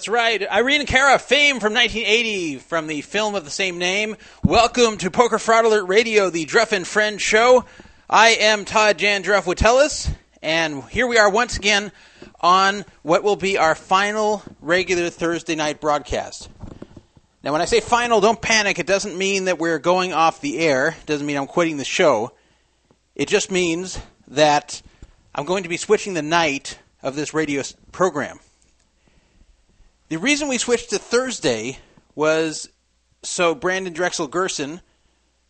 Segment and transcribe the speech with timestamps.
[0.00, 0.50] That's right.
[0.50, 4.16] Irene Cara, fame from 1980 from the film of the same name.
[4.42, 7.66] Welcome to Poker Fraud Alert Radio, the Druff and Friend show.
[8.08, 11.92] I am Todd Dan Druff Witteles, and here we are once again
[12.40, 16.48] on what will be our final regular Thursday night broadcast.
[17.44, 18.78] Now, when I say final, don't panic.
[18.78, 20.96] It doesn't mean that we're going off the air.
[20.98, 22.32] It doesn't mean I'm quitting the show.
[23.14, 24.80] It just means that
[25.34, 27.62] I'm going to be switching the night of this radio
[27.92, 28.40] program.
[30.10, 31.78] The reason we switched to Thursday
[32.16, 32.68] was
[33.22, 34.80] so Brandon Drexel Gerson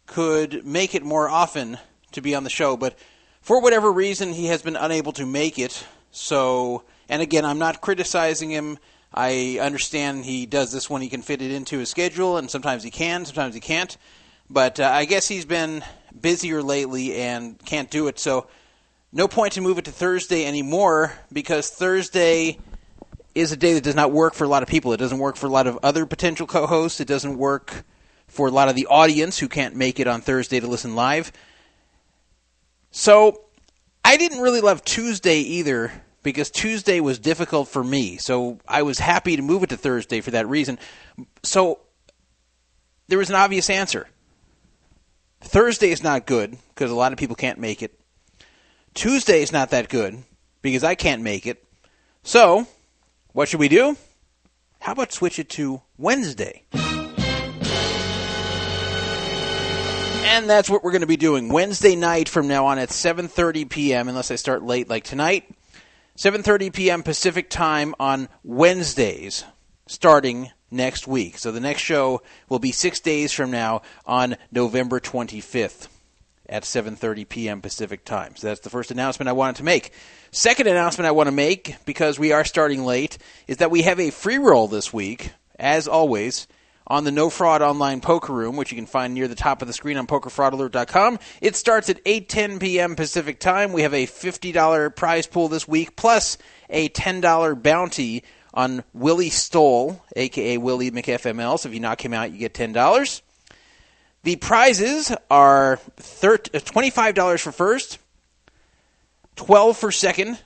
[0.04, 1.78] could make it more often
[2.12, 2.98] to be on the show, but
[3.40, 5.86] for whatever reason, he has been unable to make it.
[6.10, 8.78] So, and again, I'm not criticizing him.
[9.14, 12.82] I understand he does this when he can fit it into his schedule, and sometimes
[12.82, 13.96] he can, sometimes he can't.
[14.50, 15.82] But uh, I guess he's been
[16.20, 18.18] busier lately and can't do it.
[18.18, 18.46] So,
[19.10, 22.58] no point to move it to Thursday anymore because Thursday
[23.34, 24.92] is a day that does not work for a lot of people.
[24.92, 27.00] It doesn't work for a lot of other potential co-hosts.
[27.00, 27.84] It doesn't work
[28.26, 31.32] for a lot of the audience who can't make it on Thursday to listen live.
[32.90, 33.44] So
[34.04, 35.92] I didn't really love Tuesday either
[36.22, 38.16] because Tuesday was difficult for me.
[38.16, 40.78] So I was happy to move it to Thursday for that reason.
[41.42, 41.80] So
[43.08, 44.06] there was an obvious answer.
[45.40, 47.98] Thursday is not good because a lot of people can't make it.
[48.94, 50.22] Tuesday is not that good
[50.62, 51.64] because I can't make it.
[52.22, 52.66] So
[53.32, 53.96] what should we do?
[54.80, 56.64] How about switch it to Wednesday?
[60.32, 63.68] And that's what we're going to be doing Wednesday night from now on at 7:30
[63.68, 64.08] p.m.
[64.08, 65.44] unless I start late like tonight.
[66.16, 67.02] 7:30 p.m.
[67.02, 69.44] Pacific time on Wednesdays
[69.86, 71.36] starting next week.
[71.36, 75.88] So the next show will be 6 days from now on November 25th
[76.50, 77.62] at 7:30 p.m.
[77.62, 78.36] Pacific time.
[78.36, 79.92] So that's the first announcement I wanted to make.
[80.32, 83.16] Second announcement I want to make because we are starting late
[83.46, 86.46] is that we have a free roll this week, as always,
[86.86, 89.68] on the No Fraud Online Poker Room, which you can find near the top of
[89.68, 91.20] the screen on PokerFraudAlert.com.
[91.40, 92.96] It starts at 8:10 p.m.
[92.96, 93.72] Pacific time.
[93.72, 96.36] We have a $50 prize pool this week, plus
[96.68, 101.58] a $10 bounty on Willie Stoll, aka Willie McFML.
[101.60, 103.22] So if you knock him out, you get ten dollars.
[104.22, 107.98] The prizes are $25 uh, for first,
[109.36, 110.40] 12 for second,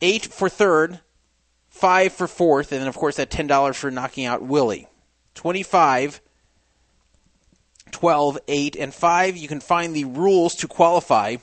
[0.00, 0.98] 8 for third,
[1.68, 4.88] 5 for fourth, and then, of course, that $10 for knocking out Willie.
[5.34, 6.20] 25
[7.90, 9.36] 12, 8, and 5.
[9.36, 11.36] You can find the rules to qualify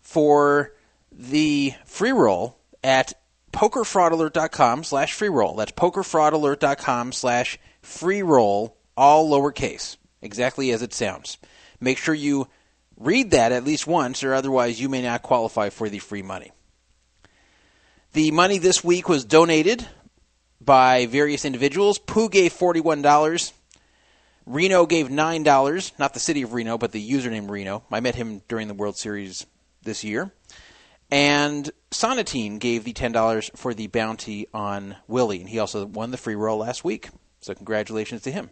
[0.00, 0.72] for
[1.12, 3.12] the free roll at
[3.52, 5.56] pokerfraudalert.com slash free roll.
[5.56, 11.36] That's pokerfraudalert.com slash free roll, all lowercase exactly as it sounds.
[11.80, 12.48] Make sure you
[12.96, 16.52] read that at least once, or otherwise you may not qualify for the free money.
[18.12, 19.86] The money this week was donated
[20.60, 21.98] by various individuals.
[21.98, 23.52] Pooh gave $41.
[24.44, 25.98] Reno gave $9.
[25.98, 27.84] Not the city of Reno, but the username Reno.
[27.90, 29.46] I met him during the World Series
[29.82, 30.30] this year.
[31.10, 35.40] And Sonatine gave the $10 for the bounty on Willie.
[35.40, 37.08] And he also won the free roll last week.
[37.40, 38.50] So congratulations to him.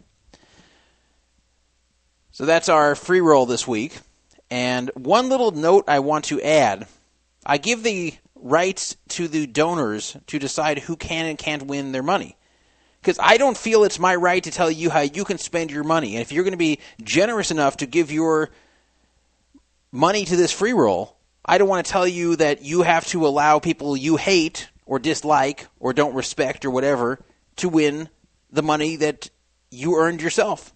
[2.31, 3.97] So that's our free roll this week.
[4.49, 6.87] And one little note I want to add
[7.45, 12.03] I give the rights to the donors to decide who can and can't win their
[12.03, 12.37] money.
[13.01, 15.83] Because I don't feel it's my right to tell you how you can spend your
[15.83, 16.15] money.
[16.15, 18.51] And if you're going to be generous enough to give your
[19.91, 23.25] money to this free roll, I don't want to tell you that you have to
[23.25, 27.19] allow people you hate or dislike or don't respect or whatever
[27.57, 28.07] to win
[28.51, 29.31] the money that
[29.71, 30.71] you earned yourself.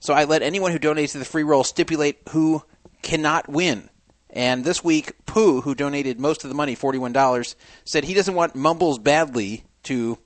[0.00, 2.62] So I let anyone who donates to the free roll stipulate who
[3.02, 3.90] cannot win.
[4.30, 7.54] And this week, Pooh, who donated most of the money, $41,
[7.84, 10.18] said he doesn't want Mumbles Badly to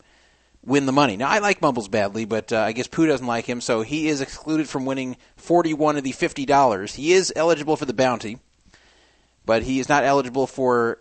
[0.64, 1.16] win the money.
[1.16, 4.08] Now, I like Mumbles Badly, but uh, I guess Pooh doesn't like him, so he
[4.08, 6.94] is excluded from winning 41 of the $50.
[6.94, 8.38] He is eligible for the bounty,
[9.44, 10.98] but he is not eligible for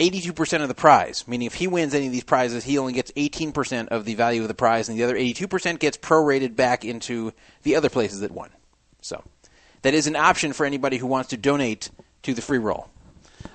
[0.00, 3.12] 82% of the prize, meaning if he wins any of these prizes, he only gets
[3.12, 7.32] 18% of the value of the prize, and the other 82% gets prorated back into
[7.62, 8.50] the other places that won.
[9.02, 9.22] So
[9.82, 11.90] that is an option for anybody who wants to donate
[12.22, 12.88] to the free roll.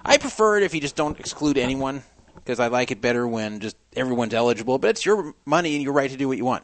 [0.03, 2.03] I prefer it if you just don't exclude anyone,
[2.35, 5.93] because I like it better when just everyone's eligible, but it's your money and your
[5.93, 6.63] right to do what you want.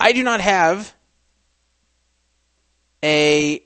[0.00, 0.92] I do not have
[3.04, 3.62] a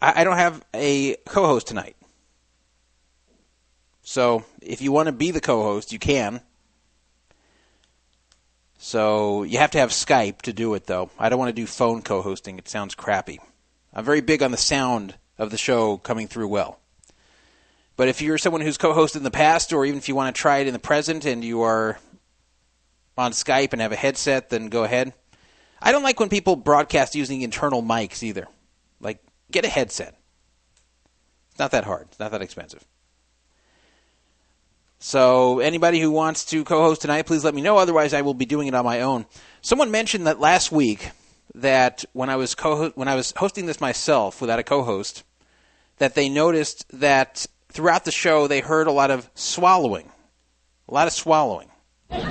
[0.00, 1.96] I, I don't have a co-host tonight.
[4.02, 6.40] So if you want to be the co-host, you can.
[8.78, 11.10] So you have to have Skype to do it, though.
[11.18, 13.40] I don't want to do phone co-hosting; it sounds crappy.
[13.92, 16.78] I'm very big on the sound of the show coming through well.
[17.96, 20.40] But if you're someone who's co-hosted in the past, or even if you want to
[20.40, 21.98] try it in the present, and you are
[23.16, 25.14] on Skype and have a headset, then go ahead.
[25.80, 28.46] I don't like when people broadcast using internal mics either.
[29.50, 30.14] Get a headset.
[31.50, 32.08] It's not that hard.
[32.10, 32.84] It's not that expensive.
[34.98, 37.76] So, anybody who wants to co-host tonight, please let me know.
[37.76, 39.26] Otherwise, I will be doing it on my own.
[39.60, 41.10] Someone mentioned that last week
[41.54, 45.22] that when I was co- when I was hosting this myself without a co-host,
[45.98, 50.10] that they noticed that throughout the show they heard a lot of swallowing,
[50.88, 51.70] a lot of swallowing,
[52.10, 52.26] and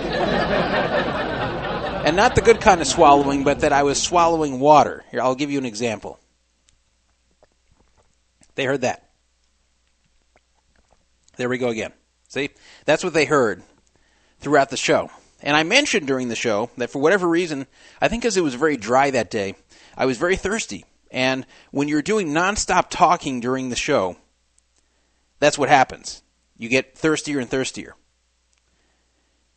[2.16, 5.04] not the good kind of swallowing, but that I was swallowing water.
[5.12, 6.20] Here, I'll give you an example.
[8.56, 9.10] They heard that.
[11.38, 11.92] There we go again.
[12.30, 12.50] See,
[12.86, 13.64] that's what they heard
[14.40, 15.10] throughout the show.
[15.42, 17.68] And I mentioned during the show that for whatever reason,
[18.02, 19.56] I think because it was very dry that day,
[19.98, 20.86] I was very thirsty.
[21.12, 24.18] And when you're doing nonstop talking during the show,
[25.40, 26.24] that's what happens.
[26.58, 27.96] You get thirstier and thirstier.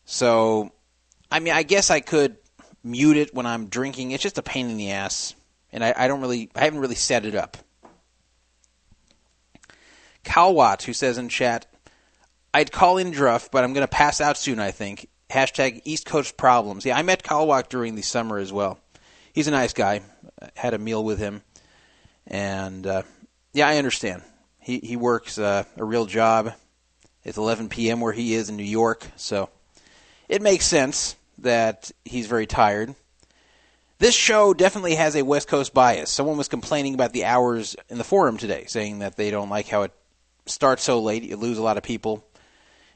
[0.05, 0.73] So,
[1.31, 2.37] I mean, I guess I could
[2.83, 4.11] mute it when I'm drinking.
[4.11, 5.35] It's just a pain in the ass.
[5.73, 7.57] And I, I don't really, I haven't really set it up.
[10.25, 11.67] Calwatt, who says in chat,
[12.53, 15.09] I'd call in Druff, but I'm going to pass out soon, I think.
[15.31, 16.85] Hashtag East Coast Problems.
[16.85, 18.79] Yeah, I met Calwatt during the summer as well.
[19.33, 20.01] He's a nice guy.
[20.41, 21.43] I had a meal with him.
[22.27, 23.03] And, uh,
[23.53, 24.23] yeah, I understand.
[24.59, 26.55] He, he works uh, a real job.
[27.25, 28.01] It's 11 p.m.
[28.01, 29.51] where he is in New York, so
[30.29, 32.95] it makes sense that he's very tired.
[33.99, 36.11] This show definitely has a West Coast bias.
[36.11, 39.69] Someone was complaining about the hours in the forum today, saying that they don't like
[39.69, 39.93] how it
[40.49, 41.23] starts so late.
[41.23, 42.25] You lose a lot of people.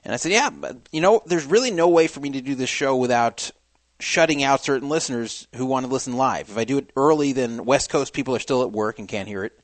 [0.04, 2.54] And I said, yeah, but, you know, there's really no way for me to do
[2.54, 3.50] this show without
[4.00, 6.50] shutting out certain listeners who want to listen live.
[6.50, 9.28] If I do it early, then West Coast people are still at work and can't
[9.28, 9.58] hear it.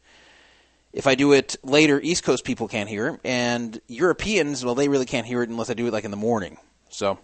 [0.93, 3.21] If I do it later, East Coast people can't hear it.
[3.25, 6.17] And Europeans, well, they really can't hear it unless I do it like in the
[6.17, 6.57] morning.
[6.89, 7.19] So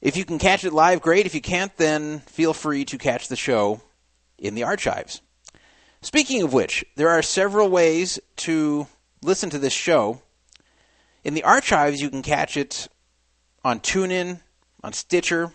[0.00, 1.26] if you can catch it live, great.
[1.26, 3.80] If you can't, then feel free to catch the show
[4.38, 5.22] in the archives.
[6.02, 8.86] Speaking of which, there are several ways to
[9.22, 10.22] listen to this show
[11.24, 12.88] in the archives, you can catch it
[13.64, 14.40] on TuneIn,
[14.82, 15.52] on Stitcher,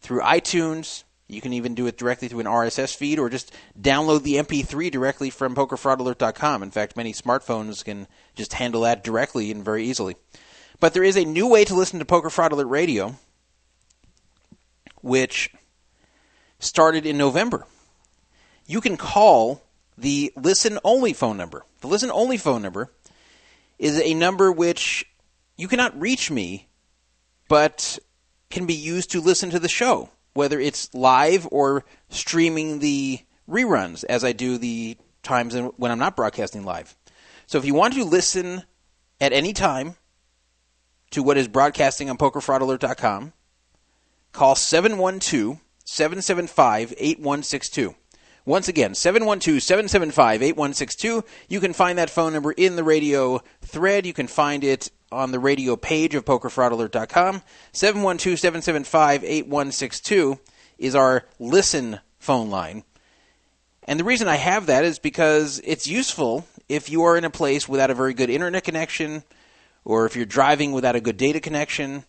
[0.00, 1.04] through iTunes.
[1.28, 4.90] You can even do it directly through an RSS feed or just download the MP3
[4.90, 6.62] directly from pokerfraudalert.com.
[6.62, 10.16] In fact, many smartphones can just handle that directly and very easily.
[10.78, 13.16] But there is a new way to listen to Poker Fraud Alert Radio,
[15.00, 15.50] which
[16.58, 17.66] started in November.
[18.66, 19.62] You can call
[19.96, 21.64] the listen only phone number.
[21.80, 22.92] The listen only phone number
[23.78, 25.06] is a number which
[25.56, 26.68] you cannot reach me,
[27.48, 27.98] but
[28.50, 34.04] can be used to listen to the show, whether it's live or streaming the reruns,
[34.08, 36.96] as I do the times when I'm not broadcasting live.
[37.46, 38.62] So if you want to listen
[39.20, 39.96] at any time
[41.10, 43.32] to what is broadcasting on pokerfraudalert.com,
[44.32, 47.94] call 712 775 8162.
[48.44, 51.24] Once again, 712 775 8162.
[51.48, 54.04] You can find that phone number in the radio thread.
[54.04, 57.42] You can find it on the radio page of pokerfraudalert.com.
[57.72, 60.40] 712 775 8162
[60.78, 62.82] is our listen phone line.
[63.84, 67.30] And the reason I have that is because it's useful if you are in a
[67.30, 69.22] place without a very good internet connection,
[69.84, 72.04] or if you're driving without a good data connection,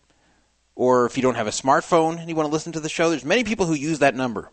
[0.74, 3.10] or if you don't have a smartphone and you want to listen to the show.
[3.10, 4.50] There's many people who use that number.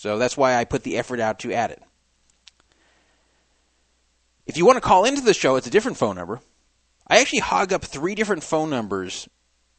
[0.00, 1.82] So that's why I put the effort out to add it.
[4.46, 6.40] If you want to call into the show, it's a different phone number.
[7.06, 9.28] I actually hog up three different phone numbers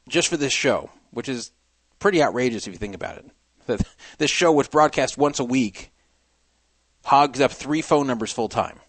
[0.07, 1.51] just for this show, which is
[1.97, 3.81] pretty outrageous if you think about it.
[4.19, 5.91] This show, which broadcasts once a week,
[7.03, 8.79] hogs up three phone numbers full time.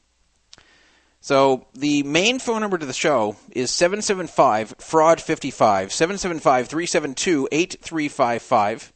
[1.23, 8.92] So the main phone number to the show is 775 fraud 55 775 372 8355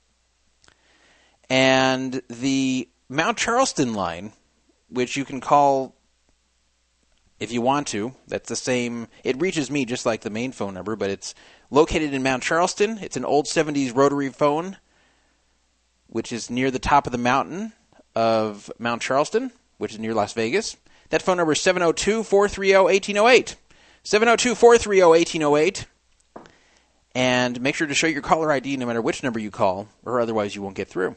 [1.49, 4.33] and the Mount Charleston line,
[4.89, 5.95] which you can call
[7.39, 8.15] if you want to.
[8.27, 9.09] That's the same.
[9.25, 11.35] It reaches me just like the main phone number, but it's
[11.71, 12.99] located in Mount Charleston.
[13.01, 14.79] It's an old 70s rotary phone,
[16.09, 17.73] which is near the top of the mountain
[18.15, 20.77] of Mount Charleston, which is near Las Vegas.
[21.11, 23.57] That phone number is 702 430 1808.
[24.03, 25.87] 702 430 1808.
[27.15, 30.21] And make sure to show your caller ID no matter which number you call, or
[30.21, 31.17] otherwise you won't get through.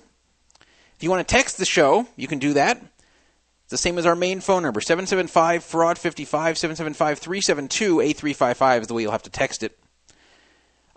[0.99, 2.75] If you want to text the show, you can do that.
[2.75, 8.87] It's the same as our main phone number 775 Fraud 55, 775 372 8355 is
[8.89, 9.79] the way you'll have to text it.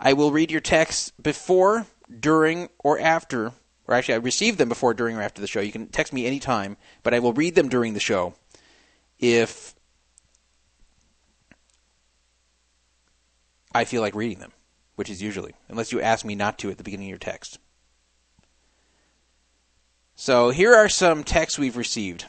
[0.01, 1.85] I will read your texts before,
[2.19, 3.53] during, or after.
[3.87, 5.61] Or actually, I receive them before, during, or after the show.
[5.61, 8.33] You can text me anytime, but I will read them during the show.
[9.19, 9.73] If
[13.73, 14.51] I feel like reading them,
[14.95, 17.59] which is usually, unless you ask me not to at the beginning of your text.
[20.15, 22.25] So here are some texts we've received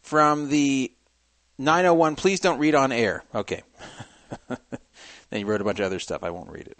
[0.00, 0.92] from the
[1.58, 2.16] 901.
[2.16, 3.22] Please don't read on air.
[3.34, 3.62] Okay.
[4.48, 6.22] then you wrote a bunch of other stuff.
[6.22, 6.78] I won't read it.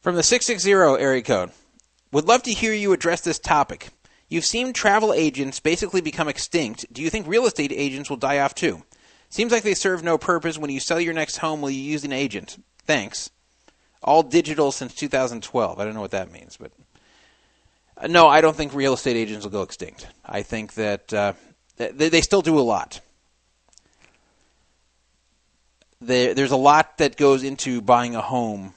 [0.00, 0.70] From the 660
[1.02, 1.50] area code.
[2.12, 3.88] Would love to hear you address this topic.
[4.28, 6.86] You've seen travel agents basically become extinct.
[6.92, 8.82] Do you think real estate agents will die off too?
[9.28, 10.56] Seems like they serve no purpose.
[10.56, 12.62] When you sell your next home, will you use an agent?
[12.86, 13.30] Thanks.
[14.04, 15.80] All digital since 2012.
[15.80, 16.70] I don't know what that means, but
[17.96, 20.06] uh, no, I don't think real estate agents will go extinct.
[20.24, 21.32] I think that uh,
[21.76, 23.00] they, they still do a lot.
[26.00, 28.74] There, there's a lot that goes into buying a home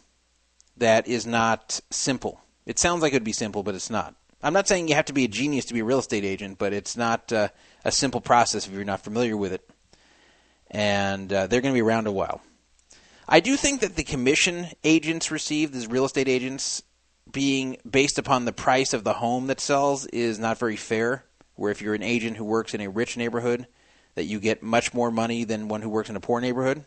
[0.78, 2.40] that is not simple.
[2.66, 4.16] It sounds like it would be simple, but it's not.
[4.42, 6.58] I'm not saying you have to be a genius to be a real estate agent,
[6.60, 7.50] but it's not uh,
[7.84, 9.68] a simple process if you're not familiar with it.
[10.70, 12.42] And uh, they're going to be around a while.
[13.30, 16.82] I do think that the commission agents receive, these real estate agents,
[17.30, 21.26] being based upon the price of the home that sells is not very fair.
[21.56, 23.68] Where if you're an agent who works in a rich neighborhood,
[24.16, 26.86] that you get much more money than one who works in a poor neighborhood.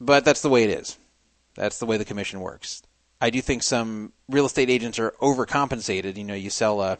[0.00, 0.98] But that's the way it is.
[1.54, 2.82] That's the way the commission works.
[3.20, 6.16] I do think some real estate agents are overcompensated.
[6.16, 6.98] You know, you sell a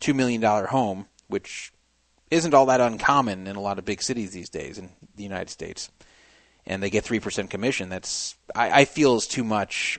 [0.00, 1.72] $2 million home, which
[2.30, 5.50] isn't all that uncommon in a lot of big cities these days in the United
[5.50, 5.90] States,
[6.66, 7.88] and they get 3% commission.
[7.88, 9.98] That's, I, I feel, is too much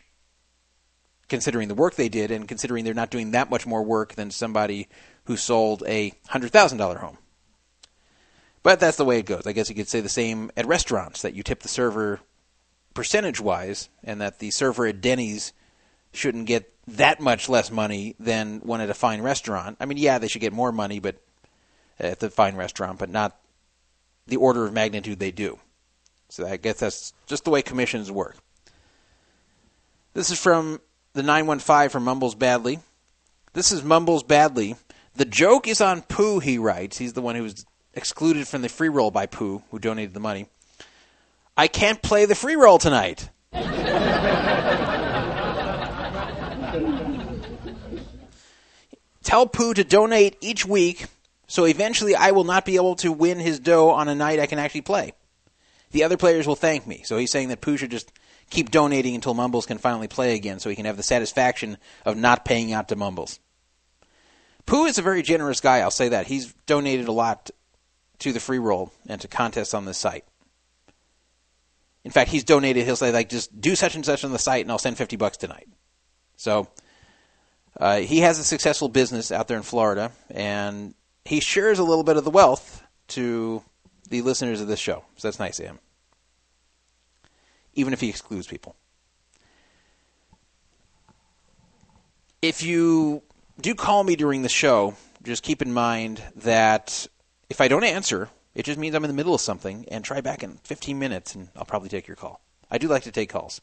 [1.28, 4.32] considering the work they did and considering they're not doing that much more work than
[4.32, 4.88] somebody
[5.26, 7.18] who sold a $100,000 home.
[8.64, 9.48] But that's the way it goes.
[9.48, 12.20] I guess you could say the same at restaurants that you tip the server
[12.94, 15.54] percentage wise, and that the server at Denny's
[16.12, 19.78] shouldn't get that much less money than one at a fine restaurant.
[19.80, 21.22] I mean, yeah, they should get more money, but
[22.00, 23.39] at the fine restaurant, but not
[24.27, 25.60] the order of magnitude they do.
[26.29, 28.38] So I guess that's just the way commissions work.
[30.13, 30.79] This is from
[31.13, 32.79] the 915 from Mumbles Badly.
[33.53, 34.75] This is Mumbles Badly.
[35.15, 36.98] The joke is on Pooh, he writes.
[36.98, 40.20] He's the one who was excluded from the free roll by Pooh, who donated the
[40.20, 40.48] money.
[41.58, 43.29] I can't play the free roll tonight.
[49.24, 51.06] Tell Pooh to donate each week
[51.50, 54.46] so eventually I will not be able to win his dough on a night I
[54.46, 55.12] can actually play.
[55.91, 57.01] The other players will thank me.
[57.03, 58.13] So he's saying that Pooh should just
[58.50, 62.15] keep donating until Mumbles can finally play again so he can have the satisfaction of
[62.15, 63.39] not paying out to Mumbles.
[64.65, 66.27] Pooh is a very generous guy, I'll say that.
[66.27, 67.50] He's donated a lot
[68.20, 70.25] to the free roll and to contests on this site.
[72.03, 72.86] In fact, he's donated.
[72.86, 75.15] He'll say like, just do such and such on the site, and I'll send fifty
[75.15, 75.68] bucks tonight.
[76.38, 76.68] So
[77.79, 80.94] uh, he has a successful business out there in Florida, and
[81.26, 83.64] he shares a little bit of the wealth to
[84.10, 85.04] the listeners of this show.
[85.16, 85.80] So that's nice of him,
[87.74, 88.76] even if he excludes people.
[92.42, 93.22] If you
[93.60, 97.08] do call me during the show, just keep in mind that
[97.50, 100.22] if I don't answer, it just means I'm in the middle of something, and try
[100.22, 102.41] back in 15 minutes, and I'll probably take your call.
[102.72, 103.62] I do like to take calls.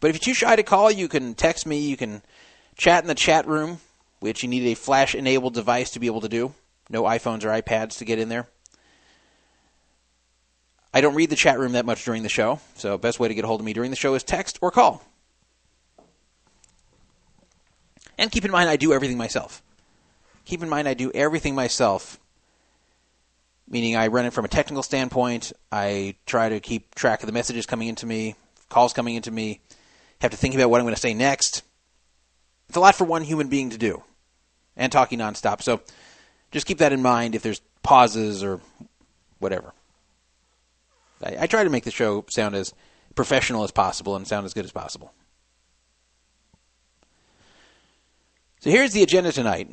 [0.00, 2.22] But if you're too shy to call, you can text me, you can
[2.76, 3.80] chat in the chat room,
[4.24, 6.54] which you need a flash enabled device to be able to do.
[6.88, 8.48] No iPhones or iPads to get in there.
[10.94, 13.34] I don't read the chat room that much during the show, so best way to
[13.34, 15.04] get a hold of me during the show is text or call.
[18.16, 19.62] And keep in mind I do everything myself.
[20.46, 22.18] Keep in mind I do everything myself
[23.68, 25.52] meaning I run it from a technical standpoint.
[25.72, 28.36] I try to keep track of the messages coming into me,
[28.68, 29.60] calls coming into me,
[30.20, 31.62] have to think about what I'm going to say next.
[32.68, 34.02] It's a lot for one human being to do,
[34.76, 35.62] and talking nonstop.
[35.62, 35.80] So
[36.50, 38.60] just keep that in mind if there's pauses or
[39.38, 39.72] whatever.
[41.22, 42.74] I, I try to make the show sound as
[43.14, 45.12] professional as possible and sound as good as possible.
[48.60, 49.68] So here's the agenda tonight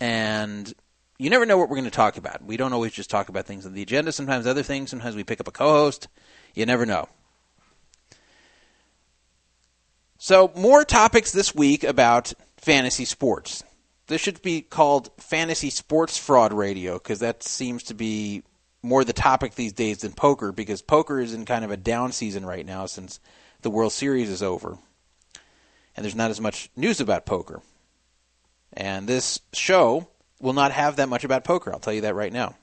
[0.00, 0.72] and
[1.18, 2.44] you never know what we're going to talk about.
[2.44, 4.12] We don't always just talk about things on the agenda.
[4.12, 4.90] Sometimes other things.
[4.90, 6.08] Sometimes we pick up a co-host.
[6.54, 7.08] You never know.
[10.24, 13.62] So more topics this week about fantasy sports.
[14.06, 18.42] This should be called Fantasy Sports Fraud Radio because that seems to be
[18.80, 22.10] more the topic these days than poker because poker is in kind of a down
[22.10, 23.20] season right now since
[23.60, 24.78] the World Series is over.
[25.94, 27.60] And there's not as much news about poker.
[28.72, 30.08] And this show
[30.40, 31.70] will not have that much about poker.
[31.70, 32.54] I'll tell you that right now.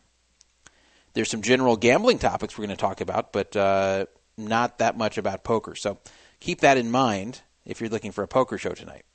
[1.14, 5.20] There's some general gambling topics we're going to talk about, but uh, not that much
[5.20, 5.76] about poker.
[5.76, 6.00] So
[6.40, 9.06] keep that in mind if you're looking for a poker show tonight.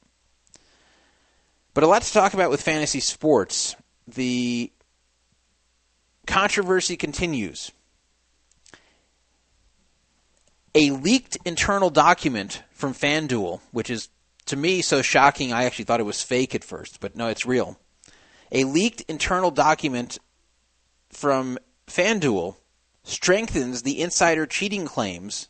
[1.74, 3.76] But a lot to talk about with fantasy sports.
[4.09, 4.72] the
[6.26, 7.70] controversy continues.
[10.74, 14.09] A leaked internal document from FanDuel, which is
[14.46, 17.46] to me so shocking, I actually thought it was fake at first, but no, it's
[17.46, 17.78] real.
[18.52, 20.18] A leaked internal document
[21.11, 22.56] from FanDuel
[23.02, 25.48] strengthens the insider cheating claims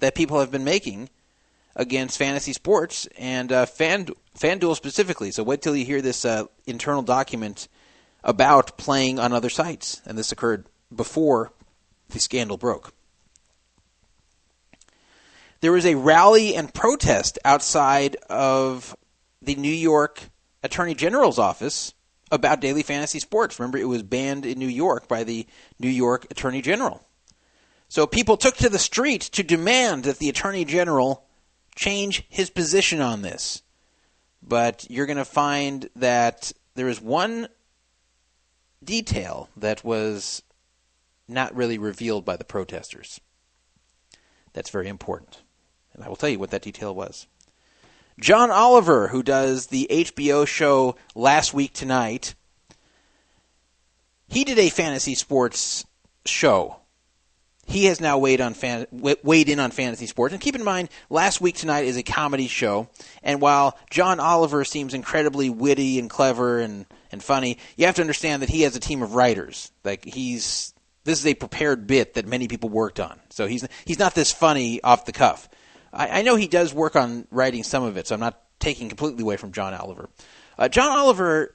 [0.00, 1.08] that people have been making
[1.76, 5.30] against fantasy sports and uh, Fan, FanDuel specifically.
[5.30, 7.68] So wait till you hear this uh, internal document
[8.24, 10.00] about playing on other sites.
[10.06, 11.52] And this occurred before
[12.08, 12.92] the scandal broke.
[15.60, 18.96] There was a rally and protest outside of
[19.42, 20.22] the New York
[20.62, 21.94] Attorney General's office
[22.30, 23.58] about daily fantasy sports.
[23.58, 25.46] Remember, it was banned in New York by the
[25.78, 27.06] New York Attorney General.
[27.88, 31.25] So people took to the street to demand that the Attorney General
[31.76, 33.62] change his position on this.
[34.42, 37.48] But you're going to find that there is one
[38.82, 40.42] detail that was
[41.28, 43.20] not really revealed by the protesters.
[44.52, 45.42] That's very important.
[45.92, 47.26] And I will tell you what that detail was.
[48.18, 52.34] John Oliver, who does the HBO show Last Week Tonight,
[54.28, 55.84] he did a fantasy sports
[56.24, 56.76] show.
[57.66, 60.32] He has now weighed on fan, weighed in on fantasy sports.
[60.32, 62.88] And keep in mind, Last Week Tonight is a comedy show,
[63.22, 68.02] and while John Oliver seems incredibly witty and clever and, and funny, you have to
[68.02, 69.72] understand that he has a team of writers.
[69.84, 70.74] Like he's
[71.04, 73.18] this is a prepared bit that many people worked on.
[73.30, 75.48] So he's he's not this funny off the cuff.
[75.92, 78.88] I, I know he does work on writing some of it, so I'm not taking
[78.88, 80.08] completely away from John Oliver.
[80.58, 81.54] Uh, John Oliver,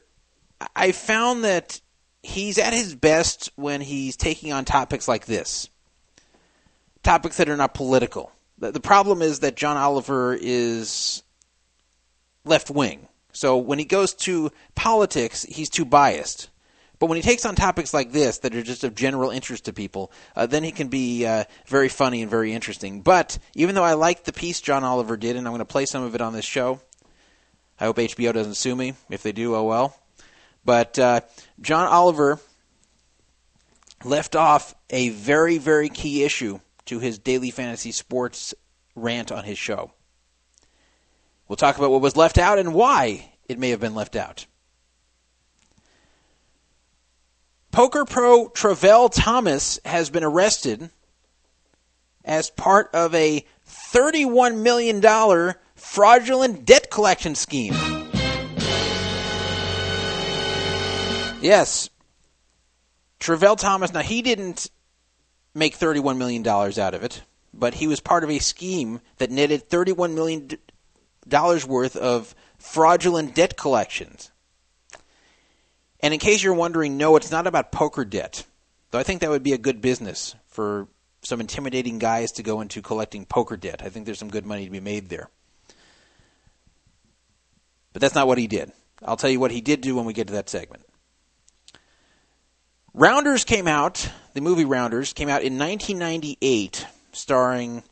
[0.76, 1.80] I found that
[2.22, 5.70] he's at his best when he's taking on topics like this
[7.04, 8.32] topics that are not political.
[8.58, 11.24] The, the problem is that John Oliver is
[12.46, 13.08] left wing.
[13.34, 16.50] So when he goes to politics, he's too biased.
[17.00, 19.74] But when he takes on topics like this that are just of general interest to
[19.74, 23.02] people, uh, then he can be uh, very funny and very interesting.
[23.02, 25.88] But even though I like the piece John Oliver did, and I'm going to play
[25.88, 26.80] some of it on this show,
[27.80, 28.94] I hope HBO doesn't sue me.
[29.10, 29.98] If they do, oh well.
[30.64, 31.22] But uh,
[31.60, 32.40] John Oliver
[34.04, 38.54] left off a very, very key issue to his daily fantasy sports
[38.96, 39.92] rant on his show.
[41.48, 44.46] We'll talk about what was left out and why it may have been left out.
[47.72, 50.90] Poker pro Travell Thomas has been arrested
[52.24, 57.74] as part of a $31 million fraudulent debt collection scheme.
[61.42, 61.90] Yes.
[63.20, 64.70] Travell Thomas, now he didn't
[65.54, 69.70] make $31 million out of it, but he was part of a scheme that netted
[69.70, 70.58] $31 million
[71.68, 74.32] worth of fraudulent debt collections.
[76.00, 78.46] And in case you're wondering, no, it's not about poker debt.
[78.90, 80.88] Though I think that would be a good business for
[81.24, 83.82] some intimidating guys to go into collecting poker debt.
[83.84, 85.30] I think there's some good money to be made there.
[87.94, 88.72] But that's not what he did.
[89.04, 90.84] I'll tell you what he did do when we get to that segment.
[92.94, 97.84] Rounders came out, the movie Rounders came out in 1998, starring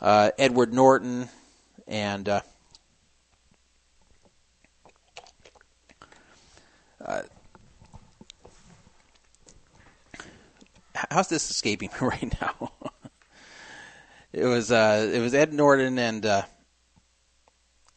[0.00, 1.28] uh, Edward Norton
[1.86, 2.40] and uh,
[7.04, 7.22] Uh,
[11.10, 12.72] how's this escaping me right now?
[14.32, 16.42] it was uh, it was Ed Norton and uh,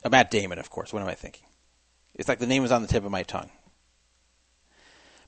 [0.10, 0.92] Matt Damon, of course.
[0.92, 1.46] What am I thinking?
[2.16, 3.50] It's like the name was on the tip of my tongue.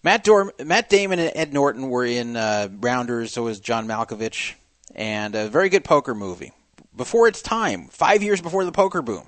[0.04, 0.28] Matt,
[0.64, 3.34] Matt Damon and Ed Norton were in uh, Rounders.
[3.34, 4.54] So was John Malkovich,
[4.96, 6.54] and a very good poker movie
[6.96, 7.88] before its time.
[7.88, 9.28] Five years before the poker boom.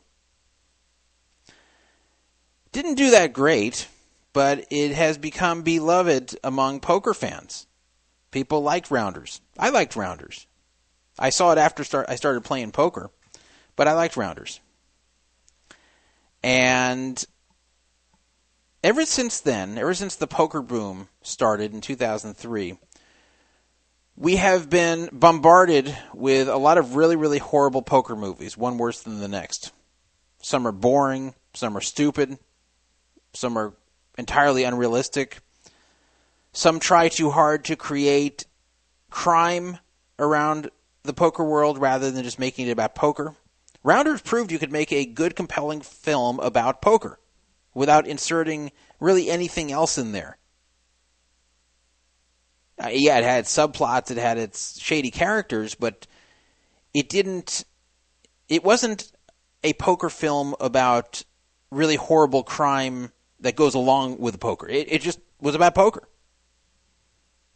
[2.72, 3.88] Didn't do that great
[4.34, 7.68] but it has become beloved among poker fans.
[8.32, 9.42] People liked rounders.
[9.58, 10.48] I liked rounders.
[11.20, 13.12] I saw it after start, I started playing poker,
[13.76, 14.62] but I liked rounders.
[16.42, 17.24] And
[18.84, 22.78] ever since then, ever since the poker boom started in 2003,
[24.16, 29.02] we have been bombarded with a lot of really, really horrible poker movies, one worse
[29.02, 29.72] than the next.
[30.42, 32.38] Some are boring, some are stupid,
[33.34, 33.74] some are
[34.18, 35.40] entirely unrealistic.
[36.54, 38.46] Some try too hard to create
[39.10, 39.78] crime
[40.20, 40.70] around
[41.04, 43.36] the poker world rather than just making it about poker.
[43.84, 47.18] Rounders proved you could make a good, compelling film about poker
[47.74, 50.38] without inserting really anything else in there.
[52.82, 56.08] Uh, yeah, it had subplots, it had its shady characters, but
[56.94, 57.64] it didn't.
[58.50, 59.12] It wasn't
[59.64, 61.24] a poker film about
[61.70, 64.68] really horrible crime that goes along with poker.
[64.68, 66.08] It, it just was about poker.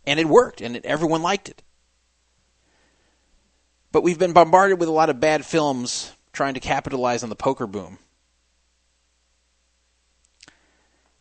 [0.07, 1.63] And it worked, and it, everyone liked it.
[3.91, 7.35] But we've been bombarded with a lot of bad films trying to capitalize on the
[7.35, 7.97] poker boom.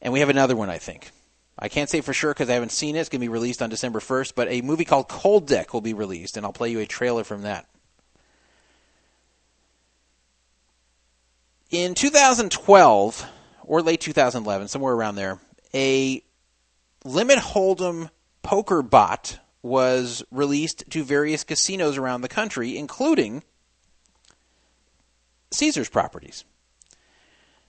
[0.05, 1.11] And we have another one, I think.
[1.59, 3.01] I can't say for sure because I haven't seen it.
[3.01, 5.81] It's going to be released on December 1st, but a movie called Cold Deck will
[5.81, 7.67] be released, and I'll play you a trailer from that.
[11.71, 13.27] In 2012,
[13.65, 15.39] or late 2011, somewhere around there,
[15.73, 16.23] a
[17.05, 18.11] limit hold'em
[18.43, 23.43] poker bot was released to various casinos around the country, including
[25.51, 26.45] Caesars properties.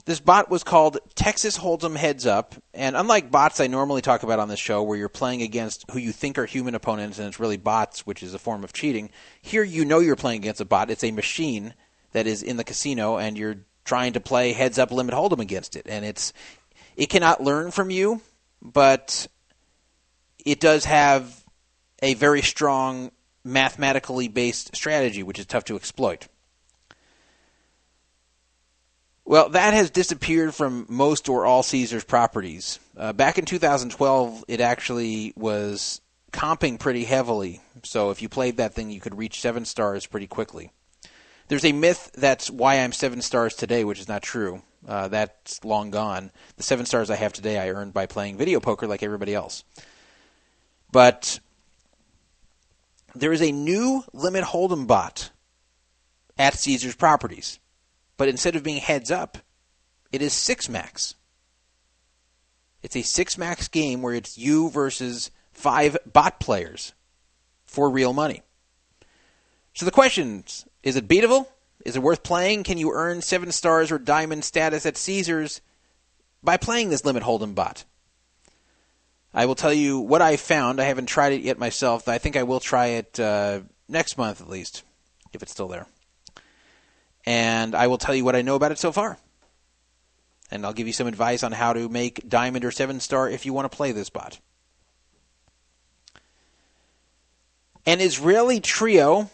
[0.06, 4.38] This bot was called Texas Hold'em Heads Up, and unlike bots I normally talk about
[4.38, 7.40] on this show, where you're playing against who you think are human opponents and it's
[7.40, 9.10] really bots, which is a form of cheating,
[9.42, 10.92] here you know you're playing against a bot.
[10.92, 11.74] It's a machine
[12.12, 15.76] that is in the casino, and you're trying to play heads up limit hold'em against
[15.76, 16.34] it, and it's
[16.96, 18.22] it cannot learn from you,
[18.62, 19.26] but
[20.46, 21.44] it does have
[22.04, 23.10] a very strong
[23.44, 26.28] mathematically based strategy, which is tough to exploit.
[29.28, 32.80] Well, that has disappeared from most or all Caesars properties.
[32.96, 36.00] Uh, back in 2012, it actually was
[36.32, 37.62] comping pretty heavily.
[37.84, 40.72] So if you played that thing, you could reach seven stars pretty quickly.
[41.48, 44.62] There's a myth that's why I'm seven stars today, which is not true.
[44.88, 46.32] Uh, that's long gone.
[46.58, 49.64] The seven stars I have today, I earned by playing video poker like everybody else.
[50.92, 51.40] But
[53.16, 55.32] there is a new limit hold'em bot
[56.38, 57.60] at Caesars Properties,
[58.18, 59.38] but instead of being heads up,
[60.12, 61.16] it is six max.
[62.84, 66.94] It's a six max game where it's you versus five bot players
[67.66, 68.44] for real money.
[69.74, 71.48] So the questions is it beatable?
[71.84, 72.64] Is it worth playing?
[72.64, 75.62] Can you earn seven stars or diamond status at Caesars
[76.44, 77.86] by playing this limit hold'em bot?
[79.34, 80.80] I will tell you what I found.
[80.80, 82.08] I haven't tried it yet myself.
[82.08, 84.84] I think I will try it uh, next month at least,
[85.34, 85.88] if it's still there.
[87.26, 89.18] And I will tell you what I know about it so far.
[90.52, 93.46] And I'll give you some advice on how to make diamond or seven star if
[93.46, 94.40] you want to play this bot.
[97.86, 99.30] An Israeli trio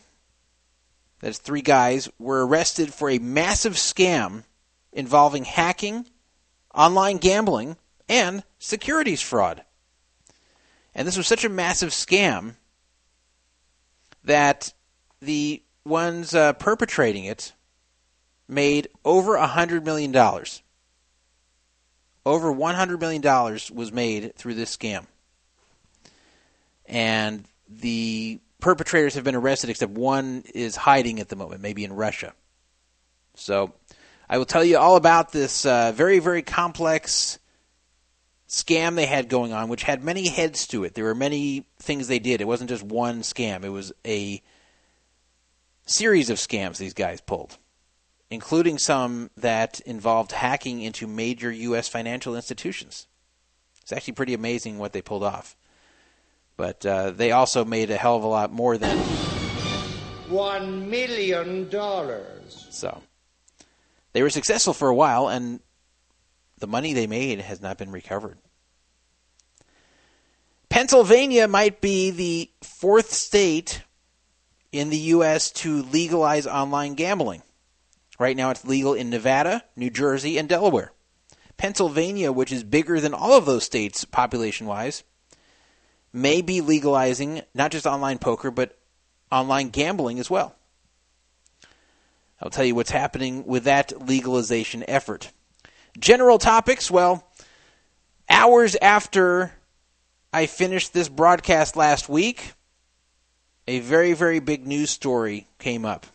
[1.21, 4.43] that's three guys, were arrested for a massive scam
[4.91, 6.07] involving hacking,
[6.73, 7.77] online gambling,
[8.09, 9.63] and securities fraud.
[10.93, 12.55] And this was such a massive scam
[14.23, 14.73] that
[15.21, 17.53] the ones uh, perpetrating it
[18.51, 20.15] made over a $100 million.
[22.25, 23.21] Over $100 million
[23.73, 25.05] was made through this scam.
[26.85, 31.93] And the perpetrators have been arrested, except one is hiding at the moment, maybe in
[31.93, 32.33] Russia.
[33.35, 33.73] So
[34.29, 37.39] I will tell you all about this uh, very, very complex
[38.47, 40.93] scam they had going on, which had many heads to it.
[40.93, 42.41] There were many things they did.
[42.41, 44.41] It wasn't just one scam, it was a
[45.85, 47.57] series of scams these guys pulled,
[48.31, 51.89] including some that involved hacking into major U.S.
[51.89, 53.05] financial institutions.
[53.81, 55.57] It's actually pretty amazing what they pulled off.
[56.55, 58.97] But uh, they also made a hell of a lot more than
[60.29, 62.67] one million dollars.
[62.69, 63.03] So
[64.13, 65.59] they were successful for a while, and
[66.57, 68.37] the money they made has not been recovered.
[70.69, 73.83] Pennsylvania might be the fourth state
[74.71, 75.51] in the U.S.
[75.51, 77.41] to legalize online gambling.
[78.21, 80.91] Right now, it's legal in Nevada, New Jersey, and Delaware.
[81.57, 85.03] Pennsylvania, which is bigger than all of those states population wise,
[86.13, 88.77] may be legalizing not just online poker, but
[89.31, 90.53] online gambling as well.
[92.39, 95.31] I'll tell you what's happening with that legalization effort.
[95.97, 97.27] General topics well,
[98.29, 99.51] hours after
[100.31, 102.53] I finished this broadcast last week,
[103.67, 106.05] a very, very big news story came up.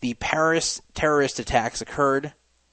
[0.00, 2.32] The Paris terrorist attacks occurred.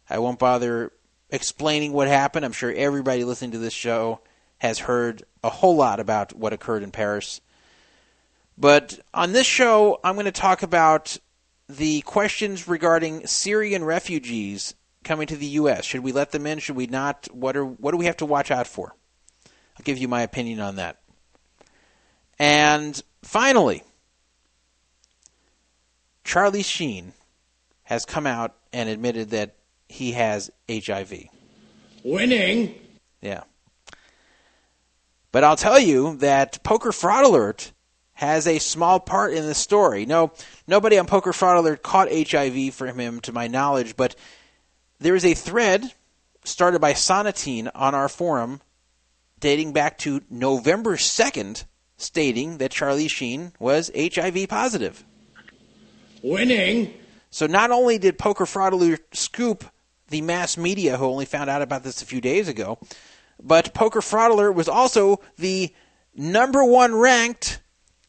[0.10, 0.94] I won't bother
[1.30, 2.46] explaining what happened.
[2.46, 4.22] I'm sure everybody listening to this show
[4.60, 7.42] has heard a whole lot about what occurred in Paris.
[8.58, 11.18] But on this show, I'm going to talk about
[11.70, 15.86] the questions regarding Syrian refugees coming to the U.S.
[15.86, 16.60] Should we let them in?
[16.60, 17.28] Should we not?
[17.32, 18.96] What are what do we have to watch out for?
[19.46, 21.02] I'll give you my opinion on that.
[22.40, 23.84] And finally,
[26.24, 27.13] Charlie Sheen
[27.88, 29.56] has come out and admitted that
[29.88, 31.23] he has HIV.
[32.04, 32.76] Winning.
[33.21, 33.43] Yeah.
[35.32, 37.71] But I'll tell you that Poker Fraud Alert
[38.15, 40.06] has a small part in the story.
[40.06, 40.34] No,
[40.67, 44.17] nobody on Poker Fraud Alert caught HIV from him, to my knowledge, but
[45.00, 45.93] there is a thread
[46.43, 48.60] started by Sonatine on our forum
[49.39, 51.63] dating back to November 2nd,
[51.95, 55.06] stating that Charlie Sheen was HIV positive.
[56.21, 56.93] Winning.
[57.30, 59.66] So not only did Poker Fraud Alert scoop
[60.10, 62.80] the mass media who only found out about this a few days ago,
[63.42, 65.74] but Poker Fraud Alert was also the
[66.16, 67.62] number one ranked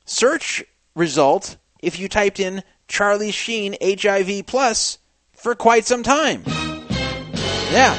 [0.04, 4.98] search result if you typed in Charlie Sheen HIV plus
[5.32, 6.42] for quite some time.
[7.70, 7.94] Yeah.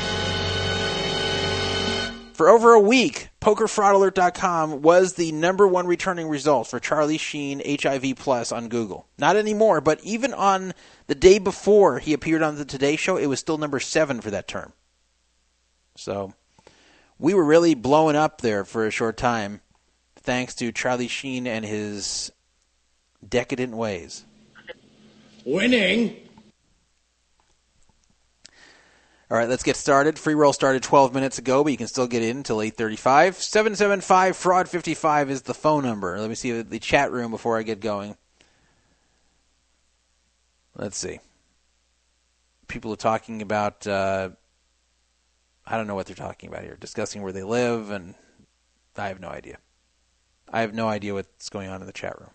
[2.34, 8.15] For over a week, PokerFraudAlert.com was the number one returning result for Charlie Sheen HIV
[8.17, 9.08] Plus on Google.
[9.17, 10.73] Not anymore, but even on
[11.08, 14.30] the day before he appeared on the Today Show, it was still number seven for
[14.32, 14.73] that term.
[15.95, 16.34] So
[17.17, 19.62] we were really blowing up there for a short time,
[20.17, 22.32] thanks to Charlie Sheen and his
[23.28, 24.25] decadent ways.
[25.45, 26.28] Winning.
[29.31, 30.17] All right, let's get started.
[30.17, 33.35] Free roll started 12 minutes ago, but you can still get in until 8:35.
[33.35, 36.19] 775 fraud 55 is the phone number.
[36.19, 38.17] Let me see the chat room before I get going.
[40.75, 41.19] Let's see.
[42.67, 44.29] People are talking about uh,
[45.65, 46.77] I don't know what they're talking about here.
[46.79, 48.15] Discussing where they live and
[48.97, 49.59] I have no idea.
[50.51, 52.31] I have no idea what's going on in the chat room.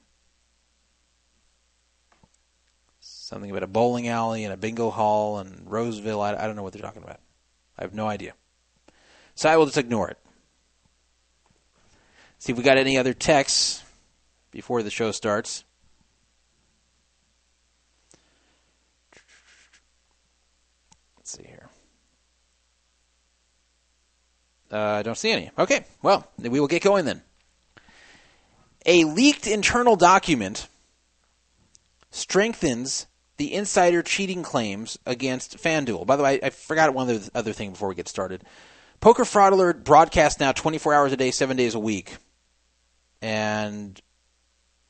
[3.24, 6.20] Something about a bowling alley and a bingo hall and Roseville.
[6.20, 7.20] I, I don't know what they're talking about.
[7.78, 8.34] I have no idea.
[9.34, 10.18] So I will just ignore it.
[12.38, 13.82] See if we got any other texts
[14.50, 15.64] before the show starts.
[21.16, 21.70] Let's see here.
[24.70, 25.50] Uh, I don't see any.
[25.58, 27.22] Okay, well, we will get going then.
[28.84, 30.68] A leaked internal document
[32.10, 33.06] strengthens
[33.37, 36.07] the insider cheating claims against FanDuel.
[36.07, 38.44] By the way, I, I forgot one other thing before we get started.
[39.01, 42.16] Poker Fraud Alert broadcasts now 24 hours a day, seven days a week.
[43.20, 44.01] And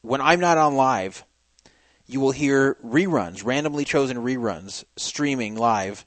[0.02, 1.24] when I'm not on live,
[2.06, 6.04] you will hear reruns, randomly chosen reruns, streaming live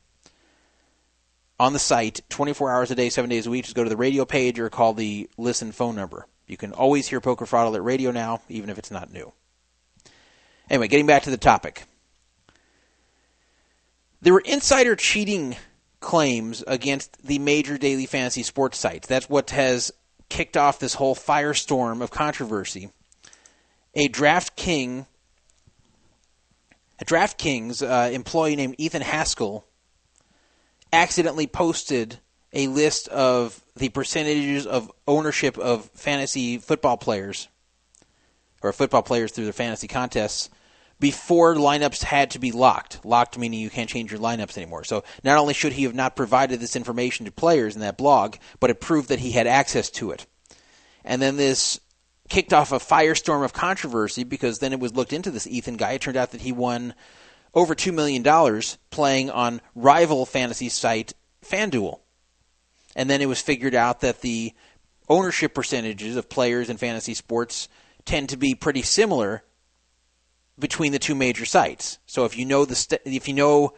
[1.59, 3.65] on the site 24 hours a day, seven days a week.
[3.65, 6.27] Just go to the radio page or call the listen phone number.
[6.45, 9.33] You can always hear Poker Fraud Alert radio now, even if it's not new.
[10.69, 11.85] Anyway, getting back to the topic.
[14.21, 15.55] There were insider cheating
[15.99, 19.07] claims against the major daily fantasy sports sites.
[19.07, 19.91] That's what has
[20.29, 22.89] kicked off this whole firestorm of controversy.
[23.93, 25.05] A DraftKings,
[26.99, 29.65] a DraftKings uh, employee named Ethan Haskell
[30.91, 32.19] accidentally posted
[32.53, 37.47] a list of the percentages of ownership of fantasy football players
[38.61, 40.49] or football players through their fantasy contests
[40.99, 43.05] before lineups had to be locked.
[43.05, 44.83] Locked meaning you can't change your lineups anymore.
[44.83, 48.37] So not only should he have not provided this information to players in that blog,
[48.59, 50.25] but it proved that he had access to it.
[51.03, 51.79] And then this
[52.29, 55.93] kicked off a firestorm of controversy because then it was looked into this Ethan guy.
[55.93, 56.93] It turned out that he won
[57.53, 58.23] over $2 million
[58.89, 61.13] playing on rival fantasy site
[61.45, 61.99] FanDuel.
[62.95, 64.53] And then it was figured out that the
[65.07, 67.69] ownership percentages of players in fantasy sports
[68.05, 69.43] tend to be pretty similar
[70.59, 71.99] between the two major sites.
[72.05, 73.73] So if you know the st- if you know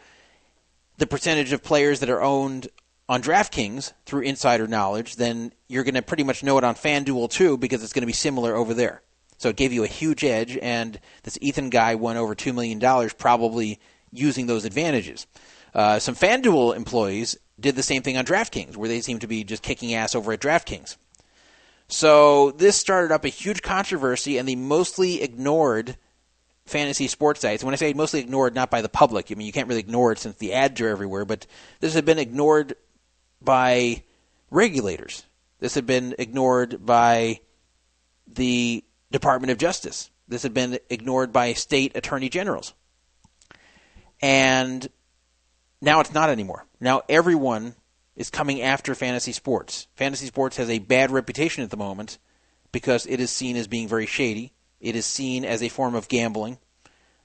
[0.98, 2.68] the percentage of players that are owned
[3.08, 7.30] on DraftKings through insider knowledge, then you're going to pretty much know it on FanDuel
[7.30, 9.02] too because it's going to be similar over there.
[9.38, 12.78] So it gave you a huge edge, and this Ethan guy won over two million
[12.78, 13.80] dollars probably
[14.12, 15.26] using those advantages.
[15.74, 19.44] Uh, some FanDuel employees did the same thing on DraftKings, where they seem to be
[19.44, 20.96] just kicking ass over at DraftKings.
[21.88, 25.96] So this started up a huge controversy, and they mostly ignored
[26.70, 27.62] fantasy sports sites.
[27.62, 30.12] When I say mostly ignored, not by the public, I mean you can't really ignore
[30.12, 31.46] it since the ads are everywhere, but
[31.80, 32.74] this had been ignored
[33.42, 34.02] by
[34.50, 35.24] regulators.
[35.58, 37.40] This had been ignored by
[38.26, 40.10] the Department of Justice.
[40.28, 42.72] This had been ignored by state attorney generals.
[44.22, 44.86] And
[45.80, 46.66] now it's not anymore.
[46.80, 47.74] Now everyone
[48.16, 49.88] is coming after fantasy sports.
[49.96, 52.18] Fantasy sports has a bad reputation at the moment
[52.72, 56.08] because it is seen as being very shady it is seen as a form of
[56.08, 56.58] gambling.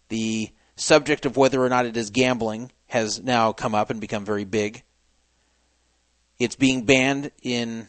[0.09, 4.25] The subject of whether or not it is gambling has now come up and become
[4.25, 4.83] very big.
[6.37, 7.87] It's being banned in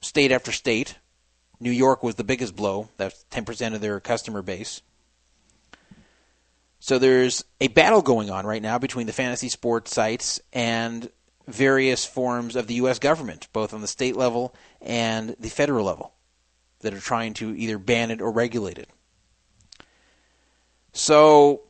[0.00, 0.96] state after state.
[1.60, 2.88] New York was the biggest blow.
[2.96, 4.82] That's 10% of their customer base.
[6.80, 11.10] So there's a battle going on right now between the fantasy sports sites and
[11.48, 12.98] various forms of the U.S.
[12.98, 16.12] government, both on the state level and the federal level,
[16.80, 18.90] that are trying to either ban it or regulate it.
[20.96, 21.60] So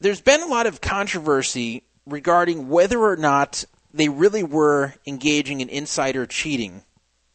[0.00, 5.68] there's been a lot of controversy regarding whether or not they really were engaging in
[5.68, 6.82] insider cheating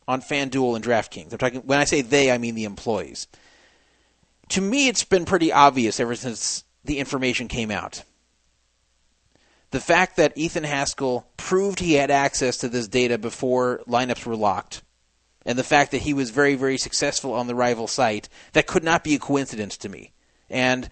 [0.10, 1.32] on FanDuel and DraftKings.
[1.32, 3.28] I'm talking when I say they, I mean the employees.
[4.50, 8.04] To me, it's been pretty obvious ever since the information came out.
[9.72, 14.36] The fact that Ethan Haskell proved he had access to this data before lineups were
[14.36, 14.82] locked,
[15.46, 18.84] and the fact that he was very, very successful on the rival site, that could
[18.84, 20.12] not be a coincidence to me.
[20.50, 20.90] And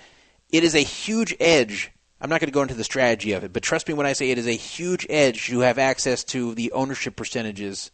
[0.49, 3.53] it is a huge edge I'm not going to go into the strategy of it,
[3.53, 6.55] but trust me when I say it is a huge edge to have access to
[6.55, 7.91] the ownership percentages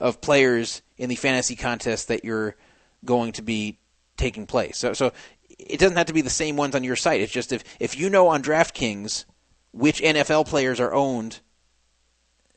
[0.00, 2.56] of players in the fantasy contest that you're
[3.04, 3.78] going to be
[4.16, 4.78] taking place.
[4.78, 5.12] So, so
[5.48, 7.20] it doesn't have to be the same ones on your site.
[7.20, 9.26] It's just if, if you know on DraftKings
[9.70, 11.40] which NFL players are owned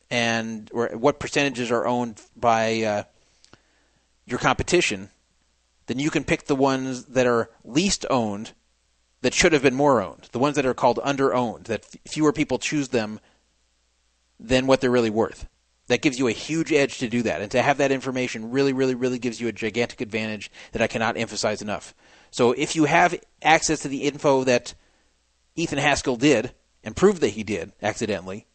[0.09, 3.03] and or what percentages are owned by uh,
[4.25, 5.09] your competition,
[5.87, 8.53] then you can pick the ones that are least owned
[9.21, 12.31] that should have been more owned, the ones that are called under owned, that fewer
[12.31, 13.19] people choose them
[14.39, 15.47] than what they're really worth.
[15.87, 17.41] That gives you a huge edge to do that.
[17.41, 20.87] And to have that information really, really, really gives you a gigantic advantage that I
[20.87, 21.93] cannot emphasize enough.
[22.31, 24.73] So if you have access to the info that
[25.55, 26.51] Ethan Haskell did
[26.83, 28.47] and proved that he did accidentally,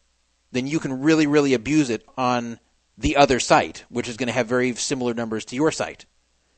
[0.51, 2.59] then you can really, really abuse it on
[3.01, 6.05] the other site, which is going to have very similar numbers to your site.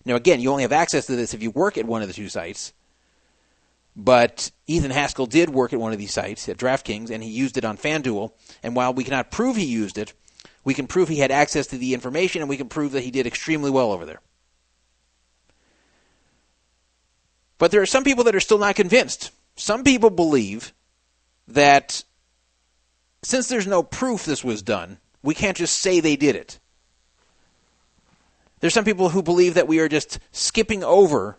[0.05, 2.13] Now, again, you only have access to this if you work at one of the
[2.13, 2.73] two sites.
[3.95, 7.57] But Ethan Haskell did work at one of these sites at DraftKings, and he used
[7.57, 8.31] it on FanDuel.
[8.63, 10.13] And while we cannot prove he used it,
[10.63, 13.11] we can prove he had access to the information, and we can prove that he
[13.11, 14.19] did extremely well over there.
[17.57, 19.31] But there are some people that are still not convinced.
[19.55, 20.73] Some people believe
[21.47, 22.03] that
[23.21, 26.59] since there's no proof this was done, we can't just say they did it.
[28.59, 31.37] There's some people who believe that we are just skipping over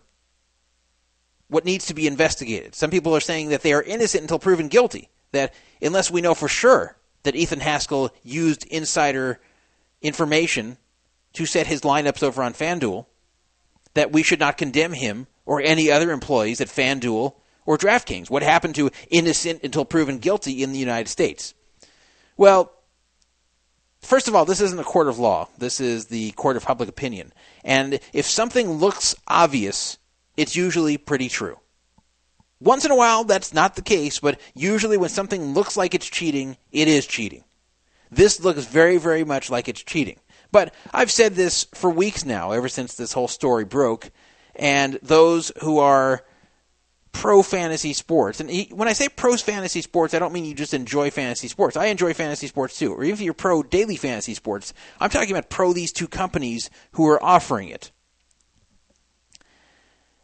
[1.47, 2.75] what needs to be investigated.
[2.75, 5.09] Some people are saying that they are innocent until proven guilty.
[5.31, 9.39] That unless we know for sure that Ethan Haskell used insider
[10.01, 10.77] information
[11.33, 13.05] to set his lineups over on FanDuel,
[13.93, 18.29] that we should not condemn him or any other employees at FanDuel or DraftKings.
[18.29, 21.53] What happened to innocent until proven guilty in the United States?
[22.37, 22.71] Well,
[24.05, 25.49] first of all, this isn't a court of law.
[25.57, 27.33] This is the court of public opinion.
[27.63, 29.97] And if something looks obvious
[30.37, 31.59] it's usually pretty true.
[32.59, 36.09] Once in a while, that's not the case, but usually when something looks like it's
[36.09, 37.43] cheating, it is cheating.
[38.09, 40.19] This looks very, very much like it's cheating.
[40.51, 44.09] But I've said this for weeks now, ever since this whole story broke,
[44.55, 46.23] and those who are
[47.15, 50.73] pro fantasy sports, and when I say pro fantasy sports, I don't mean you just
[50.73, 51.77] enjoy fantasy sports.
[51.77, 55.31] I enjoy fantasy sports too, or even if you're pro daily fantasy sports, I'm talking
[55.31, 57.91] about pro these two companies who are offering it.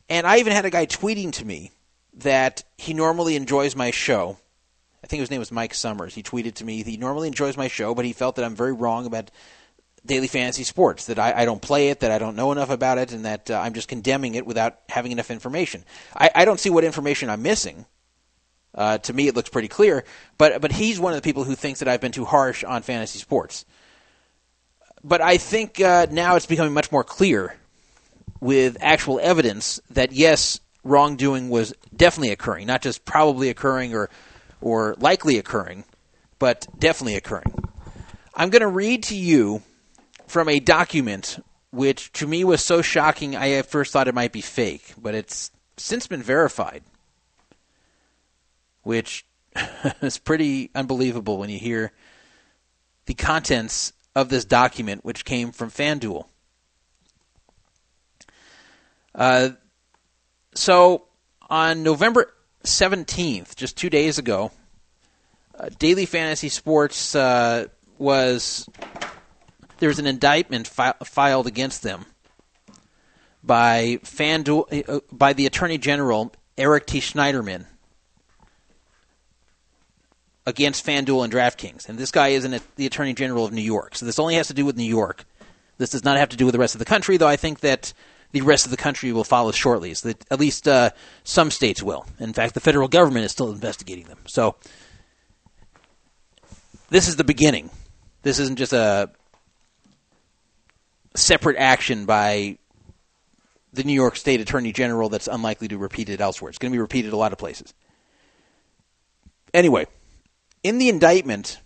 [0.09, 1.71] And I even had a guy tweeting to me
[2.15, 4.37] that he normally enjoys my show.
[5.01, 6.13] I think his name was Mike Summers.
[6.13, 8.73] He tweeted to me he normally enjoys my show, but he felt that I'm very
[8.73, 9.31] wrong about
[10.05, 11.05] daily fantasy sports.
[11.05, 13.49] That I, I don't play it, that I don't know enough about it, and that
[13.49, 15.83] uh, I'm just condemning it without having enough information.
[16.15, 17.85] I, I don't see what information I'm missing.
[18.73, 20.05] Uh, to me, it looks pretty clear.
[20.37, 22.81] But but he's one of the people who thinks that I've been too harsh on
[22.81, 23.65] fantasy sports.
[25.03, 27.55] But I think uh, now it's becoming much more clear
[28.39, 34.09] with actual evidence that yes, wrongdoing was definitely occurring, not just probably occurring or
[34.61, 35.83] or likely occurring,
[36.39, 37.53] but definitely occurring.
[38.35, 39.61] I'm going to read to you
[40.32, 44.32] from a document which to me was so shocking I at first thought it might
[44.32, 46.84] be fake, but it's since been verified.
[48.84, 49.25] Which
[50.01, 51.91] is pretty unbelievable when you hear
[53.07, 56.25] the contents of this document, which came from FanDuel.
[59.13, 59.49] Uh,
[60.55, 61.07] so
[61.49, 64.51] on November 17th, just two days ago,
[65.59, 67.65] uh, Daily Fantasy Sports uh,
[67.97, 68.65] was
[69.82, 72.05] there was an indictment fi- filed against them
[73.43, 76.99] by FanDuel uh, by the Attorney General Eric T.
[76.99, 77.65] Schneiderman
[80.45, 83.95] against FanDuel and DraftKings, and this guy is an, the Attorney General of New York.
[83.95, 85.25] So this only has to do with New York.
[85.79, 87.61] This does not have to do with the rest of the country, though I think
[87.61, 87.91] that
[88.34, 89.95] the rest of the country will follow shortly.
[89.95, 90.91] So at least uh,
[91.23, 92.05] some states will.
[92.19, 94.19] In fact, the federal government is still investigating them.
[94.27, 94.57] So
[96.89, 97.71] this is the beginning.
[98.21, 99.09] This isn't just a
[101.16, 102.57] separate action by
[103.74, 106.49] the New York State Attorney General that's unlikely to repeat it elsewhere.
[106.49, 107.74] It's going to be repeated a lot of places.
[109.53, 109.88] Anyway,
[110.64, 111.59] in the indictment,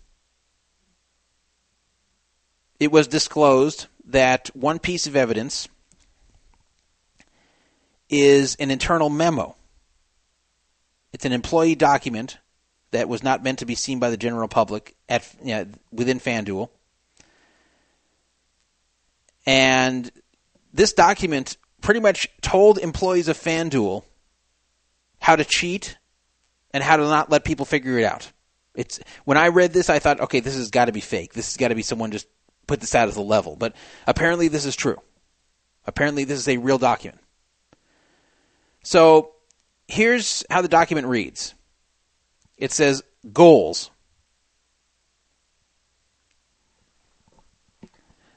[2.80, 5.68] it was disclosed that one piece of evidence
[8.10, 9.56] is an internal memo.
[11.14, 12.38] It's an employee document
[12.92, 16.20] that was not meant to be seen by the general public at you know, within
[16.20, 16.70] FanDuel.
[19.46, 20.12] And
[20.74, 24.04] this document pretty much told employees of FanDuel
[25.20, 25.98] how to cheat
[26.72, 28.32] and how to not let people figure it out.
[28.74, 31.34] It's when I read this, I thought, okay, this has got to be fake.
[31.34, 32.28] This has got to be someone just
[32.68, 33.56] put this out as a level.
[33.56, 33.76] But
[34.06, 34.98] apparently, this is true.
[35.86, 37.22] Apparently, this is a real document.
[38.84, 39.32] So
[39.88, 41.54] here's how the document reads
[42.58, 43.92] it says goals.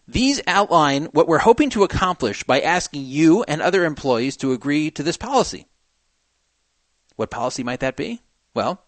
[0.08, 4.90] These outline what we're hoping to accomplish by asking you and other employees to agree
[4.92, 5.66] to this policy.
[7.16, 8.22] What policy might that be?
[8.54, 8.82] Well,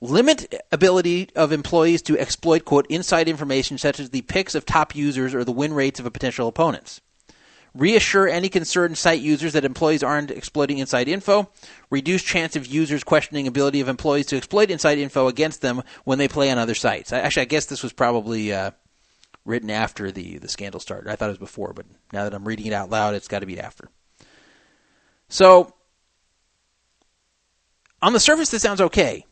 [0.00, 4.96] limit ability of employees to exploit quote inside information such as the picks of top
[4.96, 7.00] users or the win rates of a potential opponents
[7.74, 11.50] reassure any concerned site users that employees aren't exploiting inside info,
[11.88, 16.18] reduce chance of users questioning ability of employees to exploit inside info against them when
[16.18, 17.12] they play on other sites.
[17.12, 18.72] Actually, I guess this was probably uh,
[19.44, 21.10] written after the, the scandal started.
[21.10, 23.40] I thought it was before, but now that I'm reading it out loud, it's got
[23.40, 23.88] to be after.
[25.28, 25.74] So,
[28.02, 29.26] on the surface, this sounds okay.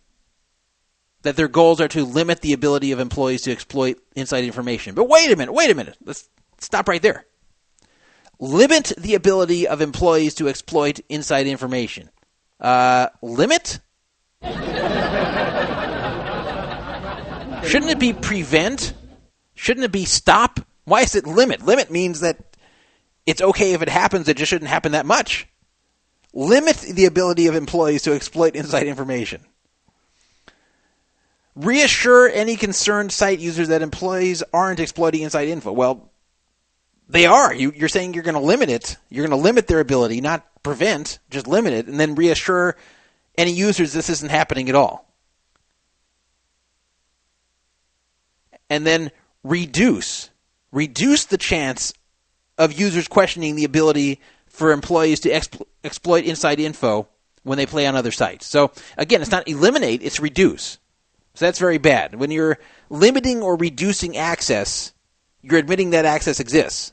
[1.22, 4.94] That their goals are to limit the ability of employees to exploit inside information.
[4.94, 5.96] But wait a minute, wait a minute.
[6.04, 6.28] Let's
[6.60, 7.26] stop right there
[8.38, 12.10] limit the ability of employees to exploit inside information.
[12.60, 13.80] Uh, limit?
[17.66, 18.94] Shouldn't it be prevent?
[19.58, 20.60] Shouldn't it be stop?
[20.84, 21.66] Why is it limit?
[21.66, 22.38] Limit means that
[23.26, 25.48] it's okay if it happens, it just shouldn't happen that much.
[26.32, 29.44] Limit the ability of employees to exploit inside information.
[31.56, 35.72] Reassure any concerned site users that employees aren't exploiting inside info.
[35.72, 36.12] Well,
[37.08, 37.52] they are.
[37.52, 38.96] You, are saying you're going to limit it.
[39.10, 42.76] You're going to limit their ability, not prevent, just limit it, and then reassure
[43.36, 45.12] any users this isn't happening at all.
[48.70, 49.10] And then
[49.48, 50.30] reduce,
[50.72, 51.94] reduce the chance
[52.58, 57.08] of users questioning the ability for employees to exp- exploit inside info
[57.44, 58.46] when they play on other sites.
[58.46, 60.78] So again, it's not eliminate, it's reduce.
[61.34, 62.16] So that's very bad.
[62.16, 62.58] When you're
[62.90, 64.92] limiting or reducing access,
[65.40, 66.92] you're admitting that access exists.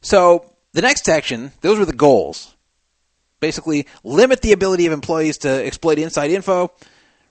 [0.00, 2.54] So the next section, those were the goals.
[3.40, 6.72] Basically, limit the ability of employees to exploit inside info,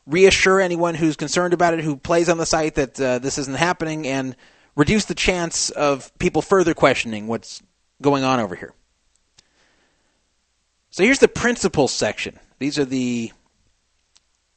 [0.05, 3.57] reassure anyone who's concerned about it, who plays on the site, that uh, this isn't
[3.57, 4.35] happening, and
[4.75, 7.61] reduce the chance of people further questioning what's
[8.01, 8.73] going on over here.
[10.89, 12.39] So here's the principles section.
[12.59, 13.31] These are the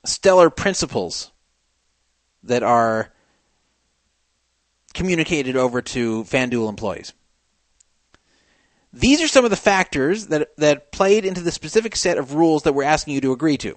[0.04, 1.30] stellar principles
[2.42, 3.12] that are
[4.92, 7.12] communicated over to FanDuel employees.
[8.92, 12.62] These are some of the factors that, that played into the specific set of rules
[12.62, 13.76] that we're asking you to agree to.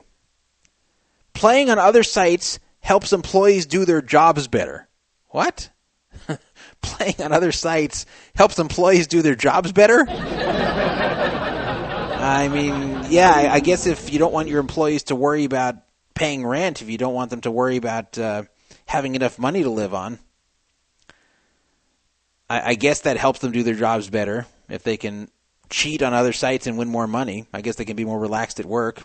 [1.38, 4.88] Playing on other sites helps employees do their jobs better.
[5.27, 5.69] What?
[6.81, 10.03] Playing on other sites helps employees do their jobs better?
[12.19, 15.75] I mean, yeah, I guess if you don't want your employees to worry about
[16.15, 18.41] paying rent, if you don't want them to worry about uh,
[18.88, 20.17] having enough money to live on,
[22.49, 25.29] I, I guess that helps them do their jobs better if they can
[25.69, 27.45] cheat on other sites and win more money.
[27.53, 29.03] I guess they can be more relaxed at work.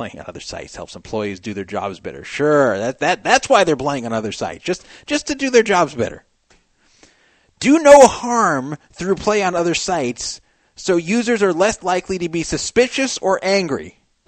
[0.00, 2.24] Playing on other sites helps employees do their jobs better.
[2.24, 5.62] Sure, that that that's why they're playing on other sites, just just to do their
[5.62, 6.24] jobs better.
[7.58, 10.40] Do no harm through play on other sites,
[10.74, 13.98] so users are less likely to be suspicious or angry.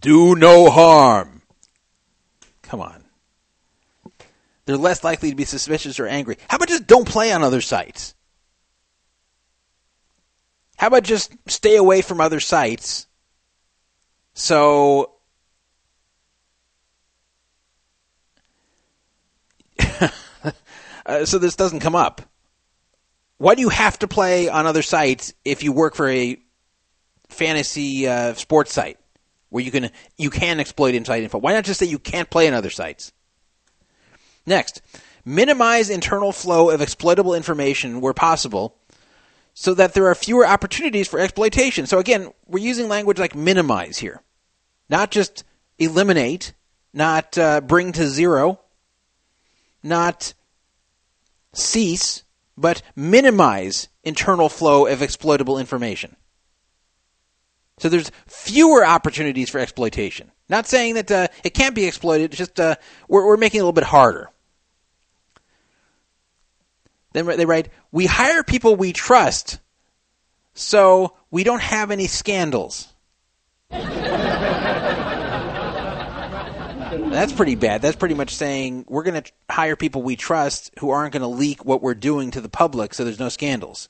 [0.00, 1.42] do no harm.
[2.62, 3.04] Come on
[4.66, 6.38] they're less likely to be suspicious or angry.
[6.48, 8.14] How about just don't play on other sites?
[10.80, 13.06] How about just stay away from other sites
[14.32, 15.12] so
[21.04, 22.22] uh, so this doesn't come up?
[23.36, 26.38] Why do you have to play on other sites if you work for a
[27.28, 28.98] fantasy uh, sports site
[29.50, 31.36] where you can you can exploit inside info?
[31.36, 33.12] Why not just say you can't play on other sites?
[34.46, 34.80] Next,
[35.26, 38.79] minimize internal flow of exploitable information where possible
[39.54, 41.86] so that there are fewer opportunities for exploitation.
[41.86, 44.22] So again, we're using language like minimize here.
[44.88, 45.44] Not just
[45.78, 46.52] eliminate,
[46.92, 48.60] not uh, bring to zero,
[49.82, 50.34] not
[51.52, 52.24] cease,
[52.56, 56.16] but minimize internal flow of exploitable information.
[57.78, 60.30] So there's fewer opportunities for exploitation.
[60.50, 62.76] Not saying that uh, it can't be exploited, just uh,
[63.08, 64.30] we're, we're making it a little bit harder.
[67.12, 69.58] Then they write, "We hire people we trust,
[70.54, 72.88] so we don't have any scandals."
[77.10, 77.82] That's pretty bad.
[77.82, 81.28] That's pretty much saying we're going to hire people we trust who aren't going to
[81.28, 83.88] leak what we're doing to the public so there's no scandals.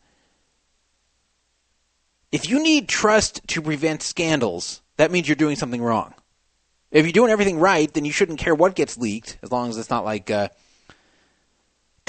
[2.33, 6.14] If you need trust to prevent scandals, that means you're doing something wrong.
[6.91, 9.79] If you're doing everything right, then you shouldn't care what gets leaked, as long as
[9.79, 10.49] it's not like uh,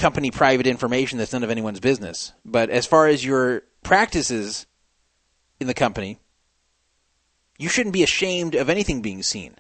[0.02, 2.34] company private information that's none of anyone's business.
[2.44, 4.66] But as far as your practices
[5.60, 6.20] in the company,
[7.58, 9.56] you shouldn't be ashamed of anything being seen.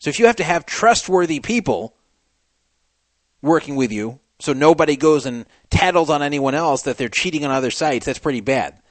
[0.00, 1.96] So if you have to have trustworthy people
[3.40, 7.52] working with you, so nobody goes and tattles on anyone else that they're cheating on
[7.52, 8.82] other sites, that's pretty bad.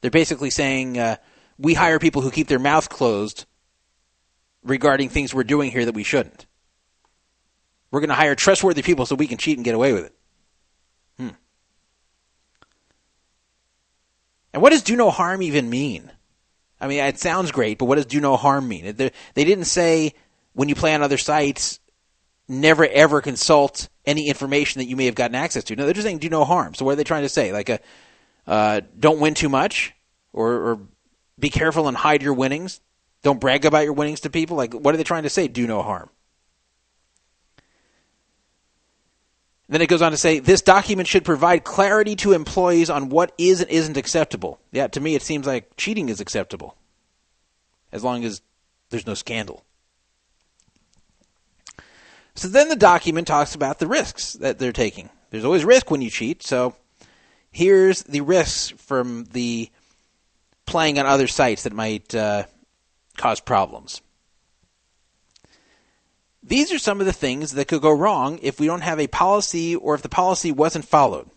[0.00, 1.16] They're basically saying uh,
[1.58, 3.44] we hire people who keep their mouth closed
[4.62, 6.46] regarding things we're doing here that we shouldn't.
[7.92, 10.14] We're going to hire trustworthy people so we can cheat and get away with it.
[11.18, 11.28] Hmm.
[14.52, 16.10] And what does do no harm even mean?
[16.80, 18.96] I mean, it sounds great, but what does do no harm mean?
[18.96, 20.14] They didn't say
[20.54, 21.78] when you play on other sites,
[22.48, 25.76] never ever consult any information that you may have gotten access to.
[25.76, 26.74] No, they're just saying do no harm.
[26.74, 27.52] So what are they trying to say?
[27.52, 27.78] Like a
[28.46, 29.92] uh, don't win too much,
[30.32, 30.80] or, or
[31.38, 32.80] be careful and hide your winnings.
[33.22, 34.56] Don't brag about your winnings to people.
[34.56, 35.46] Like what are they trying to say?
[35.46, 36.10] Do no harm.
[39.72, 43.32] Then it goes on to say this document should provide clarity to employees on what
[43.38, 44.60] is and isn't acceptable.
[44.70, 46.76] Yeah, to me it seems like cheating is acceptable
[47.90, 48.42] as long as
[48.90, 49.64] there's no scandal.
[52.34, 55.08] So then the document talks about the risks that they're taking.
[55.30, 56.76] There's always risk when you cheat, so
[57.50, 59.70] here's the risks from the
[60.66, 62.44] playing on other sites that might uh,
[63.16, 64.02] cause problems.
[66.52, 69.06] These are some of the things that could go wrong if we don't have a
[69.06, 71.30] policy or if the policy wasn't followed.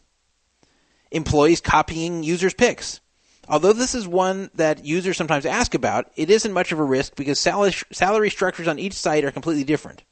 [1.09, 2.99] Employees copying users' picks.
[3.47, 7.15] Although this is one that users sometimes ask about, it isn't much of a risk
[7.15, 10.03] because salary structures on each site are completely different.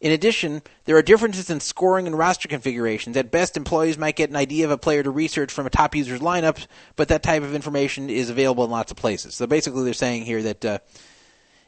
[0.00, 3.16] In addition, there are differences in scoring and roster configurations.
[3.16, 5.94] At best, employees might get an idea of a player to research from a top
[5.94, 9.36] user's lineup, but that type of information is available in lots of places.
[9.36, 10.78] So basically, they're saying here that, uh,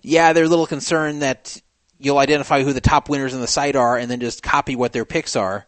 [0.02, 1.60] yeah, they're a little concerned that
[2.04, 4.92] you'll identify who the top winners in the site are and then just copy what
[4.92, 5.66] their picks are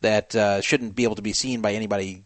[0.00, 2.24] that uh, shouldn't be able to be seen by anybody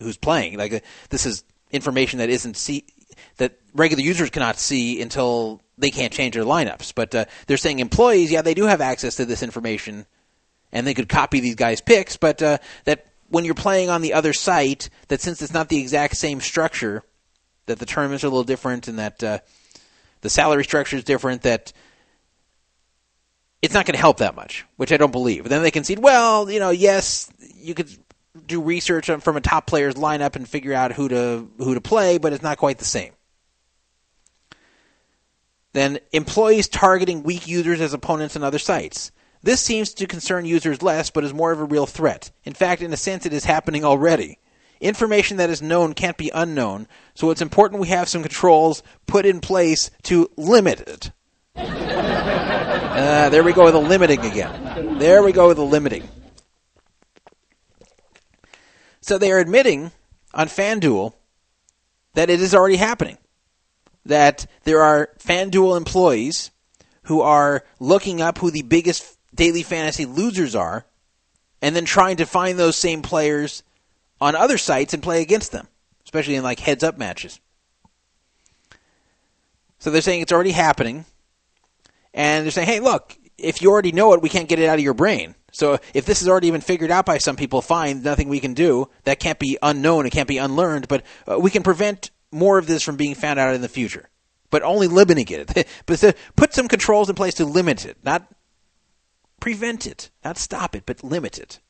[0.00, 0.58] who's playing.
[0.58, 0.80] Like uh,
[1.10, 2.86] this is information that isn't see
[3.36, 6.94] that regular users cannot see until they can't change their lineups.
[6.94, 10.06] But uh, they're saying employees, yeah, they do have access to this information,
[10.72, 12.16] and they could copy these guys' picks.
[12.16, 15.80] But uh, that when you're playing on the other site, that since it's not the
[15.80, 17.02] exact same structure,
[17.66, 19.38] that the tournaments are a little different, and that uh,
[20.20, 21.72] the salary structure is different, that
[23.64, 25.44] it's not going to help that much, which I don't believe.
[25.44, 27.88] But then they concede, well, you know, yes, you could
[28.46, 32.18] do research from a top player's lineup and figure out who to who to play,
[32.18, 33.12] but it's not quite the same.
[35.72, 39.10] Then employees targeting weak users as opponents on other sites.
[39.42, 42.30] This seems to concern users less, but is more of a real threat.
[42.44, 44.38] In fact, in a sense, it is happening already.
[44.80, 49.24] Information that is known can't be unknown, so it's important we have some controls put
[49.24, 51.12] in place to limit it.
[51.56, 54.98] Uh, there we go with the limiting again.
[54.98, 56.08] There we go with the limiting.
[59.00, 59.90] So they are admitting
[60.32, 61.12] on FanDuel
[62.14, 63.18] that it is already happening.
[64.06, 66.50] That there are FanDuel employees
[67.04, 70.86] who are looking up who the biggest daily fantasy losers are
[71.60, 73.62] and then trying to find those same players
[74.20, 75.66] on other sites and play against them,
[76.04, 77.40] especially in like heads up matches.
[79.80, 81.04] So they're saying it's already happening
[82.14, 84.78] and they're saying, hey, look, if you already know it, we can't get it out
[84.78, 85.34] of your brain.
[85.52, 88.54] So if this is already been figured out by some people, fine, nothing we can
[88.54, 88.88] do.
[89.02, 92.66] That can't be unknown, it can't be unlearned, but uh, we can prevent more of
[92.66, 94.08] this from being found out in the future.
[94.50, 95.68] But only limiting it.
[95.86, 98.26] but put some controls in place to limit it, not
[99.40, 101.60] prevent it, not stop it, but limit it.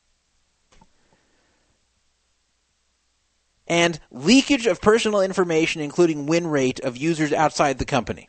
[3.66, 8.28] And leakage of personal information, including win rate of users outside the company.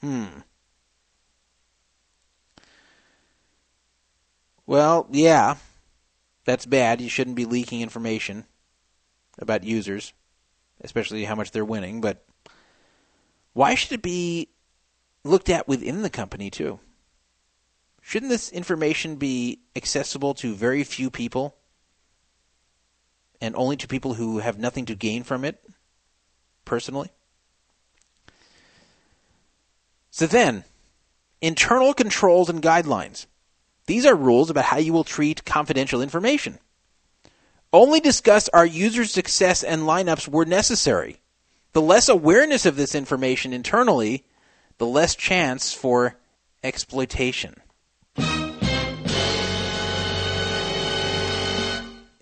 [0.00, 0.40] Hmm.
[4.66, 5.56] Well, yeah,
[6.44, 7.00] that's bad.
[7.00, 8.44] You shouldn't be leaking information
[9.38, 10.12] about users,
[10.80, 12.00] especially how much they're winning.
[12.00, 12.26] But
[13.52, 14.48] why should it be
[15.24, 16.80] looked at within the company, too?
[18.02, 21.56] Shouldn't this information be accessible to very few people
[23.40, 25.62] and only to people who have nothing to gain from it
[26.64, 27.10] personally?
[30.10, 30.64] So then,
[31.40, 33.26] internal controls and guidelines.
[33.86, 36.58] These are rules about how you will treat confidential information.
[37.72, 41.20] Only discuss our users' success and lineups were necessary.
[41.72, 44.24] The less awareness of this information internally,
[44.78, 46.16] the less chance for
[46.64, 47.54] exploitation.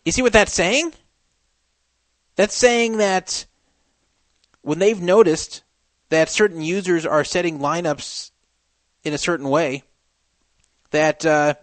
[0.05, 0.93] You see what that's saying?
[2.37, 3.47] That's saying that
[4.61, 5.63] when they've noticed
[6.11, 8.33] that certain users are setting lineups
[9.03, 9.85] in a certain way,
[10.95, 11.55] that uh,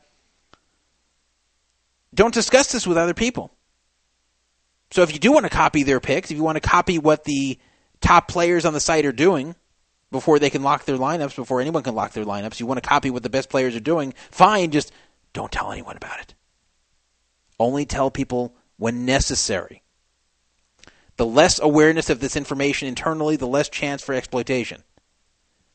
[2.13, 3.51] don't discuss this with other people.
[4.91, 7.23] So if you do want to copy their picks, if you want to copy what
[7.23, 7.57] the
[8.01, 9.55] top players on the site are doing
[10.11, 12.87] before they can lock their lineups, before anyone can lock their lineups, you want to
[12.87, 14.91] copy what the best players are doing, fine, just
[15.31, 16.33] don't tell anyone about it.
[17.57, 19.81] Only tell people when necessary.
[21.15, 24.83] The less awareness of this information internally, the less chance for exploitation.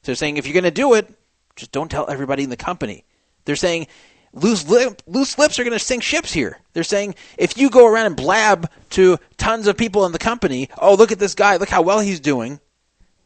[0.02, 1.08] So saying if you're going to do it,
[1.54, 3.04] just don't tell everybody in the company.
[3.46, 3.86] They're saying
[4.34, 6.60] loose lip, loose lips are going to sink ships here.
[6.74, 10.68] They're saying if you go around and blab to tons of people in the company,
[10.78, 12.60] oh look at this guy, look how well he's doing.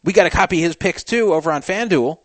[0.04, 2.18] We got to copy his picks too over on FanDuel.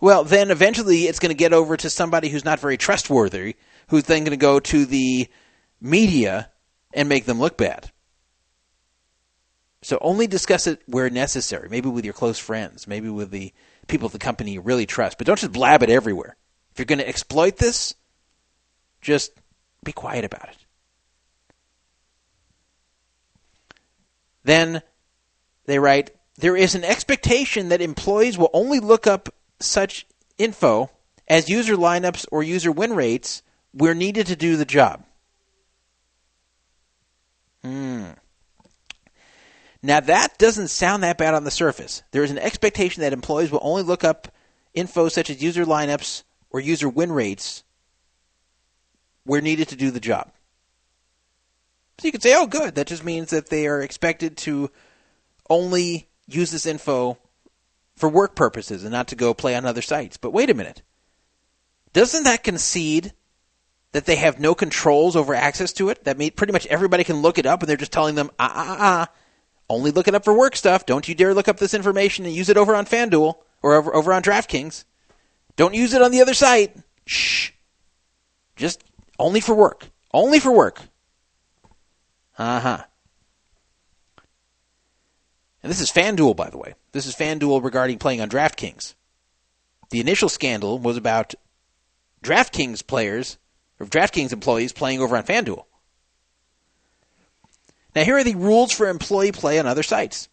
[0.00, 3.56] Well, then eventually it's going to get over to somebody who's not very trustworthy,
[3.88, 5.28] who's then going to go to the
[5.80, 6.50] media
[6.94, 7.90] and make them look bad.
[9.82, 13.52] So only discuss it where necessary, maybe with your close friends, maybe with the
[13.88, 16.36] people at the company you really trust, but don't just blab it everywhere.
[16.72, 17.94] If you're going to exploit this,
[19.00, 19.32] just
[19.84, 20.56] be quiet about it.
[24.44, 24.82] Then
[25.66, 29.28] they write there is an expectation that employees will only look up
[29.60, 30.06] such
[30.38, 30.90] info
[31.28, 33.42] as user lineups or user win rates
[33.72, 35.04] where needed to do the job.
[37.62, 38.10] Hmm.
[39.82, 42.02] Now that doesn't sound that bad on the surface.
[42.12, 44.28] There is an expectation that employees will only look up
[44.74, 46.22] info such as user lineups
[46.52, 47.64] or user win rates
[49.24, 50.30] where needed to do the job.
[51.98, 52.74] So you could say, oh, good.
[52.74, 54.70] That just means that they are expected to
[55.48, 57.18] only use this info
[57.96, 60.16] for work purposes and not to go play on other sites.
[60.16, 60.82] But wait a minute.
[61.92, 63.12] Doesn't that concede
[63.92, 66.04] that they have no controls over access to it?
[66.04, 68.52] That means pretty much everybody can look it up and they're just telling them, ah,
[68.54, 69.08] ah, ah,
[69.68, 70.86] only look it up for work stuff.
[70.86, 73.94] Don't you dare look up this information and use it over on FanDuel or over,
[73.94, 74.84] over on DraftKings.
[75.56, 76.76] Don't use it on the other site.
[77.06, 77.50] Shh.
[78.56, 78.82] Just
[79.18, 79.88] only for work.
[80.12, 80.80] Only for work.
[82.38, 82.84] Uh huh.
[85.62, 86.74] And this is FanDuel, by the way.
[86.92, 88.94] This is FanDuel regarding playing on DraftKings.
[89.90, 91.34] The initial scandal was about
[92.22, 93.38] DraftKings players,
[93.78, 95.64] or DraftKings employees playing over on FanDuel.
[97.94, 100.28] Now, here are the rules for employee play on other sites.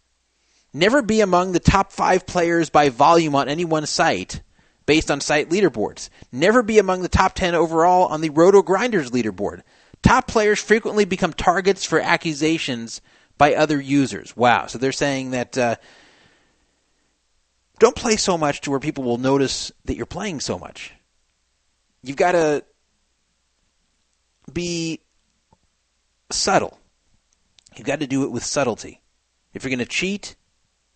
[0.74, 4.42] Never be among the top five players by volume on any one site
[4.90, 6.10] based on site leaderboards.
[6.32, 9.62] Never be among the top 10 overall on the Roto Grinders leaderboard.
[10.02, 13.00] Top players frequently become targets for accusations
[13.38, 14.36] by other users.
[14.36, 14.66] Wow.
[14.66, 15.76] So they're saying that uh,
[17.78, 20.92] don't play so much to where people will notice that you're playing so much.
[22.02, 22.64] You've got to
[24.52, 25.02] be
[26.32, 26.80] subtle.
[27.76, 29.02] You've got to do it with subtlety.
[29.54, 30.36] If you're going to cheat,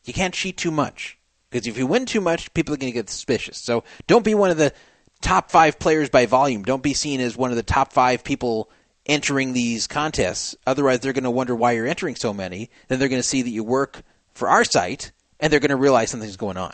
[0.04, 1.20] you can't cheat too much.
[1.54, 3.60] Because if you win too much, people are going to get suspicious.
[3.60, 4.74] So don't be one of the
[5.22, 6.64] top five players by volume.
[6.64, 8.72] Don't be seen as one of the top five people
[9.06, 10.56] entering these contests.
[10.66, 12.72] Otherwise, they're going to wonder why you're entering so many.
[12.88, 14.02] Then they're going to see that you work
[14.34, 16.74] for our site, and they're going to realize something's going on.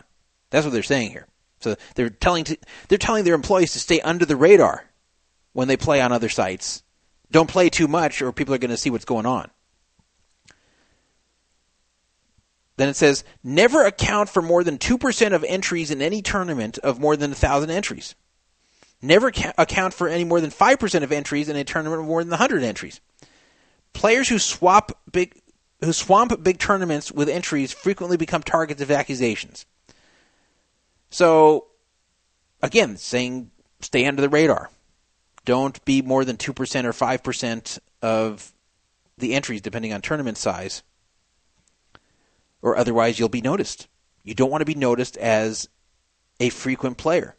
[0.50, 1.28] That's what they're saying here.
[1.60, 2.58] So they're telling to,
[2.88, 4.86] they're telling their employees to stay under the radar
[5.52, 6.84] when they play on other sites.
[7.32, 9.52] Don't play too much, or people are going to see what's going on.
[12.80, 16.98] Then it says never account for more than 2% of entries in any tournament of
[16.98, 18.16] more than 1,000 entries.
[19.02, 22.24] Never ca- account for any more than 5% of entries in a tournament of more
[22.24, 23.02] than 100 entries.
[23.92, 25.42] Players who swap big
[25.82, 29.66] who swamp big tournaments with entries frequently become targets of accusations.
[31.10, 31.68] So
[32.62, 33.52] again, saying
[33.82, 34.70] stay under the radar.
[35.44, 38.54] Don't be more than 2% or 5% of
[39.18, 40.82] the entries depending on tournament size
[42.62, 43.88] or otherwise you'll be noticed.
[44.24, 45.70] You don't want to be noticed as
[46.40, 47.36] a frequent player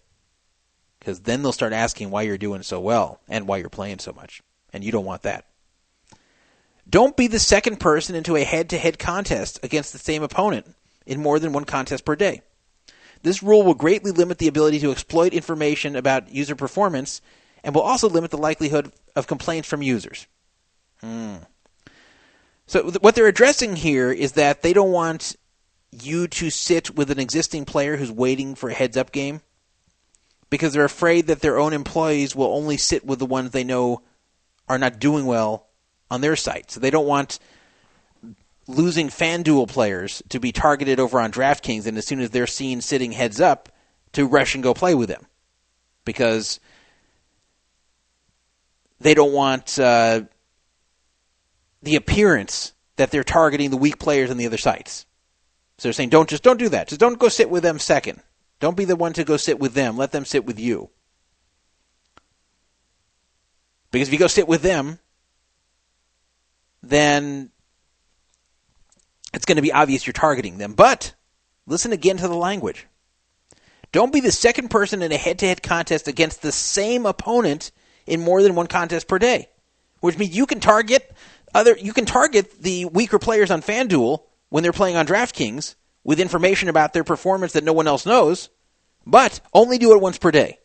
[0.98, 4.12] because then they'll start asking why you're doing so well and why you're playing so
[4.12, 4.42] much,
[4.72, 5.46] and you don't want that.
[6.88, 10.74] Don't be the second person into a head to head contest against the same opponent
[11.06, 12.42] in more than one contest per day.
[13.22, 17.20] This rule will greatly limit the ability to exploit information about user performance
[17.62, 20.26] and will also limit the likelihood of complaints from users.
[21.00, 21.36] Hmm.
[22.70, 25.34] So what they're addressing here is that they don't want
[25.90, 29.40] you to sit with an existing player who's waiting for a heads up game.
[30.50, 34.02] because they're afraid that their own employees will only sit with the ones they know
[34.68, 35.68] are not doing well
[36.10, 36.70] on their site.
[36.70, 37.38] So they don't want
[38.66, 42.80] losing FanDuel players to be targeted over on DraftKings, and as soon as they're seen
[42.80, 43.68] sitting heads up,
[44.12, 45.26] to rush and go play with them.
[46.04, 46.58] Because
[49.00, 50.22] they don't want uh,
[51.82, 55.06] the appearance that they're targeting the weak players on the other sites.
[55.78, 56.88] So they're saying, don't just don't do that.
[56.88, 58.20] Just don't go sit with them second.
[58.58, 59.96] Don't be the one to go sit with them.
[59.96, 60.90] Let them sit with you.
[63.90, 64.98] Because if you go sit with them,
[66.82, 67.50] then
[69.32, 70.74] it's going to be obvious you're targeting them.
[70.74, 71.14] But
[71.66, 72.86] listen again to the language.
[73.92, 77.72] Don't be the second person in a head to head contest against the same opponent
[78.06, 79.48] in more than one contest per day.
[80.00, 81.12] Which means you can target
[81.54, 85.74] other you can target the weaker players on FanDuel when they're playing on DraftKings
[86.04, 88.48] with information about their performance that no one else knows,
[89.06, 90.58] but only do it once per day.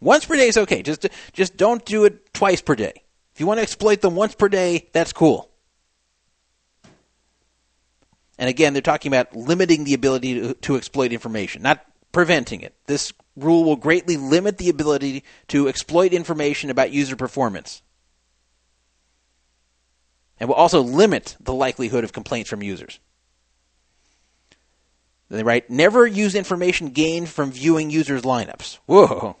[0.00, 0.82] Once per day is okay.
[0.82, 3.02] Just just don't do it twice per day.
[3.34, 5.50] If you want to exploit them once per day, that's cool.
[8.38, 12.74] And again, they're talking about limiting the ability to, to exploit information, not preventing it.
[12.86, 17.82] This rule will greatly limit the ability to exploit information about user performance.
[20.38, 22.98] And will also limit the likelihood of complaints from users.
[25.30, 28.78] They write, never use information gained from viewing users' lineups.
[28.86, 29.36] Whoa.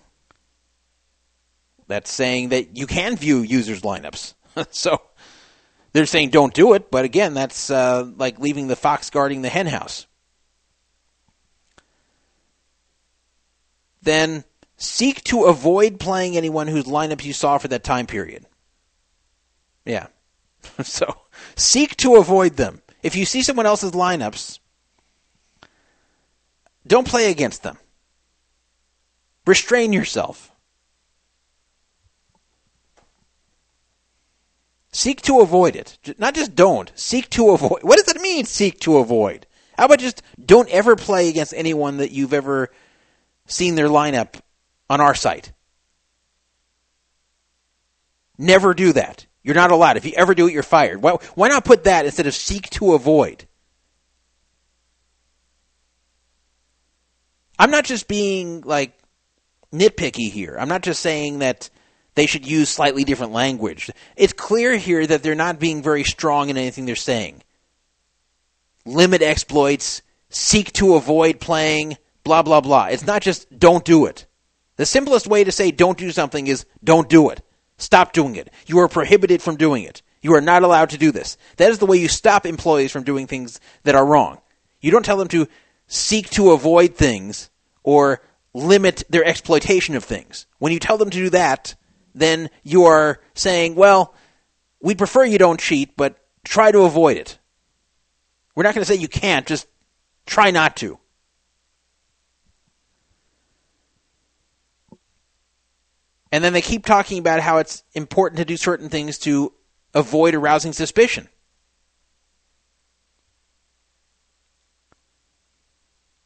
[1.86, 4.34] That's saying that you can view users' lineups.
[4.70, 5.00] so
[5.92, 9.48] they're saying don't do it, but again, that's uh, like leaving the fox guarding the
[9.48, 10.06] henhouse.
[14.02, 14.44] Then
[14.76, 18.46] seek to avoid playing anyone whose lineups you saw for that time period.
[19.84, 20.08] Yeah.
[20.82, 21.16] so
[21.56, 22.82] seek to avoid them.
[23.02, 24.58] If you see someone else's lineups,
[26.86, 27.78] don't play against them.
[29.46, 30.50] Restrain yourself.
[34.92, 35.98] Seek to avoid it.
[36.18, 36.92] Not just don't.
[36.94, 37.82] Seek to avoid.
[37.82, 39.46] What does that mean, seek to avoid?
[39.76, 42.70] How about just don't ever play against anyone that you've ever
[43.46, 44.40] seen their lineup
[44.88, 45.52] on our site?
[48.38, 49.26] Never do that.
[49.44, 49.98] You're not allowed.
[49.98, 51.02] If you ever do it, you're fired.
[51.02, 53.46] Why, why not put that instead of seek to avoid?
[57.58, 58.98] I'm not just being like
[59.72, 60.56] nitpicky here.
[60.58, 61.68] I'm not just saying that
[62.14, 63.90] they should use slightly different language.
[64.16, 67.42] It's clear here that they're not being very strong in anything they're saying.
[68.86, 72.86] Limit exploits, seek to avoid playing, blah, blah, blah.
[72.86, 74.26] It's not just don't do it.
[74.76, 77.42] The simplest way to say don't do something is don't do it.
[77.76, 78.50] Stop doing it.
[78.66, 80.02] You are prohibited from doing it.
[80.22, 81.36] You are not allowed to do this.
[81.56, 84.40] That is the way you stop employees from doing things that are wrong.
[84.80, 85.48] You don't tell them to
[85.86, 87.50] seek to avoid things
[87.82, 88.22] or
[88.54, 90.46] limit their exploitation of things.
[90.58, 91.74] When you tell them to do that,
[92.14, 94.14] then you are saying, well,
[94.80, 97.38] we'd prefer you don't cheat, but try to avoid it.
[98.54, 99.66] We're not going to say you can't, just
[100.26, 100.98] try not to.
[106.34, 109.52] And then they keep talking about how it's important to do certain things to
[109.94, 111.28] avoid arousing suspicion.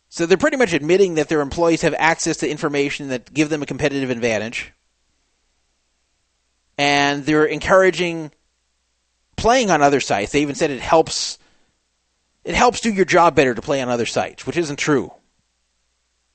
[0.08, 3.62] So they're pretty much admitting that their employees have access to information that give them
[3.62, 4.72] a competitive advantage
[6.78, 8.30] and they're encouraging
[9.36, 10.32] playing on other sites.
[10.32, 11.38] They even said it helps
[12.44, 15.12] it helps do your job better to play on other sites, which isn't true.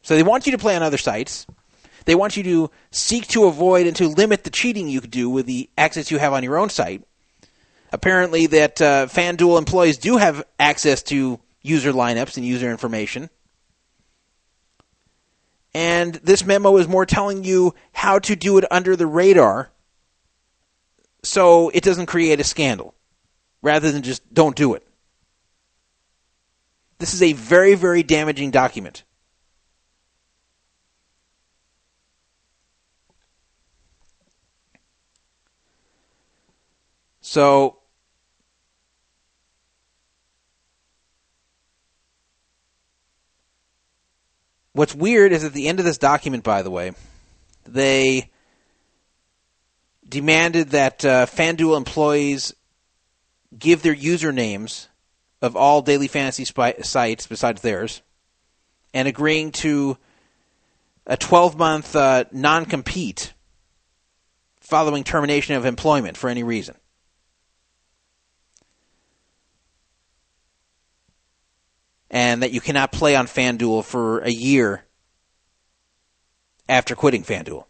[0.04, 1.48] So they want you to play on other sites.
[2.06, 5.30] They want you to seek to avoid and to limit the cheating you could do
[5.30, 7.04] with the access you have on your own site.
[7.92, 13.30] Apparently, that uh, FanDuel employees do have access to user lineups and user information.
[15.74, 19.72] And this memo is more telling you how to do it under the radar
[21.24, 22.94] so it doesn't create a scandal
[23.62, 24.86] rather than just don't do it.
[27.00, 29.04] This is a very, very damaging document.
[37.34, 37.80] So,
[44.74, 46.92] what's weird is at the end of this document, by the way,
[47.66, 48.30] they
[50.08, 52.54] demanded that uh, FanDuel employees
[53.58, 54.90] give their usernames
[55.42, 58.04] of all daily fantasy sites besides theirs,
[58.94, 59.98] and agreeing to
[61.08, 63.34] a 12 month uh, non compete
[64.60, 66.76] following termination of employment for any reason.
[72.14, 74.86] And that you cannot play on FanDuel for a year
[76.70, 77.66] after quitting FanDuel.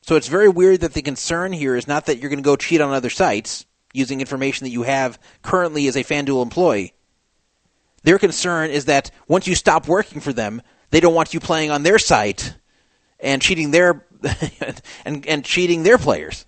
[0.00, 2.56] So it's very weird that the concern here is not that you're going to go
[2.56, 6.94] cheat on other sites using information that you have currently as a FanDuel employee.
[8.02, 11.70] Their concern is that once you stop working for them, they don't want you playing
[11.70, 12.54] on their site
[13.18, 14.06] and cheating their
[15.04, 16.46] and and cheating their players.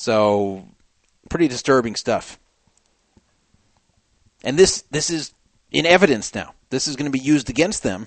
[0.00, 0.64] So,
[1.28, 2.38] pretty disturbing stuff.
[4.44, 5.34] And this this is
[5.72, 6.54] in evidence now.
[6.70, 8.06] This is going to be used against them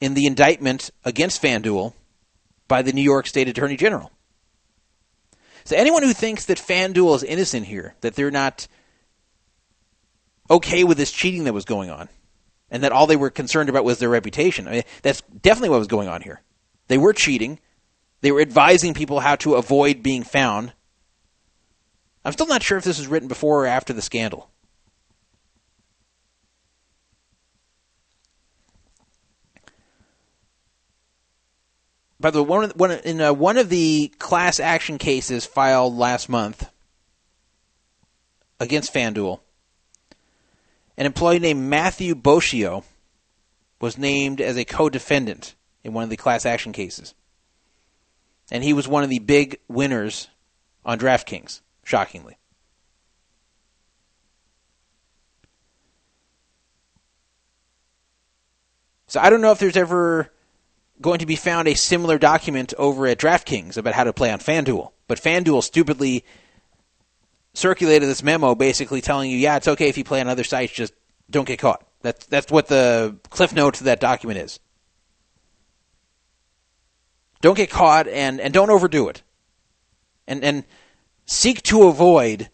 [0.00, 1.92] in the indictment against FanDuel
[2.66, 4.10] by the New York State Attorney General.
[5.62, 8.66] So anyone who thinks that FanDuel is innocent here, that they're not
[10.50, 12.08] okay with this cheating that was going on,
[12.72, 15.78] and that all they were concerned about was their reputation, I mean, that's definitely what
[15.78, 16.42] was going on here.
[16.88, 17.60] They were cheating.
[18.24, 20.72] They were advising people how to avoid being found.
[22.24, 24.48] I'm still not sure if this was written before or after the scandal.
[32.18, 36.30] By the way, one, one in uh, one of the class action cases filed last
[36.30, 36.70] month
[38.58, 39.40] against FanDuel,
[40.96, 42.84] an employee named Matthew Boccio
[43.82, 47.12] was named as a co-defendant in one of the class action cases
[48.54, 50.28] and he was one of the big winners
[50.84, 52.38] on DraftKings, shockingly.
[59.08, 60.30] So I don't know if there's ever
[61.00, 64.38] going to be found a similar document over at DraftKings about how to play on
[64.38, 66.24] FanDuel, but FanDuel stupidly
[67.54, 70.72] circulated this memo basically telling you, yeah, it's okay if you play on other sites,
[70.72, 70.94] just
[71.28, 71.84] don't get caught.
[72.02, 74.60] That's that's what the cliff notes of that document is.
[77.44, 79.22] Don't get caught and, and don't overdo it.
[80.26, 80.64] And and
[81.26, 82.48] seek to avoid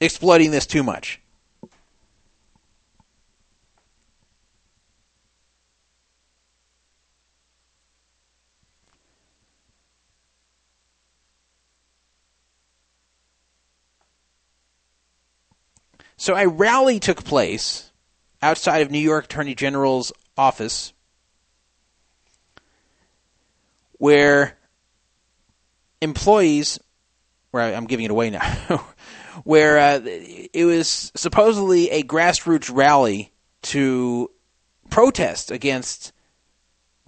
[0.00, 1.20] exploiting this too much.
[16.16, 17.92] So a rally took place
[18.40, 20.94] outside of New York Attorney General's office
[24.02, 24.58] where
[26.00, 26.80] employees,
[27.52, 28.84] where I'm giving it away now,
[29.44, 33.30] where uh, it was supposedly a grassroots rally
[33.62, 34.28] to
[34.90, 36.12] protest against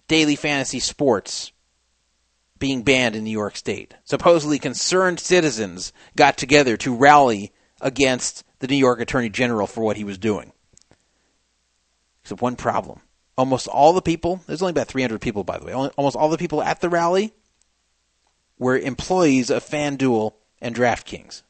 [0.06, 1.50] daily fantasy sports
[2.60, 3.94] being banned in New York State.
[4.04, 9.96] Supposedly concerned citizens got together to rally against the New York Attorney General for what
[9.96, 10.52] he was doing.
[12.22, 13.00] Except one problem
[13.36, 16.38] almost all the people, there's only about 300 people, by the way, almost all the
[16.38, 17.32] people at the rally
[18.58, 21.42] were employees of FanDuel and DraftKings.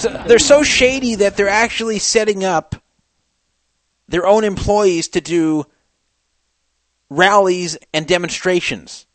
[0.00, 2.76] so they're so shady that they're actually setting up
[4.08, 5.64] their own employees to do
[7.08, 9.06] rallies and demonstrations.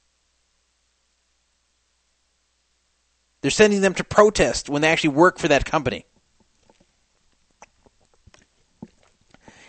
[3.42, 6.06] They're sending them to protest when they actually work for that company.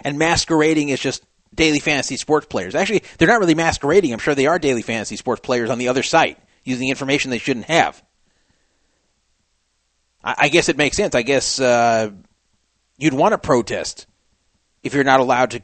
[0.06, 2.76] And masquerading as just daily fantasy sports players.
[2.76, 4.12] Actually, they're not really masquerading.
[4.12, 7.38] I'm sure they are daily fantasy sports players on the other site using information they
[7.38, 8.00] shouldn't have.
[10.22, 11.16] I, I guess it makes sense.
[11.16, 12.12] I guess uh,
[12.96, 14.06] you'd want to protest
[14.84, 15.62] if you're not allowed to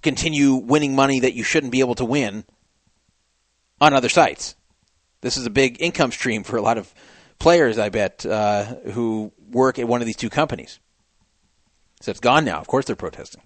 [0.00, 2.44] continue winning money that you shouldn't be able to win
[3.80, 4.54] on other sites.
[5.22, 6.94] This is a big income stream for a lot of
[7.40, 8.62] players, I bet, uh,
[8.92, 10.78] who work at one of these two companies.
[12.00, 12.60] So it's gone now.
[12.60, 13.42] Of course, they're protesting.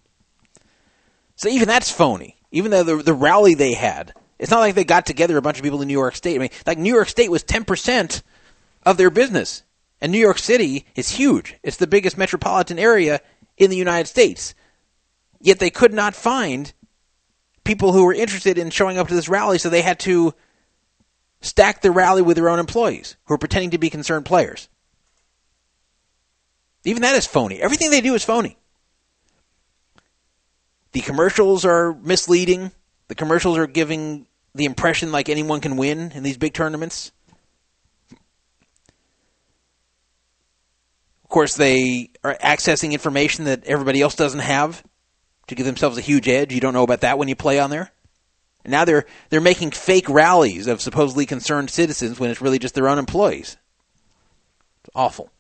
[1.41, 2.37] So even that's phony.
[2.51, 5.57] Even though the, the rally they had, it's not like they got together a bunch
[5.57, 6.35] of people in New York State.
[6.35, 8.21] I mean, like New York State was 10%
[8.85, 9.63] of their business.
[10.03, 11.57] And New York City is huge.
[11.63, 13.23] It's the biggest metropolitan area
[13.57, 14.55] in the United States.
[15.41, 16.75] Yet they could not find
[17.65, 20.35] people who were interested in showing up to this rally, so they had to
[21.41, 24.69] stack the rally with their own employees who are pretending to be concerned players.
[26.85, 27.63] Even that is phony.
[27.63, 28.59] Everything they do is phony.
[30.93, 32.73] The commercials are misleading.
[33.09, 37.13] The commercials are giving the impression like anyone can win in these big tournaments.
[41.25, 44.83] Of course, they are accessing information that everybody else doesn't have
[45.47, 46.53] to give themselves a huge edge.
[46.53, 47.93] You don't know about that when you play on there.
[48.65, 52.75] And now they're they're making fake rallies of supposedly concerned citizens when it's really just
[52.75, 53.57] their own employees.
[54.83, 55.31] It's awful.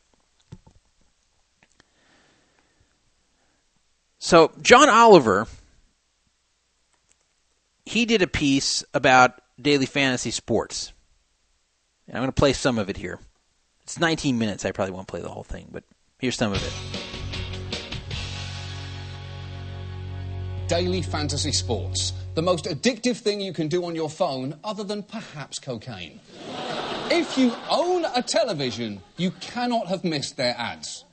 [4.22, 5.46] So John Oliver,
[7.86, 10.92] he did a piece about daily fantasy sports.
[12.06, 13.18] And I'm going to play some of it here.
[13.82, 14.66] It's 19 minutes.
[14.66, 15.84] I probably won't play the whole thing, but
[16.18, 16.72] here's some of it.
[20.68, 22.12] Daily fantasy sports.
[22.34, 26.20] The most addictive thing you can do on your phone, other than perhaps cocaine.
[27.10, 31.04] if you own a television, you cannot have missed their ads.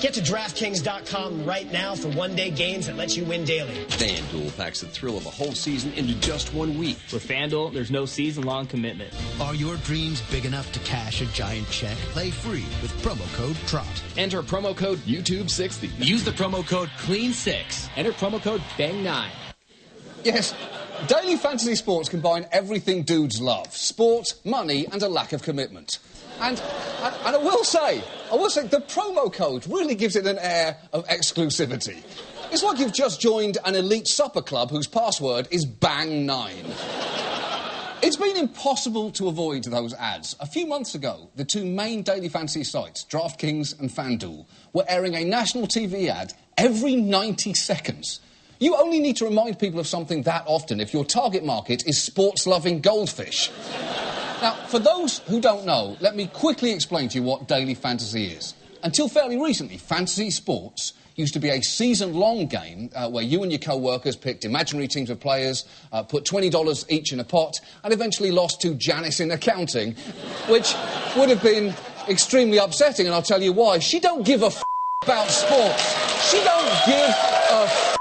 [0.00, 3.74] Get to DraftKings.com right now for one day games that let you win daily.
[3.86, 6.98] FanDuel packs the thrill of a whole season into just one week.
[7.12, 9.14] With FanDuel, there's no season long commitment.
[9.40, 11.96] Are your dreams big enough to cash a giant check?
[12.12, 13.86] Play free with promo code TROT.
[14.18, 15.90] Enter promo code YouTube60.
[16.04, 17.88] Use the promo code CLEAN6.
[17.96, 19.28] Enter promo code BANG9.
[20.24, 20.54] Yes,
[21.06, 25.98] daily fantasy sports combine everything dudes love sport, money, and a lack of commitment.
[26.40, 26.60] And,
[27.02, 30.38] and, and I will say, I will say, the promo code really gives it an
[30.38, 32.02] air of exclusivity.
[32.52, 36.52] It's like you've just joined an elite supper club whose password is Bang9.
[38.02, 40.36] It's been impossible to avoid those ads.
[40.38, 45.14] A few months ago, the two main daily fantasy sites, DraftKings and FanDuel, were airing
[45.14, 48.20] a national TV ad every 90 seconds.
[48.58, 52.02] You only need to remind people of something that often if your target market is
[52.02, 53.50] sports loving goldfish.
[54.40, 58.26] Now, for those who don't know, let me quickly explain to you what daily fantasy
[58.26, 58.54] is.
[58.82, 63.42] Until fairly recently, fantasy sports used to be a season long game uh, where you
[63.42, 67.24] and your co workers picked imaginary teams of players, uh, put $20 each in a
[67.24, 69.92] pot, and eventually lost to Janice in accounting,
[70.48, 70.74] which
[71.16, 71.74] would have been
[72.08, 73.78] extremely upsetting, and I'll tell you why.
[73.78, 74.62] She don't give a f-
[75.02, 76.30] about sports.
[76.30, 77.10] She don't give
[77.50, 77.95] a f-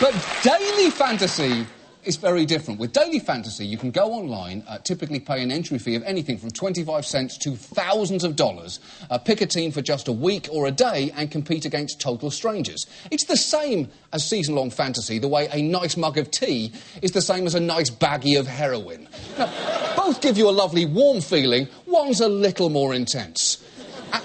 [0.00, 1.66] but, daily fantasy
[2.04, 2.80] is very different.
[2.80, 6.38] With daily fantasy, you can go online, uh, typically pay an entry fee of anything
[6.38, 8.80] from 25 cents to thousands of dollars,
[9.10, 12.30] uh, pick a team for just a week or a day, and compete against total
[12.30, 12.86] strangers.
[13.10, 16.72] It's the same as season long fantasy, the way a nice mug of tea
[17.02, 19.08] is the same as a nice baggie of heroin.
[19.38, 19.52] Now,
[19.96, 23.62] both give you a lovely warm feeling, one's a little more intense.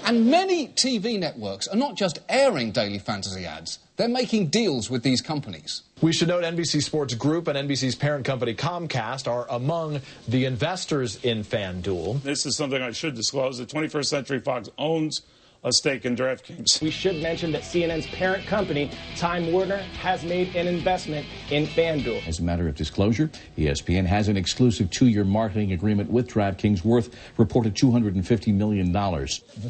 [0.06, 5.02] And many TV networks are not just airing daily fantasy ads, they're making deals with
[5.02, 5.82] these companies.
[6.02, 11.24] We should note NBC Sports Group and NBC's parent company Comcast are among the investors
[11.24, 12.22] in FanDuel.
[12.22, 13.58] This is something I should disclose.
[13.58, 15.22] The 21st Century Fox owns
[15.64, 16.80] a stake in DraftKings.
[16.80, 22.26] We should mention that CNN's parent company, Time Warner, has made an investment in FanDuel.
[22.26, 26.84] As a matter of disclosure, ESPN has an exclusive two year marketing agreement with DraftKings
[26.84, 28.92] worth reported $250 million.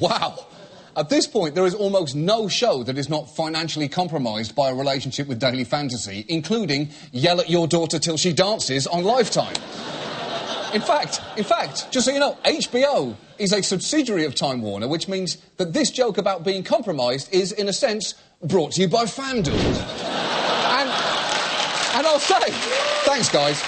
[0.01, 0.47] Wow!
[0.97, 4.75] At this point, there is almost no show that is not financially compromised by a
[4.75, 10.06] relationship with Daily Fantasy, including Yell at Your Daughter Till She Dances on Lifetime.
[10.75, 14.89] In fact, in fact, just so you know, HBO is a subsidiary of Time Warner,
[14.89, 18.89] which means that this joke about being compromised is, in a sense, brought to you
[18.89, 19.55] by FanDuel.
[20.77, 20.89] and,
[21.97, 22.51] and I'll say,
[23.05, 23.63] thanks, guys.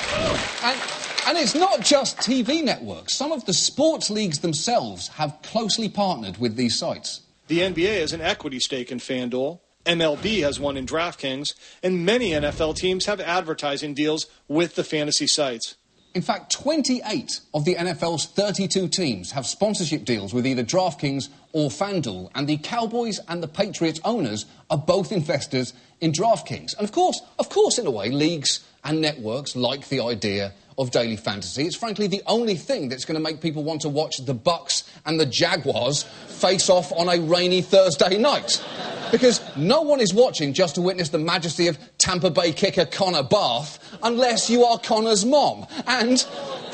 [0.63, 0.81] And,
[1.29, 3.15] and it's not just TV networks.
[3.15, 7.23] Some of the sports leagues themselves have closely partnered with these sites.
[7.49, 9.61] The NBA has an equity stake in FanDuel.
[9.87, 15.27] MLB has one in DraftKings, and many NFL teams have advertising deals with the fantasy
[15.27, 15.77] sites.
[16.19, 21.71] In fact, 28 of the NFL's 32 teams have sponsorship deals with either DraftKings or
[21.71, 26.77] FanDuel, and the Cowboys and the Patriots owners are both investors in DraftKings.
[26.77, 30.93] And of course, of course, in a way, leagues and networks like the idea of
[30.93, 31.65] daily fantasy.
[31.65, 34.89] It's frankly the only thing that's going to make people want to watch the Bucs
[35.05, 38.65] and the Jaguars face off on a rainy Thursday night.
[39.11, 43.25] Because no one is watching just to witness the majesty of Tampa Bay kicker Connor
[43.25, 45.67] Barth unless you are Connor's mom.
[45.87, 46.25] And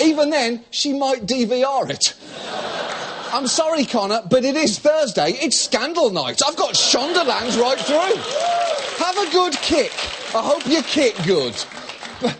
[0.01, 2.15] even then, she might DVR it.
[3.33, 5.31] I'm sorry, Connor, but it is Thursday.
[5.31, 6.43] It's scandal night.
[6.47, 9.05] I've got Shondalands right through.
[9.05, 9.93] Have a good kick.
[10.35, 11.55] I hope you kick good.
[12.21, 12.37] But,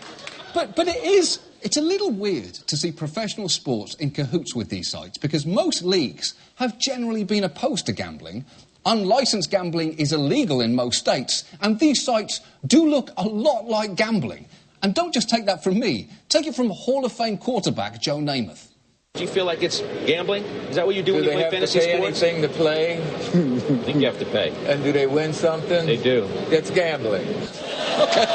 [0.53, 4.69] but, but it is it's a little weird to see professional sports in cahoots with
[4.69, 8.45] these sites because most leagues have generally been opposed to gambling.
[8.85, 13.95] Unlicensed gambling is illegal in most states, and these sites do look a lot like
[13.95, 14.45] gambling.
[14.83, 18.17] And don't just take that from me, take it from Hall of Fame quarterback Joe
[18.19, 18.67] Namath.
[19.15, 20.43] Do you feel like it's gambling?
[20.69, 22.19] Is that what you do, do when you play fantasy sports?
[22.19, 23.33] Do they play have to pay sports?
[23.33, 23.79] anything to play?
[23.79, 24.71] I think you have to pay.
[24.71, 25.87] And do they win something?
[25.87, 26.27] They do.
[26.51, 27.25] That's gambling.
[27.25, 28.25] Okay,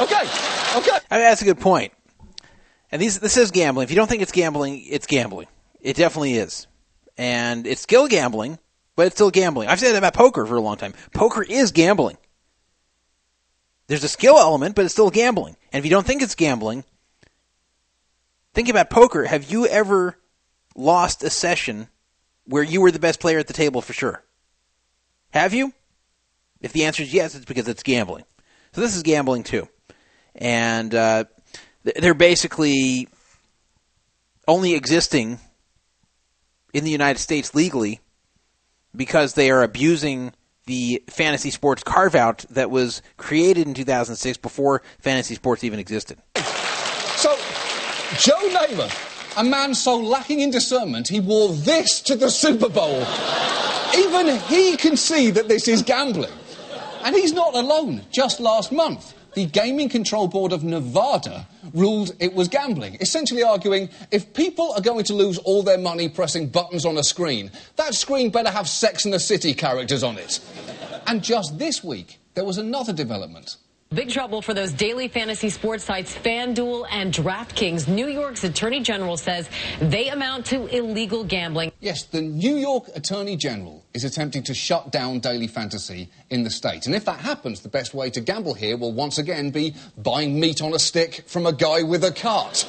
[0.00, 0.22] okay,
[0.76, 0.98] okay.
[1.10, 1.92] I mean, that's a good point.
[2.92, 3.84] And these, this is gambling.
[3.84, 5.46] If you don't think it's gambling, it's gambling.
[5.80, 6.66] It definitely is.
[7.16, 8.58] And it's skill gambling,
[8.96, 9.68] but it's still gambling.
[9.68, 10.94] I've said that about poker for a long time.
[11.12, 12.16] Poker is gambling.
[13.86, 15.56] There's a skill element, but it's still gambling.
[15.72, 16.84] And if you don't think it's gambling,
[18.54, 19.24] think about poker.
[19.24, 20.16] Have you ever
[20.76, 21.88] lost a session
[22.44, 24.22] where you were the best player at the table for sure?
[25.30, 25.72] Have you?
[26.60, 28.24] If the answer is yes, it's because it's gambling.
[28.72, 29.68] So this is gambling too.
[30.34, 31.24] And uh,
[31.82, 33.08] they're basically
[34.46, 35.38] only existing
[36.72, 38.00] in the United States legally
[38.94, 40.32] because they are abusing
[40.66, 46.18] the fantasy sports carve out that was created in 2006 before fantasy sports even existed.
[47.16, 47.34] So,
[48.18, 53.04] Joe Namath, a man so lacking in discernment, he wore this to the Super Bowl.
[53.96, 56.32] Even he can see that this is gambling.
[57.02, 58.02] And he's not alone.
[58.10, 63.88] Just last month, the Gaming Control Board of Nevada ruled it was gambling, essentially arguing
[64.10, 67.94] if people are going to lose all their money pressing buttons on a screen, that
[67.94, 70.40] screen better have Sex and the City characters on it.
[71.06, 73.56] And just this week, there was another development.
[73.92, 77.88] Big trouble for those daily fantasy sports sites FanDuel and DraftKings.
[77.88, 79.50] New York's Attorney General says
[79.80, 81.72] they amount to illegal gambling.
[81.80, 86.50] Yes, the New York Attorney General is attempting to shut down daily fantasy in the
[86.50, 86.86] state.
[86.86, 90.38] And if that happens, the best way to gamble here will once again be buying
[90.38, 92.60] meat on a stick from a guy with a cart.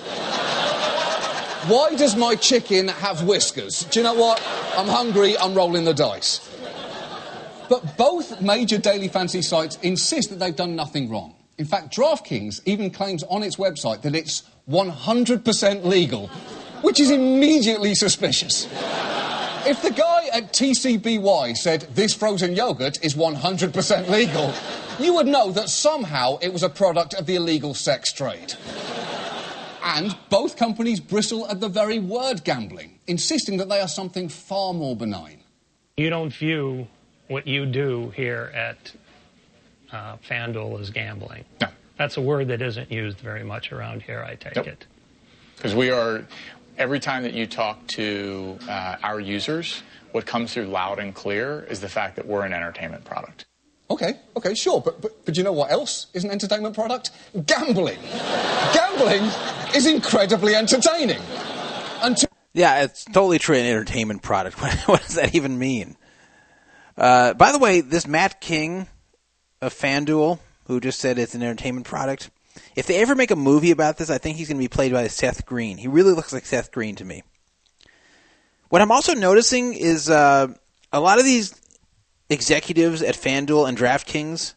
[1.67, 3.83] Why does my chicken have whiskers?
[3.83, 4.41] Do you know what?
[4.75, 6.50] I'm hungry, I'm rolling the dice.
[7.71, 11.35] But both major daily fantasy sites insist that they've done nothing wrong.
[11.57, 16.27] In fact, DraftKings even claims on its website that it's 100% legal,
[16.81, 18.65] which is immediately suspicious.
[19.65, 24.53] If the guy at TCBY said this frozen yogurt is 100% legal,
[24.99, 28.53] you would know that somehow it was a product of the illegal sex trade.
[29.81, 34.73] And both companies bristle at the very word gambling, insisting that they are something far
[34.73, 35.41] more benign.
[35.95, 36.89] You don't view
[37.31, 38.91] what you do here at
[39.91, 41.45] uh, FanDuel as gambling.
[41.61, 41.67] No.
[41.97, 44.67] That's a word that isn't used very much around here, I take Nope.
[44.67, 44.85] it.
[45.55, 46.25] Because we are,
[46.77, 49.81] every time that you talk to uh, our users,
[50.11, 53.45] what comes through loud and clear is the fact that we're an entertainment product.
[53.89, 57.11] Okay, okay, sure, but, but, but you know what else is an entertainment product?
[57.45, 57.99] Gambling.
[58.73, 59.23] Gambling
[59.75, 61.21] is incredibly entertaining.
[62.01, 64.59] Until Yeah, it's totally true an entertainment product.
[64.87, 65.95] what does that even mean?
[67.01, 68.87] Uh, by the way, this Matt King
[69.59, 72.29] of FanDuel, who just said it's an entertainment product,
[72.75, 74.91] if they ever make a movie about this, I think he's going to be played
[74.91, 75.77] by Seth Green.
[75.79, 77.23] He really looks like Seth Green to me.
[78.69, 80.53] What I'm also noticing is uh,
[80.93, 81.59] a lot of these
[82.29, 84.53] executives at FanDuel and DraftKings,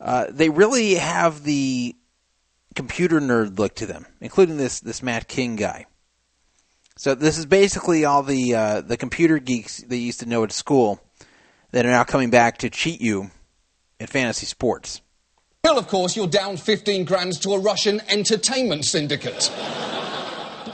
[0.00, 1.94] uh, they really have the
[2.74, 5.84] computer nerd look to them, including this this Matt King guy.
[6.96, 10.52] So this is basically all the uh, the computer geeks they used to know at
[10.52, 11.02] school
[11.72, 13.30] that are now coming back to cheat you
[13.98, 15.00] at fantasy sports.
[15.62, 19.50] Well, of course, you're down 15 grand to a Russian entertainment syndicate.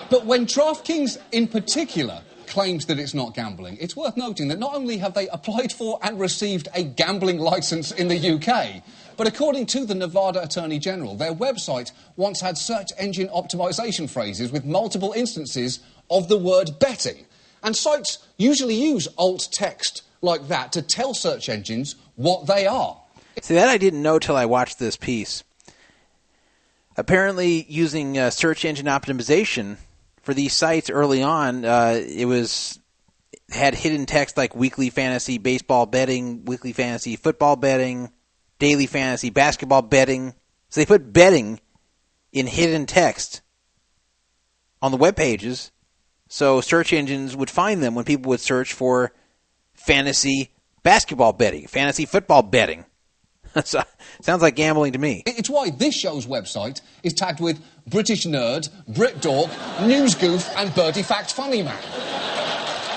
[0.08, 4.74] But when DraftKings in particular claims that it's not gambling, it's worth noting that not
[4.74, 8.84] only have they applied for and received a gambling license in the UK,
[9.16, 14.52] but according to the Nevada Attorney General, their website once had search engine optimization phrases
[14.52, 17.26] with multiple instances of the word betting.
[17.64, 23.00] And sites usually use alt text like that to tell search engines what they are.
[23.42, 25.44] See that I didn't know till I watched this piece.
[26.96, 29.76] Apparently, using uh, search engine optimization
[30.22, 32.78] for these sites early on, uh, it was
[33.50, 38.10] had hidden text like weekly fantasy baseball betting, weekly fantasy football betting,
[38.58, 40.34] daily fantasy basketball betting.
[40.70, 41.60] So they put betting
[42.32, 43.42] in hidden text
[44.82, 45.70] on the web pages,
[46.28, 49.12] so search engines would find them when people would search for
[49.86, 50.50] fantasy
[50.82, 52.84] basketball betting, fantasy football betting.
[53.64, 53.82] so,
[54.20, 55.22] sounds like gambling to me.
[55.26, 59.48] It's why this show's website is tagged with British Nerd, Brit Dork,
[59.82, 61.80] News Goof, and Birdie Fact Funny Man.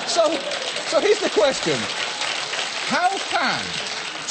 [0.07, 0.35] So,
[0.87, 1.75] so here's the question
[2.87, 3.61] How can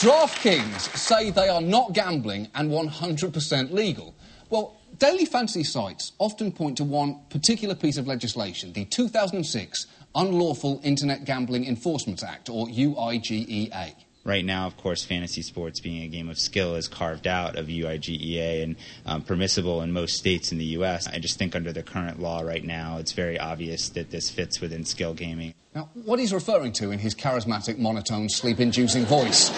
[0.01, 4.17] DraftKings say they are not gambling and 100% legal?
[4.51, 9.87] Well, daily fantasy sites often point to one particular piece of legislation, the 2006
[10.19, 13.95] Unlawful Internet Gambling Enforcement Act, or UIGEA.
[14.25, 17.69] Right now, of course, fantasy sports being a game of skill is carved out of
[17.69, 18.77] UIGEA and
[19.07, 21.07] um, permissible in most states in the U.S.
[21.07, 24.61] I just think under the current law right now, it's very obvious that this fits
[24.61, 25.55] within skill gaming.
[25.73, 29.53] Now, what he's referring to in his charismatic, monotone, sleep inducing voice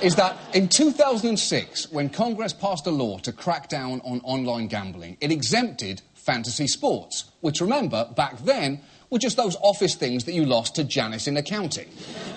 [0.00, 5.16] is that in 2006, when Congress passed a law to crack down on online gambling,
[5.20, 10.44] it exempted fantasy sports, which remember, back then, were just those office things that you
[10.44, 11.88] lost to Janice in accounting.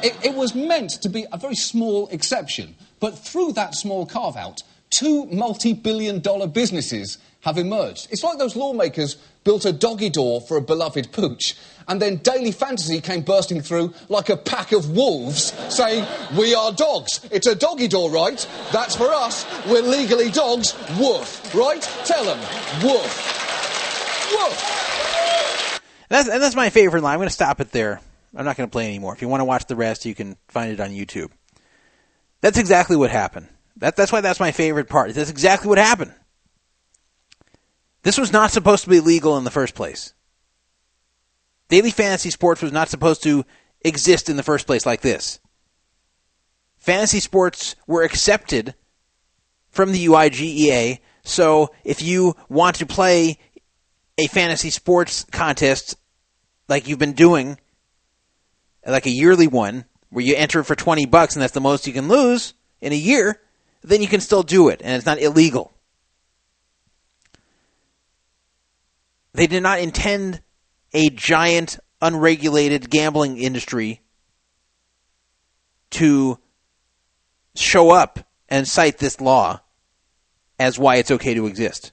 [0.04, 4.36] It, it was meant to be a very small exception, but through that small carve
[4.36, 8.08] out, two multi billion dollar businesses have emerged.
[8.12, 11.56] It's like those lawmakers built a doggy door for a beloved pooch,
[11.88, 16.06] and then Daily Fantasy came bursting through like a pack of wolves saying,
[16.38, 17.22] We are dogs.
[17.32, 18.46] It's a doggy door, right?
[18.74, 19.46] That's for us.
[19.68, 20.76] We're legally dogs.
[21.00, 21.56] Woof.
[21.56, 21.82] Right?
[22.04, 22.40] Tell them.
[22.84, 24.32] Woof.
[24.34, 24.97] Woof.
[26.10, 27.14] That's, and that's my favorite line.
[27.14, 28.02] I'm going to stop it there.
[28.36, 29.14] I'm not going to play anymore.
[29.14, 31.32] If you want to watch the rest, you can find it on YouTube.
[32.42, 33.48] That's exactly what happened.
[33.78, 35.14] That, that's why that's my favorite part.
[35.14, 36.14] That's exactly what happened.
[38.04, 40.14] This was not supposed to be legal in the first place.
[41.70, 43.46] Daily fantasy sports was not supposed to
[43.82, 45.40] exist in the first place like this.
[46.78, 48.76] Fantasy sports were accepted
[49.70, 53.40] from the UIGEA, so if you want to play
[54.18, 55.98] a fantasy sports contest
[56.68, 57.58] like you've been doing,
[58.86, 61.94] like a yearly one, where you enter for 20 bucks and that's the most you
[61.94, 63.40] can lose in a year,
[63.82, 65.74] then you can still do it and it's not illegal.
[69.34, 70.42] They did not intend
[70.94, 74.02] a giant unregulated gambling industry
[75.92, 76.40] to
[77.56, 78.20] show up
[78.50, 79.62] and cite this law
[80.60, 81.92] as why it's okay to exist.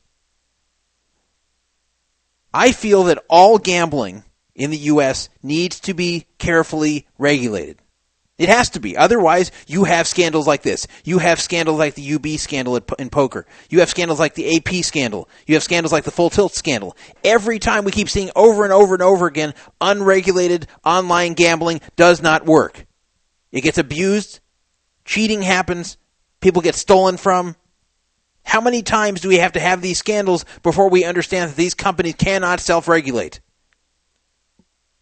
[2.55, 4.22] I feel that all gambling
[4.55, 5.28] in the U.S.
[5.43, 7.82] needs to be carefully regulated.
[8.39, 8.97] It has to be.
[8.97, 10.86] Otherwise, you have scandals like this.
[11.05, 13.47] You have scandals like the UB scandal in poker.
[13.70, 15.28] You have scandals like the AP scandal.
[15.47, 16.97] You have scandals like the Full Tilt scandal.
[17.24, 22.22] Every time we keep seeing over and over and over again, unregulated online gambling does
[22.22, 22.86] not work.
[23.51, 24.40] It gets abused.
[25.05, 25.97] Cheating happens.
[26.40, 27.56] People get stolen from.
[28.45, 31.75] How many times do we have to have these scandals before we understand that these
[31.75, 33.41] companies cannot self regulate?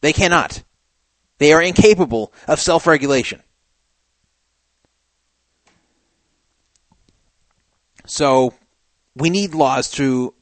[0.01, 0.63] They cannot.
[1.39, 3.43] They are incapable of self regulation.
[8.07, 8.55] So
[9.15, 10.35] we need laws to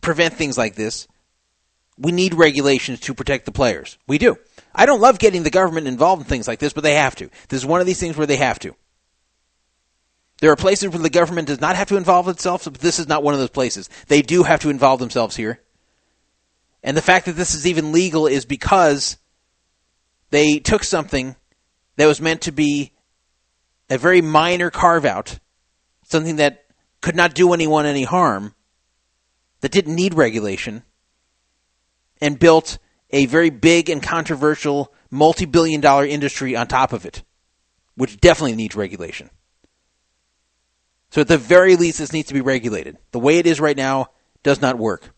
[0.00, 1.08] prevent things like this.
[1.96, 3.98] We need regulations to protect the players.
[4.06, 4.36] We do.
[4.74, 7.28] I don't love getting the government involved in things like this, but they have to.
[7.48, 8.74] This is one of these things where they have to.
[10.40, 13.08] There are places where the government does not have to involve itself, but this is
[13.08, 13.90] not one of those places.
[14.06, 15.60] They do have to involve themselves here.
[16.82, 19.18] And the fact that this is even legal is because
[20.30, 21.34] they took something
[21.96, 22.92] that was meant to be
[23.90, 25.40] a very minor carve out,
[26.04, 26.64] something that
[27.00, 28.54] could not do anyone any harm,
[29.60, 30.84] that didn't need regulation,
[32.20, 32.78] and built
[33.10, 37.24] a very big and controversial multi billion dollar industry on top of it,
[37.96, 39.30] which definitely needs regulation.
[41.10, 42.98] So, at the very least, this needs to be regulated.
[43.12, 44.10] The way it is right now
[44.42, 45.10] does not work.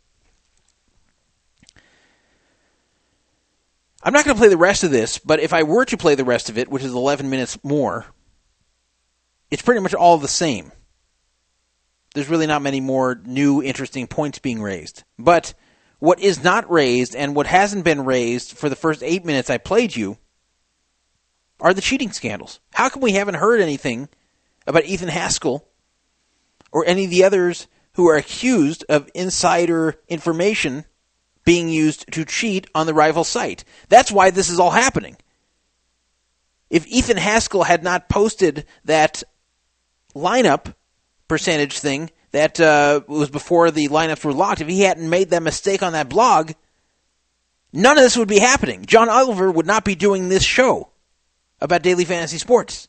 [4.02, 6.14] I'm not going to play the rest of this, but if I were to play
[6.14, 8.06] the rest of it, which is 11 minutes more,
[9.50, 10.72] it's pretty much all the same.
[12.14, 15.04] There's really not many more new, interesting points being raised.
[15.18, 15.54] But
[15.98, 19.58] what is not raised and what hasn't been raised for the first eight minutes I
[19.58, 20.16] played you
[21.60, 22.58] are the cheating scandals.
[22.72, 24.08] How come we haven't heard anything
[24.66, 25.68] about Ethan Haskell
[26.72, 30.84] or any of the others who are accused of insider information
[31.44, 33.64] being used to cheat on the rival site.
[33.88, 35.16] That's why this is all happening.
[36.68, 39.24] If Ethan Haskell had not posted that
[40.14, 40.74] lineup
[41.28, 45.42] percentage thing that uh, was before the lineups were locked, if he hadn't made that
[45.42, 46.52] mistake on that blog,
[47.72, 48.86] none of this would be happening.
[48.86, 50.90] John Oliver would not be doing this show
[51.60, 52.88] about daily fantasy sports.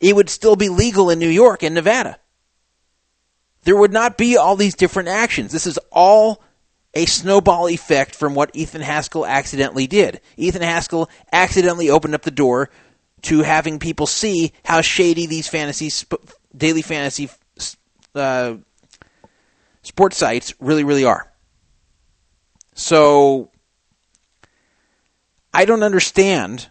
[0.00, 2.18] It would still be legal in New York and Nevada.
[3.64, 5.52] There would not be all these different actions.
[5.52, 6.42] This is all
[6.94, 10.20] a snowball effect from what Ethan Haskell accidentally did.
[10.36, 12.70] Ethan Haskell accidentally opened up the door
[13.22, 16.22] to having people see how shady these fantasy sp-
[16.56, 17.30] daily fantasy
[18.14, 18.54] uh,
[19.82, 21.32] sports sites really, really are.
[22.74, 23.50] So
[25.52, 26.70] I don't understand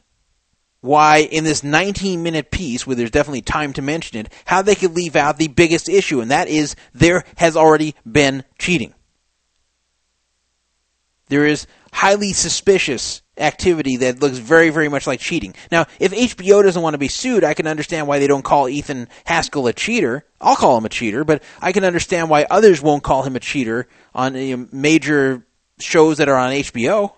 [0.83, 4.75] why in this 19 minute piece where there's definitely time to mention it, how they
[4.75, 8.93] could leave out the biggest issue, and that is there has already been cheating.
[11.29, 15.55] There is highly suspicious activity that looks very, very much like cheating.
[15.71, 18.67] Now, if HBO doesn't want to be sued, I can understand why they don't call
[18.67, 20.25] Ethan Haskell a cheater.
[20.41, 23.39] I'll call him a cheater, but I can understand why others won't call him a
[23.39, 25.45] cheater on you know, major
[25.79, 27.13] shows that are on HBO.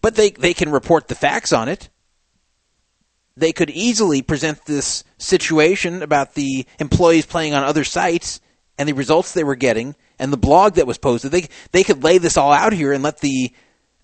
[0.00, 1.90] But they, they can report the facts on it.
[3.38, 8.40] They could easily present this situation about the employees playing on other sites
[8.76, 11.30] and the results they were getting and the blog that was posted.
[11.30, 13.52] They they could lay this all out here and let the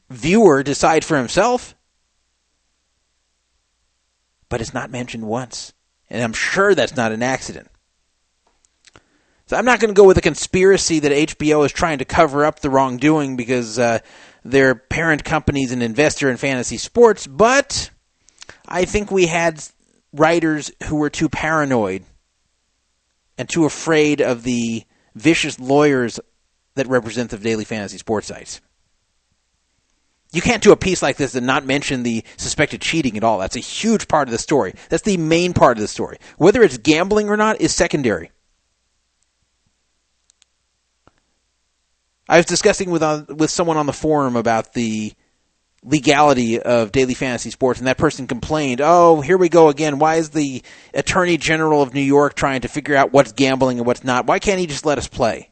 [0.08, 1.74] viewer decide for himself.
[4.48, 5.72] But it's not mentioned once.
[6.08, 7.68] And I'm sure that's not an accident.
[9.46, 12.44] So I'm not going to go with a conspiracy that HBO is trying to cover
[12.44, 13.98] up the wrongdoing because uh,
[14.44, 17.90] their parent company is an investor in fantasy sports, but
[18.66, 19.62] I think we had
[20.12, 22.04] writers who were too paranoid
[23.36, 24.84] and too afraid of the
[25.14, 26.20] vicious lawyers
[26.74, 28.60] that represent the daily fantasy sports sites.
[30.32, 33.38] You can't do a piece like this and not mention the suspected cheating at all.
[33.38, 34.74] That's a huge part of the story.
[34.88, 36.18] That's the main part of the story.
[36.38, 38.32] Whether it's gambling or not is secondary.
[42.28, 45.12] I was discussing with uh, with someone on the forum about the
[45.84, 49.98] legality of daily fantasy sports, and that person complained, "Oh, here we go again.
[49.98, 50.62] Why is the
[50.94, 54.26] Attorney General of New York trying to figure out what's gambling and what's not?
[54.26, 55.50] Why can't he just let us play?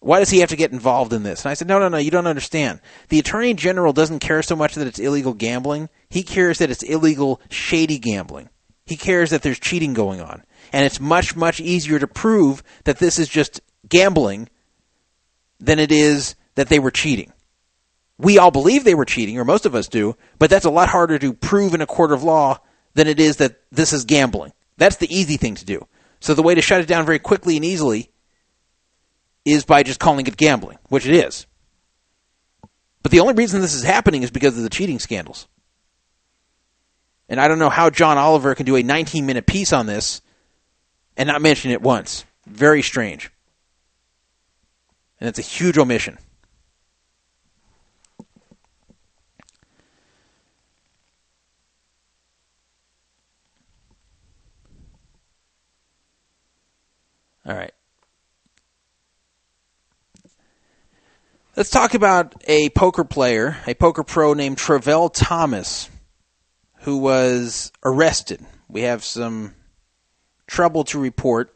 [0.00, 1.96] Why does he have to get involved in this?" And I said, "No, no, no.
[1.96, 2.80] You don't understand.
[3.08, 5.88] The Attorney General doesn't care so much that it's illegal gambling.
[6.10, 8.50] He cares that it's illegal, shady gambling.
[8.84, 10.42] He cares that there's cheating going on,
[10.72, 14.48] and it's much, much easier to prove that this is just gambling."
[15.62, 17.32] than it is that they were cheating.
[18.22, 20.88] We all believe they were cheating, or most of us do, but that's a lot
[20.88, 22.60] harder to prove in a court of law
[22.94, 24.52] than it is that this is gambling.
[24.76, 25.86] That's the easy thing to do.
[26.20, 28.10] So the way to shut it down very quickly and easily
[29.44, 31.46] is by just calling it gambling, which it is.
[33.02, 35.48] But the only reason this is happening is because of the cheating scandals.
[37.28, 40.22] And I don't know how John Oliver can do a 19 minute piece on this
[41.16, 42.24] and not mention it once.
[42.46, 43.30] Very strange
[45.22, 46.18] and it's a huge omission.
[57.46, 57.72] All right.
[61.54, 65.90] Let's talk about a poker player, a poker pro named Travell Thomas,
[66.80, 68.40] who was arrested.
[68.70, 69.54] We have some
[70.46, 71.54] trouble to report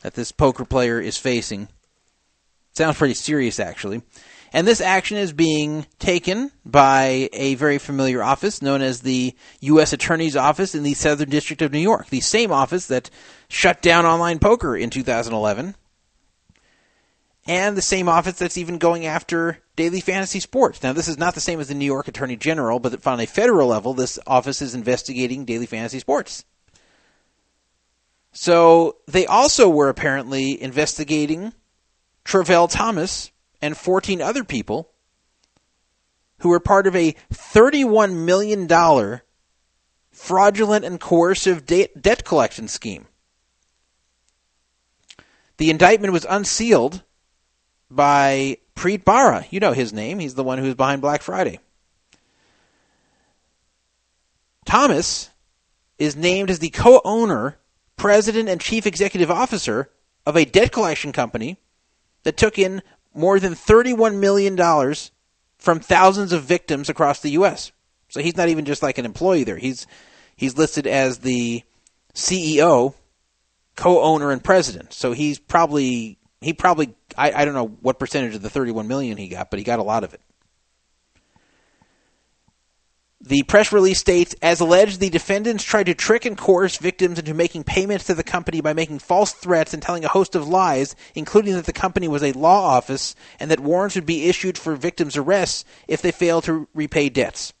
[0.00, 1.68] that this poker player is facing.
[2.72, 4.00] Sounds pretty serious, actually.
[4.54, 9.92] And this action is being taken by a very familiar office known as the U.S.
[9.92, 13.10] Attorney's Office in the Southern District of New York, the same office that
[13.48, 15.74] shut down online poker in 2011,
[17.46, 20.82] and the same office that's even going after daily fantasy sports.
[20.82, 23.26] Now, this is not the same as the New York Attorney General, but on a
[23.26, 26.44] federal level, this office is investigating daily fantasy sports.
[28.32, 31.52] So they also were apparently investigating
[32.24, 33.30] Travell Thomas
[33.62, 34.90] and 14 other people
[36.40, 38.68] who were part of a $31 million
[40.10, 43.06] fraudulent and coercive de- debt collection scheme.
[45.56, 47.02] The indictment was unsealed
[47.90, 49.46] by Preet Bharara.
[49.50, 50.18] You know his name.
[50.18, 51.60] He's the one who's behind Black Friday.
[54.64, 55.30] Thomas
[55.98, 57.56] is named as the co owner,
[57.96, 59.90] president, and chief executive officer
[60.26, 61.56] of a debt collection company
[62.24, 62.82] that took in
[63.14, 64.56] more than $31 million
[65.56, 67.72] from thousands of victims across the U.S.
[68.08, 69.56] So he's not even just like an employee there.
[69.56, 69.86] He's
[70.36, 71.62] he's listed as the
[72.14, 72.94] CEO,
[73.76, 74.92] co-owner, and president.
[74.92, 79.16] So he's probably he probably I, I don't know what percentage of the 31 million
[79.16, 80.20] he got, but he got a lot of it.
[83.22, 87.34] The press release states, as alleged, the defendants tried to trick and coerce victims into
[87.34, 90.94] making payments to the company by making false threats and telling a host of lies,
[91.14, 94.76] including that the company was a law office and that warrants would be issued for
[94.76, 97.52] victims' arrests if they failed to repay debts.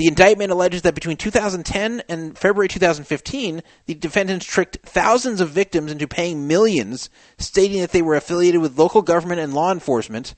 [0.00, 5.92] The indictment alleges that between 2010 and February 2015, the defendants tricked thousands of victims
[5.92, 10.34] into paying millions, stating that they were affiliated with local government and law enforcement,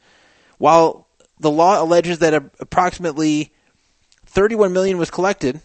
[0.58, 1.06] while
[1.38, 3.52] the law alleges that approximately
[4.26, 5.60] 31 million was collected.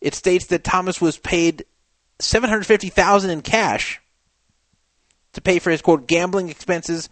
[0.00, 1.64] It states that Thomas was paid
[2.20, 4.00] 750,000 in cash
[5.32, 7.08] to pay for his quote gambling expenses,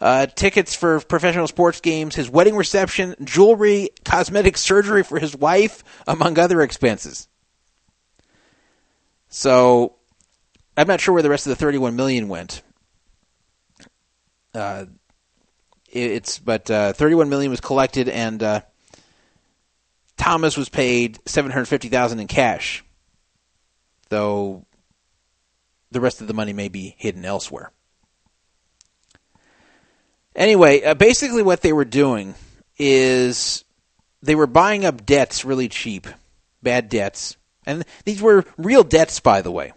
[0.00, 5.84] uh, tickets for professional sports games, his wedding reception, jewelry, cosmetic surgery for his wife,
[6.06, 7.28] among other expenses.
[9.28, 9.96] So,
[10.76, 12.62] I'm not sure where the rest of the 31 million went.
[14.54, 14.86] Uh,
[15.92, 18.60] it's but uh, 31 million was collected, and uh,
[20.16, 22.84] Thomas was paid seven hundred fifty thousand in cash,
[24.08, 24.66] though
[25.90, 27.72] the rest of the money may be hidden elsewhere.
[30.34, 32.34] Anyway, uh, basically, what they were doing
[32.78, 33.64] is
[34.22, 36.06] they were buying up debts really cheap,
[36.62, 37.36] bad debts,
[37.66, 39.72] and these were real debts, by the way.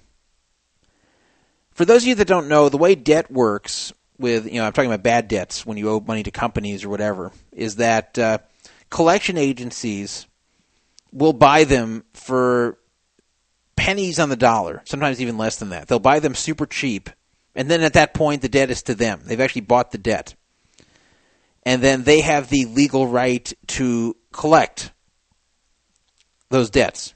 [1.71, 4.73] For those of you that don't know, the way debt works with you know I'm
[4.73, 8.37] talking about bad debts when you owe money to companies or whatever is that uh,
[8.89, 10.27] collection agencies
[11.11, 12.77] will buy them for
[13.75, 15.87] pennies on the dollar, sometimes even less than that.
[15.87, 17.09] They'll buy them super cheap,
[17.55, 19.21] and then at that point, the debt is to them.
[19.23, 20.35] They've actually bought the debt.
[21.65, 24.91] And then they have the legal right to collect
[26.49, 27.13] those debts.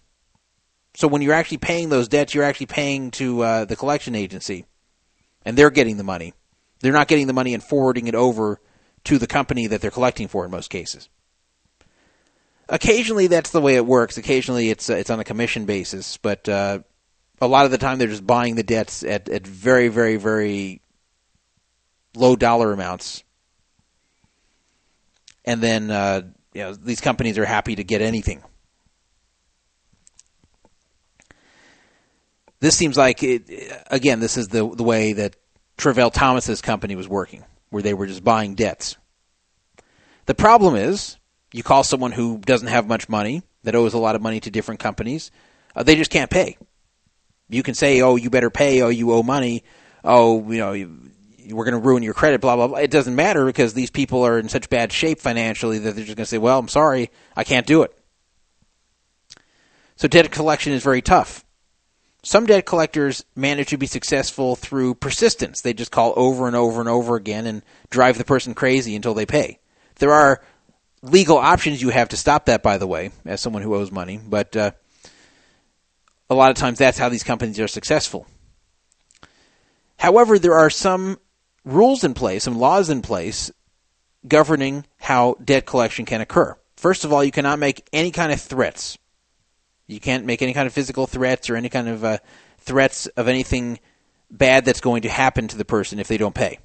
[0.96, 4.66] So when you're actually paying those debts, you're actually paying to uh, the collection agency,
[5.46, 6.34] and they're getting the money.
[6.80, 8.60] They're not getting the money and forwarding it over
[9.04, 11.10] to the company that they're collecting for in most cases.
[12.70, 14.18] Occasionally, that's the way it works.
[14.18, 16.80] Occasionally, it's uh, it's on a commission basis, but uh,
[17.40, 20.82] a lot of the time, they're just buying the debts at, at very, very, very
[22.16, 23.24] low dollar amounts,
[25.48, 26.22] and then uh,
[26.54, 28.44] you know these companies are happy to get anything.
[32.60, 33.50] This seems like it,
[33.90, 35.36] again, this is the the way that
[35.78, 38.98] Travell Thomas's company was working, where they were just buying debts.
[40.26, 41.18] The problem is
[41.54, 44.52] you call someone who doesn't have much money, that owes a lot of money to
[44.52, 45.32] different companies,
[45.76, 46.58] uh, they just can't pay.
[47.50, 49.64] You can say, oh, you better pay, oh, you owe money,
[50.04, 51.00] oh, you know,
[51.54, 52.80] we're going to ruin your credit, blah, blah, blah.
[52.80, 56.18] It doesn't matter because these people are in such bad shape financially that they're just
[56.18, 57.98] going to say, well, I'm sorry, I can't do it.
[59.96, 61.44] So debt collection is very tough.
[62.24, 65.62] Some debt collectors manage to be successful through persistence.
[65.62, 69.14] They just call over and over and over again and drive the person crazy until
[69.14, 69.60] they pay.
[69.96, 70.42] There are
[71.02, 74.20] legal options you have to stop that, by the way, as someone who owes money.
[74.24, 74.72] But uh,
[76.30, 78.28] a lot of times that's how these companies are successful.
[79.98, 81.20] However, there are some
[81.68, 83.52] rules in place, some laws in place
[84.28, 86.56] governing how debt collection can occur.
[86.76, 88.98] First of all, you cannot make any kind of threats.
[89.88, 92.18] You can't make any kind of physical threats or any kind of uh,
[92.60, 93.80] threats of anything
[94.30, 96.60] bad that's going to happen to the person if they don't pay.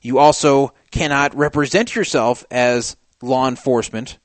[0.00, 4.18] You also cannot represent yourself as law enforcement,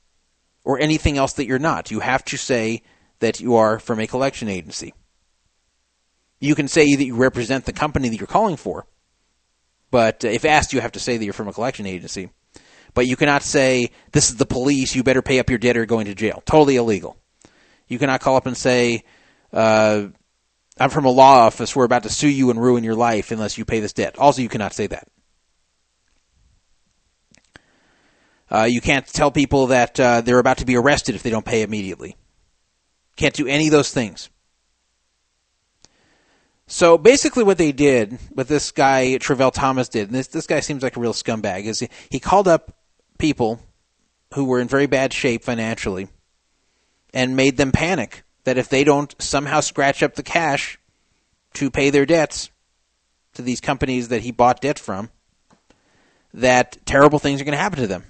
[0.63, 1.91] or anything else that you're not.
[1.91, 2.83] You have to say
[3.19, 4.93] that you are from a collection agency.
[6.39, 8.85] You can say that you represent the company that you're calling for,
[9.91, 12.29] but if asked, you have to say that you're from a collection agency.
[12.93, 15.85] But you cannot say, this is the police, you better pay up your debt or
[15.85, 16.41] going to jail.
[16.45, 17.17] Totally illegal.
[17.87, 19.03] You cannot call up and say,
[19.53, 20.07] uh,
[20.79, 23.57] I'm from a law office, we're about to sue you and ruin your life unless
[23.57, 24.17] you pay this debt.
[24.17, 25.07] Also, you cannot say that.
[28.49, 31.45] Uh, you can't tell people that uh, they're about to be arrested if they don't
[31.45, 32.17] pay immediately.
[33.15, 34.29] Can't do any of those things.
[36.71, 40.61] So basically, what they did, what this guy Travell Thomas did, and this this guy
[40.61, 42.73] seems like a real scumbag, is he, he called up
[43.17, 43.59] people
[44.35, 46.07] who were in very bad shape financially,
[47.13, 50.79] and made them panic that if they don't somehow scratch up the cash
[51.55, 52.51] to pay their debts
[53.33, 55.09] to these companies that he bought debt from,
[56.33, 58.05] that terrible things are going to happen to them.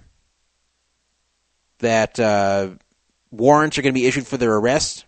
[1.80, 2.70] That uh,
[3.32, 5.06] warrants are going to be issued for their arrest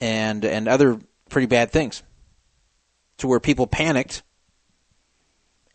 [0.00, 0.98] and and other
[1.28, 2.02] pretty bad things
[3.18, 4.22] to where people panicked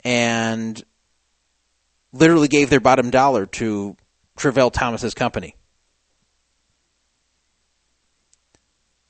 [0.03, 0.83] and
[2.11, 3.95] literally gave their bottom dollar to
[4.37, 5.55] Travell Thomas's company.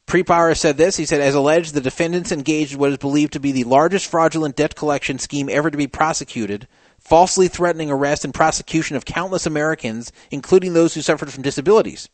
[0.08, 0.98] Preet Bharara said this.
[0.98, 4.08] He said, as alleged, the defendants engaged in what is believed to be the largest
[4.08, 6.68] fraudulent debt collection scheme ever to be prosecuted
[7.00, 12.10] falsely threatening arrest and prosecution of countless Americans, including those who suffered from disabilities.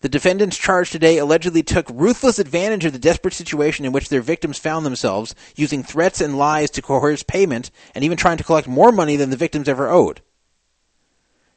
[0.00, 4.20] The defendants charged today allegedly took ruthless advantage of the desperate situation in which their
[4.20, 8.68] victims found themselves, using threats and lies to coerce payment and even trying to collect
[8.68, 10.20] more money than the victims ever owed.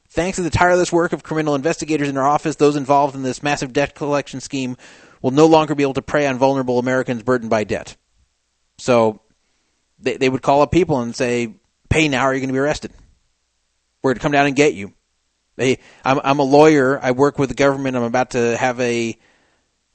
[0.08, 3.42] Thanks to the tireless work of criminal investigators in our office, those involved in this
[3.42, 4.76] massive debt collection scheme
[5.22, 7.96] will no longer be able to prey on vulnerable Americans burdened by debt.
[8.76, 9.22] So
[10.00, 11.54] they, they would call up people and say,
[11.88, 12.92] pay now or you're going to be arrested.
[14.02, 14.92] We're going to come down and get you.
[15.58, 16.98] I'm, I'm a lawyer.
[17.02, 17.96] I work with the government.
[17.96, 19.16] I'm about to have a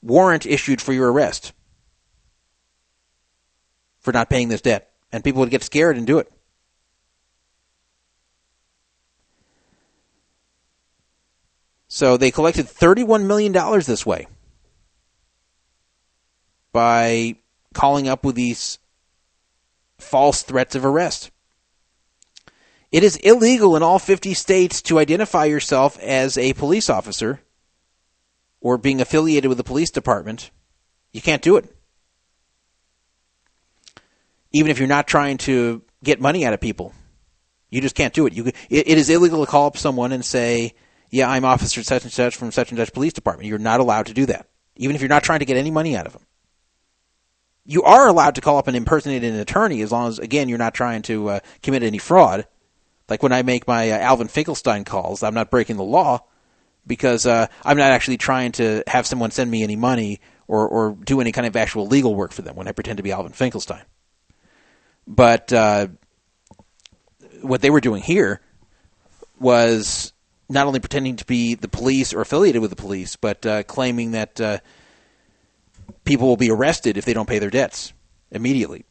[0.02, 1.52] warrant issued for your arrest
[4.00, 4.90] for not paying this debt.
[5.10, 6.30] And people would get scared and do it.
[11.88, 14.28] So they collected $31 million this way
[16.72, 17.36] by
[17.72, 18.78] calling up with these
[19.98, 21.30] false threats of arrest.
[22.90, 27.40] It is illegal in all 50 states to identify yourself as a police officer
[28.60, 30.50] or being affiliated with the police department.
[31.12, 31.74] You can't do it.
[34.52, 36.94] Even if you're not trying to get money out of people,
[37.68, 38.32] you just can't do it.
[38.32, 40.74] You, it, it is illegal to call up someone and say,
[41.10, 44.06] "Yeah, I'm Officer such and such from such and such police department." You're not allowed
[44.06, 46.22] to do that, even if you're not trying to get any money out of them.
[47.66, 50.56] You are allowed to call up and impersonate an attorney as long as, again, you're
[50.56, 52.46] not trying to uh, commit any fraud
[53.08, 56.24] like when I make my uh, Alvin Finkelstein calls, I'm not breaking the law
[56.86, 60.96] because uh, I'm not actually trying to have someone send me any money or, or
[61.04, 63.32] do any kind of actual legal work for them when I pretend to be Alvin
[63.32, 63.82] Finkelstein.
[65.06, 65.88] But uh,
[67.42, 68.40] what they were doing here
[69.38, 70.12] was
[70.48, 74.12] not only pretending to be the police or affiliated with the police, but uh, claiming
[74.12, 74.58] that uh,
[76.04, 77.92] people will be arrested if they don't pay their debts
[78.30, 78.84] immediately.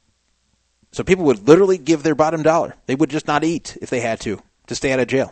[0.98, 2.74] So people would literally give their bottom dollar.
[2.88, 5.32] They would just not eat if they had to to stay out of jail.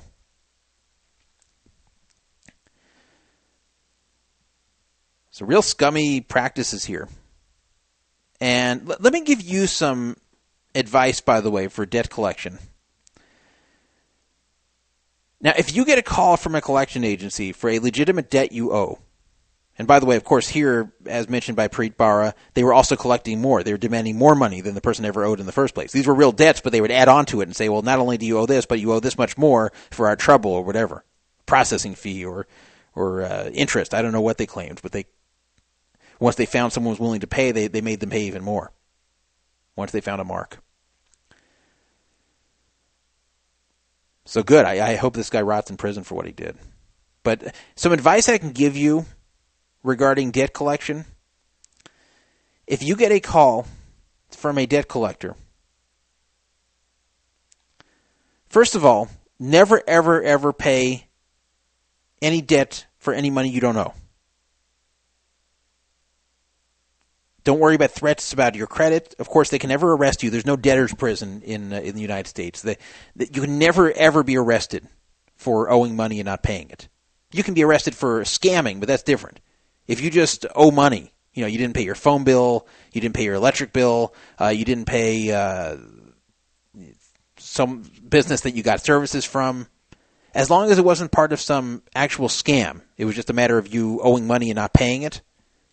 [5.31, 7.09] So real scummy practices here.
[8.39, 10.17] And let me give you some
[10.75, 12.59] advice, by the way, for debt collection.
[15.41, 18.71] Now, if you get a call from a collection agency for a legitimate debt you
[18.71, 18.99] owe,
[19.77, 22.95] and by the way, of course, here, as mentioned by Preet Bharara, they were also
[22.95, 23.61] collecting more.
[23.61, 25.91] They were demanding more money than the person ever owed in the first place.
[25.91, 27.99] These were real debts, but they would add on to it and say, well, not
[27.99, 30.63] only do you owe this, but you owe this much more for our trouble or
[30.63, 31.03] whatever.
[31.45, 32.47] Processing fee or,
[32.95, 33.93] or uh, interest.
[33.93, 35.05] I don't know what they claimed, but they,
[36.21, 38.71] once they found someone was willing to pay, they, they made them pay even more.
[39.75, 40.59] Once they found a mark.
[44.23, 44.65] So good.
[44.65, 46.55] I, I hope this guy rots in prison for what he did.
[47.23, 49.05] But some advice I can give you
[49.85, 51.05] regarding debt collection
[52.67, 53.67] if you get a call
[54.31, 55.35] from a debt collector,
[58.49, 59.09] first of all,
[59.39, 61.07] never, ever, ever pay
[62.21, 63.93] any debt for any money you don't owe.
[67.43, 69.13] Don't worry about threats about your credit.
[69.19, 70.31] Of course, they can never arrest you.
[70.31, 72.63] There's no debtor's prison in uh, in the United States.
[72.63, 72.77] They,
[73.15, 74.87] they, you can never ever be arrested
[75.35, 76.89] for owing money and not paying it.
[77.31, 79.41] You can be arrested for scamming, but that's different.
[79.87, 83.15] If you just owe money, you know, you didn't pay your phone bill, you didn't
[83.15, 85.77] pay your electric bill, uh, you didn't pay uh,
[87.37, 89.67] some business that you got services from.
[90.33, 93.57] As long as it wasn't part of some actual scam, it was just a matter
[93.57, 95.21] of you owing money and not paying it,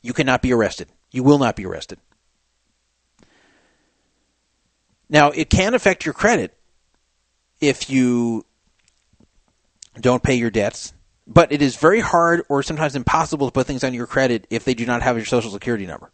[0.02, 0.88] you cannot be arrested.
[1.10, 1.98] You will not be arrested.
[5.08, 6.56] Now, it can affect your credit
[7.60, 8.46] if you
[10.00, 10.92] don't pay your debts,
[11.26, 14.64] but it is very hard or sometimes impossible to put things on your credit if
[14.64, 16.10] they do not have your social security number.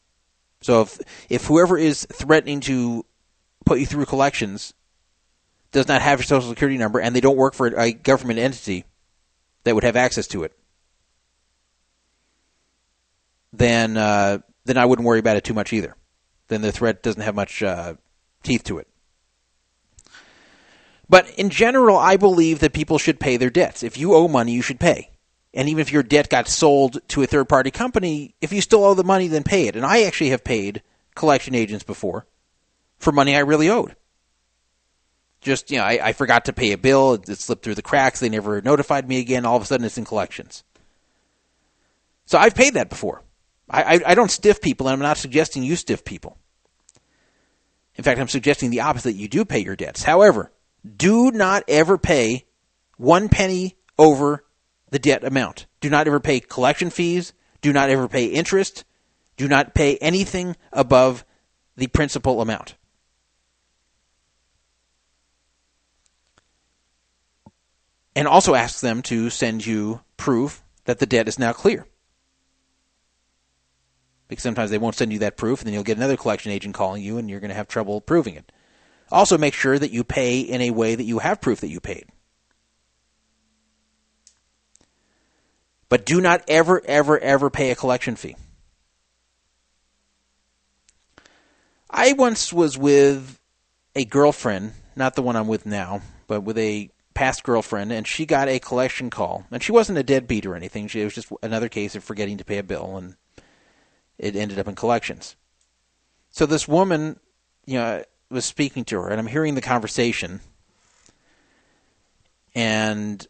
[0.61, 0.99] So if
[1.29, 3.05] if whoever is threatening to
[3.65, 4.75] put you through collections
[5.73, 8.85] does not have your social security number and they don't work for a government entity
[9.65, 10.53] that would have access to it,
[13.53, 15.97] then uh, then I wouldn't worry about it too much either.
[16.49, 17.95] Then the threat doesn't have much uh,
[18.43, 18.89] teeth to it.
[21.09, 23.83] But in general, I believe that people should pay their debts.
[23.83, 25.11] If you owe money, you should pay.
[25.55, 28.85] And even if your debt got sold to a third party company, if you still
[28.85, 29.77] owe the money, then pay it.
[29.77, 30.83] And I actually have paid
[31.15, 32.27] collection agents before
[32.99, 33.97] for money I really owed.
[35.41, 38.21] Just, you know, I, I forgot to pay a bill, it, slipped through the cracks,
[38.21, 40.65] they never notified me again, all of a sudden it's in collections.
[42.27, 43.23] So I've paid that before.
[43.71, 46.39] I, I, I don't stiff people, and I'm not suggesting you stiff people.
[47.95, 49.15] In fact, I'm suggesting the opposite.
[49.15, 50.03] You do pay your debts.
[50.03, 50.53] However,
[50.97, 52.47] do not ever pay
[52.97, 54.45] one penny over
[54.91, 55.67] the debt amount.
[55.81, 57.33] Do not ever pay collection fees.
[57.61, 58.85] Do not ever pay interest.
[59.37, 61.25] Do not pay anything above
[61.77, 62.75] the principal amount.
[68.17, 71.87] And also ask them to send you proof that the debt is now clear.
[74.27, 76.75] Because sometimes they won't send you that proof, and then you'll get another collection agent
[76.75, 78.51] calling you, and you're going to have trouble proving it.
[79.11, 81.81] Also, make sure that you pay in a way that you have proof that you
[81.81, 82.07] paid.
[85.89, 88.37] But do not ever, ever, ever pay a collection fee.
[91.91, 93.41] I once was with
[93.97, 98.27] a girlfriend, not the one I'm with now, but with a past girlfriend, and she
[98.27, 99.45] got a collection call.
[99.51, 100.87] And she wasn't a deadbeat or anything.
[100.87, 103.17] She, it was just another case of forgetting to pay a bill, and
[104.19, 105.35] it ended up in collections.
[106.31, 107.19] So this woman,
[107.65, 110.41] you know, was speaking to her, and I'm hearing the conversation,
[112.55, 113.27] and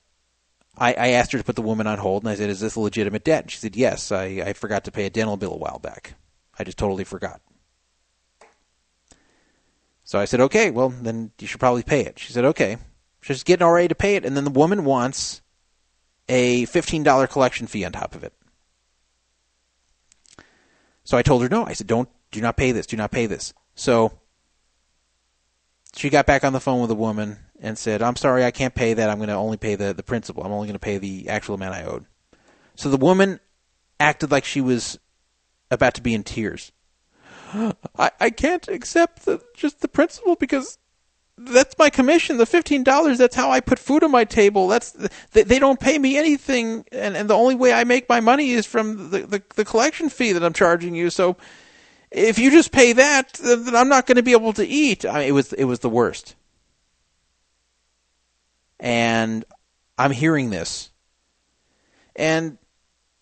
[0.76, 2.76] I, I, asked her to put the woman on hold, and I said, "Is this
[2.76, 5.54] a legitimate debt?" And she said, "Yes, I, I forgot to pay a dental bill
[5.54, 6.14] a while back.
[6.58, 7.40] I just totally forgot."
[10.04, 12.78] So I said, "Okay, well then you should probably pay it." She said, "Okay."
[13.20, 15.42] She's getting all ready to pay it, and then the woman wants
[16.28, 18.32] a fifteen dollar collection fee on top of it.
[21.04, 21.64] So I told her no.
[21.64, 22.86] I said, "Don't, do not pay this.
[22.86, 24.12] Do not pay this." So
[25.98, 28.72] she got back on the phone with the woman and said, "I'm sorry, I can't
[28.72, 29.10] pay that.
[29.10, 30.44] I'm going to only pay the the principal.
[30.44, 32.06] I'm only going to pay the actual amount I owed."
[32.76, 33.40] So the woman
[33.98, 34.96] acted like she was
[35.72, 36.70] about to be in tears.
[37.98, 40.78] I, I can't accept the, just the principal because
[41.36, 42.36] that's my commission.
[42.36, 43.18] The fifteen dollars.
[43.18, 44.68] That's how I put food on my table.
[44.68, 44.92] That's
[45.32, 48.50] they, they don't pay me anything, and, and the only way I make my money
[48.50, 51.10] is from the, the the collection fee that I'm charging you.
[51.10, 51.36] So
[52.10, 55.04] if you just pay that, then I'm not going to be able to eat.
[55.04, 56.34] I mean, it was it was the worst.
[58.80, 59.44] And
[59.98, 60.90] I'm hearing this,
[62.14, 62.58] and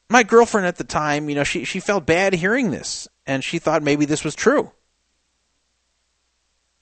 [0.08, 3.58] my girlfriend at the time, you know, she she felt bad hearing this, and she
[3.58, 4.72] thought maybe this was true.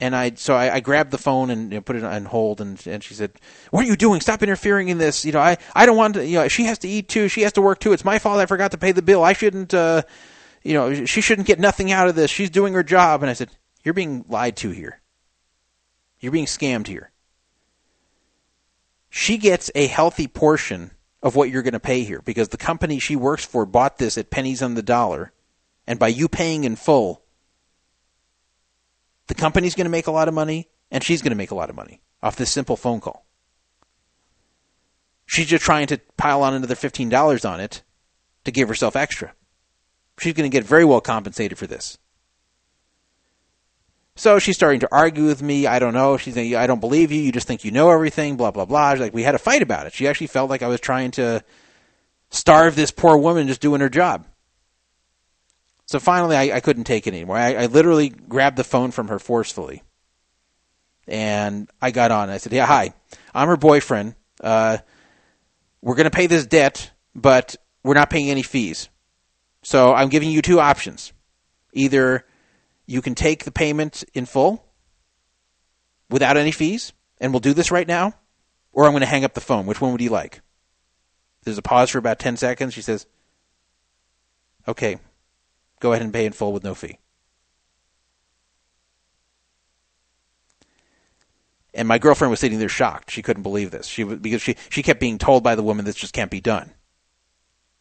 [0.00, 2.60] And I so I, I grabbed the phone and you know, put it on hold,
[2.60, 3.32] and and she said,
[3.70, 4.20] "What are you doing?
[4.20, 5.24] Stop interfering in this.
[5.24, 6.26] You know, I I don't want to.
[6.26, 7.28] You know, she has to eat too.
[7.28, 7.92] She has to work too.
[7.92, 8.40] It's my fault.
[8.40, 9.22] I forgot to pay the bill.
[9.22, 9.72] I shouldn't.
[9.72, 10.02] Uh,
[10.64, 12.30] you know, she shouldn't get nothing out of this.
[12.30, 13.50] She's doing her job." And I said,
[13.84, 15.00] "You're being lied to here.
[16.18, 17.12] You're being scammed here.
[19.10, 20.90] She gets a healthy portion
[21.22, 24.18] of what you're going to pay here because the company she works for bought this
[24.18, 25.32] at pennies on the dollar,
[25.86, 27.22] and by you paying in full."
[29.26, 31.54] The company's going to make a lot of money, and she's going to make a
[31.54, 33.24] lot of money off this simple phone call.
[35.26, 37.82] She's just trying to pile on another $15 on it
[38.44, 39.32] to give herself extra.
[40.18, 41.98] She's going to get very well compensated for this.
[44.16, 45.66] So she's starting to argue with me.
[45.66, 46.16] I don't know.
[46.16, 47.20] She's saying, I don't believe you.
[47.20, 48.92] You just think you know everything, blah, blah, blah.
[48.92, 49.92] She's like, we had a fight about it.
[49.92, 51.42] She actually felt like I was trying to
[52.30, 54.24] starve this poor woman just doing her job.
[55.86, 57.36] So finally, I, I couldn't take it anymore.
[57.36, 59.82] I, I, literally grabbed the phone from her forcefully,
[61.06, 62.30] and I got on.
[62.30, 62.94] I said, "Yeah, hi,
[63.34, 64.14] I'm her boyfriend.
[64.40, 64.78] Uh,
[65.82, 68.88] we're going to pay this debt, but we're not paying any fees.
[69.64, 71.12] So I'm giving you two options:
[71.72, 72.24] either
[72.86, 74.64] you can take the payment in full
[76.08, 78.14] without any fees, and we'll do this right now,
[78.72, 79.66] or I'm going to hang up the phone.
[79.66, 80.40] Which one would you like?"
[81.42, 82.72] There's a pause for about ten seconds.
[82.74, 83.06] She says,
[84.68, 84.98] "Okay."
[85.84, 86.98] go ahead and pay in full with no fee.
[91.74, 93.10] And my girlfriend was sitting there shocked.
[93.10, 93.86] She couldn't believe this.
[93.86, 96.70] She because she she kept being told by the woman this just can't be done.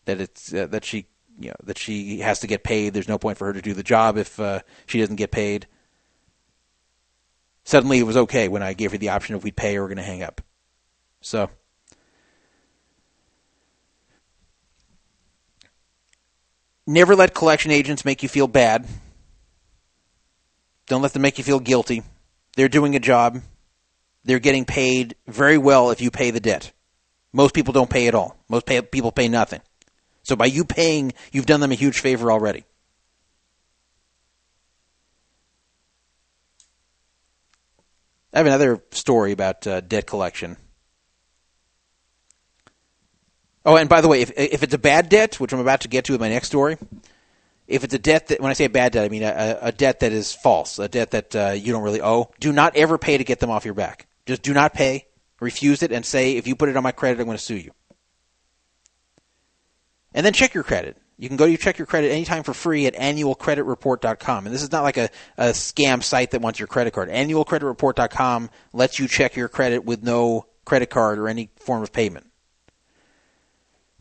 [0.06, 1.06] That it's uh, that she
[1.40, 2.94] you know that she has to get paid.
[2.94, 5.68] There's no point for her to do the job if uh, she doesn't get paid.
[7.64, 9.88] Suddenly, it was okay when I gave her the option of we'd pay or we're
[9.88, 10.42] going to hang up.
[11.22, 11.50] So
[16.86, 18.86] Never let collection agents make you feel bad.
[20.88, 22.04] Don't let them make you feel guilty.
[22.56, 23.42] They're doing a job.
[24.26, 26.74] They're getting paid very well if you pay the debt.
[27.32, 28.38] Most people don't pay at all.
[28.50, 29.62] Most pay, people pay nothing.
[30.24, 32.64] So by you paying, you've done them a huge favor already.
[38.34, 40.58] I have another story about uh, debt collection.
[43.66, 45.88] Oh, and by the way, if if it's a bad debt, which I'm about to
[45.88, 46.78] get to with my next story,
[47.68, 49.72] if it's a debt that when I say a bad debt, I mean a, a
[49.72, 52.98] debt that is false, a debt that uh, you don't really owe, do not ever
[52.98, 54.08] pay to get them off your back.
[54.26, 55.06] Just do not pay,
[55.40, 57.56] refuse it, and say if you put it on my credit, I'm going to sue
[57.56, 57.72] you.
[60.14, 60.98] And then check your credit.
[61.18, 64.46] You can go to check your credit anytime for free at annualcreditreport.com.
[64.46, 67.10] And this is not like a, a scam site that wants your credit card.
[67.10, 72.28] Annualcreditreport.com lets you check your credit with no credit card or any form of payment.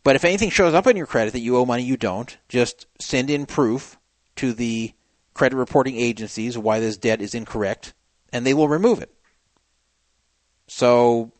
[0.03, 2.87] But if anything shows up on your credit that you owe money you don't, just
[2.99, 3.97] send in proof
[4.35, 4.91] to the
[5.33, 7.93] credit reporting agencies why this debt is incorrect,
[8.31, 9.13] and they will remove it.
[10.67, 11.31] So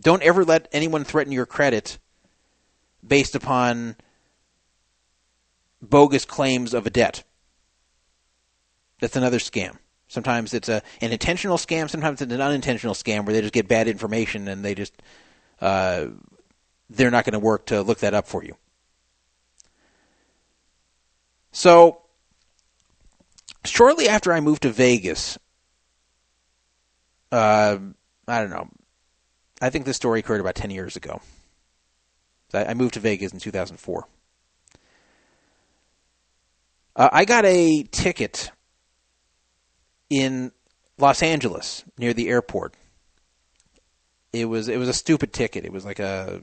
[0.00, 1.98] don't ever let anyone threaten your credit
[3.06, 3.96] based upon
[5.82, 7.22] bogus claims of a debt.
[9.00, 9.78] That's another scam.
[10.08, 13.68] Sometimes it's a, an intentional scam, sometimes it's an unintentional scam where they just get
[13.68, 14.92] bad information and they just
[15.60, 16.06] uh,
[16.88, 18.56] they're not going to work to look that up for you.
[21.52, 22.02] So,
[23.64, 25.38] shortly after I moved to Vegas,
[27.30, 27.78] uh,
[28.26, 28.68] I don't know.
[29.60, 31.20] I think this story occurred about 10 years ago.
[32.52, 34.06] I moved to Vegas in 2004.
[36.96, 38.50] Uh, I got a ticket
[40.08, 40.52] in
[40.98, 42.74] Los Angeles near the airport.
[44.32, 45.64] It was it was a stupid ticket.
[45.64, 46.42] It was like a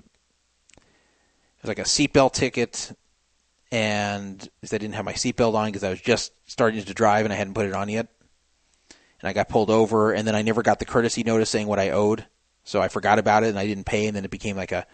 [0.77, 2.91] it was like a seatbelt ticket,
[3.71, 7.33] and I didn't have my seatbelt on because I was just starting to drive and
[7.33, 8.07] I hadn't put it on yet.
[9.19, 11.79] And I got pulled over, and then I never got the courtesy notice saying what
[11.79, 12.25] I owed,
[12.63, 14.85] so I forgot about it and I didn't pay, and then it became like a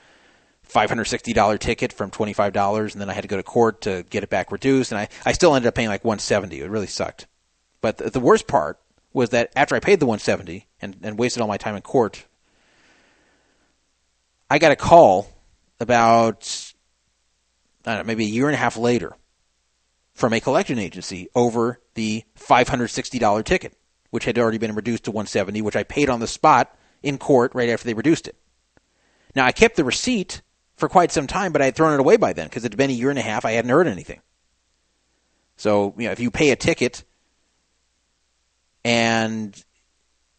[0.73, 4.29] $560 ticket from $25, and then I had to go to court to get it
[4.29, 7.27] back reduced, and I, I still ended up paying like 170 It really sucked.
[7.81, 8.79] But the, the worst part
[9.13, 12.25] was that after I paid the 170 and, and wasted all my time in court,
[14.49, 15.27] I got a call
[15.79, 16.73] about
[17.85, 19.15] know, maybe a year and a half later
[20.13, 23.77] from a collection agency over the $560 ticket,
[24.09, 27.53] which had already been reduced to 170, which I paid on the spot in court
[27.53, 28.35] right after they reduced it.
[29.35, 30.41] Now I kept the receipt
[30.75, 32.77] for quite some time, but I had thrown it away by then because it had
[32.77, 33.45] been a year and a half.
[33.45, 34.21] I hadn't heard anything.
[35.55, 37.03] So you know, if you pay a ticket
[38.83, 39.55] and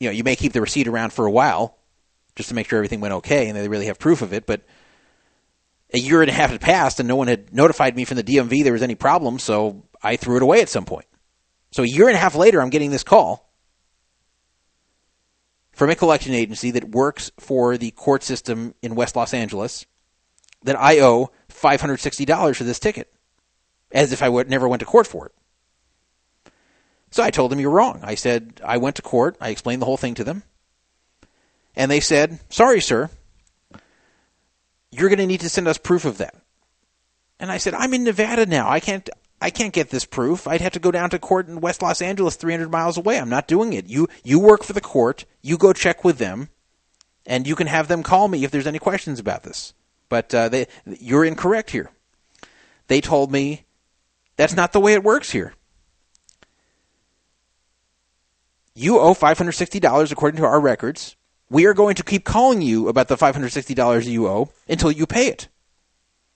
[0.01, 1.79] you know you may keep the receipt around for a while
[2.37, 4.63] just to make sure everything went okay and they really have proof of it, but
[5.93, 8.25] a year and a half had passed and no one had notified me from the
[8.25, 11.07] DMV there was any problem, so I threw it away at some point.
[11.71, 13.53] So a year and a half later, I'm getting this call
[15.73, 19.87] from a collection agency that works for the court system in West Los Angeles
[20.65, 23.13] that I owe $560 for this ticket,
[23.93, 25.33] as if I would, never went to court for it.
[27.11, 28.01] So I told them you're wrong.
[28.03, 29.37] I said I went to court.
[29.41, 30.43] I explained the whole thing to them.
[31.77, 33.09] And they said, sorry, sir.
[34.91, 36.35] You're going to need to send us proof of that.
[37.39, 38.69] And I said, I'm in Nevada now.
[38.69, 39.09] I can't,
[39.41, 40.49] I can't get this proof.
[40.49, 43.19] I'd have to go down to court in West Los Angeles, 300 miles away.
[43.19, 43.87] I'm not doing it.
[43.87, 45.25] You, you work for the court.
[45.43, 46.49] You go check with them
[47.27, 49.75] and you can have them call me if there's any questions about this.
[50.15, 51.91] But, uh, they, you're incorrect here.
[52.87, 53.65] They told me
[54.37, 55.55] that's not the way it works here.
[58.77, 61.17] You owe $560 according to our records.
[61.51, 65.27] We are going to keep calling you about the $560 you owe until you pay
[65.27, 65.49] it.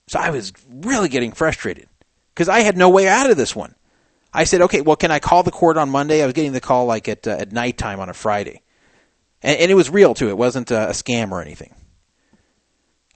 [0.09, 1.87] So I was really getting frustrated
[2.35, 3.75] because I had no way out of this one.
[4.33, 6.21] I said, okay, well, can I call the court on Monday?
[6.21, 8.61] I was getting the call like at, uh, at nighttime on a Friday.
[9.41, 10.27] And, and, it was real too.
[10.27, 11.73] It wasn't a, a scam or anything.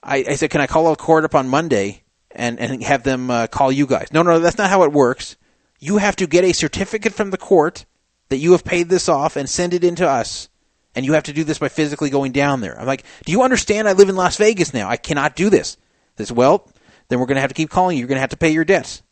[0.04, 3.30] I, I, said, can I call the court up on Monday and, and have them
[3.30, 4.12] uh, call you guys?
[4.12, 5.36] No, no, that's not how it works.
[5.80, 7.86] You have to get a certificate from the court
[8.28, 10.48] that you have paid this off and send it in to us.
[10.94, 12.78] And you have to do this by physically going down there.
[12.78, 13.88] I'm like, do you understand?
[13.88, 14.88] I live in Las Vegas now.
[14.88, 15.76] I cannot do this.
[16.16, 16.70] This, well,
[17.08, 18.00] then we're going to have to keep calling you.
[18.00, 19.02] You're going to have to pay your debts.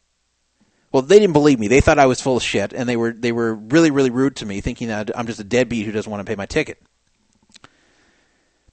[0.92, 1.68] Well, they didn't believe me.
[1.68, 4.36] They thought I was full of shit, and they were they were really really rude
[4.36, 6.82] to me, thinking that I'm just a deadbeat who doesn't want to pay my ticket.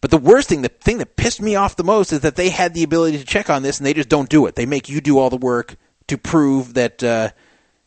[0.01, 2.49] But the worst thing, the thing that pissed me off the most, is that they
[2.49, 4.55] had the ability to check on this, and they just don't do it.
[4.55, 5.75] They make you do all the work
[6.07, 7.29] to prove that uh,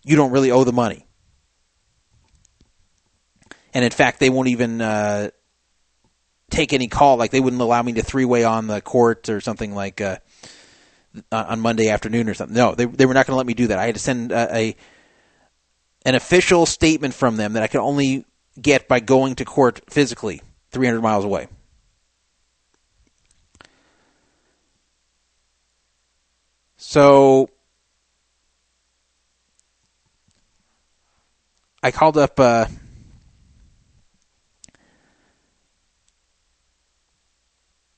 [0.05, 1.06] you don't really owe the money.
[3.74, 5.30] And in fact, they won't even uh,
[6.51, 7.16] take any call.
[7.16, 10.01] Like they wouldn't allow me to three way on the court or something like.
[10.01, 10.18] Uh,
[11.30, 12.56] on Monday afternoon or something.
[12.56, 13.78] No, they they were not going to let me do that.
[13.78, 14.76] I had to send a, a
[16.06, 18.24] an official statement from them that I could only
[18.60, 20.40] get by going to court physically,
[20.70, 21.48] 300 miles away.
[26.93, 27.48] So
[31.82, 32.39] I called up.
[32.39, 32.66] Uh,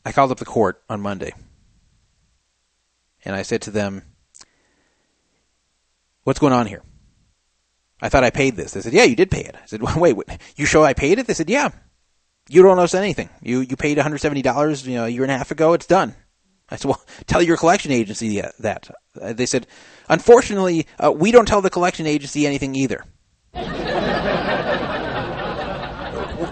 [0.05, 1.33] I called up the court on Monday
[3.25, 4.03] and I said to them,
[6.23, 6.85] What's going on here?
[8.01, 8.75] I thought I paid this.
[8.75, 9.57] They said, Yeah, you did pay it.
[9.61, 11.27] I said, well, Wait, wait, you show I paid it?
[11.27, 11.71] They said, Yeah.
[12.49, 13.29] You don't owe us anything.
[13.43, 15.73] You you paid $170 you know, a year and a half ago.
[15.73, 16.15] It's done.
[16.71, 18.91] I said, Well, tell your collection agency that.
[19.21, 19.67] Uh, they said,
[20.09, 23.05] Unfortunately, uh, we don't tell the collection agency anything either.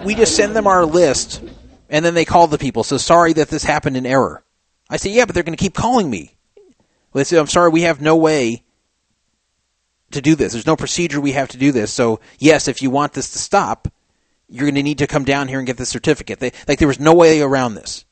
[0.05, 1.43] we just send them our list,
[1.89, 2.83] and then they call the people.
[2.83, 4.43] So sorry that this happened in error.
[4.89, 6.35] I said, Yeah, but they're going to keep calling me.
[7.13, 8.63] They said, I'm sorry, we have no way
[10.11, 10.53] to do this.
[10.53, 11.93] There's no procedure we have to do this.
[11.93, 13.87] So, yes, if you want this to stop,
[14.49, 16.39] you're going to need to come down here and get the certificate.
[16.39, 18.05] They, like, there was no way around this.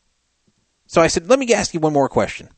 [0.91, 2.49] So I said, let me ask you one more question.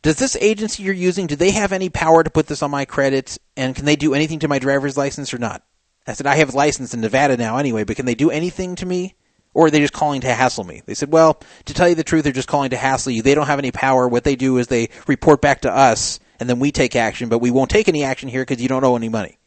[0.00, 2.86] Does this agency you're using, do they have any power to put this on my
[2.86, 3.36] credit?
[3.58, 5.62] And can they do anything to my driver's license or not?
[6.06, 8.74] I said, I have a license in Nevada now anyway, but can they do anything
[8.76, 9.16] to me?
[9.52, 10.80] Or are they just calling to hassle me?
[10.86, 13.20] They said, well, to tell you the truth, they're just calling to hassle you.
[13.20, 14.08] They don't have any power.
[14.08, 17.40] What they do is they report back to us, and then we take action, but
[17.40, 19.38] we won't take any action here because you don't owe any money.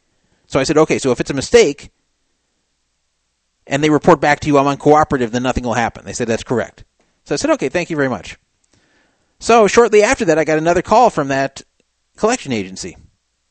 [0.46, 1.90] So I said, okay, so if it's a mistake,
[3.66, 6.04] and they report back to you I'm uncooperative, then nothing will happen.
[6.04, 6.84] They said, that's correct.
[7.24, 8.38] So I said, okay, thank you very much.
[9.38, 11.62] So shortly after that, I got another call from that
[12.16, 12.96] collection agency.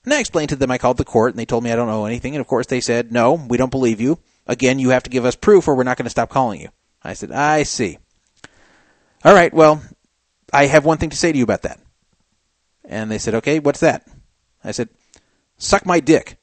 [0.06, 1.90] And I explained to them I called the court, and they told me I don't
[1.90, 2.36] owe anything.
[2.36, 4.20] And of course, they said, no, we don't believe you.
[4.48, 6.70] Again, you have to give us proof or we're not going to stop calling you.
[7.02, 7.98] I said, I see.
[9.24, 9.82] All right, well,
[10.52, 11.80] I have one thing to say to you about that.
[12.84, 14.06] And they said, okay, what's that?
[14.64, 14.90] I said,
[15.58, 16.38] suck my dick.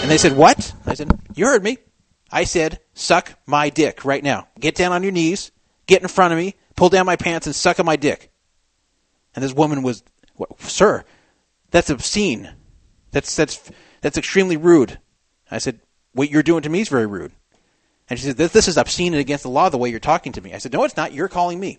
[0.00, 0.74] And they said, what?
[0.86, 1.78] I said, you heard me.
[2.30, 4.48] I said, suck my dick right now.
[4.58, 5.50] Get down on your knees,
[5.86, 8.30] get in front of me, pull down my pants, and suck on my dick.
[9.34, 10.02] And this woman was,
[10.58, 11.04] sir,
[11.70, 12.54] that's obscene.
[13.10, 14.98] That's, that's, that's extremely rude.
[15.50, 15.80] I said,
[16.12, 17.32] What you're doing to me is very rude.
[18.08, 20.32] And she said, This, this is obscene and against the law the way you're talking
[20.32, 20.52] to me.
[20.52, 21.12] I said, No, it's not.
[21.12, 21.78] You're calling me.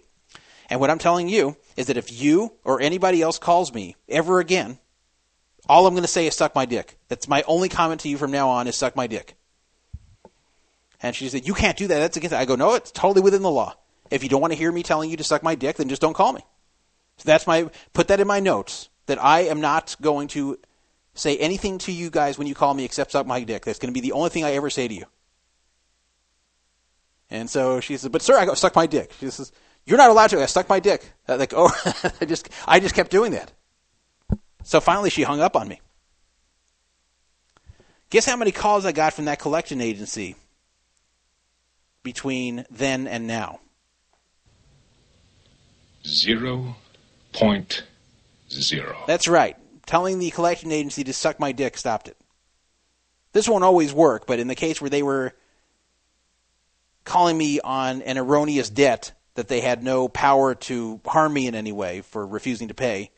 [0.69, 4.39] And what I'm telling you is that if you or anybody else calls me ever
[4.39, 4.79] again,
[5.67, 6.97] all I'm going to say is suck my dick.
[7.07, 9.35] That's my only comment to you from now on is suck my dick.
[11.01, 11.99] And she said, You can't do that.
[11.99, 12.37] That's against it.
[12.37, 13.75] I go, No, it's totally within the law.
[14.11, 16.01] If you don't want to hear me telling you to suck my dick, then just
[16.01, 16.41] don't call me.
[17.17, 20.59] So that's my put that in my notes that I am not going to
[21.13, 23.65] say anything to you guys when you call me except suck my dick.
[23.65, 25.05] That's going to be the only thing I ever say to you.
[27.29, 29.51] And so she says, "But sir, I go suck my dick." She says,
[29.85, 31.11] "You're not allowed to." I suck my dick.
[31.27, 31.73] I'm like, oh,
[32.21, 33.51] I just, I just kept doing that.
[34.63, 35.81] So finally, she hung up on me.
[38.11, 40.35] Guess how many calls I got from that collection agency
[42.05, 43.59] between then and now?
[46.07, 46.77] Zero
[47.33, 47.83] point
[48.49, 49.03] zero.
[49.07, 49.57] That's right.
[49.85, 52.15] Telling the collection agency to suck my dick stopped it.
[53.33, 55.33] This won't always work, but in the case where they were
[57.03, 61.55] calling me on an erroneous debt that they had no power to harm me in
[61.55, 63.11] any way for refusing to pay,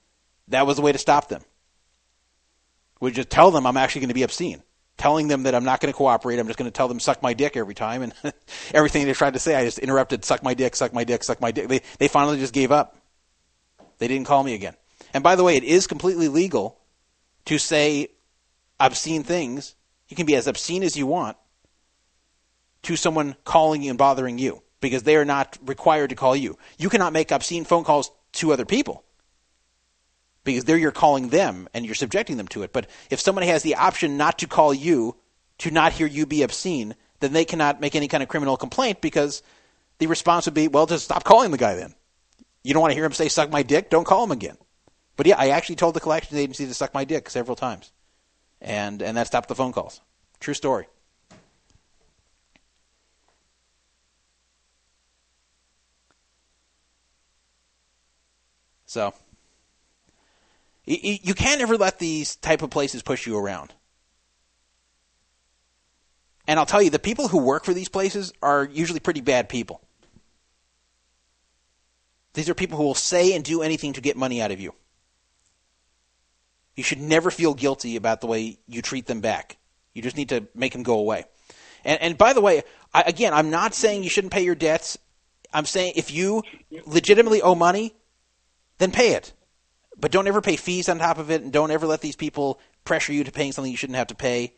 [0.47, 1.43] that was the way to stop them.
[2.99, 4.64] We just tell them I'm actually going to be obscene.
[4.98, 7.22] Telling them that I'm not going to cooperate, I'm just going to tell them suck
[7.22, 8.14] my dick every time, and
[8.74, 11.40] everything they tried to say, I just interrupted, suck my dick, suck my dick, suck
[11.40, 11.68] my dick.
[11.68, 12.98] They they finally just gave up.
[13.99, 14.76] They didn't call me again.
[15.14, 16.80] And by the way, it is completely legal
[17.45, 18.10] to say
[18.80, 19.76] obscene things.
[20.10, 21.38] You can be as obscene as you want
[22.84, 26.57] to someone calling you and bothering you because they are not required to call you.
[26.78, 29.03] You cannot make obscene phone calls to other people
[30.53, 32.74] because they're you're calling them and you're subjecting them to it.
[32.74, 35.15] But if somebody has the option not to call you,
[35.60, 39.02] to not hear you be obscene, then they cannot make any kind of criminal complaint
[39.02, 39.44] because
[39.99, 41.94] the response would be, well, just stop calling the guy then.
[42.64, 43.90] You don't want to hear him say, suck my dick?
[43.90, 44.57] Don't call him again.
[45.15, 47.91] But yeah, I actually told the collections agency to suck my dick several times.
[48.61, 50.02] And, and that stopped the phone calls.
[50.40, 50.88] True story.
[58.86, 59.14] So
[60.88, 63.73] you, can't ever let these type of places push you around.
[66.47, 69.49] And I'll tell you, the people who work for these places are usually pretty bad
[69.49, 69.81] people.
[72.35, 74.73] These are people who will say and do anything to get money out of you.
[76.77, 79.57] You should never feel guilty about the way you treat them back.
[79.93, 81.26] You just need to make them go away.
[81.84, 82.61] And, and by the way,
[82.93, 84.97] I, again, I'm not saying you shouldn't pay your debts.
[85.51, 86.43] I'm saying if you
[86.85, 87.93] legitimately owe money,
[88.77, 89.34] then pay it.
[89.99, 92.60] But don't ever pay fees on top of it, and don't ever let these people
[92.86, 94.53] pressure you to paying something you shouldn't have to pay.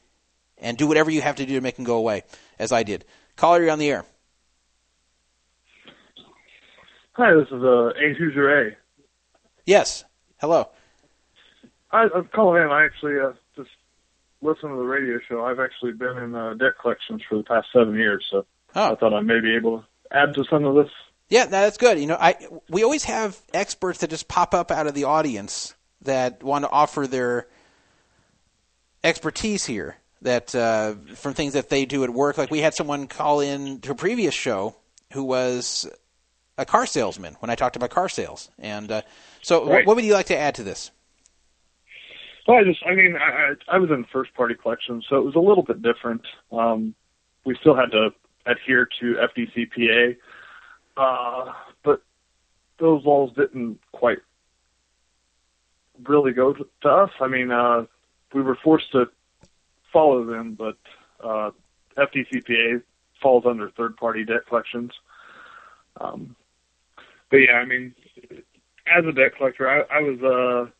[0.58, 2.24] And do whatever you have to do to make them go away,
[2.58, 3.06] as I did.
[3.38, 4.04] Caller, you're on the air.
[7.14, 8.14] Hi, this is uh, A.
[8.18, 8.78] Hoosier A.
[9.66, 10.04] Yes.
[10.40, 10.70] Hello.
[11.92, 12.70] I, I'm calling in.
[12.70, 13.70] I actually uh, just
[14.42, 15.44] listen to the radio show.
[15.44, 18.46] I've actually been in uh, debt collections for the past seven years, so
[18.76, 18.94] oh.
[18.94, 20.92] I thought I may be able to add to some of this.
[21.30, 22.00] Yeah, that's good.
[22.00, 22.36] You know, I
[22.70, 26.70] we always have experts that just pop up out of the audience that want to
[26.70, 27.48] offer their
[29.04, 29.98] expertise here.
[30.22, 32.38] That uh, from things that they do at work.
[32.38, 34.76] Like we had someone call in to a previous show
[35.14, 35.88] who was
[36.58, 38.50] a car salesman when I talked about car sales.
[38.60, 39.02] And uh,
[39.42, 39.86] so, Right.
[39.88, 40.92] what would you like to add to this?
[42.48, 45.36] Well, I just, I mean, I, I was in first party collections, so it was
[45.36, 46.22] a little bit different.
[46.52, 46.96] Um,
[47.46, 48.10] we still had to
[48.46, 50.18] adhere to FDCPA,
[50.98, 51.54] uh,
[51.84, 52.02] but
[52.80, 54.20] those laws didn't quite
[56.08, 57.12] really go to, to us.
[57.20, 57.86] I mean, uh,
[58.34, 59.10] we were forced to
[59.92, 60.78] follow them, but
[61.24, 61.52] uh,
[61.98, 62.82] FDCPA
[63.22, 64.92] falls under third party debt collections.
[66.00, 66.36] Um,
[67.30, 67.94] but yeah, I mean,
[68.88, 70.72] as a debt collector, I, I was, uh,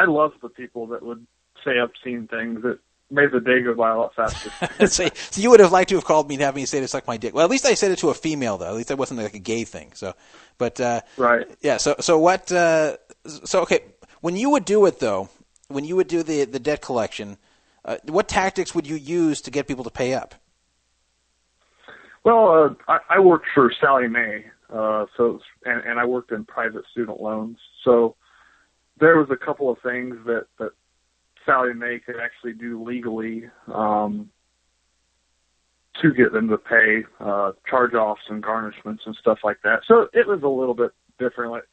[0.00, 1.26] I loved the people that would
[1.64, 2.78] say obscene things that
[3.10, 4.50] made the day go by a lot faster.
[4.86, 6.88] so, so you would have liked to have called me and have me say to
[6.88, 7.34] suck my dick.
[7.34, 8.68] Well, at least I said it to a female, though.
[8.68, 9.92] At least that wasn't like a gay thing.
[9.94, 10.14] So,
[10.58, 11.76] but uh, right, yeah.
[11.76, 12.50] So, so what?
[12.50, 12.96] Uh,
[13.26, 13.80] so, okay,
[14.20, 15.28] when you would do it, though,
[15.68, 17.36] when you would do the the debt collection,
[17.84, 20.34] uh, what tactics would you use to get people to pay up?
[22.24, 26.32] Well, uh, I, I worked for Sallie Mae, uh, so was, and, and I worked
[26.32, 27.56] in private student loans.
[27.82, 28.16] So
[28.98, 30.72] there was a couple of things that that
[31.50, 33.44] Sallie Mae could actually do legally
[33.74, 34.30] um,
[36.00, 39.80] to get them to pay uh, charge-offs and garnishments and stuff like that.
[39.88, 41.64] So it was a little bit different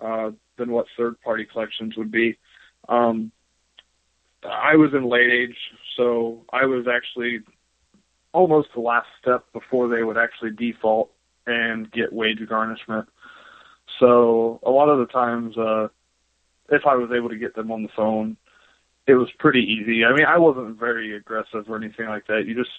[0.00, 2.38] uh, than what third-party collections would be.
[2.88, 3.32] Um,
[4.44, 5.56] I was in late age,
[5.96, 7.40] so I was actually
[8.32, 11.10] almost the last step before they would actually default
[11.46, 13.08] and get wage garnishment.
[13.98, 15.88] So a lot of the times, uh,
[16.70, 18.36] if I was able to get them on the phone,
[19.08, 20.04] it was pretty easy.
[20.04, 22.44] I mean, I wasn't very aggressive or anything like that.
[22.46, 22.70] You just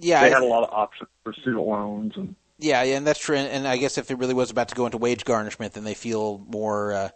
[0.00, 3.06] Yeah, they I- had a lot of options for student loans and Yeah, yeah, and
[3.06, 3.36] that's true.
[3.36, 5.84] And, and I guess if it really was about to go into wage garnishment, then
[5.84, 7.08] they feel more uh,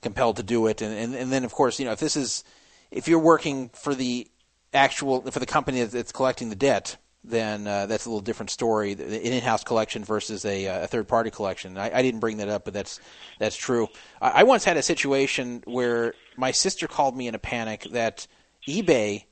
[0.00, 0.80] compelled to do it.
[0.82, 2.44] And, and and then of course, you know, if this is
[2.90, 4.28] if you're working for the
[4.72, 8.92] actual for the company that's collecting the debt, then uh, that's a little different story.
[8.92, 11.78] An in-house collection versus a, uh, a third-party collection.
[11.78, 13.00] I, I didn't bring that up, but that's
[13.38, 13.88] that's true.
[14.20, 18.26] I, I once had a situation where my sister called me in a panic that
[18.66, 19.24] eBay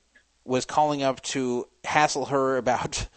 [0.45, 3.07] was calling up to hassle her about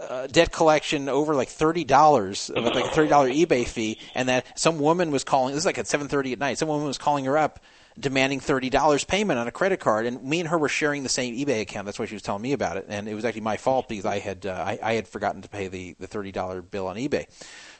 [0.00, 4.28] uh, debt collection over like thirty dollars, about like a thirty dollar eBay fee, and
[4.28, 5.54] that some woman was calling.
[5.54, 6.58] This is like at seven thirty at night.
[6.58, 7.60] Some woman was calling her up,
[7.98, 11.08] demanding thirty dollars payment on a credit card, and me and her were sharing the
[11.08, 11.86] same eBay account.
[11.86, 14.04] That's why she was telling me about it, and it was actually my fault because
[14.04, 16.96] I had uh, I, I had forgotten to pay the the thirty dollar bill on
[16.96, 17.26] eBay.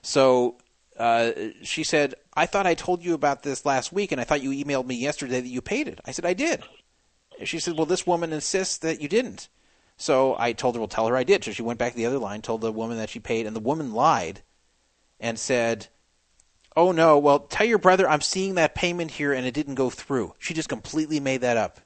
[0.02, 0.56] So
[0.98, 1.32] uh,
[1.62, 4.50] she said, "I thought I told you about this last week, and I thought you
[4.50, 6.62] emailed me yesterday that you paid it." I said, "I did."
[7.44, 9.48] She said, "Well, this woman insists that you didn't."
[9.98, 12.06] So I told her, "Well, tell her I did." So she went back to the
[12.06, 14.42] other line, told the woman that she paid, and the woman lied
[15.20, 15.88] and said,
[16.76, 19.90] "Oh no, well, tell your brother I'm seeing that payment here, and it didn't go
[19.90, 21.80] through." She just completely made that up.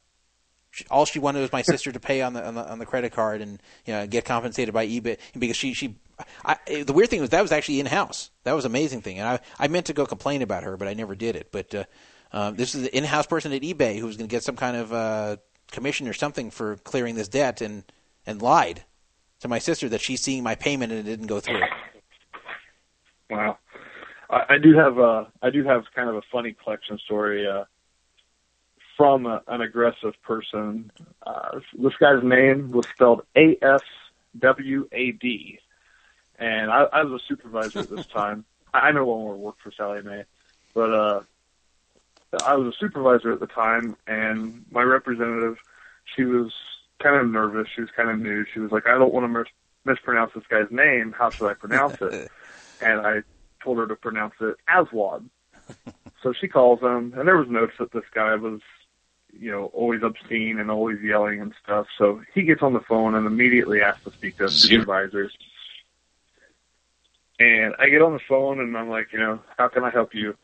[0.70, 2.86] She, all she wanted was my sister to pay on the, on the on the
[2.86, 5.96] credit card and you know get compensated by eBay because she she.
[6.44, 8.30] I, the weird thing was that was actually in house.
[8.44, 10.88] That was an amazing thing, and I I meant to go complain about her, but
[10.88, 11.48] I never did it.
[11.50, 11.84] But uh,
[12.32, 14.56] um, this is the in house person at eBay who was going to get some
[14.56, 15.36] kind of uh,
[15.70, 17.84] commission or something for clearing this debt, and
[18.26, 18.84] and lied
[19.40, 21.60] to my sister that she's seeing my payment and it didn't go through.
[23.30, 23.58] Wow.
[24.30, 27.64] I, I do have a, I do have kind of a funny collection story uh
[28.96, 30.92] from a, an aggressive person.
[31.26, 33.82] Uh this guy's name was spelled A S
[34.38, 35.58] W A D.
[36.38, 38.44] And I, I was a supervisor at this time.
[38.72, 40.24] I I no longer work for Sallie Mae.
[40.74, 41.20] But uh
[42.44, 45.58] I was a supervisor at the time and my representative
[46.16, 46.52] she was
[47.02, 47.68] kind of nervous.
[47.74, 48.44] She was kind of new.
[48.52, 49.46] She was like, I don't want to mis-
[49.84, 51.14] mispronounce this guy's name.
[51.16, 52.30] How should I pronounce it?
[52.80, 53.22] and I
[53.62, 55.28] told her to pronounce it Aswad.
[56.22, 58.60] so she calls him, and there was notes that this guy was,
[59.32, 61.86] you know, always obscene and always yelling and stuff.
[61.98, 65.32] So he gets on the phone and immediately asks to speak to supervisors.
[67.38, 70.14] And I get on the phone and I'm like, you know, how can I help
[70.14, 70.36] you?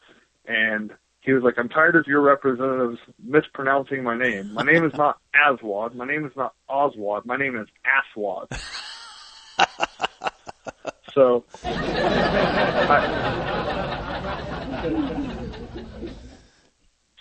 [0.46, 4.54] And he was like, I'm tired of your representatives mispronouncing my name.
[4.54, 5.94] My name is not Aswad.
[5.94, 7.26] My name is not Oswad.
[7.26, 8.48] My name is Aswad.
[11.16, 13.00] so, I,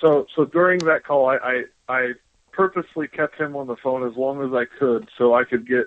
[0.02, 2.12] so, so during that call, I, I, I
[2.52, 5.86] purposely kept him on the phone as long as I could so I could get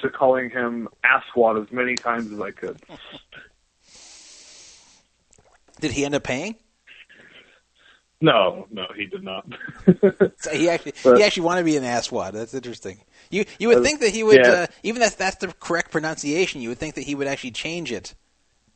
[0.00, 2.78] to calling him Aswad as many times as I could.
[5.80, 6.56] Did he end up paying?
[8.20, 9.46] No, no, he did not.
[10.40, 12.32] So he actually But- he actually wanted to be an asswad.
[12.32, 12.98] That's interesting.
[13.30, 14.50] You you would think that he would Yeah.
[14.50, 16.60] uh, even if that's the correct pronunciation.
[16.60, 18.14] You would think that he would actually change it,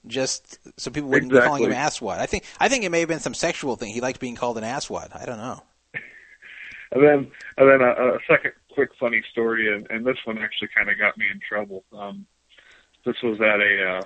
[0.07, 2.19] just so people wouldn't be calling him asswad.
[2.19, 3.93] I think I think it may have been some sexual thing.
[3.93, 5.15] He liked being called an asswad.
[5.15, 5.63] I don't know.
[6.93, 10.71] And then, and then a, a second quick funny story, and, and this one actually
[10.77, 11.85] kind of got me in trouble.
[11.93, 12.27] Um,
[13.05, 14.03] this was at a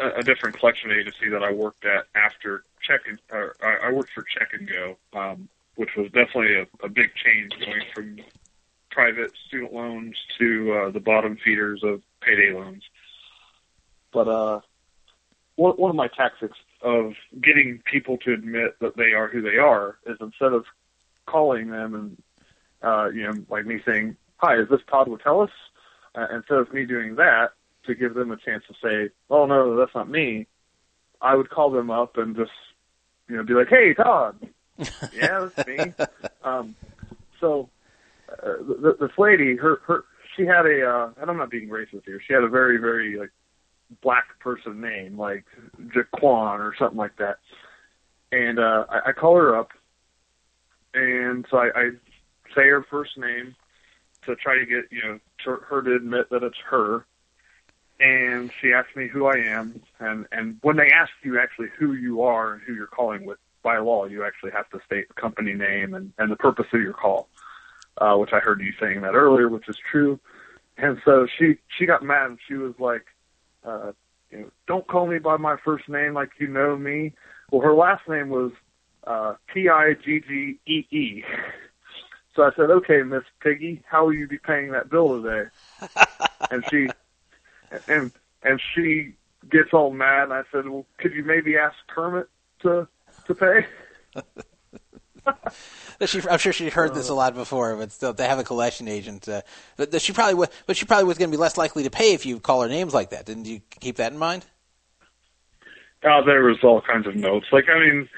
[0.00, 3.92] uh, a- different collection agency that I worked at after Check and or I I
[3.92, 8.20] worked for Check and Go, um, which was definitely a, a big change going from
[8.90, 12.82] private student loans to uh, the bottom feeders of payday loans.
[14.12, 14.60] But uh,
[15.56, 17.12] one, one of my tactics of
[17.42, 20.64] getting people to admit that they are who they are is instead of
[21.26, 22.22] calling them and
[22.82, 25.50] uh, you know, like me saying, "Hi, is this Todd Witteles?"
[26.14, 27.50] Uh, instead of me doing that
[27.84, 30.46] to give them a chance to say, "Oh no, that's not me,"
[31.20, 32.52] I would call them up and just
[33.28, 34.38] you know be like, "Hey, Todd,
[35.12, 35.92] yeah, that's me."
[36.44, 36.76] um,
[37.40, 37.68] so
[38.42, 40.04] uh, th- this lady, her her
[40.36, 42.20] she had a, uh, and I'm not being racist here.
[42.26, 43.30] She had a very very like
[44.02, 45.44] black person name, like
[45.80, 47.38] Jaquan or something like that.
[48.30, 49.70] And uh, I, I call her up,
[50.94, 51.90] and so I, I
[52.54, 53.54] say her first name
[54.26, 57.04] to try to get you know to, her to admit that it's her.
[58.00, 61.94] And she asks me who I am, and and when they ask you actually who
[61.94, 65.14] you are and who you're calling with, by law you actually have to state the
[65.14, 67.28] company name and and the purpose of your call,
[68.00, 70.18] uh, which I heard you saying that earlier, which is true.
[70.76, 73.06] And so she she got mad and she was like,
[73.64, 73.92] uh,
[74.30, 77.12] you know, don't call me by my first name like you know me.
[77.50, 78.52] Well, her last name was
[79.06, 81.24] uh, P I G G E E.
[82.36, 85.48] So I said, okay, Miss Piggy, how will you be paying that bill today?
[86.52, 86.86] and she,
[87.88, 88.12] and
[88.44, 89.14] and she
[89.50, 90.24] gets all mad.
[90.24, 92.28] And I said, well, could you maybe ask Kermit
[92.62, 92.86] to
[93.26, 93.66] to pay?
[96.06, 98.86] She, I'm sure she heard this a lot before, but still, to have a collection
[98.86, 99.42] agent, uh,
[99.76, 102.14] but she probably would, but she probably was going to be less likely to pay
[102.14, 103.26] if you call her names like that.
[103.26, 104.46] Didn't you keep that in mind?
[106.04, 107.46] Uh, there was all kinds of notes.
[107.50, 108.08] Like, I mean,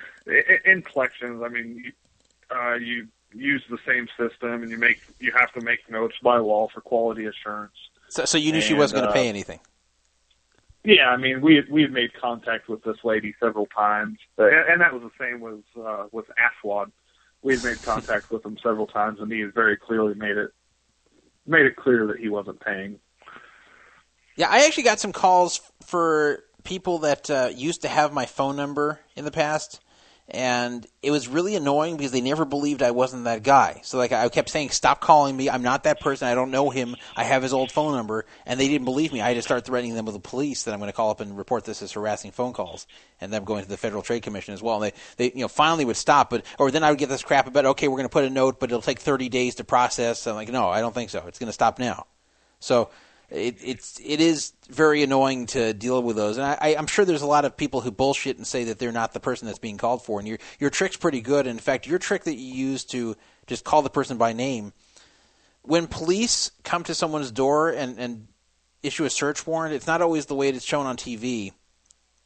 [0.66, 1.93] in collections, I mean, you,
[2.55, 6.36] uh, you use the same system, and you make you have to make notes by
[6.36, 7.72] law for quality assurance.
[8.09, 9.60] So, so you knew she wasn't going uh, to pay anything.
[10.85, 14.81] Yeah, I mean, we we had made contact with this lady several times, and, and
[14.81, 16.90] that was the same with uh, with Aswad.
[17.43, 20.52] We had made contact with him several times, and he had very clearly made it
[21.47, 22.98] made it clear that he wasn't paying.
[24.36, 28.57] Yeah, I actually got some calls for people that uh, used to have my phone
[28.57, 29.81] number in the past,
[30.31, 33.81] and it was really annoying because they never believed I wasn't that guy.
[33.85, 35.51] So like I kept saying, "Stop calling me.
[35.51, 36.28] I'm not that person.
[36.28, 36.97] I don't know him.
[37.16, 39.20] I have his old phone number," and they didn't believe me.
[39.20, 41.20] I had to start threatening them with the police that I'm going to call up
[41.20, 42.86] and report this as harassing phone calls,
[43.20, 44.82] and them going to the Federal Trade Commission as well.
[44.82, 46.31] And they, they, you know, finally would stop.
[46.31, 48.31] But or then I would get this crap about, okay, we're going to put a
[48.31, 50.27] note, but it'll take 30 days to process.
[50.27, 51.24] I'm like, no, I don't think so.
[51.27, 52.07] It's going to stop now.
[52.61, 52.90] So
[53.31, 57.23] it, it's it is very annoying to deal with those, and I, I'm sure there's
[57.23, 59.78] a lot of people who bullshit and say that they're not the person that's being
[59.78, 60.19] called for.
[60.19, 61.47] And your your trick's pretty good.
[61.47, 63.16] In fact, your trick that you use to
[63.47, 64.73] just call the person by name,
[65.62, 68.27] when police come to someone's door and and
[68.82, 71.52] issue a search warrant, it's not always the way it's shown on TV,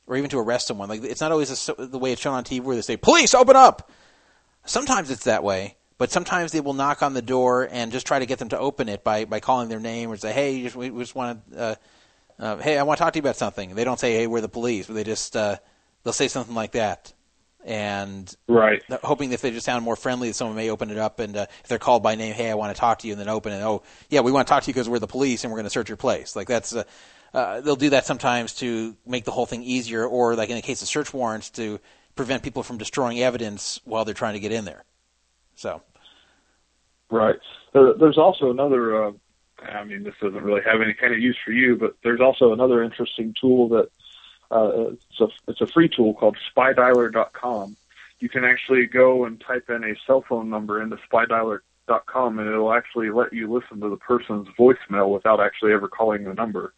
[0.06, 0.88] or even to arrest someone.
[0.88, 3.34] Like it's not always the, the way it's shown on TV where they say, "Police,
[3.34, 3.90] open up."
[4.64, 8.18] Sometimes it's that way, but sometimes they will knock on the door and just try
[8.18, 10.76] to get them to open it by, by calling their name or say, "Hey, just,
[10.76, 11.74] we, we just want to, uh,
[12.38, 14.40] uh, hey, I want to talk to you about something." They don't say, "Hey, we're
[14.40, 15.56] the police," but they just uh,
[16.02, 17.12] they'll say something like that,
[17.64, 20.98] and right, hoping that if they just sound more friendly, that someone may open it
[20.98, 23.12] up, and uh, if they're called by name, "Hey, I want to talk to you,"
[23.12, 25.06] and then open it, oh, yeah, we want to talk to you because we're the
[25.06, 26.34] police and we're going to search your place.
[26.36, 26.74] Like that's.
[26.74, 26.84] Uh,
[27.32, 30.62] uh, they'll do that sometimes to make the whole thing easier, or like in the
[30.62, 31.80] case of search warrants, to
[32.14, 34.84] prevent people from destroying evidence while they're trying to get in there.
[35.56, 35.82] So,
[37.10, 37.36] Right.
[37.74, 39.04] Uh, there's also another.
[39.04, 39.12] Uh,
[39.62, 42.52] I mean, this doesn't really have any kind of use for you, but there's also
[42.52, 43.88] another interesting tool that
[44.50, 47.76] uh, it's a it's a free tool called SpyDialer.com.
[48.18, 52.72] You can actually go and type in a cell phone number into SpyDialer.com, and it'll
[52.72, 56.72] actually let you listen to the person's voicemail without actually ever calling the number.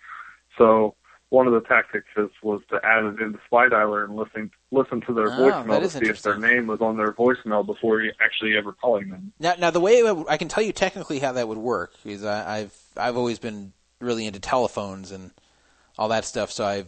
[0.59, 0.97] So
[1.31, 5.01] one of the tactics is, was to add it into Spy Dialer and listen listen
[5.03, 8.13] to their Oh, voicemail to see if their name was on their voicemail before you
[8.25, 9.33] actually ever calling them.
[9.41, 12.25] Now, now the way would, I can tell you technically how that would work is
[12.25, 15.33] I, I've I've always been really into telephones and
[15.99, 16.85] all that stuff, so I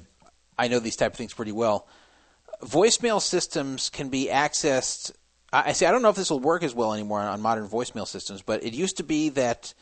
[0.57, 1.89] I know these type of things pretty well.
[2.63, 5.13] Voicemail systems can be accessed.
[5.53, 5.85] I I see.
[5.87, 8.43] I don't know if this will work as well anymore on, on modern voicemail systems,
[8.43, 9.75] but it used to be that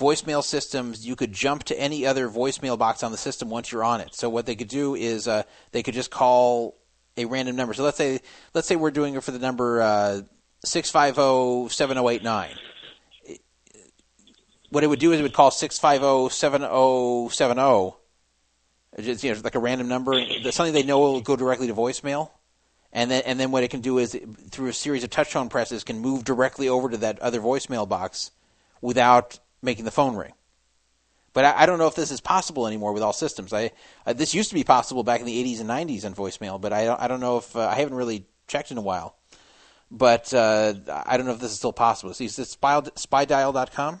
[0.00, 3.84] voicemail systems you could jump to any other voicemail box on the system once you're
[3.84, 4.14] on it.
[4.14, 6.76] So what they could do is uh, they could just call
[7.16, 7.74] a random number.
[7.74, 8.20] So let's say
[8.54, 10.22] let's say we're doing it for the number uh,
[10.64, 12.54] six five zero seven zero eight nine.
[14.70, 17.98] What it would do is it would call six five zero seven zero seven zero.
[18.98, 20.20] Just you know, like a random number,
[20.50, 22.30] something they know will go directly to voicemail,
[22.92, 24.18] and then and then what it can do is
[24.50, 27.88] through a series of touch tone presses can move directly over to that other voicemail
[27.88, 28.32] box
[28.80, 30.32] without making the phone ring.
[31.32, 33.52] But I, I don't know if this is possible anymore with all systems.
[33.52, 33.70] I
[34.06, 36.72] uh, this used to be possible back in the 80s and 90s on voicemail, but
[36.72, 39.16] I don't I don't know if uh, I haven't really checked in a while.
[39.92, 40.74] But uh,
[41.06, 42.14] I don't know if this is still possible.
[42.14, 44.00] So is this spy, spydial.com?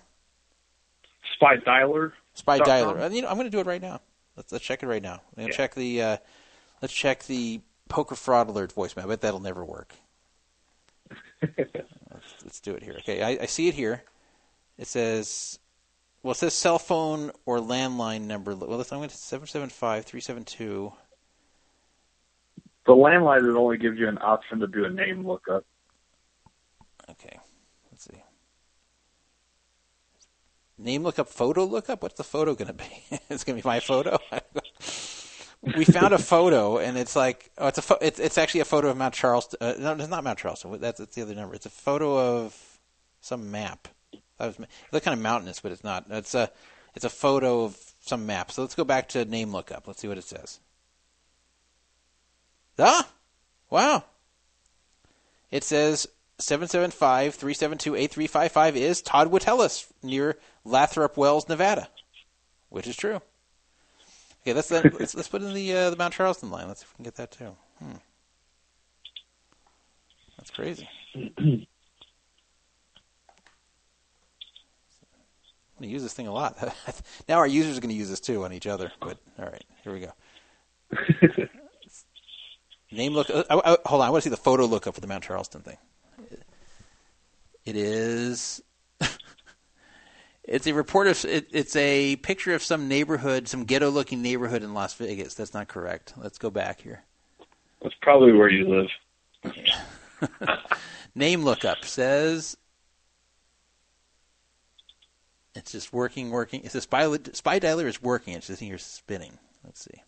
[1.34, 2.12] Spy Dialer.
[2.34, 3.02] Spy Dialer.
[3.02, 4.00] Uh, You know, I'm going to do it right now.
[4.36, 5.14] Let's let's check it right now.
[5.14, 5.56] I'm going to Yeah.
[5.56, 6.16] check the uh,
[6.80, 9.04] let's check the poker fraud alert voicemail.
[9.04, 9.94] I bet that'll never work.
[11.42, 12.94] let's, let's do it here.
[13.00, 14.04] Okay, I, I see it here.
[14.80, 15.58] It says,
[16.22, 18.56] well, it says cell phone or landline number.
[18.56, 20.94] Well, let's, I'm going to seven seven five three seven two.
[22.86, 25.66] The landline it only gives you an option to do a name lookup.
[27.10, 27.38] Okay,
[27.92, 28.22] let's see.
[30.78, 32.02] Name lookup, photo lookup.
[32.02, 33.04] What's the photo going to be?
[33.28, 34.18] it's going to be my photo.
[35.76, 38.64] we found a photo, and it's like, oh, it's a, pho- it's, it's actually a
[38.64, 39.58] photo of Mount Charleston.
[39.60, 40.80] Uh, no, it's not Mount Charleston.
[40.80, 41.54] That's, that's the other number.
[41.54, 42.80] It's a photo of
[43.20, 43.86] some map.
[44.40, 44.58] That
[44.92, 46.06] was, kind of mountainous, but it's not.
[46.08, 46.50] It's a,
[46.94, 48.50] it's a photo of some map.
[48.50, 49.86] So let's go back to name lookup.
[49.86, 50.60] Let's see what it says.
[52.78, 53.06] Ah,
[53.68, 54.04] wow.
[55.50, 56.06] It says
[56.38, 61.90] 775-372-8355 is Todd Witteles near Lathrop Wells, Nevada,
[62.70, 63.20] which is true.
[64.42, 66.66] Okay, let's let's, let's put in the uh, the Mount Charleston line.
[66.66, 67.54] Let's see if we can get that too.
[67.78, 67.96] Hmm.
[70.38, 70.88] That's crazy.
[75.80, 76.56] going to use this thing a lot.
[77.28, 78.92] now our users are going to use this too on each other.
[79.00, 80.12] But all right, here we go.
[82.92, 83.30] Name look.
[83.30, 85.62] Uh, uh, hold on, I want to see the photo lookup for the Mount Charleston
[85.62, 85.76] thing.
[87.64, 88.62] It is.
[90.44, 91.24] it's a report of.
[91.24, 95.34] It, it's a picture of some neighborhood, some ghetto-looking neighborhood in Las Vegas.
[95.34, 96.14] That's not correct.
[96.16, 97.04] Let's go back here.
[97.80, 98.88] That's probably where you
[99.42, 99.54] live.
[101.14, 102.56] Name lookup says
[105.60, 106.62] it's just working, working.
[106.64, 108.34] It says spy, spy dialer is working.
[108.34, 109.38] It's just here spinning.
[109.62, 110.02] Let's see.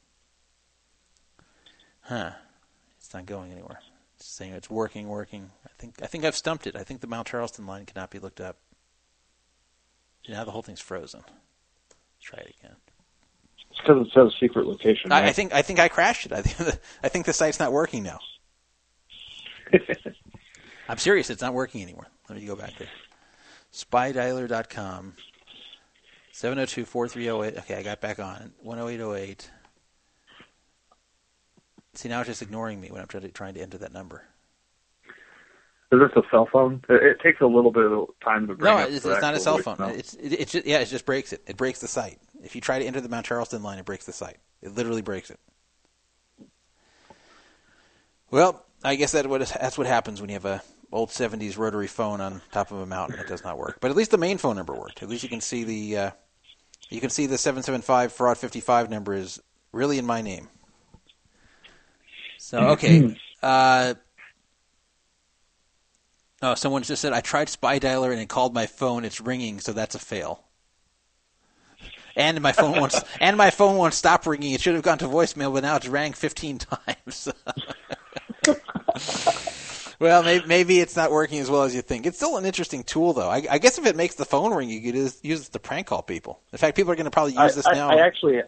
[2.01, 2.31] Huh.
[2.99, 3.79] It's not going anywhere.
[4.17, 5.51] It's saying it's working, working.
[5.67, 6.75] I think I think I've stumped it.
[6.75, 8.57] I think the Mount Charleston line cannot be looked up.
[10.27, 11.21] Now the whole thing's frozen.
[11.21, 12.77] Let's try it again.
[13.71, 15.13] It's because it says a secret location.
[15.13, 16.33] I, I think I think I crashed it.
[16.33, 18.21] I think the, I think the site's not working now.
[20.89, 21.29] I'm serious.
[21.29, 22.07] It's not working anymore.
[22.29, 22.89] Let me go back there.
[23.73, 25.15] Spydialer.com.
[26.33, 27.59] 702-4308.
[27.59, 28.53] Okay, I got back on.
[28.65, 29.51] 10808.
[31.95, 34.23] See, now it's just ignoring me when I'm trying to, trying to enter that number.
[35.93, 36.83] Is this a cell phone?
[36.89, 39.41] It, it takes a little bit of time to bring No, it's, it's not a
[39.41, 39.77] cell phone.
[39.91, 41.43] It's it, it's just, yeah, it just breaks it.
[41.47, 42.19] It breaks the site.
[42.43, 44.39] If you try to enter the Mount Charleston line, it breaks the site.
[44.63, 45.39] It literally breaks it.
[48.31, 51.87] Well, I guess that what that's what happens when you have a old '70s rotary
[51.87, 53.79] phone on top of a mountain that does not work.
[53.81, 55.03] But at least the main phone number worked.
[55.03, 56.11] At least you can see the uh,
[56.91, 59.41] you can see the 775 fraud 55 number is
[59.73, 60.49] really in my name.
[62.39, 63.17] So okay.
[63.43, 63.95] Uh,
[66.43, 69.05] oh, someone just said I tried Spy Dialer and it called my phone.
[69.05, 70.45] It's ringing, so that's a fail.
[72.15, 72.95] And my phone won't.
[73.21, 74.53] and my phone won't stop ringing.
[74.53, 77.33] It should have gone to voicemail, but now it's rang 15 times.
[80.03, 82.07] well, maybe, maybe it's not working as well as you think.
[82.07, 83.29] It's still an interesting tool, though.
[83.29, 85.59] I, I guess if it makes the phone ring, you could use, use it to
[85.59, 86.41] prank call people.
[86.53, 87.91] In fact, people are going to probably use I, this I, now.
[87.91, 88.43] I actually,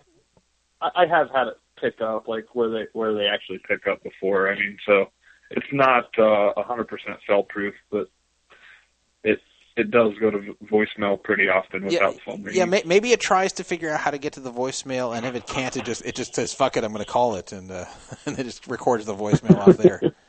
[0.81, 4.03] I, I have had it pick up, like where they where they actually pick up
[4.03, 4.51] before.
[4.51, 5.11] I mean, so
[5.51, 8.09] it's not uh, a hundred percent fail proof, but
[9.23, 9.41] it
[9.77, 12.59] it does go to voicemail pretty often without the phone ringing.
[12.59, 15.27] Yeah, may, maybe it tries to figure out how to get to the voicemail, and
[15.27, 17.53] if it can't, it just it just says "fuck it," I'm going to call it,
[17.53, 17.85] and uh,
[18.27, 20.01] and it just records the voicemail off there.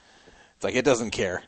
[0.56, 1.44] It's like it doesn't care.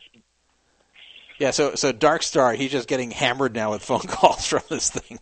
[1.40, 4.90] Yeah, so so Dark Star, he's just getting hammered now with phone calls from this
[4.90, 5.20] thing.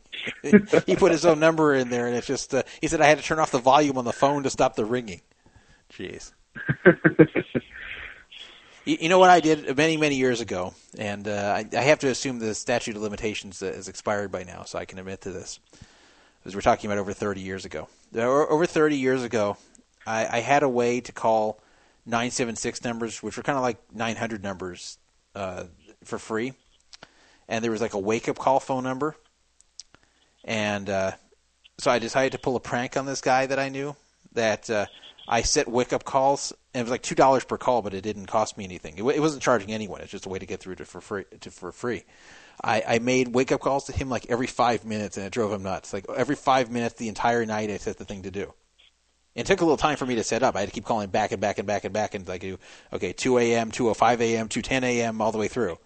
[0.86, 3.18] he put his own number in there, and it's just uh, he said I had
[3.18, 5.22] to turn off the volume on the phone to stop the ringing.
[5.91, 6.32] Jeez.
[8.86, 11.99] You, you know what I did many, many years ago, and uh, I, I have
[11.99, 15.22] to assume the statute of limitations uh, has expired by now, so I can admit
[15.22, 15.60] to this.
[16.40, 17.88] Because we're talking about over 30 years ago.
[18.16, 19.57] Uh, Over 30 years ago,
[20.06, 21.60] I, I had a way to call
[22.06, 24.98] 976 numbers, which were kind of like 900 numbers,
[25.34, 25.65] uh,
[26.03, 26.53] for free.
[27.48, 29.15] And there was like a wake up call phone number.
[30.44, 31.11] And uh,
[31.77, 33.95] so I decided to pull a prank on this guy that I knew.
[34.34, 34.86] That uh,
[35.27, 38.02] I set wake up calls, and it was like two dollars per call, but it
[38.02, 38.94] didn't cost me anything.
[38.94, 40.02] It, w- it wasn't charging anyone.
[40.02, 41.23] It's just a way to get through to for free.
[41.41, 42.03] To for free.
[42.64, 45.52] I, I made wake up calls to him like every five minutes, and it drove
[45.52, 45.94] him nuts.
[45.94, 48.53] Like every five minutes, the entire night, I set the thing to do.
[49.36, 50.56] It took a little time for me to set up.
[50.56, 52.57] I had to keep calling back and back and back and back, and like do
[52.94, 55.78] okay, two a.m., two o five a.m., two ten a.m., all the way through.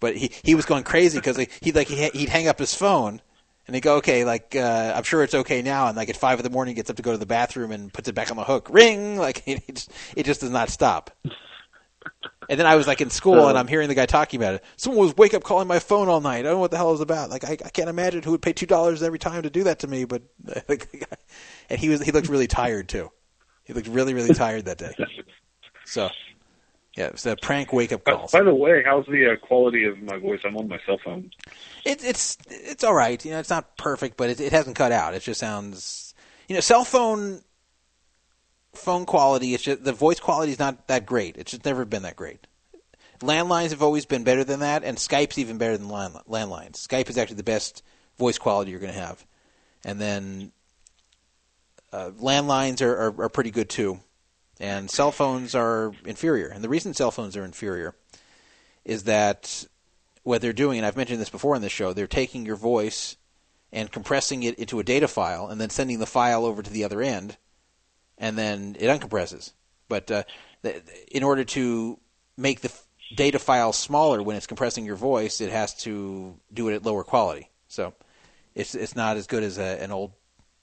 [0.00, 2.74] But he he was going crazy because he he'd like he, he'd hang up his
[2.74, 3.20] phone
[3.66, 6.38] and he'd go okay like uh, I'm sure it's okay now and like at five
[6.38, 8.30] in the morning he gets up to go to the bathroom and puts it back
[8.30, 11.10] on the hook ring like it just, it just does not stop.
[12.48, 14.64] And then I was like in school and I'm hearing the guy talking about it.
[14.76, 16.40] Someone was wake up calling my phone all night.
[16.40, 17.30] I don't know what the hell it was about.
[17.30, 19.78] Like I, I can't imagine who would pay two dollars every time to do that
[19.80, 20.04] to me.
[20.04, 20.22] But
[21.70, 23.10] and he was he looked really tired too.
[23.64, 24.92] He looked really really tired that day.
[25.84, 26.10] So
[26.96, 28.32] yeah, it was a prank wake up Uh, calls.
[28.32, 30.40] by the way, how's the uh, quality of my voice?
[30.44, 31.30] I'm on my cell phone.
[31.86, 33.24] It, it's it's all right.
[33.24, 35.14] You know, it's not perfect, but it, it hasn't cut out.
[35.14, 36.14] It just sounds,
[36.48, 37.40] you know, cell phone
[38.74, 39.54] phone quality.
[39.54, 41.36] It's just the voice quality is not that great.
[41.36, 42.46] It's just never been that great.
[43.20, 46.84] Landlines have always been better than that, and Skype's even better than land, landlines.
[46.86, 47.84] Skype is actually the best
[48.18, 49.24] voice quality you're going to have,
[49.84, 50.50] and then
[51.92, 54.00] uh, landlines are, are, are pretty good too,
[54.58, 56.48] and cell phones are inferior.
[56.48, 57.94] And the reason cell phones are inferior
[58.84, 59.66] is that
[60.24, 63.16] what they're doing, and I've mentioned this before on this show, they're taking your voice
[63.72, 66.84] and compressing it into a data file, and then sending the file over to the
[66.84, 67.36] other end,
[68.22, 69.52] and then it uncompresses.
[69.88, 70.22] But uh,
[70.62, 71.98] th- in order to
[72.38, 76.68] make the f- data file smaller when it's compressing your voice, it has to do
[76.70, 77.50] it at lower quality.
[77.68, 77.92] So
[78.54, 80.12] it's it's not as good as a, an old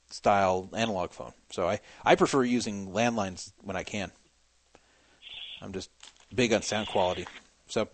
[0.08, 1.32] style analog phone.
[1.50, 4.10] So I, I prefer using landlines when I can.
[5.62, 5.90] I'm just
[6.34, 7.26] big on sound quality.
[7.66, 7.88] So,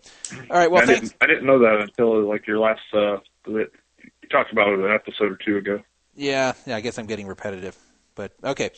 [0.49, 0.71] all right.
[0.71, 1.09] Well, I thanks.
[1.09, 3.67] didn't I didn't know that until like your last uh, you
[4.31, 5.81] talked about it an episode or two ago.
[6.15, 7.77] Yeah, yeah, I guess I'm getting repetitive.
[8.15, 8.71] But okay.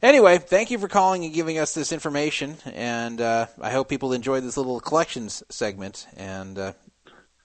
[0.00, 4.12] Anyway, thank you for calling and giving us this information, and uh, I hope people
[4.12, 6.06] enjoyed this little collections segment.
[6.16, 6.72] And uh,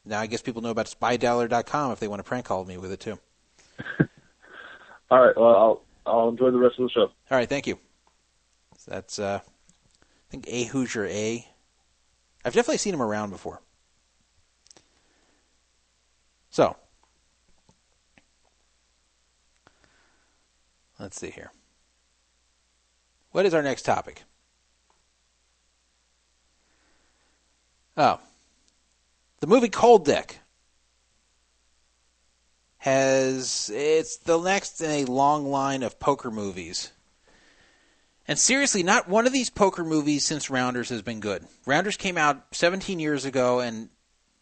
[0.06, 2.92] now I guess people know about spydialer.com if they want to prank call me with
[2.92, 3.18] it too.
[5.10, 7.02] All right, well I'll I'll enjoy the rest of the show.
[7.02, 7.80] All right, thank you.
[8.78, 11.48] So that's uh, I think A Hoosier A.
[12.46, 13.62] I've definitely seen him around before.
[16.52, 16.76] So
[21.00, 21.52] let's see here.
[23.34, 24.24] What is our next topic?
[27.98, 28.20] Oh,
[29.40, 30.40] the movie Cold Deck
[32.78, 36.92] has it's the next in a long line of poker movies.
[38.28, 41.46] And seriously, not one of these poker movies since Rounders has been good.
[41.66, 43.90] Rounders came out 17 years ago, and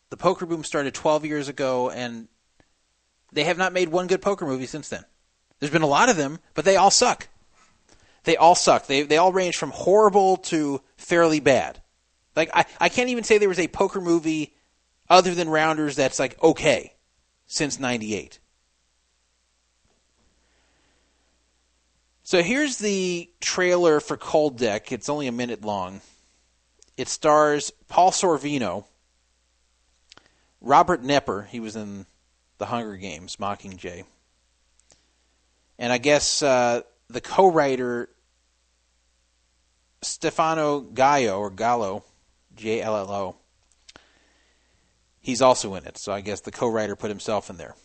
[0.09, 2.27] the poker boom started 12 years ago, and
[3.31, 5.05] they have not made one good poker movie since then.
[5.59, 7.29] There's been a lot of them, but they all suck.
[8.23, 8.87] They all suck.
[8.87, 11.81] They they all range from horrible to fairly bad.
[12.35, 14.55] Like I, I can't even say there was a poker movie
[15.09, 16.93] other than Rounders that's like okay
[17.47, 18.39] since 98.
[22.23, 24.93] So here's the trailer for Cold Deck.
[24.93, 25.99] It's only a minute long.
[26.95, 28.85] It stars Paul Sorvino,
[30.61, 32.05] Robert Knepper, he was in
[32.57, 34.05] The Hunger Games, Mockingjay.
[35.77, 38.07] And I guess uh, the co-writer
[40.01, 42.03] Stefano Gallo or Gallo,
[42.55, 43.35] J L L O.
[45.19, 47.75] He's also in it, so I guess the co-writer put himself in there.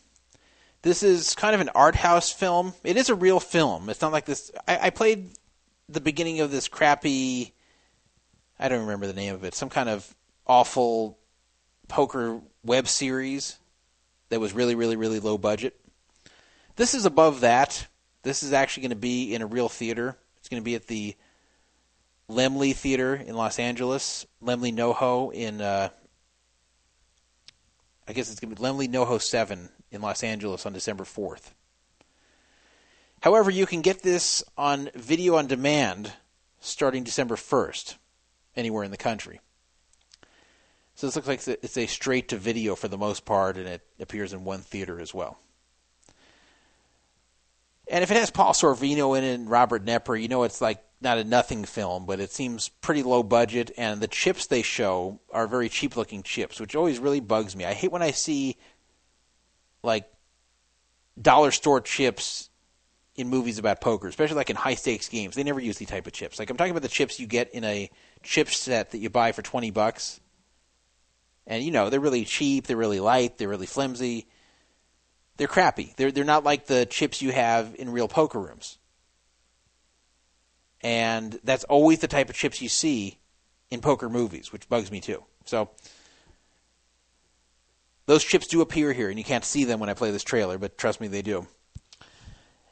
[0.82, 2.72] This is kind of an art house film.
[2.82, 3.90] It is a real film.
[3.90, 4.50] It's not like this.
[4.66, 5.28] I, I played
[5.88, 7.52] the beginning of this crappy.
[8.58, 9.54] I don't remember the name of it.
[9.54, 10.14] Some kind of
[10.46, 11.18] awful
[11.88, 13.58] poker web series
[14.30, 15.78] that was really, really, really low budget.
[16.76, 17.86] This is above that.
[18.22, 20.16] This is actually going to be in a real theater.
[20.38, 21.14] It's going to be at the
[22.28, 25.88] Laemmle Theater in Los Angeles, Laemmle NoHo in, uh,
[28.08, 31.52] I guess it's going to be Laemmle NoHo 7 in Los Angeles on December 4th.
[33.22, 36.12] However, you can get this on video on demand
[36.60, 37.96] starting December 1st,
[38.56, 39.40] anywhere in the country.
[40.94, 43.82] So this looks like it's a straight to video for the most part, and it
[44.00, 45.38] appears in one theater as well.
[47.88, 50.82] And if it has Paul Sorvino in it and Robert Knepper, you know it's like
[51.00, 55.20] not a nothing film, but it seems pretty low budget, and the chips they show
[55.30, 57.64] are very cheap looking chips, which always really bugs me.
[57.64, 58.56] I hate when I see
[59.82, 60.10] like
[61.20, 62.50] dollar store chips
[63.14, 65.34] in movies about poker, especially like in high stakes games.
[65.34, 66.38] They never use these type of chips.
[66.38, 67.90] Like I'm talking about the chips you get in a
[68.22, 70.20] chip set that you buy for twenty bucks.
[71.46, 74.26] And you know, they're really cheap, they're really light, they're really flimsy.
[75.36, 75.94] They're crappy.
[75.96, 78.78] They're they're not like the chips you have in real poker rooms.
[80.82, 83.18] And that's always the type of chips you see
[83.70, 85.24] in poker movies, which bugs me too.
[85.44, 85.70] So
[88.06, 90.58] those chips do appear here, and you can't see them when I play this trailer,
[90.58, 91.46] but trust me, they do.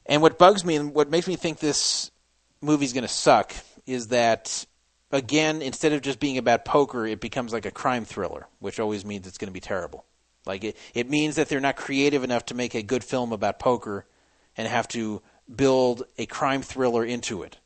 [0.07, 2.11] And what bugs me and what makes me think this
[2.61, 3.53] movie's going to suck
[3.87, 4.65] is that,
[5.11, 9.05] again, instead of just being about poker, it becomes like a crime thriller, which always
[9.05, 10.05] means it's going to be terrible.
[10.47, 13.59] Like it, it means that they're not creative enough to make a good film about
[13.59, 14.07] poker
[14.57, 15.23] and have to
[15.55, 17.59] build a crime thriller into it.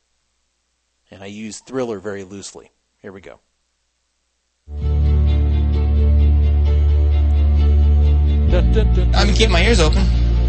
[1.11, 2.71] And I use thriller very loosely.
[3.01, 3.39] Here we go.
[8.51, 10.03] I've been keeping my ears open.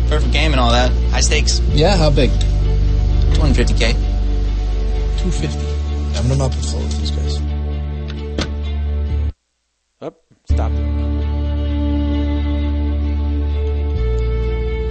[0.09, 0.91] Perfect game and all that.
[1.11, 1.61] High stakes.
[1.71, 2.31] Yeah, how big?
[3.35, 3.93] 250k.
[5.21, 5.59] 250.
[6.19, 7.41] I'm gonna up the floor with these guys.
[10.01, 10.21] Up.
[10.47, 11.10] Stop it.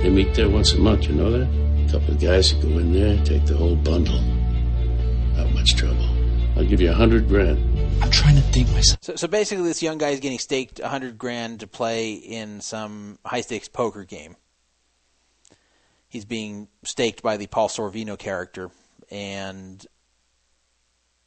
[0.02, 1.48] They meet there once a month, you know that?
[1.88, 4.22] A couple of guys who go in there, take the whole bundle.
[5.36, 6.08] Not much trouble.
[6.56, 7.60] I'll give you a hundred grand.
[8.02, 9.00] I'm trying to think myself.
[9.02, 12.62] So, so basically, this young guy is getting staked a hundred grand to play in
[12.62, 14.38] some high stakes poker game.
[16.08, 18.72] He's being staked by the Paul Sorvino character,
[19.12, 19.86] and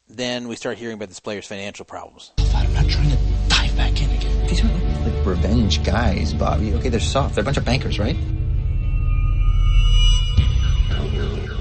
[0.09, 2.33] then we start hearing about this player's financial problems.
[2.55, 3.17] I'm not trying to
[3.49, 4.47] dive back in again.
[4.47, 6.73] These are like revenge guys, Bobby.
[6.75, 7.35] Okay, they're soft.
[7.35, 8.17] They're a bunch of bankers, right?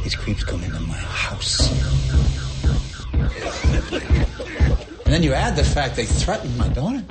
[0.03, 1.69] These creeps come into my house.
[5.05, 7.03] And then you add the fact they threatened my daughter.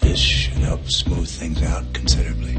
[0.00, 2.56] This should help smooth things out considerably.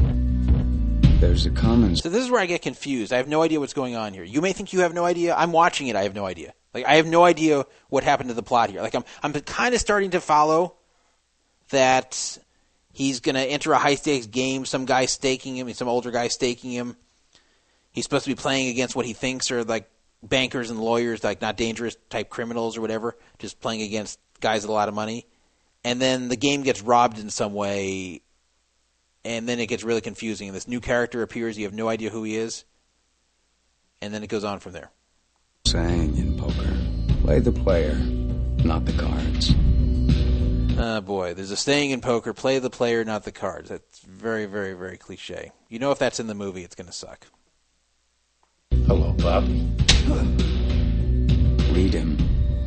[1.18, 1.96] There's a common.
[1.96, 3.12] So this is where I get confused.
[3.12, 4.24] I have no idea what's going on here.
[4.24, 5.34] You may think you have no idea.
[5.34, 5.96] I'm watching it.
[5.96, 6.52] I have no idea.
[6.74, 8.82] Like I have no idea what happened to the plot here.
[8.82, 10.76] Like I'm I'm kind of starting to follow
[11.70, 12.38] that
[12.92, 14.64] he's going to enter a high stakes game.
[14.66, 15.72] Some guy staking him.
[15.72, 16.96] Some older guy staking him.
[17.94, 19.88] He's supposed to be playing against what he thinks are like
[20.20, 24.70] bankers and lawyers, like not dangerous type criminals or whatever, just playing against guys with
[24.70, 25.26] a lot of money.
[25.84, 28.22] And then the game gets robbed in some way,
[29.24, 30.48] and then it gets really confusing.
[30.48, 32.64] And this new character appears, you have no idea who he is,
[34.02, 34.90] and then it goes on from there.
[35.66, 36.76] Saying in poker,
[37.22, 37.94] play the player,
[38.64, 39.54] not the cards.
[40.76, 43.68] Oh boy, there's a saying in poker: play the player, not the cards.
[43.68, 45.52] That's very, very, very cliche.
[45.68, 47.28] You know, if that's in the movie, it's going to suck.
[48.86, 49.44] Hello, Bob.
[51.74, 52.16] Read him,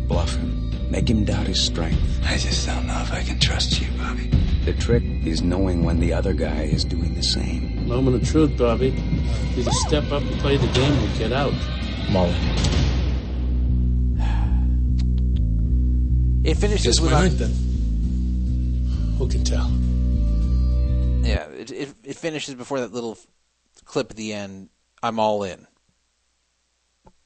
[0.08, 2.02] bluff him, make him doubt his strength.
[2.26, 4.30] I just don't know if I can trust you, Bobby.
[4.66, 7.88] The trick is knowing when the other guy is doing the same.
[7.88, 8.90] Moment of truth, Bobby.
[9.56, 11.54] Either step up and play the game or get out.
[12.10, 12.36] Molly.
[16.44, 17.54] It finishes Guess with my a- night then.
[19.18, 19.70] Who can tell?
[21.28, 23.18] Yeah, it, it it finishes before that little
[23.86, 24.70] clip at the end.
[25.04, 25.68] I'm all in.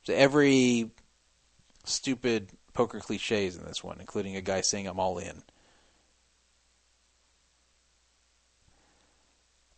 [0.03, 0.91] So every
[1.83, 5.43] stupid poker cliche is in this one, including a guy saying I'm all in.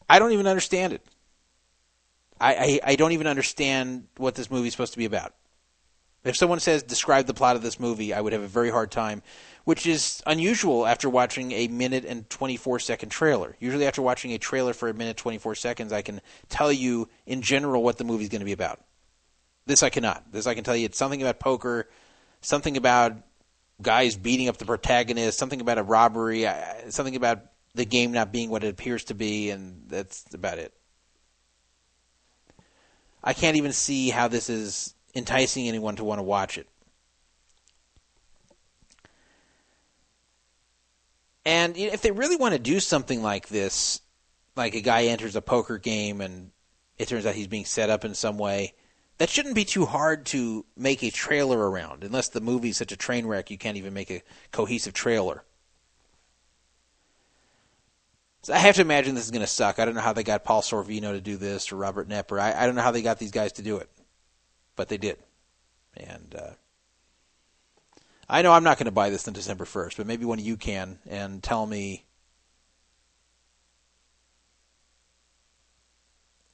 [0.09, 1.01] I don't even understand it.
[2.39, 5.33] I, I, I don't even understand what this movie is supposed to be about.
[6.23, 8.91] If someone says describe the plot of this movie, I would have a very hard
[8.91, 9.23] time,
[9.65, 13.57] which is unusual after watching a minute and 24 second trailer.
[13.59, 17.41] Usually after watching a trailer for a minute 24 seconds, I can tell you in
[17.41, 18.79] general what the movie's going to be about.
[19.65, 20.31] This I cannot.
[20.31, 21.89] This I can tell you it's something about poker,
[22.41, 23.13] something about
[23.81, 26.45] guys beating up the protagonist, something about a robbery,
[26.89, 27.41] something about
[27.75, 30.73] the game not being what it appears to be, and that's about it.
[33.23, 36.67] I can't even see how this is enticing anyone to want to watch it.
[41.45, 44.01] And if they really want to do something like this,
[44.55, 46.51] like a guy enters a poker game and
[46.97, 48.73] it turns out he's being set up in some way,
[49.23, 52.97] that shouldn't be too hard to make a trailer around, unless the movie's such a
[52.97, 54.21] train wreck you can't even make a
[54.51, 55.45] cohesive trailer.
[58.41, 59.79] So I have to imagine this is going to suck.
[59.79, 62.37] I don't know how they got Paul Sorvino to do this or Robert Knepper.
[62.37, 63.89] I, I don't know how they got these guys to do it,
[64.75, 65.17] but they did.
[65.95, 66.51] And uh,
[68.27, 70.45] I know I'm not going to buy this on December 1st, but maybe one of
[70.45, 72.03] you can and tell me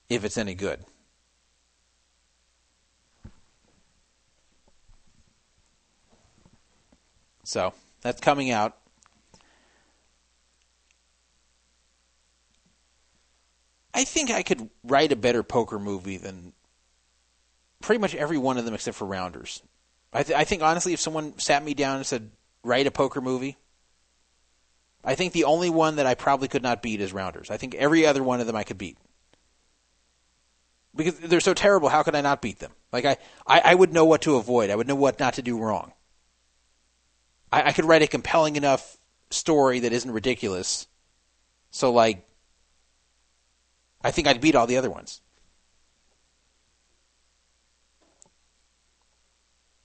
[0.07, 0.85] if it's any good.
[7.49, 8.77] So that's coming out.
[13.91, 16.53] I think I could write a better poker movie than
[17.81, 19.63] pretty much every one of them except for Rounders.
[20.13, 22.29] I, th- I think honestly, if someone sat me down and said
[22.63, 23.57] write a poker movie,
[25.03, 27.49] I think the only one that I probably could not beat is Rounders.
[27.49, 28.99] I think every other one of them I could beat
[30.95, 31.89] because they're so terrible.
[31.89, 32.73] How could I not beat them?
[32.93, 33.17] Like I,
[33.47, 34.69] I, I would know what to avoid.
[34.69, 35.93] I would know what not to do wrong.
[37.51, 38.97] I, I could write a compelling enough
[39.29, 40.87] story that isn't ridiculous.
[41.71, 42.25] So like,
[44.03, 45.21] I think I'd beat all the other ones.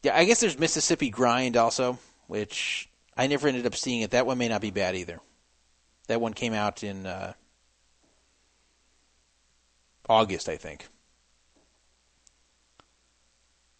[0.02, 4.10] Yeah, I guess there's Mississippi Grind also, which I never ended up seeing it.
[4.10, 5.20] That one may not be bad either.
[6.08, 7.32] That one came out in uh,
[10.08, 10.86] August, I think.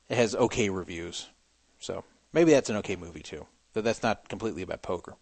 [0.08, 1.28] It has okay reviews,
[1.78, 3.46] so maybe that's an okay movie too.
[3.74, 5.16] But that's not completely about poker.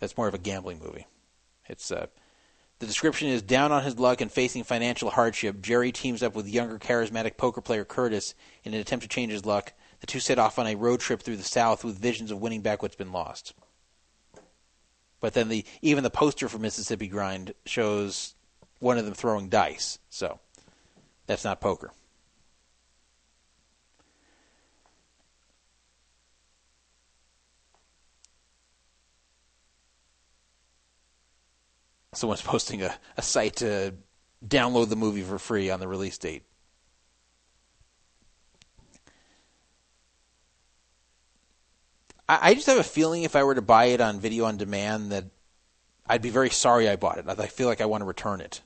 [0.00, 1.06] That's more of a gambling movie.
[1.68, 2.06] It's uh,
[2.78, 5.62] the description is down on his luck and facing financial hardship.
[5.62, 8.34] Jerry teams up with younger, charismatic poker player Curtis
[8.64, 9.72] in an attempt to change his luck.
[10.00, 12.62] The two set off on a road trip through the South with visions of winning
[12.62, 13.54] back what's been lost.
[15.20, 18.34] But then the even the poster for Mississippi Grind shows
[18.80, 19.98] one of them throwing dice.
[20.10, 20.40] So
[21.26, 21.92] that's not poker.
[32.14, 33.94] Someone's posting a, a site to
[34.46, 36.42] download the movie for free on the release date.
[42.28, 44.56] I, I just have a feeling if I were to buy it on video on
[44.56, 45.24] demand that
[46.06, 47.26] I'd be very sorry I bought it.
[47.28, 48.60] I feel like I want to return it.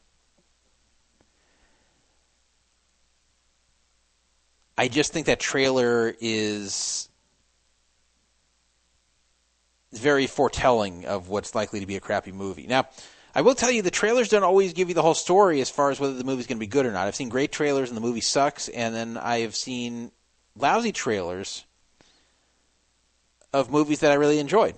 [4.76, 7.08] I just think that trailer is
[9.92, 12.66] very foretelling of what's likely to be a crappy movie.
[12.66, 12.86] Now,
[13.34, 15.90] I will tell you the trailers don't always give you the whole story as far
[15.90, 17.06] as whether the movie's going to be good or not.
[17.06, 20.10] I've seen great trailers and the movie sucks, and then I have seen
[20.56, 21.64] lousy trailers
[23.52, 24.74] of movies that I really enjoyed.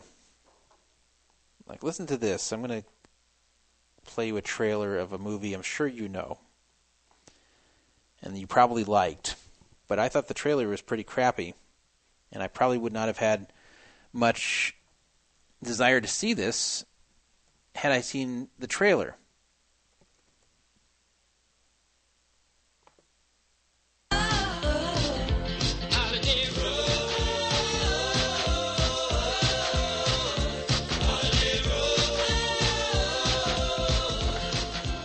[1.67, 2.53] Like, listen to this.
[2.53, 2.89] I'm going to
[4.05, 6.39] play you a trailer of a movie I'm sure you know
[8.23, 9.37] and you probably liked.
[9.89, 11.55] But I thought the trailer was pretty crappy,
[12.33, 13.53] and I probably would not have had
[14.13, 14.75] much
[15.63, 16.85] desire to see this
[17.81, 19.17] had I seen the trailer.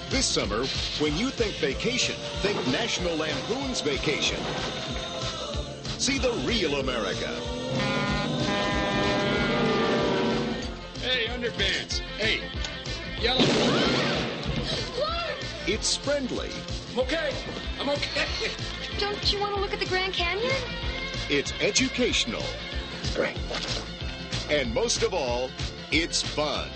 [0.09, 0.65] This summer,
[0.99, 4.37] when you think vacation, think National Lampoon's Vacation.
[5.97, 7.39] See the real America.
[10.99, 11.99] Hey, underpants.
[12.17, 12.41] Hey,
[13.21, 13.45] yellow.
[15.67, 16.51] It's friendly.
[16.93, 17.31] I'm okay.
[17.79, 18.51] I'm okay.
[18.99, 20.53] Don't you want to look at the Grand Canyon?
[21.29, 22.43] It's educational.
[23.15, 23.37] Great.
[24.49, 25.49] And most of all,
[25.91, 26.69] it's fun.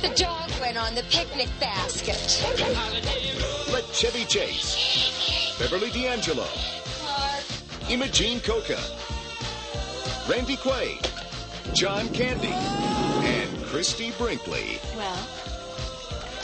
[0.00, 2.42] The dog went on the picnic basket.
[3.70, 6.48] Let Chevy Chase, Beverly D'Angelo,
[7.90, 8.80] Imogene Coca,
[10.28, 11.13] Randy Quaid,
[11.74, 14.78] John Candy, and Christie Brinkley.
[14.96, 15.28] Well,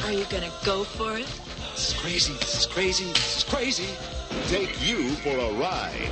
[0.05, 1.27] are you gonna go for it?
[1.75, 2.33] This is crazy.
[2.33, 3.05] This is crazy.
[3.05, 3.87] This is crazy.
[4.49, 6.11] Take you for a ride.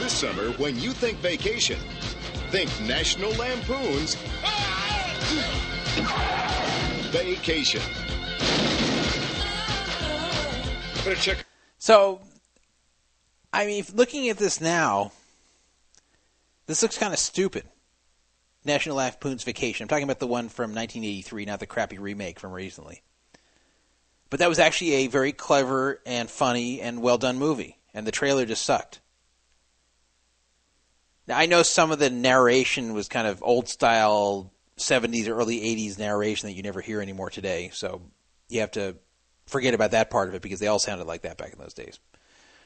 [0.00, 1.78] This summer, when you think vacation,
[2.50, 4.16] think National Lampoon's
[7.12, 7.80] Vacation.
[11.04, 11.46] Better check.
[11.78, 12.20] So,
[13.52, 15.12] I mean, looking at this now,
[16.66, 17.64] this looks kind of stupid.
[18.64, 19.84] National Lampoon's Vacation.
[19.84, 23.02] I'm talking about the one from 1983, not the crappy remake from recently.
[24.30, 28.10] But that was actually a very clever and funny and well done movie, and the
[28.10, 29.00] trailer just sucked.
[31.26, 35.60] Now, I know some of the narration was kind of old style 70s or early
[35.60, 38.02] 80s narration that you never hear anymore today, so
[38.48, 38.96] you have to
[39.46, 41.74] forget about that part of it because they all sounded like that back in those
[41.74, 41.98] days.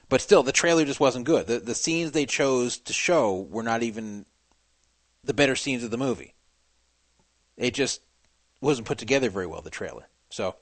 [0.08, 1.46] But still, the trailer just wasn't good.
[1.46, 4.24] The the scenes they chose to show were not even
[5.24, 6.34] the better scenes of the movie.
[7.56, 8.00] It just
[8.60, 9.60] wasn't put together very well.
[9.60, 10.08] The trailer.
[10.30, 10.56] So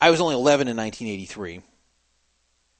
[0.00, 1.54] I was only 11 in 1983.
[1.54, 1.62] In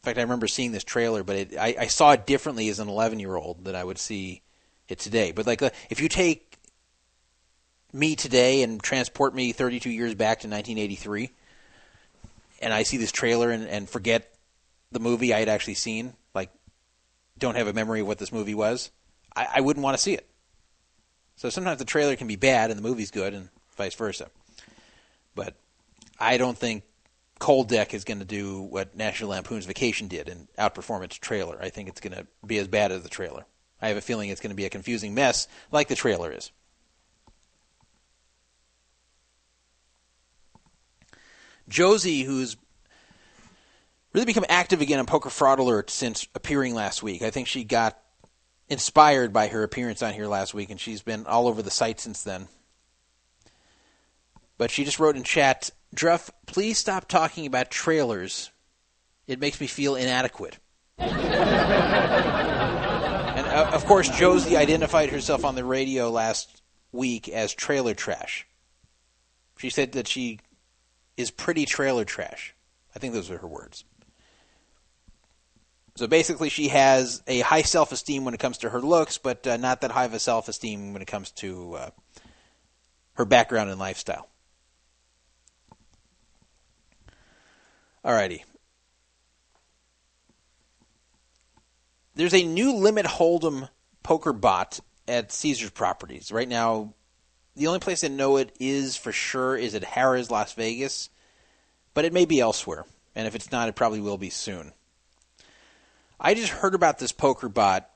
[0.03, 2.89] fact, I remember seeing this trailer, but it, I, I saw it differently as an
[2.89, 4.43] 11 year old than I would see
[4.89, 5.33] it today.
[5.33, 6.59] But like, uh, if you take
[7.93, 11.31] me today and transport me 32 years back to 1983,
[12.61, 14.34] and I see this trailer and, and forget
[14.95, 16.51] the movie I had actually seen, like
[17.39, 18.91] don't have a memory of what this movie was,
[19.37, 20.27] I, I wouldn't want to see it.
[21.37, 24.31] So sometimes the trailer can be bad and the movie's good, and vice versa.
[25.35, 25.57] But
[26.19, 26.85] I don't think
[27.41, 31.59] Cold Deck is going to do what National Lampoon's Vacation did and outperform its trailer.
[31.61, 33.45] I think it's going to be as bad as the trailer.
[33.83, 36.53] I have a feeling it's going to be a confusing mess like the trailer is.
[41.69, 42.57] Josie, who's
[44.15, 47.23] really become active again on Poker Fraud Alert since appearing last week.
[47.23, 47.99] I think she got
[48.69, 52.01] inspired by her appearance on here last week, and she's been all over the site
[52.01, 52.49] since then.
[54.57, 58.51] But she just wrote in chat, Druff, please stop talking about trailers.
[59.27, 60.59] It makes me feel inadequate.
[60.99, 61.11] and
[63.47, 66.63] uh, of course, Josie identified herself on the radio last
[66.93, 68.47] week as trailer trash.
[69.59, 70.39] She said that she
[71.17, 72.55] is pretty trailer trash.
[72.95, 73.85] I think those are her words.
[75.97, 79.47] So basically, she has a high self esteem when it comes to her looks, but
[79.47, 81.91] uh, not that high of a self esteem when it comes to uh,
[83.15, 84.29] her background and lifestyle.
[88.05, 88.43] Alrighty.
[92.17, 93.69] There's a new limit hold'em
[94.03, 96.33] poker bot at Caesars Properties.
[96.33, 96.95] Right now,
[97.57, 101.09] the only place I know it is for sure is at Harrah's Las Vegas,
[101.93, 102.85] but it may be elsewhere.
[103.15, 104.73] And if it's not, it probably will be soon.
[106.21, 107.91] I just heard about this poker bot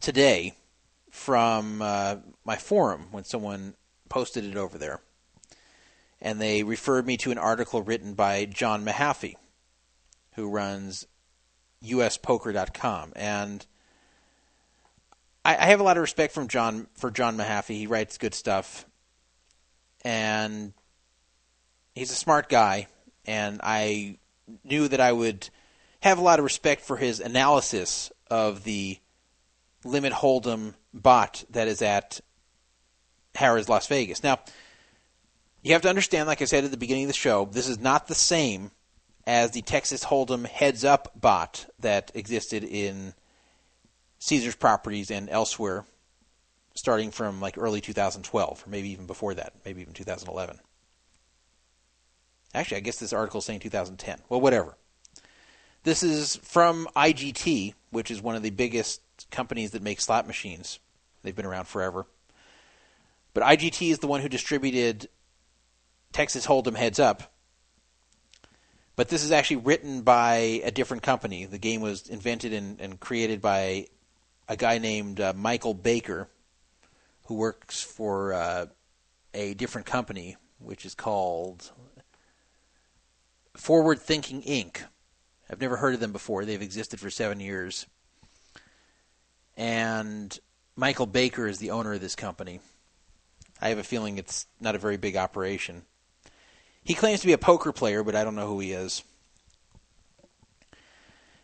[0.00, 0.54] today
[1.10, 3.74] from uh, my forum when someone
[4.08, 5.00] posted it over there.
[6.20, 9.34] And they referred me to an article written by John Mehaffey,
[10.34, 11.06] who runs
[11.82, 13.12] uspoker.com.
[13.16, 13.66] And
[15.44, 17.76] I, I have a lot of respect from John for John Mehaffey.
[17.76, 18.86] He writes good stuff.
[20.02, 20.72] And
[21.94, 22.88] he's a smart guy.
[23.24, 24.18] And I
[24.64, 25.48] knew that I would
[26.08, 28.98] have a lot of respect for his analysis of the
[29.84, 32.20] limit hold'em bot that is at
[33.34, 34.22] Harrah's Las Vegas.
[34.22, 34.38] Now,
[35.62, 37.78] you have to understand, like I said at the beginning of the show, this is
[37.78, 38.70] not the same
[39.26, 43.12] as the Texas Hold'em heads up bot that existed in
[44.20, 45.84] Caesars properties and elsewhere
[46.74, 50.60] starting from like early 2012 or maybe even before that, maybe even 2011.
[52.54, 54.20] Actually, I guess this article is saying 2010.
[54.28, 54.76] Well, whatever.
[55.86, 59.00] This is from IGT, which is one of the biggest
[59.30, 60.80] companies that make slot machines.
[61.22, 62.06] They've been around forever.
[63.34, 65.08] But IGT is the one who distributed
[66.10, 67.32] Texas Hold'em Heads Up.
[68.96, 71.44] But this is actually written by a different company.
[71.44, 73.86] The game was invented and, and created by
[74.48, 76.28] a guy named uh, Michael Baker,
[77.26, 78.66] who works for uh,
[79.34, 81.70] a different company, which is called
[83.54, 84.82] Forward Thinking Inc.
[85.50, 86.44] I've never heard of them before.
[86.44, 87.86] They've existed for seven years.
[89.56, 90.38] and
[90.76, 92.60] Michael Baker is the owner of this company.
[93.60, 95.82] I have a feeling it's not a very big operation.
[96.84, 99.02] He claims to be a poker player, but I don't know who he is.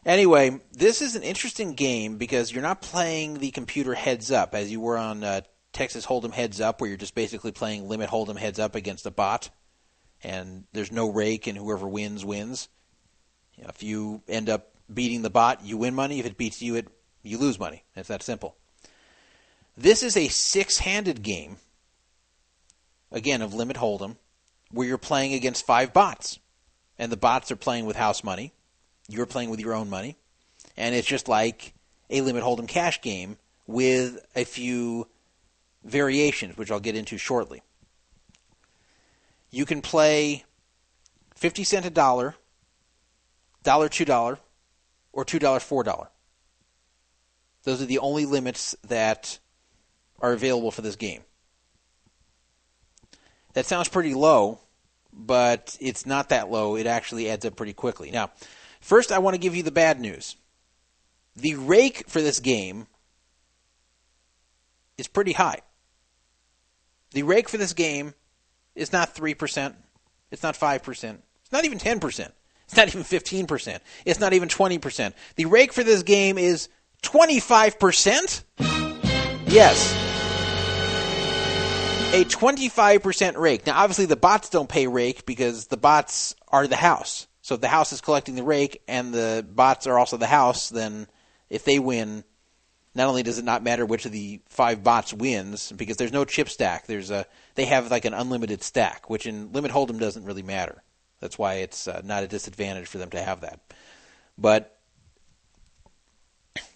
[0.04, 4.70] Anyway, this is an interesting game because you're not playing the computer heads up as
[4.70, 5.40] you were on uh,
[5.72, 9.10] Texas Hold'em Heads Up, where you're just basically playing Limit Hold'em Heads Up against a
[9.10, 9.48] bot,
[10.22, 12.68] and there's no rake, and whoever wins wins.
[13.56, 16.18] You know, if you end up beating the bot, you win money.
[16.18, 16.88] If it beats you, it
[17.22, 17.84] you lose money.
[17.94, 18.56] It's that simple.
[19.76, 21.56] This is a six-handed game,
[23.10, 24.16] again of Limit Hold'em,
[24.70, 26.38] where you're playing against five bots,
[26.98, 28.52] and the bots are playing with house money.
[29.08, 30.16] You're playing with your own money,
[30.76, 31.74] and it's just like
[32.10, 35.08] a Limit Hold'em cash game with a few
[35.84, 37.62] variations, which I'll get into shortly.
[39.50, 40.44] You can play
[41.34, 42.36] 50 cent a dollar,
[43.62, 44.38] dollar two dollar,
[45.12, 46.08] or two dollar four dollar.
[47.64, 49.38] Those are the only limits that
[50.20, 51.22] are available for this game.
[53.54, 54.58] That sounds pretty low,
[55.12, 56.76] but it's not that low.
[56.76, 58.10] It actually adds up pretty quickly.
[58.10, 58.30] Now,
[58.80, 60.36] first I want to give you the bad news.
[61.36, 62.86] The rake for this game
[64.98, 65.60] is pretty high.
[67.12, 68.14] The rake for this game
[68.74, 69.74] is not 3%.
[70.30, 71.18] It's not 5%.
[71.42, 72.30] It's not even 10%.
[72.72, 73.80] It's not even 15%.
[74.06, 75.12] It's not even 20%.
[75.36, 76.70] The rake for this game is
[77.02, 78.44] 25%?
[79.46, 79.92] Yes.
[82.14, 83.66] A 25% rake.
[83.66, 87.26] Now, obviously, the bots don't pay rake because the bots are the house.
[87.42, 90.70] So if the house is collecting the rake and the bots are also the house,
[90.70, 91.08] then
[91.50, 92.24] if they win,
[92.94, 96.24] not only does it not matter which of the five bots wins because there's no
[96.24, 96.86] chip stack.
[96.86, 100.82] There's a they have like an unlimited stack, which in limit hold'em doesn't really matter.
[101.22, 103.60] That's why it's uh, not a disadvantage for them to have that.
[104.36, 104.76] But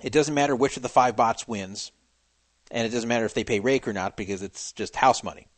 [0.00, 1.90] it doesn't matter which of the five bots wins,
[2.70, 5.48] and it doesn't matter if they pay rake or not because it's just house money.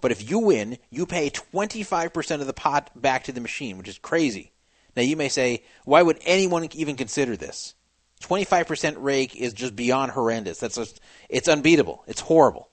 [0.00, 3.88] But if you win, you pay 25% of the pot back to the machine, which
[3.88, 4.52] is crazy.
[4.96, 7.76] Now you may say, why would anyone even consider this?
[8.22, 10.58] 25% rake is just beyond horrendous.
[10.58, 12.02] That's just, it's unbeatable.
[12.08, 12.70] It's horrible.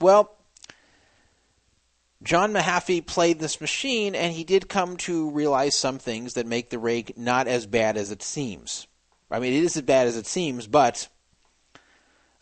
[0.00, 0.34] Well,
[2.22, 6.68] John Mehaffey played this machine, and he did come to realize some things that make
[6.68, 8.86] the rake not as bad as it seems.
[9.30, 11.08] I mean, it is as bad as it seems, but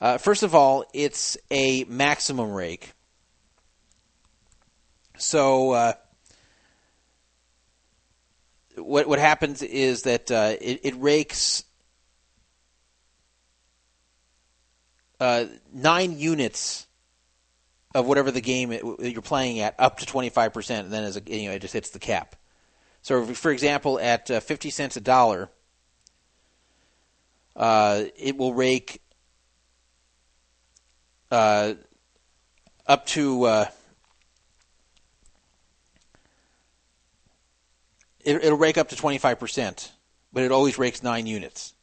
[0.00, 2.92] uh, first of all, it's a maximum rake.
[5.16, 5.92] So uh,
[8.76, 11.64] what what happens is that uh, it, it rakes
[15.20, 16.87] uh, nine units
[17.94, 21.22] of whatever the game it, you're playing at up to 25%, and then as a,
[21.26, 22.36] you know, it just hits the cap.
[23.02, 25.48] So, for example, at uh, 50 cents a dollar,
[27.56, 29.00] uh, it will rake
[31.30, 31.74] uh,
[32.86, 33.66] up to uh,
[38.20, 39.90] it, will rake up to 25%,
[40.32, 41.74] but it always rakes nine units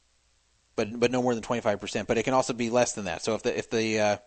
[0.76, 2.08] but but no more than twenty five percent.
[2.08, 3.24] But it can also be less than that.
[3.24, 4.18] So if the if the uh,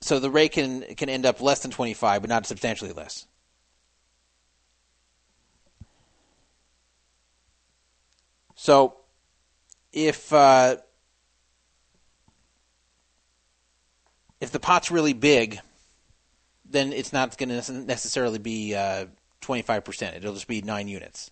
[0.00, 3.26] so the rate can can end up less than twenty five, but not substantially less.
[8.54, 8.96] So
[9.92, 10.76] if uh,
[14.40, 15.60] if the pot's really big,
[16.64, 19.06] then it's not going to necessarily be uh,
[19.40, 20.16] twenty five percent.
[20.16, 21.30] It'll just be nine units.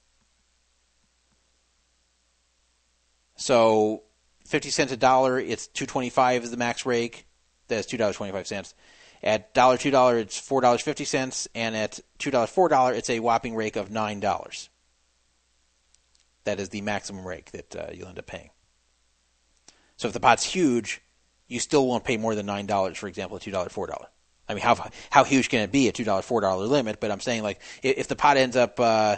[3.36, 4.02] So,
[4.46, 7.27] fifty cents a dollar, it's two twenty five is the max rake.
[7.68, 8.74] That's two dollars twenty five cents.
[9.22, 12.92] At dollar two dollar, it's four dollars fifty cents, and at two dollars four dollar,
[12.92, 14.68] it's a whopping rake of nine dollars.
[16.44, 18.50] That is the maximum rake that uh, you'll end up paying.
[19.96, 21.02] So if the pot's huge,
[21.48, 22.96] you still won't pay more than nine dollars.
[22.96, 24.06] For example, at two dollar four dollar.
[24.48, 25.88] I mean, how how huge can it be?
[25.88, 28.78] A two dollar four dollar limit, but I'm saying like if the pot ends up
[28.80, 29.16] uh,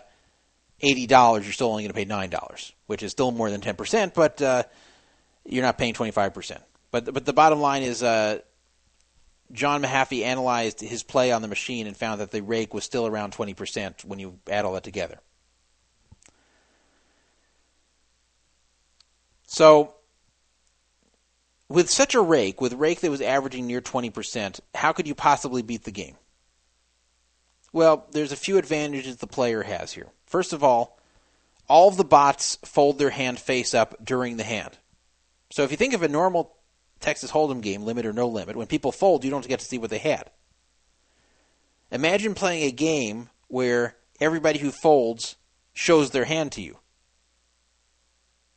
[0.81, 3.61] eighty dollars, you're still only going to pay nine dollars, which is still more than
[3.61, 4.63] ten percent, but uh,
[5.45, 6.63] you're not paying twenty five percent.
[6.91, 8.41] But but the bottom line is, uh,
[9.53, 13.07] John Mehaffey analyzed his play on the machine and found that the rake was still
[13.07, 15.21] around twenty percent when you add all that together.
[19.51, 19.97] So,
[21.69, 25.63] with such a rake, with rake that was averaging near 20%, how could you possibly
[25.63, 26.15] beat the game?
[27.73, 30.07] Well, there's a few advantages the player has here.
[30.25, 31.01] First of all,
[31.69, 34.79] all of the bots fold their hand face up during the hand.
[35.51, 36.55] So if you think of a normal
[37.01, 39.79] Texas Hold'em game, limit or no limit, when people fold, you don't get to see
[39.79, 40.31] what they had.
[41.91, 45.37] Imagine playing a game where everybody who folds
[45.73, 46.79] shows their hand to you.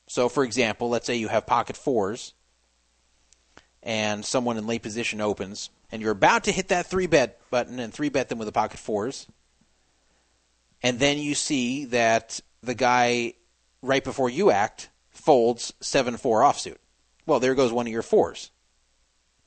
[0.08, 2.34] So, for example, let's say you have pocket fours
[3.82, 7.80] and someone in late position opens, and you're about to hit that three bet button
[7.80, 9.28] and three bet them with the pocket fours,
[10.82, 13.34] and then you see that the guy
[13.82, 16.78] right before you act folds 7 4 offsuit.
[17.26, 18.52] Well, there goes one of your fours.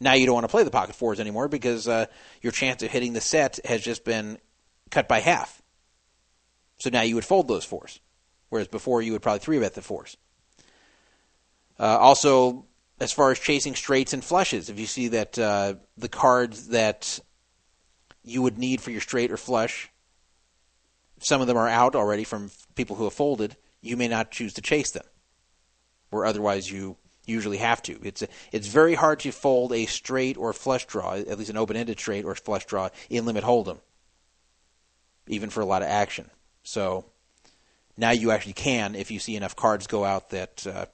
[0.00, 2.06] Now you don't want to play the pocket fours anymore because uh,
[2.42, 4.38] your chance of hitting the set has just been
[4.90, 5.62] cut by half.
[6.78, 8.00] So now you would fold those fours,
[8.50, 10.16] whereas before you would probably three bet the fours.
[11.78, 12.66] Uh, also,
[13.00, 17.18] as far as chasing straights and flushes, if you see that uh, the cards that
[18.22, 19.90] you would need for your straight or flush,
[21.18, 24.54] some of them are out already from people who have folded, you may not choose
[24.54, 25.04] to chase them,
[26.10, 26.96] where otherwise you
[27.26, 27.98] usually have to.
[28.02, 28.22] It's
[28.52, 32.24] it's very hard to fold a straight or flush draw, at least an open-ended straight
[32.24, 33.78] or flush draw in limit hold'em,
[35.26, 36.30] even for a lot of action.
[36.62, 37.04] So
[37.96, 40.86] now you actually can if you see enough cards go out that uh,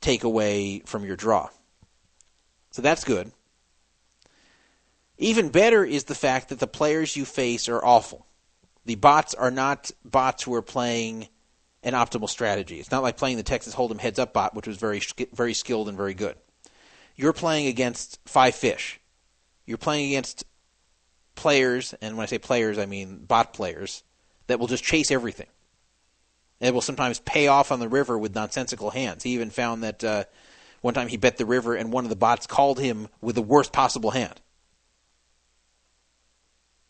[0.00, 1.48] take away from your draw.
[2.70, 3.32] So that's good.
[5.18, 8.24] Even better is the fact that the players you face are awful.
[8.84, 11.28] The bots are not bots who are playing
[11.82, 12.80] an optimal strategy.
[12.80, 15.00] It's not like playing the Texas Hold'em heads up bot, which was very
[15.32, 16.36] very skilled and very good.
[17.16, 19.00] You're playing against five fish.
[19.66, 20.44] You're playing against
[21.34, 24.02] players, and when I say players, I mean bot players
[24.46, 25.48] that will just chase everything.
[26.60, 29.22] And will sometimes pay off on the river with nonsensical hands.
[29.22, 30.24] He even found that uh,
[30.80, 33.42] one time he bet the river, and one of the bots called him with the
[33.42, 34.40] worst possible hand.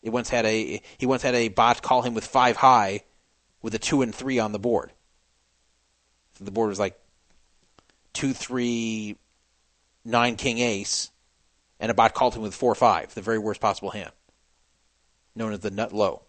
[0.01, 3.03] He once had a he once had a bot call him with five high,
[3.61, 4.91] with a two and three on the board.
[6.37, 6.99] So the board was like
[8.13, 9.17] two three
[10.05, 11.11] nine king ace,
[11.79, 14.11] and a bot called him with four five, the very worst possible hand,
[15.35, 16.23] known as the nut low.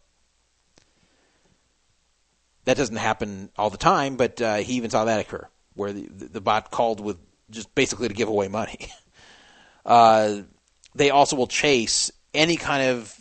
[2.65, 6.07] That doesn't happen all the time, but uh, he even saw that occur, where the,
[6.09, 7.17] the bot called with
[7.51, 8.89] just basically to give away money.
[9.85, 10.43] Uh,
[10.95, 13.19] they also will chase any kind of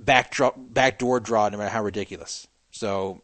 [0.00, 2.48] back draw, backdoor draw, no matter how ridiculous.
[2.80, 3.20] So,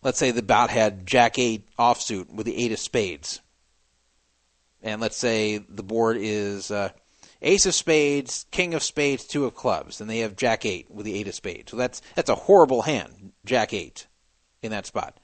[0.00, 3.42] let's say the bot had Jack eight offsuit with the eight of spades,
[4.82, 6.88] and let's say the board is uh,
[7.42, 11.04] Ace of Spades, King of Spades, Two of Clubs, and they have Jack eight with
[11.04, 11.70] the Eight of Spades.
[11.70, 14.06] So that's that's a horrible hand, Jack eight,
[14.62, 15.20] in that spot.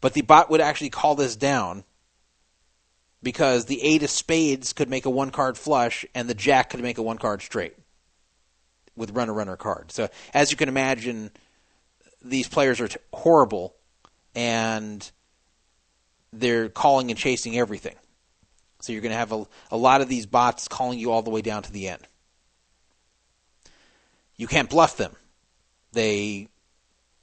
[0.00, 1.84] But the bot would actually call this down
[3.22, 6.82] because the Eight of Spades could make a one card flush, and the Jack could
[6.82, 7.76] make a one card straight
[9.00, 9.90] with runner runner card.
[9.90, 11.30] So as you can imagine,
[12.22, 13.74] these players are t- horrible,
[14.34, 15.10] and
[16.32, 17.96] they're calling and chasing everything.
[18.80, 21.30] So you're going to have a, a lot of these bots calling you all the
[21.30, 22.06] way down to the end.
[24.36, 25.16] You can't bluff them.
[25.92, 26.48] They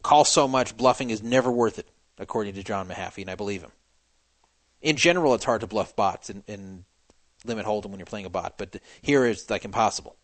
[0.03, 3.61] call so much, bluffing is never worth it, according to John Mehaffey, and I believe
[3.61, 3.72] him.
[4.81, 6.85] In general, it's hard to bluff bots in, in
[7.45, 10.15] limit hold'em when you're playing a bot, but here it's like impossible.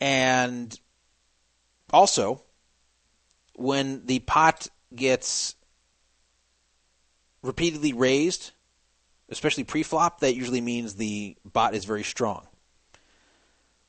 [0.00, 0.78] And
[1.92, 2.42] also,
[3.54, 5.56] when the pot gets
[7.42, 8.52] repeatedly raised,
[9.28, 12.46] especially pre-flop, that usually means the bot is very strong.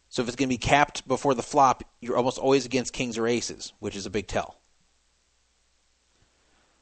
[0.09, 3.17] So if it's going to be capped before the flop, you're almost always against kings
[3.17, 4.59] or aces, which is a big tell.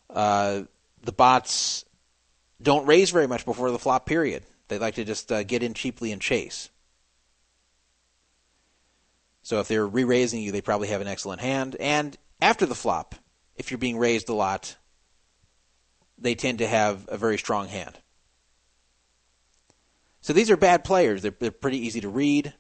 [0.10, 0.64] Uh,
[1.04, 1.84] the bots
[2.62, 4.44] don't raise very much before the flop period.
[4.70, 6.70] They like to just uh, get in cheaply and chase.
[9.48, 11.78] So if they're re-raising you, they probably have an excellent hand.
[11.80, 13.16] And after the flop,
[13.56, 14.76] if you're being raised a lot,
[16.18, 17.98] they tend to have a very strong hand.
[20.20, 21.22] So these are bad players.
[21.22, 22.56] They're, they're pretty easy to read.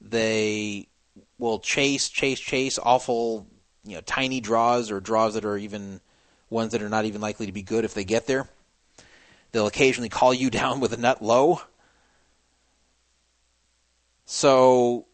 [0.00, 0.88] They
[1.36, 3.46] will chase, chase, chase awful,
[3.84, 6.00] you know, tiny draws or draws that are even
[6.48, 8.48] ones that are not even likely to be good if they get there.
[9.50, 11.60] They'll occasionally call you down with a nut low.
[14.24, 15.08] So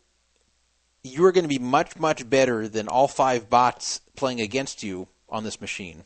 [1.09, 5.45] you're going to be much, much better than all five bots playing against you on
[5.45, 6.05] this machine.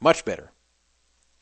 [0.00, 0.50] Much better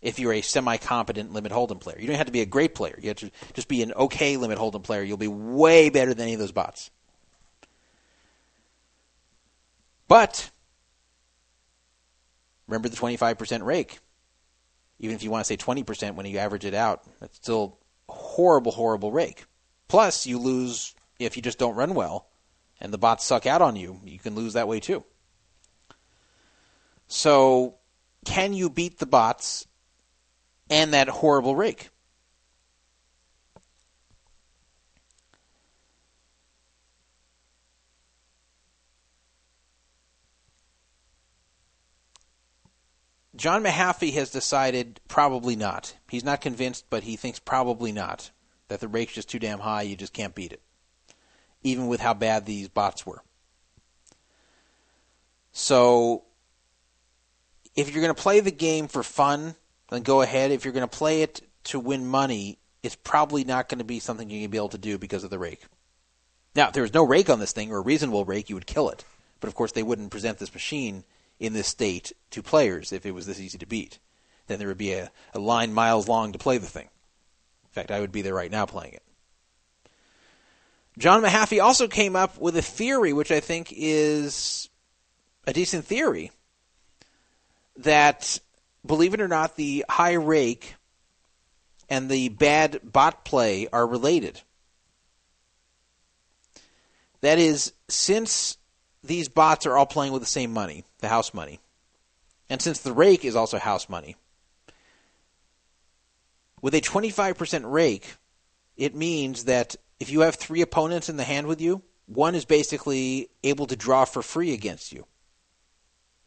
[0.03, 1.99] if you're a semi-competent limit hold'em player.
[1.99, 2.99] You don't have to be a great player.
[3.01, 5.03] You have to just be an okay limit hold'em player.
[5.03, 6.91] You'll be way better than any of those bots.
[10.09, 10.51] But
[12.69, 13.99] remember the 25% rake.
[14.99, 17.79] Even if you want to say 20% when you average it out, that's still
[18.09, 19.45] horrible, horrible rake.
[19.89, 22.29] Plus, you lose if you just don't run well
[22.81, 24.01] and the bots suck out on you.
[24.05, 25.05] You can lose that way too.
[27.09, 27.77] So,
[28.25, 29.67] can you beat the bots
[30.69, 31.91] and that horrible rake.
[43.35, 45.95] John Mehaffey has decided probably not.
[46.09, 48.31] He's not convinced, but he thinks probably not.
[48.69, 50.63] That the rake's just too damn high, you just can't beat it.
[51.67, 53.23] Even with how bad these bots were.
[55.51, 56.23] So,
[57.75, 59.57] if you're going to play the game for fun,
[59.91, 60.53] then go ahead.
[60.53, 63.99] If you're going to play it to win money, it's probably not going to be
[63.99, 65.65] something you're going to be able to do because of the rake.
[66.55, 68.67] Now, if there was no rake on this thing, or a reasonable rake, you would
[68.67, 69.05] kill it.
[69.41, 71.03] But of course, they wouldn't present this machine
[71.41, 73.99] in this state to players if it was this easy to beat.
[74.47, 76.89] Then there would be a, a line miles long to play the thing.
[77.65, 79.03] In fact, I would be there right now playing it.
[80.99, 84.71] John Mehaffey also came up with a theory, which I think is
[85.47, 86.31] a decent theory,
[87.77, 88.39] that,
[88.85, 90.75] believe it or not, the high rake
[91.89, 94.41] and the bad bot play are related.
[97.21, 98.57] That is, since
[99.05, 101.61] these bots are all playing with the same money, the house money,
[102.49, 104.17] and since the rake is also house money,
[106.63, 108.15] with a 25% rake,
[108.77, 112.45] it means that if you have three opponents in the hand with you, one is
[112.45, 115.07] basically able to draw for free against you.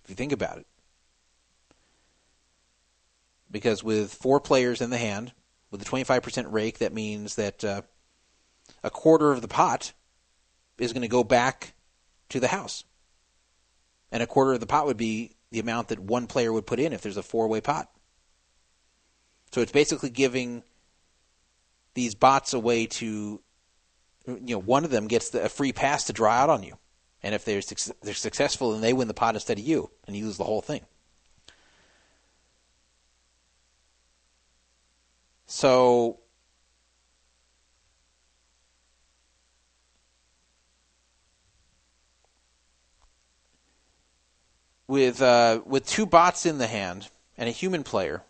[0.04, 0.68] If you think about it.
[3.52, 5.34] Because with four players in the hand,
[5.72, 7.82] with a 25% rake, that means that uh,
[8.84, 9.94] a quarter of the pot
[10.78, 11.74] is going to go back
[12.30, 12.84] to the house.
[14.12, 16.80] And a quarter of the pot would be the amount that one player would put
[16.80, 17.90] in if there's a four way pot.
[19.52, 20.64] So it's basically giving
[21.96, 23.42] these bots a way to,
[24.26, 26.78] you know, one of them gets the, a free pass to draw out on you.
[27.22, 27.62] And if they're,
[28.02, 30.62] they're successful, then they win the pot instead of you, and you lose the whole
[30.62, 30.82] thing.
[35.46, 36.20] So
[44.88, 48.24] with uh, with two bots in the hand and a human player,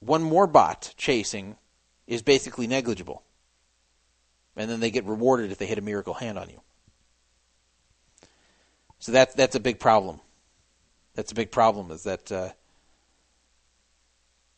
[0.00, 1.56] one more bot chasing
[2.06, 3.22] is basically negligible.
[4.56, 6.60] And then they get rewarded if they hit a miracle hand on you.
[8.98, 10.20] So that's that's a big problem.
[11.14, 11.90] That's a big problem.
[11.90, 12.50] Is that uh,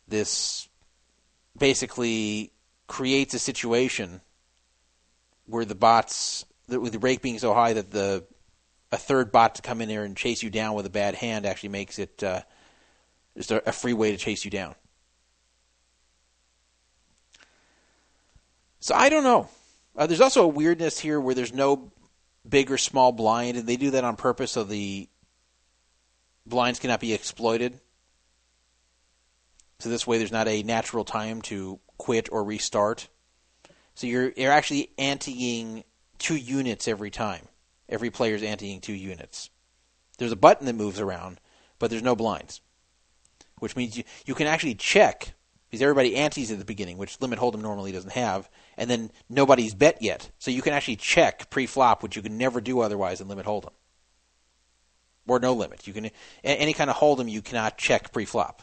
[0.09, 0.69] this
[1.57, 2.53] basically
[2.87, 4.21] creates a situation
[5.47, 8.25] where the bots, with the rake being so high that the
[8.93, 11.47] a third bot to come in there and chase you down with a bad hand
[11.47, 12.43] actually makes it uh,
[13.37, 14.75] just a, a free way to chase you down.
[18.79, 19.49] So I don't know.
[19.97, 21.93] Uh, there's also a weirdness here where there's no
[22.49, 25.09] big or small blind, and they do that on purpose so the
[26.47, 27.81] blinds cannot be exploited.
[29.79, 33.09] So this way, there's not a natural time to quit or restart.
[33.95, 35.85] So you're you're actually anteing
[36.19, 37.47] two units every time.
[37.89, 39.51] Every player's anteing two units.
[40.19, 41.41] There's a button that moves around,
[41.79, 42.61] but there's no blinds,
[43.59, 45.35] which means you, you can actually check
[45.69, 49.75] because everybody antes at the beginning, which limit hold'em normally doesn't have, and then nobody's
[49.75, 53.29] bet yet, so you can actually check pre-flop, which you can never do otherwise in
[53.29, 53.73] limit hold'em,
[55.27, 55.87] or no limit.
[55.87, 56.11] You can
[56.43, 58.63] any kind of hold'em you cannot check pre-flop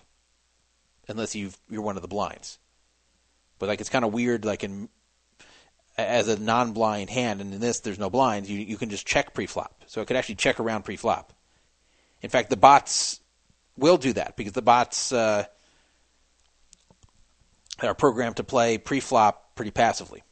[1.08, 2.60] unless you you're one of the blinds.
[3.60, 4.90] But like it's kind of weird, like in
[5.98, 9.34] as a non-blind hand, and in this there's no blinds, you you can just check
[9.34, 9.84] pre-flop.
[9.88, 11.34] So it could actually check around pre-flop.
[12.22, 13.20] In fact, the bots
[13.78, 15.46] will do that because the bots uh,
[17.82, 20.24] are programmed to play pre-flop pretty passively.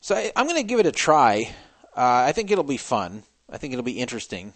[0.00, 1.54] So I, am going to give it a try.
[1.96, 3.22] Uh, I think it'll be fun.
[3.50, 4.54] I think it'll be interesting.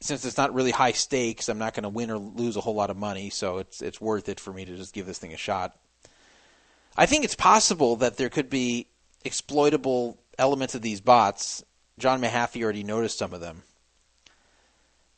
[0.00, 2.74] Since it's not really high stakes, I'm not going to win or lose a whole
[2.74, 5.34] lot of money, so it's it's worth it for me to just give this thing
[5.34, 5.76] a shot.
[6.96, 8.88] I think it's possible that there could be
[9.24, 11.62] exploitable elements of these bots.
[11.98, 13.62] John Mehaffey already noticed some of them.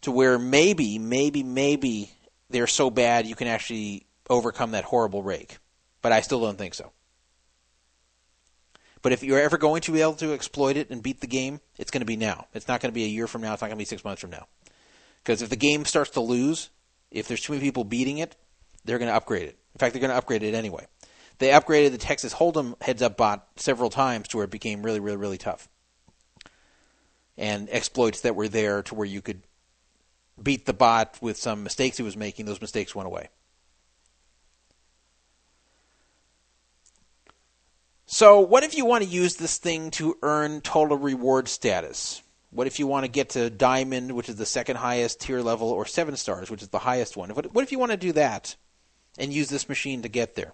[0.02, 2.10] To where maybe, maybe, maybe
[2.50, 5.58] they're so bad you can actually overcome that horrible rake.
[6.00, 6.92] But I still don't think so.
[9.02, 11.60] But if you're ever going to be able to exploit it and beat the game,
[11.76, 12.46] it's going to be now.
[12.54, 13.52] It's not going to be a year from now.
[13.52, 14.46] It's not going to be six months from now.
[15.22, 16.70] Because if the game starts to lose,
[17.10, 18.36] if there's too many people beating it,
[18.84, 19.58] they're going to upgrade it.
[19.74, 20.86] In fact, they're going to upgrade it anyway
[21.42, 25.00] they upgraded the Texas Hold'em heads up bot several times to where it became really,
[25.00, 25.68] really, really tough.
[27.36, 29.42] And exploits that were there to where you could
[30.40, 33.28] beat the bot with some mistakes he was making, those mistakes went away.
[38.12, 42.20] So, what if you want to use this thing to earn total reward status?
[42.50, 45.70] What if you want to get to diamond, which is the second highest tier level,
[45.70, 47.30] or seven stars, which is the highest one?
[47.30, 48.54] What if you want to do that
[49.16, 50.52] and use this machine to get there?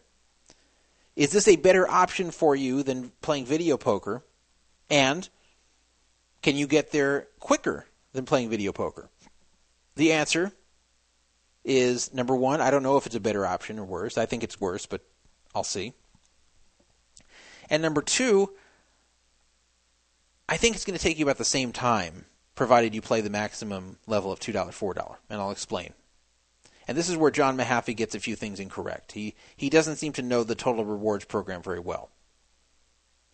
[1.17, 4.23] Is this a better option for you than playing video poker?
[4.89, 5.29] And
[6.43, 9.11] can you get there quicker than playing video poker?
[9.97, 10.53] The answer
[11.65, 14.17] is number one, I don't know if it's a better option or worse.
[14.17, 15.01] I think it's worse, but
[15.57, 15.95] I'll see.
[17.71, 18.51] And number two,
[20.49, 22.25] I think it's going to take you about the same time,
[22.55, 25.17] provided you play the maximum level of $2, $4.
[25.29, 25.93] And I'll explain.
[26.87, 29.13] And this is where John Mehaffey gets a few things incorrect.
[29.13, 32.11] He, he doesn't seem to know the total rewards program very well.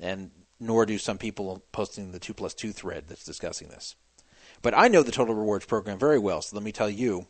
[0.01, 3.95] And nor do some people posting the 2 plus 2 thread that's discussing this.
[4.63, 7.27] But I know the total rewards program very well, so let me tell you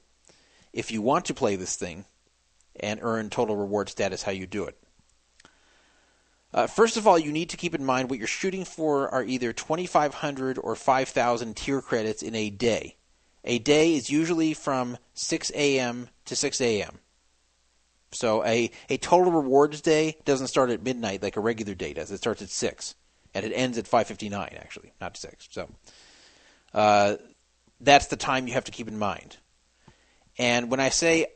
[0.72, 2.04] if you want to play this thing
[2.80, 4.78] and earn total reward status, how you do it.
[6.54, 9.24] Uh, first of all, you need to keep in mind what you're shooting for are
[9.24, 12.96] either 2,500 or 5,000 tier credits in a day.
[13.42, 16.08] A day is usually from 6 a.m.
[16.26, 17.00] to 6 a.m.
[18.12, 22.12] So a, a total rewards day doesn't start at midnight like a regular day does.
[22.12, 22.94] It starts at 6.
[23.34, 25.48] And it ends at 5.59, actually, not 6.
[25.50, 25.68] So
[26.72, 27.16] uh,
[27.80, 29.38] that's the time you have to keep in mind.
[30.38, 31.26] And when I say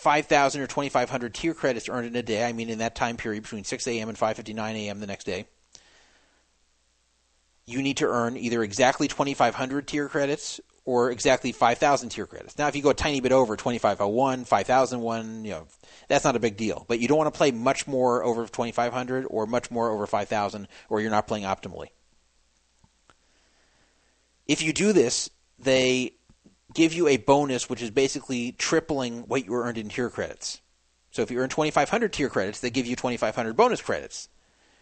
[0.00, 3.42] 5,000 or 2,500 tier credits earned in a day, I mean in that time period
[3.42, 4.08] between 6 a.m.
[4.08, 5.00] and 5.59 a.m.
[5.00, 5.46] the next day,
[7.66, 12.58] you need to earn either exactly 2,500 tier credits or exactly 5,000 tier credits.
[12.58, 15.66] Now, if you go a tiny bit over 2,501, 5,001, you know,
[16.08, 16.84] that's not a big deal.
[16.88, 20.66] But you don't want to play much more over 2,500 or much more over 5,000
[20.88, 21.88] or you're not playing optimally.
[24.48, 26.14] If you do this, they
[26.72, 30.60] give you a bonus which is basically tripling what you earned in tier credits.
[31.10, 34.28] So if you earn 2,500 tier credits, they give you 2,500 bonus credits.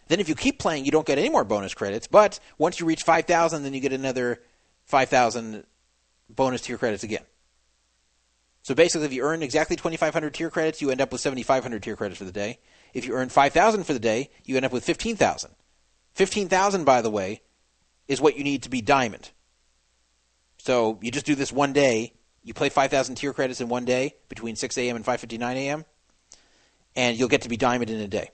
[0.07, 2.07] Then if you keep playing, you don't get any more bonus credits.
[2.07, 4.41] But once you reach 5,000, then you get another
[4.85, 5.63] 5,000
[6.29, 7.23] bonus tier credits again.
[8.61, 11.95] So basically, if you earn exactly 2,500 tier credits, you end up with 7,500 tier
[11.95, 12.59] credits for the day.
[12.93, 15.51] If you earn 5,000 for the day, you end up with 15,000.
[16.13, 17.41] 15,000, by the way,
[18.07, 19.31] is what you need to be diamond.
[20.69, 22.13] So you just do this one day.
[22.43, 24.95] You play 5,000 tier credits in one day between 6 a.m.
[24.97, 25.83] and 5:59 a.m.
[26.95, 28.29] and you'll get to be diamond in a day.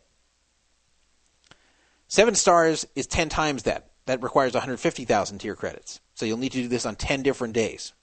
[2.10, 3.92] Seven stars is 10 times that.
[4.06, 6.02] That requires 150,000 tier credits.
[6.14, 7.94] So you'll need to do this on 10 different days.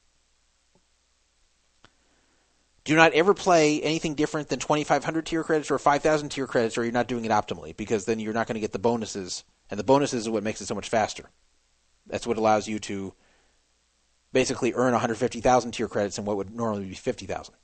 [2.85, 6.85] Do not ever play anything different than 2,500 tier credits or 5,000 tier credits, or
[6.85, 9.78] you're not doing it optimally, because then you're not going to get the bonuses, and
[9.78, 11.28] the bonuses is what makes it so much faster.
[12.07, 13.12] That's what allows you to
[14.33, 17.55] basically earn 150,000 tier credits in what would normally be 50,000.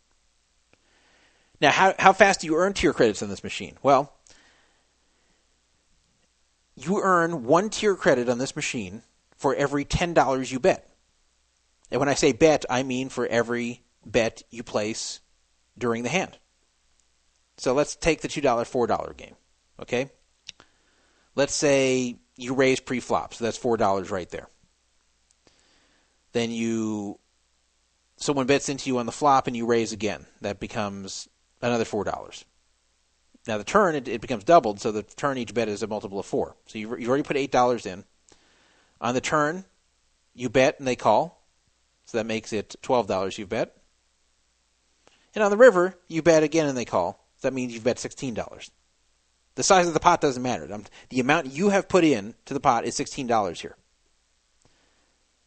[1.60, 3.76] Now, how, how fast do you earn tier credits in this machine?
[3.82, 4.12] Well,
[6.76, 9.02] you earn one tier credit on this machine
[9.36, 10.88] for every $10 you bet.
[11.90, 15.20] And when I say bet, I mean for every bet you place
[15.76, 16.38] during the hand.
[17.56, 19.34] So let's take the $2, $4 game.
[19.80, 20.10] Okay?
[21.34, 24.48] Let's say you raise pre flop, so that's $4 right there
[26.32, 27.18] then you
[28.16, 30.26] someone bets into you on the flop and you raise again.
[30.40, 31.28] That becomes
[31.62, 32.44] another four dollars.
[33.46, 36.18] Now the turn it, it, becomes doubled, so the turn each bet is a multiple
[36.18, 36.56] of four.
[36.66, 38.04] So you you already put eight dollars in.
[39.00, 39.64] On the turn,
[40.34, 41.46] you bet and they call,
[42.04, 43.74] so that makes it twelve dollars you bet.
[45.34, 47.24] And on the river, you bet again and they call.
[47.36, 48.70] So that means you've bet sixteen dollars.
[49.54, 50.68] The size of the pot doesn't matter.
[51.08, 53.76] The amount you have put in to the pot is sixteen dollars here.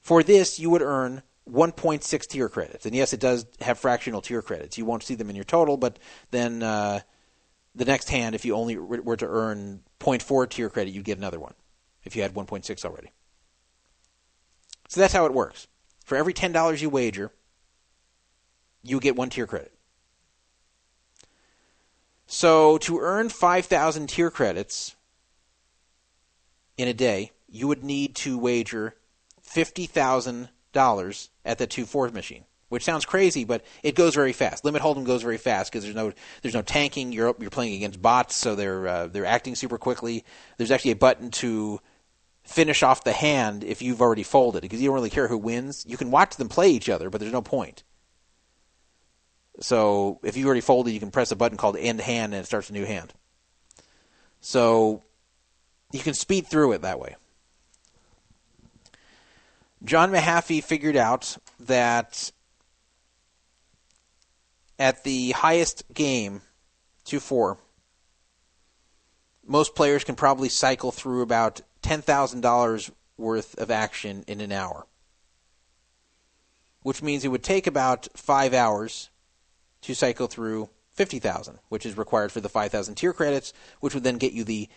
[0.01, 2.85] For this, you would earn 1.6 tier credits.
[2.85, 4.77] And yes, it does have fractional tier credits.
[4.77, 5.99] You won't see them in your total, but
[6.31, 7.01] then uh,
[7.75, 11.39] the next hand, if you only were to earn 0.4 tier credit, you'd get another
[11.39, 11.53] one
[12.03, 13.11] if you had 1.6 already.
[14.89, 15.67] So that's how it works.
[16.03, 17.31] For every $10 you wager,
[18.83, 19.73] you get one tier credit.
[22.25, 24.95] So to earn 5,000 tier credits
[26.77, 28.95] in a day, you would need to wager
[29.51, 34.33] fifty thousand dollars at the two four machine, which sounds crazy, but it goes very
[34.33, 34.63] fast.
[34.63, 37.11] Limit hold'em goes very fast because there's no there's no tanking.
[37.11, 40.23] You're you're playing against bots, so they're uh, they're acting super quickly.
[40.57, 41.79] There's actually a button to
[42.43, 45.85] finish off the hand if you've already folded because you don't really care who wins.
[45.87, 47.83] You can watch them play each other, but there's no point.
[49.59, 52.47] So if you already folded, you can press a button called end hand and it
[52.47, 53.13] starts a new hand.
[54.39, 55.03] So
[55.91, 57.15] you can speed through it that way.
[59.83, 62.31] John Mehaffey figured out that
[64.77, 66.41] at the highest game,
[67.05, 67.57] 2 4,
[69.45, 74.85] most players can probably cycle through about $10,000 worth of action in an hour.
[76.83, 79.09] Which means it would take about five hours
[79.81, 84.17] to cycle through 50,000, which is required for the 5,000 tier credits, which would then
[84.17, 84.69] get you the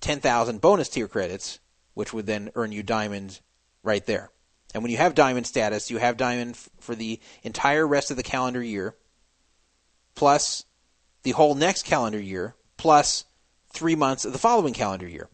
[0.00, 1.60] 10,000 bonus tier credits,
[1.94, 3.40] which would then earn you diamond
[3.82, 4.31] right there.
[4.74, 8.16] And when you have diamond status, you have diamond f- for the entire rest of
[8.16, 8.94] the calendar year,
[10.14, 10.64] plus
[11.22, 13.24] the whole next calendar year, plus
[13.70, 15.28] three months of the following calendar year.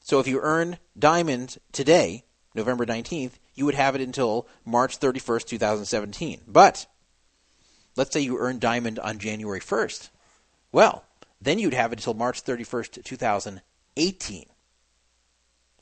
[0.00, 5.46] So if you earn diamond today, November 19th, you would have it until March 31st,
[5.46, 6.40] 2017.
[6.46, 6.86] But
[7.96, 10.10] let's say you earn diamond on January 1st.
[10.72, 11.04] Well,
[11.40, 14.46] then you'd have it until March 31st, 2018.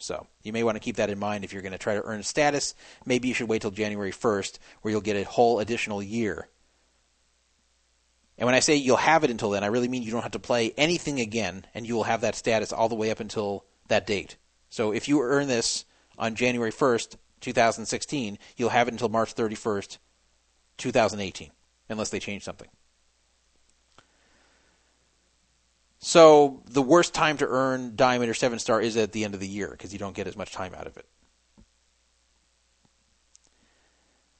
[0.00, 2.02] So you may want to keep that in mind if you're going to try to
[2.02, 2.74] earn status.
[3.04, 6.48] Maybe you should wait till January 1st, where you'll get a whole additional year.
[8.38, 10.32] And when I say you'll have it until then, I really mean you don't have
[10.32, 13.66] to play anything again, and you will have that status all the way up until
[13.88, 14.36] that date.
[14.70, 15.84] So if you earn this
[16.16, 19.98] on January 1st, 2016, you'll have it until March 31st,
[20.78, 21.50] 2018,
[21.90, 22.68] unless they change something.
[26.00, 29.40] So the worst time to earn diamond or seven star is at the end of
[29.40, 31.06] the year because you don't get as much time out of it.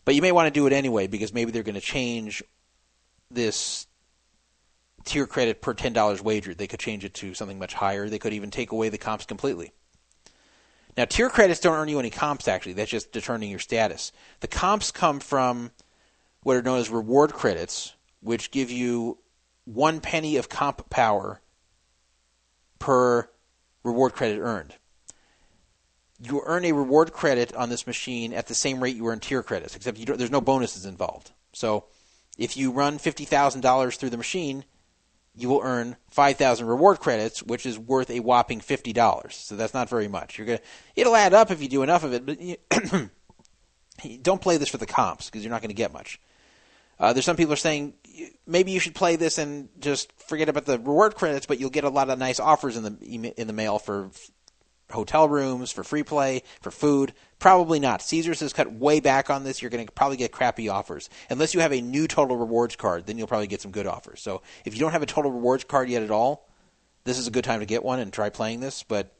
[0.06, 2.42] But you may want to do it anyway because maybe they're going to change
[3.30, 3.86] this
[5.05, 6.55] tier credit per ten dollars wager.
[6.55, 8.08] They could change it to something much higher.
[8.08, 9.72] They could even take away the comps completely.
[10.97, 12.72] Now tier credits don't earn you any comps actually.
[12.72, 14.12] That's just determining your status.
[14.40, 15.72] The comps come from
[16.42, 19.18] what are known as reward credits, which give you
[19.66, 21.42] one penny of comp power
[22.81, 23.31] per
[23.84, 24.75] reward credit earned.
[26.23, 29.44] You earn a reward credit on this machine at the same rate you earn tier
[29.44, 31.31] credits, except there's no bonuses involved.
[31.52, 31.84] So
[32.36, 34.65] if you run $50,000 through the machine,
[35.34, 39.33] you will earn 5,000 reward credits, which is worth a whopping $50.
[39.33, 40.36] So that's not very much.
[40.36, 40.60] You're gonna
[40.97, 42.57] it'll add up if you do enough of it, but you,
[44.23, 46.20] don't play this for the comps because you're not going to get much.
[47.01, 47.95] Uh, there's some people are saying
[48.47, 51.85] maybe you should play this and just forget about the reward credits, but you'll get
[51.85, 54.11] a lot of nice offers in the in the mail for
[54.91, 57.15] hotel rooms, for free play, for food.
[57.39, 58.03] Probably not.
[58.03, 59.62] Caesars has cut way back on this.
[59.62, 61.09] You're going to probably get crappy offers.
[61.31, 64.20] Unless you have a new total rewards card, then you'll probably get some good offers.
[64.20, 66.49] So if you don't have a total rewards card yet at all,
[67.05, 68.83] this is a good time to get one and try playing this.
[68.83, 69.15] But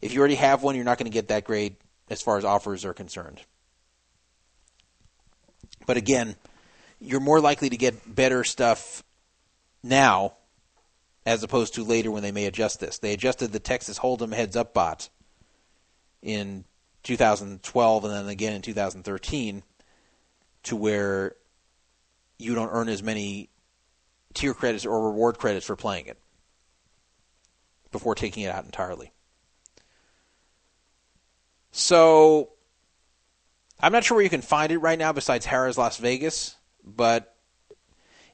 [0.00, 2.44] if you already have one, you're not going to get that great as far as
[2.44, 3.40] offers are concerned.
[5.86, 6.36] But again,
[7.00, 9.02] you're more likely to get better stuff
[9.82, 10.34] now
[11.26, 12.98] as opposed to later when they may adjust this.
[12.98, 15.08] They adjusted the Texas Hold'em heads up bot
[16.22, 16.64] in
[17.02, 19.62] 2012 and then again in 2013
[20.64, 21.36] to where
[22.38, 23.48] you don't earn as many
[24.34, 26.18] tier credits or reward credits for playing it
[27.90, 29.12] before taking it out entirely.
[31.72, 32.50] So
[33.80, 36.56] I'm not sure where you can find it right now besides Harrah's Las Vegas,
[36.96, 37.34] but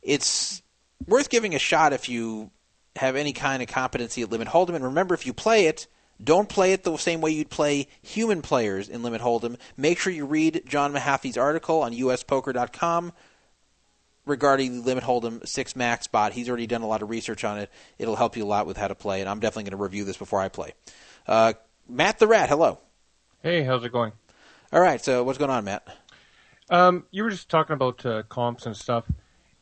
[0.02, 0.62] it's
[1.07, 2.51] worth giving a shot if you
[2.97, 4.75] have any kind of competency at Limit Hold'em.
[4.75, 5.86] And remember, if you play it,
[6.23, 9.59] don't play it the same way you'd play human players in Limit Hold'em.
[9.76, 13.12] Make sure you read John Mehaffey's article on USPoker.com
[14.25, 16.33] regarding the Limit Hold'em 6 Max bot.
[16.33, 17.70] He's already done a lot of research on it.
[17.99, 20.05] It'll help you a lot with how to play, and I'm definitely going to review
[20.05, 20.73] this before I play.
[21.26, 21.52] Uh,
[21.89, 22.78] Matt the Rat, hello.
[23.43, 24.12] Hey, how's it going?
[24.73, 25.86] All right, so what's going on, Matt?
[26.70, 29.05] Um, you were just talking about uh, comps and stuff.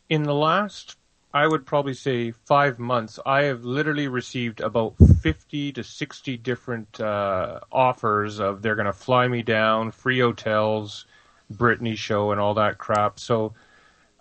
[0.08, 0.96] In the last
[1.34, 7.00] I would probably say five months, I have literally received about 50 to 60 different
[7.00, 11.06] uh, offers of they're going to fly me down, free hotels,
[11.52, 13.18] Britney show, and all that crap.
[13.18, 13.52] So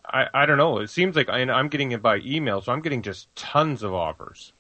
[0.04, 0.80] I, I don't know.
[0.80, 3.94] It seems like I, I'm getting it by email, so I'm getting just tons of
[3.94, 4.52] offers.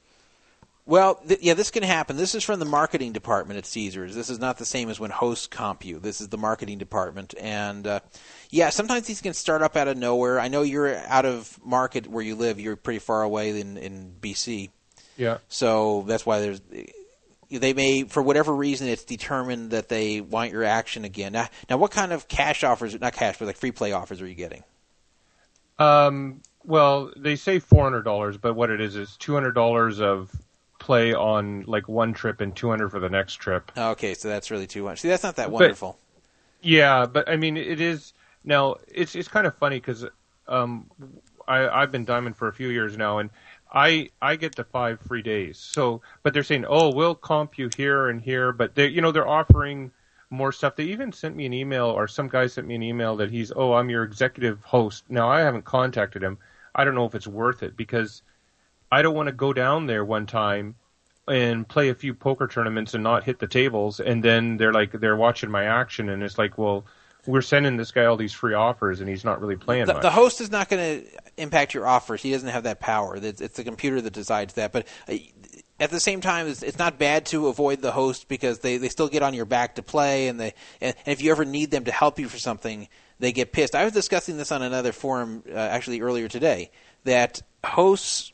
[0.86, 2.18] Well, th- yeah, this can happen.
[2.18, 4.16] This is from the marketing department at Caesars.
[4.16, 6.00] This is not the same as when hosts comp you.
[6.00, 8.00] This is the marketing department, and uh,
[8.50, 10.40] yeah, sometimes these can start up out of nowhere.
[10.40, 12.60] I know you're out of market where you live.
[12.60, 14.72] You're pretty far away in in BC.
[15.16, 15.38] Yeah.
[15.48, 16.62] So that's why there's
[17.50, 21.32] they may for whatever reason it's determined that they want your action again.
[21.32, 23.00] Now, now what kind of cash offers?
[23.00, 24.64] Not cash, but like free play offers are you getting?
[25.80, 26.42] Um.
[26.66, 30.30] Well, they say four hundred dollars, but what it is is two hundred dollars of
[30.84, 33.72] play on like one trip and 200 for the next trip.
[33.78, 35.00] Okay, so that's really too much.
[35.00, 35.98] See, that's not that wonderful.
[35.98, 38.14] But, yeah, but I mean, it is
[38.44, 38.76] now.
[38.90, 40.06] It's it's kind of funny because
[40.48, 40.92] um,
[41.48, 43.30] I I've been diamond for a few years now, and
[43.72, 45.58] I I get the five free days.
[45.58, 49.14] So, but they're saying, oh, we'll comp you here and here, but they you know
[49.14, 49.92] they're offering
[50.30, 50.76] more stuff.
[50.76, 53.54] They even sent me an email, or some guy sent me an email that he's,
[53.56, 55.06] oh, I'm your executive host.
[55.08, 56.40] Now I haven't contacted him.
[56.76, 58.24] I don't know if it's worth it because
[58.94, 60.76] I don't want to go down there one time
[61.28, 64.92] and play a few poker tournaments and not hit the tables, and then they're like
[64.92, 66.86] they're watching my action, and it's like, well,
[67.26, 69.86] we're sending this guy all these free offers, and he's not really playing.
[69.86, 70.02] The, much.
[70.02, 71.08] the host is not going to
[71.38, 72.22] impact your offers.
[72.22, 73.16] He doesn't have that power.
[73.16, 74.74] It's, it's the computer that decides that.
[74.74, 75.16] But uh,
[75.80, 78.90] at the same time, it's, it's not bad to avoid the host because they, they
[78.90, 81.72] still get on your back to play, and they and, and if you ever need
[81.72, 82.90] them to help you for something,
[83.20, 83.74] they get pissed.
[83.74, 86.72] I was discussing this on another forum uh, actually earlier today
[87.06, 88.33] that hosts,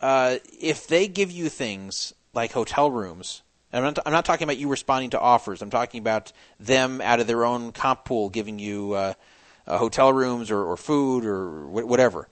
[0.00, 3.42] uh, if they give you things like hotel rooms.
[3.72, 5.60] I'm not, I'm not talking about you responding to offers.
[5.60, 9.12] I'm talking about them out of their own comp pool giving you uh,
[9.66, 12.28] uh, hotel rooms or, or food or wh- whatever.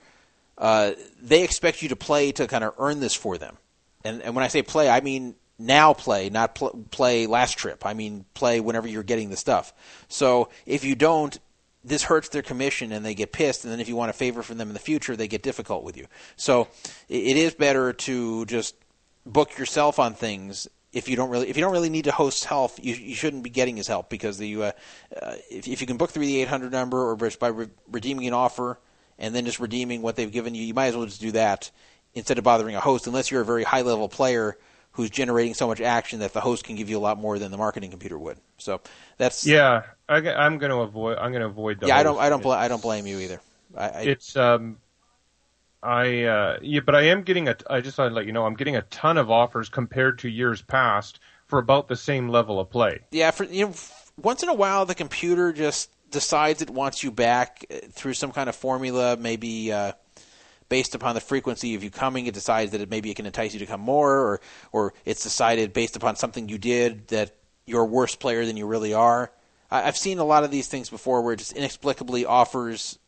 [0.57, 3.59] Uh, they expect you to play to kind of earn this for them.
[4.03, 7.85] And, and when I say play, I mean now play, not pl- play last trip.
[7.85, 9.75] I mean play whenever you're getting the stuff.
[10.09, 11.39] So if you don't,
[11.87, 13.65] this hurts their commission and they get pissed.
[13.65, 15.85] And then if you want a favor from them in the future, they get difficult
[15.85, 16.07] with you.
[16.37, 16.69] So
[17.09, 18.75] it is better to just
[19.25, 22.47] book yourself on things if you don't really if you don't really need to host
[22.47, 24.73] help, you, you shouldn't be getting his help because the uh,
[25.21, 28.33] uh, if, if you can book through the 800 number or by re- redeeming an
[28.33, 28.79] offer
[29.19, 31.71] and then just redeeming what they've given you, you might as well just do that
[32.15, 34.57] instead of bothering a host unless you're a very high level player
[34.97, 37.50] who's generating so much action that the host can give you a lot more than
[37.50, 38.39] the marketing computer would.
[38.58, 38.81] So
[39.18, 39.83] that's yeah.
[40.08, 41.18] I, am going to avoid.
[41.18, 41.89] I'm going to avoid the.
[41.89, 41.99] Yeah.
[41.99, 42.18] I don't.
[42.18, 42.42] I don't.
[42.42, 43.41] Bl- I don't blame you either.
[43.76, 44.78] I, I, it's um
[45.83, 47.57] I uh, yeah, but I am getting a.
[47.68, 50.28] I just want to let you know I'm getting a ton of offers compared to
[50.28, 53.00] years past for about the same level of play.
[53.12, 53.75] Yeah, for you know,
[54.20, 58.33] once in a while the computer just decides it wants you back uh, through some
[58.33, 59.92] kind of formula, maybe uh,
[60.69, 62.27] based upon the frequency of you coming.
[62.27, 64.41] It decides that it maybe it can entice you to come more, or
[64.73, 67.35] or it's decided based upon something you did that
[67.67, 69.31] you're a worse player than you really are.
[69.70, 72.99] I, I've seen a lot of these things before where it just inexplicably offers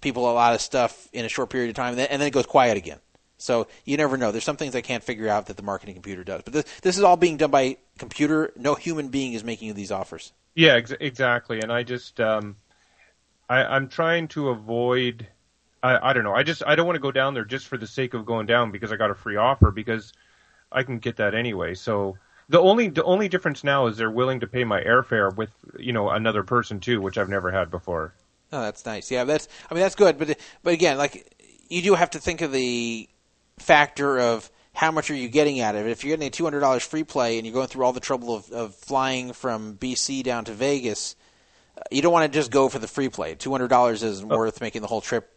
[0.00, 2.28] people a lot of stuff in a short period of time, and then, and then
[2.28, 2.98] it goes quiet again.
[3.38, 4.30] So you never know.
[4.30, 6.42] There's some things I can't figure out that the marketing computer does.
[6.44, 8.52] But this, this is all being done by computer.
[8.56, 10.32] No human being is making these offers.
[10.54, 11.60] Yeah, ex- exactly.
[11.60, 12.56] And I just, um,
[13.48, 15.26] I'm trying to avoid.
[15.84, 16.34] I, I don't know.
[16.34, 18.46] I just I don't want to go down there just for the sake of going
[18.46, 20.14] down because I got a free offer because
[20.72, 21.74] I can get that anyway.
[21.74, 22.16] So
[22.48, 25.92] the only the only difference now is they're willing to pay my airfare with you
[25.92, 28.14] know another person too, which I've never had before.
[28.50, 29.10] Oh, that's nice.
[29.10, 29.46] Yeah, that's.
[29.70, 30.18] I mean, that's good.
[30.18, 31.34] But but again, like
[31.68, 33.06] you do have to think of the
[33.58, 35.90] factor of how much are you getting out of it.
[35.90, 38.00] If you're getting a two hundred dollars free play and you're going through all the
[38.00, 41.14] trouble of, of flying from BC down to Vegas,
[41.76, 43.34] uh, you don't want to just go for the free play.
[43.34, 44.36] Two hundred dollars isn't oh.
[44.38, 45.30] worth making the whole trip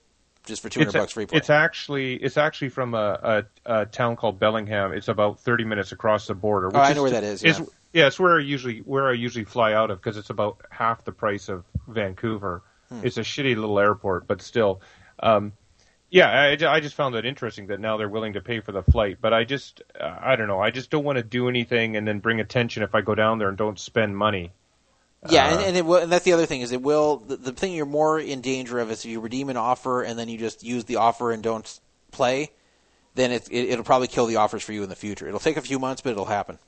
[0.48, 1.38] just for two hundred bucks free play.
[1.38, 4.94] It's actually it's actually from a, a, a, town called Bellingham.
[4.94, 6.72] It's about thirty minutes across the border.
[6.74, 7.44] oh, I know where that is.
[7.44, 7.50] Yeah.
[7.52, 7.62] Is,
[7.94, 11.04] yeah, it's where I usually where I usually fly out of because it's about half
[11.04, 12.64] the price of Vancouver.
[12.90, 13.02] Hmm.
[13.04, 14.82] It's a shitty little airport, but still.
[15.20, 15.54] Um,
[16.10, 18.82] yeah, I, I just found that interesting that now they're willing to pay for the
[18.82, 19.18] flight.
[19.20, 20.62] But I just, I don't know.
[20.62, 23.40] I just don't want to do anything and then bring attention if I go down
[23.40, 24.54] there and don't spend money.
[25.30, 27.18] Yeah, uh, and, and, it will, and that's the other thing is it will.
[27.18, 30.18] The, the thing you're more in danger of is if you redeem an offer and
[30.18, 31.80] then you just use the offer and don't
[32.12, 32.52] play,
[33.16, 35.28] then it, it, it'll probably kill the offers for you in the future.
[35.28, 36.60] It'll take a few months, but it'll happen.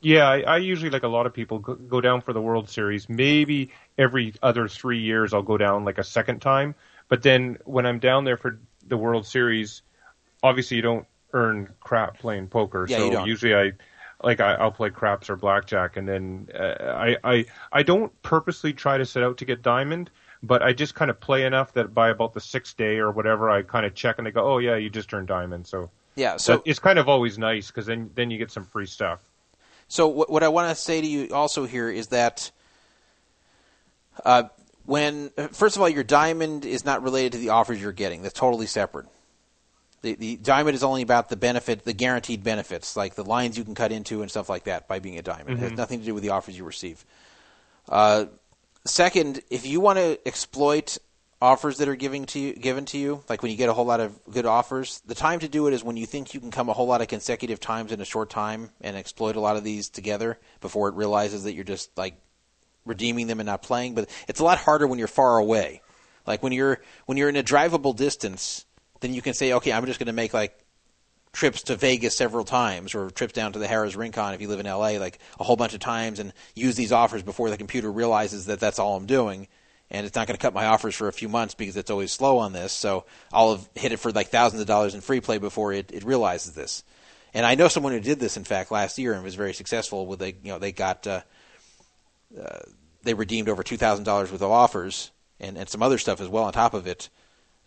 [0.00, 2.70] Yeah, I, I usually, like a lot of people, go, go down for the World
[2.70, 3.08] Series.
[3.08, 6.74] Maybe every other three years I'll go down like a second time.
[7.08, 9.82] But then when I'm down there for the World Series,
[10.42, 12.86] obviously you don't earn crap playing poker.
[12.88, 13.72] Yeah, so usually I
[14.22, 18.72] like I, will play craps or blackjack, and then uh, I I I don't purposely
[18.72, 20.10] try to set out to get diamond,
[20.42, 23.50] but I just kind of play enough that by about the sixth day or whatever,
[23.50, 25.66] I kind of check and I go, oh yeah, you just earned diamond.
[25.66, 28.86] So yeah, so it's kind of always nice because then then you get some free
[28.86, 29.20] stuff.
[29.88, 32.50] So what, what I want to say to you also here is that
[34.24, 34.44] uh,
[34.84, 38.22] when first of all, your diamond is not related to the offers you're getting.
[38.22, 39.06] That's totally separate.
[40.02, 43.64] The, the diamond is only about the benefit, the guaranteed benefits, like the lines you
[43.64, 45.48] can cut into and stuff like that by being a diamond.
[45.48, 45.52] Mm-hmm.
[45.56, 45.76] It has mm-hmm.
[45.76, 47.04] nothing to do with the offers you receive.
[47.88, 48.26] Uh,
[48.86, 50.98] second, if you want to exploit
[51.42, 53.84] offers that are giving to you, given to you, like when you get a whole
[53.84, 56.50] lot of good offers, the time to do it is when you think you can
[56.50, 59.56] come a whole lot of consecutive times in a short time and exploit a lot
[59.56, 62.14] of these together before it realizes that you're just like
[62.84, 63.94] redeeming them and not playing.
[63.94, 65.82] But it's a lot harder when you're far away.
[66.26, 68.66] Like when you're when you're in a drivable distance,
[69.00, 70.58] then you can say, okay, I'm just going to make like
[71.32, 74.60] trips to Vegas several times or trips down to the Harrah's Rincon if you live
[74.60, 77.90] in LA, like a whole bunch of times, and use these offers before the computer
[77.90, 79.48] realizes that that's all I'm doing
[79.90, 82.12] and it's not going to cut my offers for a few months because it's always
[82.12, 82.72] slow on this.
[82.72, 85.90] So I'll have hit it for like thousands of dollars in free play before it,
[85.92, 86.84] it realizes this.
[87.34, 90.06] And I know someone who did this, in fact, last year and was very successful.
[90.06, 91.22] With they, you know, they got uh,
[92.40, 92.58] uh,
[93.02, 96.28] they redeemed over two thousand dollars worth of offers and, and some other stuff as
[96.28, 97.08] well on top of it,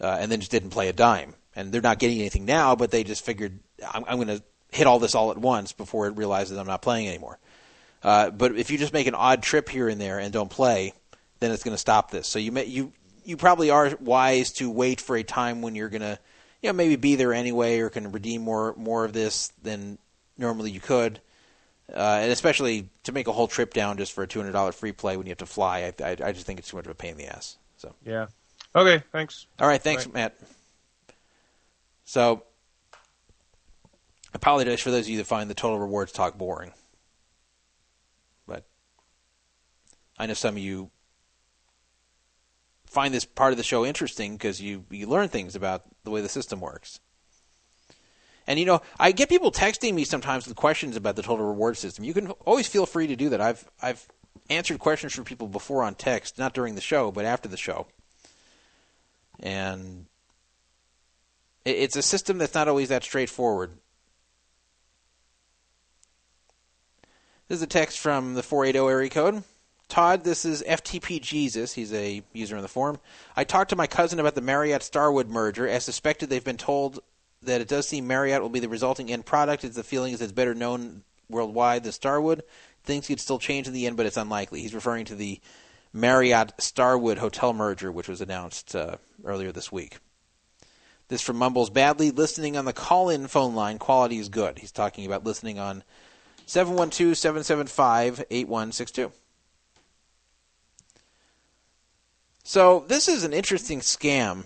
[0.04, 1.34] uh, and then just didn't play a dime.
[1.56, 3.60] And they're not getting anything now, but they just figured
[3.94, 6.82] I'm, I'm going to hit all this all at once before it realizes I'm not
[6.82, 7.38] playing anymore.
[8.02, 10.94] Uh, but if you just make an odd trip here and there and don't play,
[11.40, 12.28] then it's going to stop this.
[12.28, 12.92] So you may, you
[13.24, 16.20] you probably are wise to wait for a time when you're going to
[16.62, 19.98] you know maybe be there anyway or can redeem more more of this than
[20.38, 21.22] normally you could.
[21.94, 24.72] Uh, and especially to make a whole trip down just for a two hundred dollar
[24.72, 26.86] free play when you have to fly, I, I, I just think it's too much
[26.86, 27.58] of a pain in the ass.
[27.78, 28.28] So Yeah.
[28.76, 29.03] Okay.
[29.11, 29.48] Thanks.
[29.60, 30.11] all right, thanks.
[30.11, 30.38] Matt.
[32.06, 32.43] So,
[32.93, 32.98] I
[34.35, 36.74] apologize for those of you that find the total rewards talk boring,
[38.48, 38.66] but
[40.18, 40.90] I know some of you
[42.88, 46.22] find this part of the show interesting because you you learn things about the way
[46.22, 47.00] the system works.
[48.45, 51.77] And you know, I get people texting me sometimes with questions about the total reward
[51.77, 52.03] system.
[52.03, 53.42] You can always feel free to do that.
[53.42, 54.08] I've I've
[54.50, 57.88] answered questions from people before on text, not during the show, but after the show.
[59.44, 60.06] And
[61.66, 63.72] it's a system that's not always that straightforward.
[67.50, 69.44] This is a text from the 480 area code.
[69.90, 71.74] Todd, this is FTP Jesus.
[71.74, 73.00] He's a user in the forum.
[73.36, 75.68] I talked to my cousin about the Marriott Starwood merger.
[75.68, 77.02] As suspected, they've been told
[77.44, 79.66] that it does seem Marriott will be the resulting end product.
[79.66, 82.44] It's the feeling is it's better known worldwide than Starwood.
[82.86, 84.62] Things could still change in the end, but it's unlikely.
[84.62, 85.40] He's referring to the
[85.94, 90.00] Marriott Starwood hotel merger, which was announced uh, earlier this week.
[91.08, 92.10] This from Mumbles Badly.
[92.10, 94.58] Listening on the call in phone line, quality is good.
[94.58, 95.84] He's talking about listening on
[96.48, 99.12] 712 775 8162.
[102.46, 104.44] So, this is an interesting scam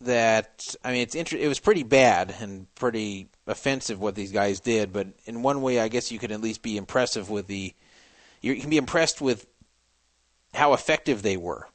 [0.00, 4.60] that, I mean, it's inter- it was pretty bad and pretty offensive what these guys
[4.60, 7.74] did, but in one way, I guess you could at least be impressive with the.
[8.40, 9.44] You can be impressed with
[10.54, 11.68] how effective they were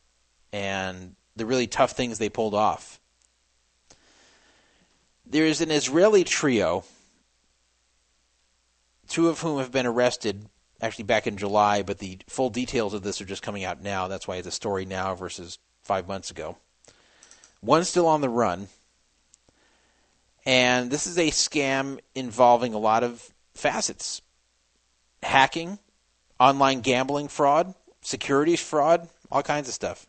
[0.51, 2.99] and the really tough things they pulled off.
[5.25, 6.83] There is an Israeli trio,
[9.07, 10.45] two of whom have been arrested
[10.81, 14.07] actually back in July, but the full details of this are just coming out now.
[14.07, 16.57] That's why it's a story now versus five months ago.
[17.61, 18.67] One's still on the run.
[20.45, 24.21] And this is a scam involving a lot of facets
[25.23, 25.79] hacking,
[26.39, 27.73] online gambling fraud,
[28.05, 30.05] securities fraud, all kinds of stuff.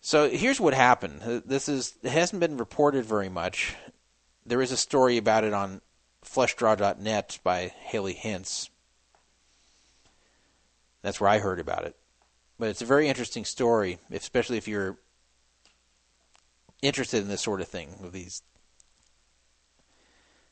[0.00, 1.42] So here's what happened.
[1.44, 3.74] This is it hasn't been reported very much.
[4.46, 5.80] There is a story about it on
[6.24, 8.68] flushdraw.net by Haley Hintze.
[11.02, 11.96] That's where I heard about it.
[12.58, 14.96] But it's a very interesting story, especially if you're
[16.82, 18.42] interested in this sort of thing with these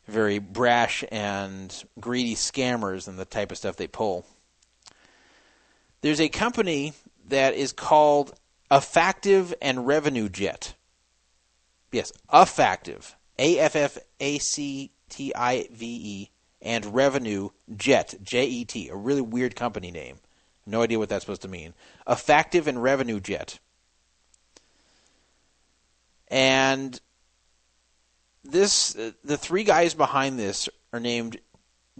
[0.09, 4.27] very brash and greedy scammers and the type of stuff they pull.
[6.03, 6.93] There's a company
[7.29, 8.35] that is called
[8.71, 10.75] Affactive and Revenue Jet.
[11.93, 13.17] Yes, Affactive.
[13.39, 18.15] A F F A C T I V E and Revenue Jet.
[18.23, 18.89] J E T.
[18.89, 20.19] A really weird company name.
[20.67, 21.75] No idea what that's supposed to mean.
[22.07, 23.59] Affactive and Revenue Jet.
[26.29, 27.01] And
[28.45, 31.39] this, uh, the three guys behind this are named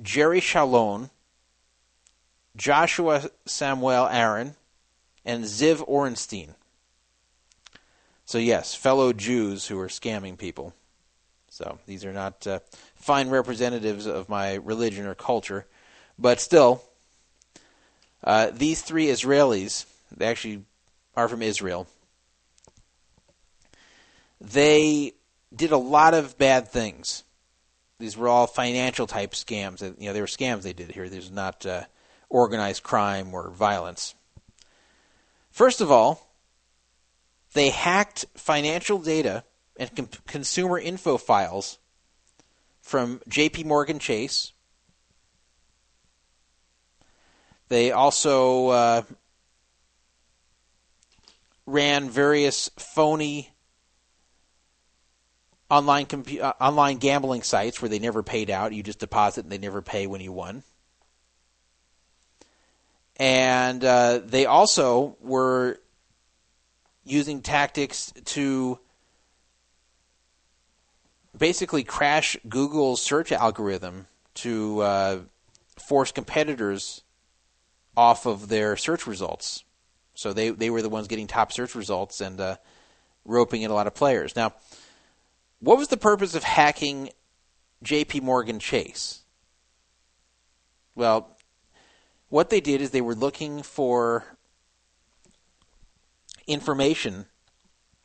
[0.01, 1.11] Gery Shalon,
[2.57, 4.55] Joshua Samuel Aaron,
[5.25, 6.55] and Ziv Orenstein.
[8.25, 10.75] So yes, fellow Jews who are scamming people.
[11.51, 12.61] So these are not uh,
[12.95, 15.67] fine representatives of my religion or culture,
[16.19, 16.83] but still,
[18.25, 19.85] uh, these three Israelis,
[20.17, 20.63] they actually
[21.15, 21.87] are from Israel.
[24.41, 25.13] They
[25.55, 27.23] did a lot of bad things.
[27.99, 29.83] These were all financial type scams.
[30.01, 31.09] You know, they were scams they did here.
[31.09, 31.85] There's not uh,
[32.33, 34.15] organized crime or violence.
[35.51, 36.35] First of all,
[37.53, 39.45] they hacked financial data
[39.77, 41.79] and com- consumer info files
[42.81, 43.65] from J.P.
[43.65, 44.53] Morgan Chase.
[47.69, 49.03] They also uh,
[51.67, 53.51] ran various phony
[55.71, 58.73] online compu- uh, online gambling sites where they never paid out.
[58.73, 60.63] You just deposit and they never pay when you won.
[63.17, 65.79] And uh, they also were
[67.05, 68.79] using tactics to
[71.37, 75.19] basically crash Google's search algorithm to uh,
[75.77, 77.03] force competitors
[77.97, 79.65] off of their search results.
[80.15, 82.57] So they, they were the ones getting top search results and uh,
[83.25, 84.37] roping in a lot of players.
[84.37, 84.55] Now,
[85.61, 87.11] what was the purpose of hacking
[87.85, 89.23] JP Morgan Chase?
[90.95, 91.37] Well,
[92.33, 94.25] what they did is they were looking for
[96.47, 97.27] information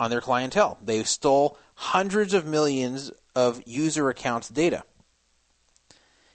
[0.01, 0.77] on their clientele.
[0.83, 4.83] They stole hundreds of millions of user accounts data.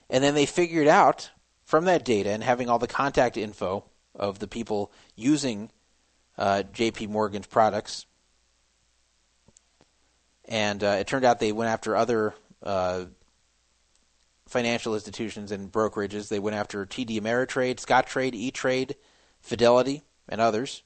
[0.08, 1.32] And then they figured out
[1.64, 5.70] from that data and having all the contact info of the people using
[6.38, 8.06] uh, JP Morgan's products.
[10.46, 13.04] And uh, it turned out they went after other uh,
[14.52, 16.28] financial institutions and brokerages.
[16.28, 18.96] They went after TD Ameritrade, Scottrade, E Trade,
[19.40, 20.82] Fidelity, and others.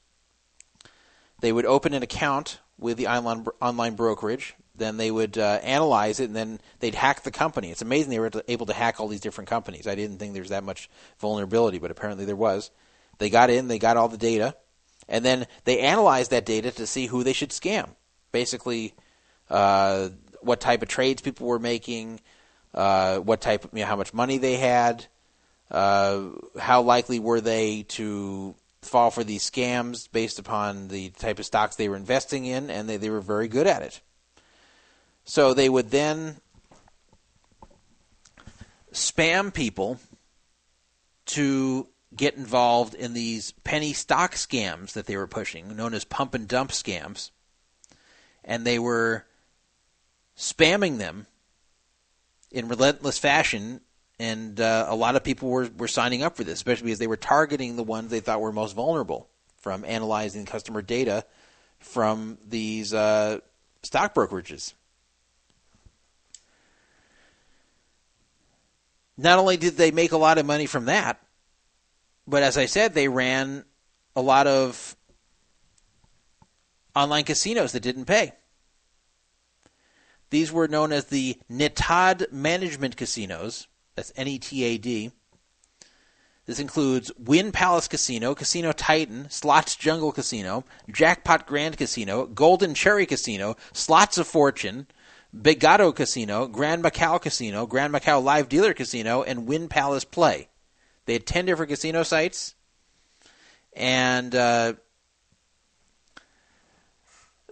[1.40, 4.54] They would open an account with the online online brokerage.
[4.74, 7.70] Then they would uh, analyze it, and then they'd hack the company.
[7.70, 9.86] It's amazing they were able to hack all these different companies.
[9.86, 10.88] I didn't think there's that much
[11.18, 12.70] vulnerability, but apparently there was.
[13.18, 14.54] They got in, they got all the data,
[15.08, 17.88] and then they analyzed that data to see who they should scam.
[18.32, 18.92] Basically,
[19.48, 22.20] uh, what type of trades people were making,
[22.74, 25.06] uh, what type, you know, how much money they had,
[25.70, 26.22] uh,
[26.58, 31.76] how likely were they to fall for these scams based upon the type of stocks
[31.76, 34.00] they were investing in, and they, they were very good at it.
[35.24, 36.36] So they would then
[38.92, 39.98] spam people
[41.26, 46.34] to get involved in these penny stock scams that they were pushing, known as pump
[46.34, 47.30] and dump scams.
[48.44, 49.26] And they were
[50.38, 51.26] spamming them
[52.50, 53.81] in relentless fashion,
[54.18, 57.07] and uh, a lot of people were, were signing up for this, especially because they
[57.07, 61.25] were targeting the ones they thought were most vulnerable from analyzing customer data
[61.78, 63.39] from these uh,
[63.83, 64.75] stock brokerages.
[69.18, 71.20] Not only did they make a lot of money from that,
[72.26, 73.65] but as I said, they ran
[74.15, 74.97] a lot of
[76.94, 78.33] online casinos that didn't pay.
[80.30, 83.68] These were known as the Netad Management Casinos.
[83.94, 85.12] That's N E T A D.
[86.46, 93.05] This includes Wynn Palace Casino, Casino Titan, Slots Jungle Casino, Jackpot Grand Casino, Golden Cherry
[93.05, 94.86] Casino, Slots of Fortune,
[95.42, 100.48] Big Gato Casino, Grand Macau Casino, Grand Macau Live Dealer Casino, and Wynn Palace Play.
[101.06, 102.55] They had 10 different casino sites,
[103.74, 104.74] and uh,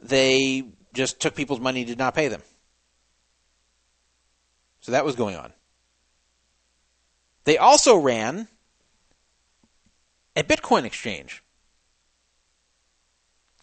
[0.02, 2.42] they just took people's money and did not pay them.
[4.84, 5.50] So that was going on.
[7.44, 8.48] They also ran
[10.36, 11.42] a Bitcoin exchange,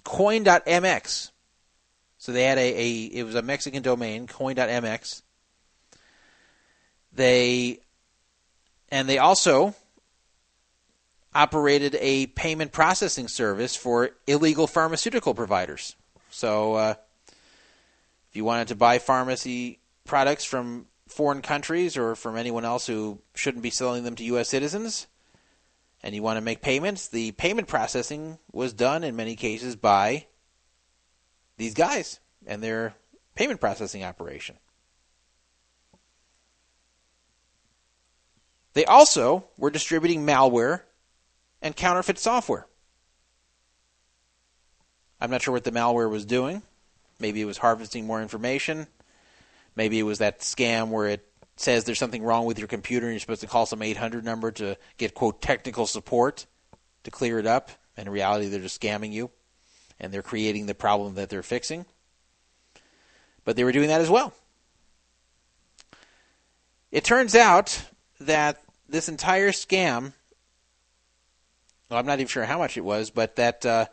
[0.04, 1.30] coin.mx.
[2.18, 5.22] So they had a, a it was a Mexican domain, coin.mx.
[7.14, 7.82] They
[8.90, 9.76] and they also
[11.36, 15.96] operated a payment processing service for illegal pharmaceutical providers.
[16.32, 16.94] So uh,
[17.28, 23.20] if you wanted to buy pharmacy products from foreign countries or from anyone else who
[23.36, 24.50] shouldn't be selling them to U.S.
[24.50, 25.08] citizens,
[26.02, 30.26] and you want to make payments, the payment processing was done in many cases by
[31.58, 32.96] these guys and their
[33.36, 34.58] payment processing operation.
[38.74, 40.82] They also were distributing malware
[41.62, 42.66] and counterfeit software.
[45.20, 46.64] I'm not sure what the malware was doing.
[47.20, 48.88] Maybe it was harvesting more information.
[49.76, 51.26] Maybe it was that scam where it
[51.56, 54.52] says there's something wrong with your computer and you're supposed to call some 800 number
[54.54, 56.46] to get, quote, technical support
[57.04, 57.72] to clear it up.
[57.96, 59.30] And in reality, they're just scamming you
[60.00, 61.86] and they're creating the problem that they're fixing.
[63.44, 64.34] But they were doing that as well.
[66.92, 67.86] It turns out
[68.20, 70.14] that this entire scam,
[71.90, 73.86] well, I'm not even sure how much it was, but that uh,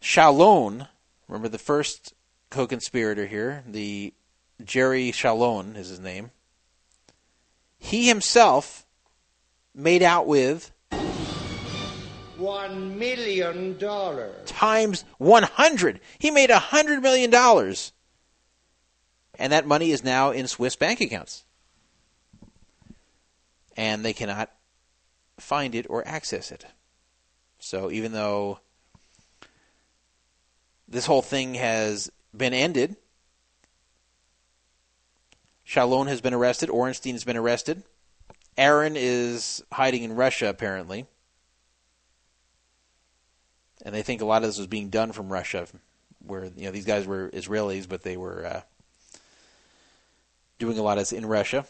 [0.00, 0.86] Shalon,
[1.28, 2.14] remember the first
[2.50, 4.14] co conspirator here, the
[4.62, 6.30] Gery Shalon is his name.
[7.78, 8.86] He himself
[9.74, 10.70] made out with
[12.36, 16.00] one million dollars times 100.
[16.18, 17.92] He made a hundred million dollars,
[19.38, 21.44] and that money is now in Swiss bank accounts,
[23.76, 24.50] and they cannot
[25.38, 26.64] find it or access it.
[27.58, 28.60] So even though
[30.86, 32.96] this whole thing has been ended
[35.66, 36.68] Shalon has been arrested.
[36.68, 37.82] Orenstein has been arrested.
[38.56, 41.06] Aaron is hiding in Russia, apparently.
[43.84, 45.66] And they think a lot of this was being done from Russia,
[46.24, 48.60] where you know these guys were Israelis, but they were uh,
[50.58, 51.66] doing a lot of this in Russia.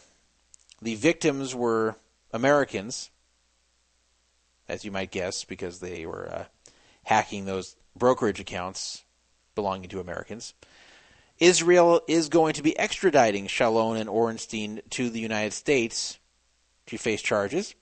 [0.82, 1.96] The victims were
[2.32, 3.10] Americans,
[4.68, 6.44] as you might guess, because they were uh,
[7.04, 9.04] hacking those brokerage accounts
[9.54, 10.54] belonging to Americans.
[11.38, 16.18] Israel is going to be extraditing Shalon and Orenstein to the United States
[16.86, 17.74] to face charges.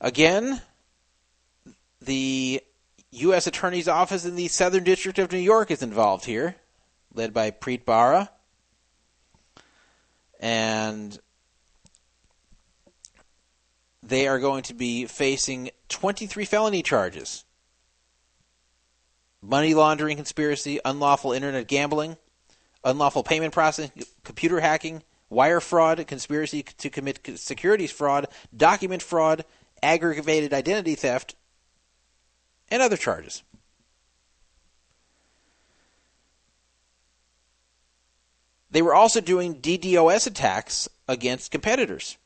[0.00, 0.60] Again,
[2.00, 2.62] the
[3.10, 3.46] U.S.
[3.46, 6.56] Attorney's Office in the Southern District of New York is involved here,
[7.14, 8.28] led by Preet Bharara.
[10.38, 11.18] And
[14.02, 17.44] they are going to be facing 23 felony charges
[19.42, 22.16] money laundering conspiracy, unlawful internet gambling,
[22.84, 23.92] unlawful payment processing,
[24.24, 28.26] computer hacking, wire fraud, conspiracy to commit securities fraud,
[28.56, 29.44] document fraud,
[29.82, 31.34] aggravated identity theft,
[32.70, 33.42] and other charges.
[38.70, 42.18] They were also doing DDoS attacks against competitors.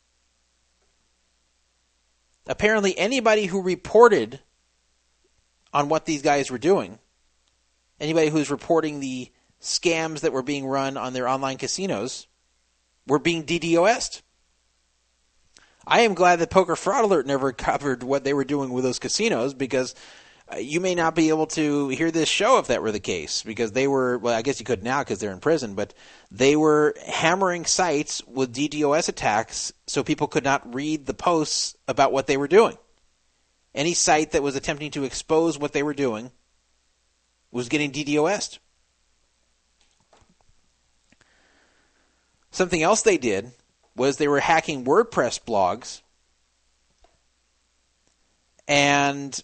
[2.46, 4.40] Apparently, anybody who reported
[5.72, 6.98] on what these guys were doing,
[8.02, 12.26] anybody who's reporting the scams that were being run on their online casinos,
[13.06, 14.22] were being DDoSed.
[15.86, 18.98] I am glad that Poker Fraud Alert never covered what they were doing with those
[18.98, 19.94] casinos because
[20.52, 23.42] uh, you may not be able to hear this show if that were the case
[23.42, 25.94] because they were well I guess you could now because they're in prison but
[26.30, 32.12] they were hammering sites with DDoS attacks so people could not read the posts about
[32.12, 32.76] what they were doing.
[33.74, 36.30] Any site that was attempting to expose what they were doing
[37.52, 38.58] was getting DDoSed.
[42.50, 43.52] Something else they did
[43.94, 46.00] was they were hacking WordPress blogs
[48.66, 49.38] and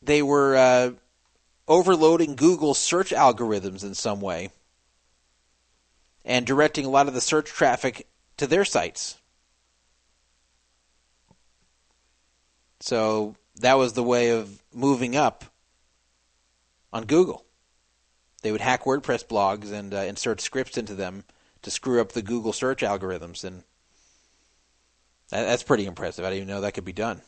[0.00, 0.90] they were uh,
[1.66, 4.50] overloading Google's search algorithms in some way
[6.24, 8.06] and directing a lot of the search traffic
[8.36, 9.16] to their sites.
[12.80, 15.44] So that was the way of moving up
[16.92, 17.44] on Google.
[18.42, 21.24] They would hack WordPress blogs and uh, insert scripts into them
[21.62, 23.62] to screw up the Google search algorithms, and
[25.30, 26.24] that, that's pretty impressive.
[26.24, 27.22] I didn't even know that could be done.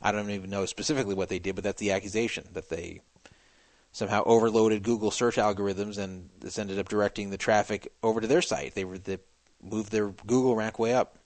[0.00, 3.00] I don't even know specifically what they did, but that's the accusation that they
[3.92, 8.42] somehow overloaded Google search algorithms and this ended up directing the traffic over to their
[8.42, 8.74] site.
[8.74, 9.18] They they
[9.62, 11.18] moved their Google rank way up.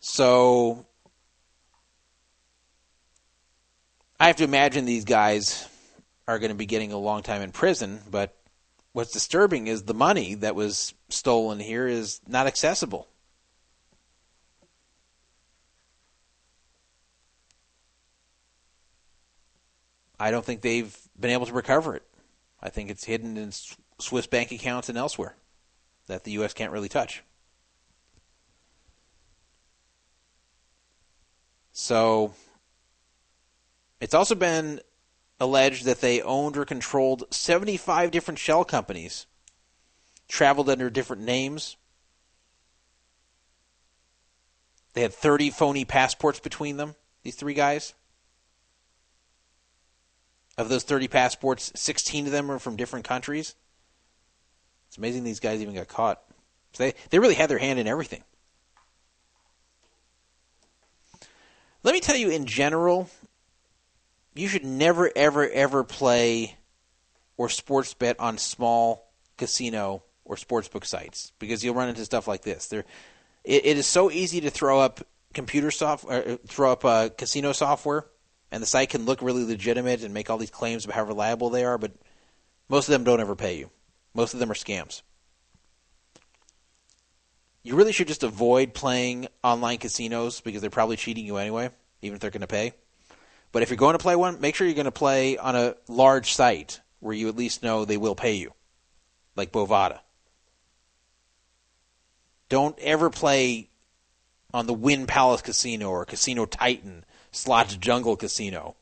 [0.00, 0.86] So
[4.20, 5.68] I have to imagine these guys
[6.26, 8.36] are going to be getting a long time in prison, but
[8.92, 13.08] what's disturbing is the money that was stolen here is not accessible.
[20.18, 22.02] I don't think they've been able to recover it.
[22.60, 23.52] I think it's hidden in
[24.00, 25.36] Swiss bank accounts and elsewhere
[26.08, 26.54] that the U.S.
[26.54, 27.22] can't really touch.
[31.72, 32.34] So
[34.00, 34.80] it's also been
[35.40, 39.26] alleged that they owned or controlled 75 different shell companies,
[40.28, 41.76] traveled under different names.
[44.94, 47.94] They had 30 phony passports between them, these three guys.
[50.56, 53.54] Of those 30 passports, 16 of them are from different countries.
[54.88, 56.20] It's amazing these guys even got caught.
[56.72, 58.24] So they, they really had their hand in everything.
[61.84, 63.08] Let me tell you, in general,
[64.38, 66.56] you should never, ever, ever play
[67.36, 72.42] or sports bet on small casino or sportsbook sites because you'll run into stuff like
[72.42, 72.68] this.
[72.68, 72.84] There,
[73.44, 75.00] it, it is so easy to throw up
[75.34, 78.06] computer software, uh, throw up uh, casino software
[78.50, 81.50] and the site can look really legitimate and make all these claims about how reliable
[81.50, 81.92] they are, but
[82.68, 83.70] most of them don't ever pay you.
[84.14, 85.02] Most of them are scams.
[87.62, 91.70] You really should just avoid playing online casinos because they're probably cheating you anyway,
[92.02, 92.72] even if they're going to pay.
[93.52, 95.74] But if you're going to play one, make sure you're going to play on a
[95.88, 98.52] large site where you at least know they will pay you,
[99.36, 100.00] like Bovada.
[102.48, 103.68] Don't ever play
[104.52, 108.76] on the Wynn Palace Casino or Casino Titan Slots Jungle Casino,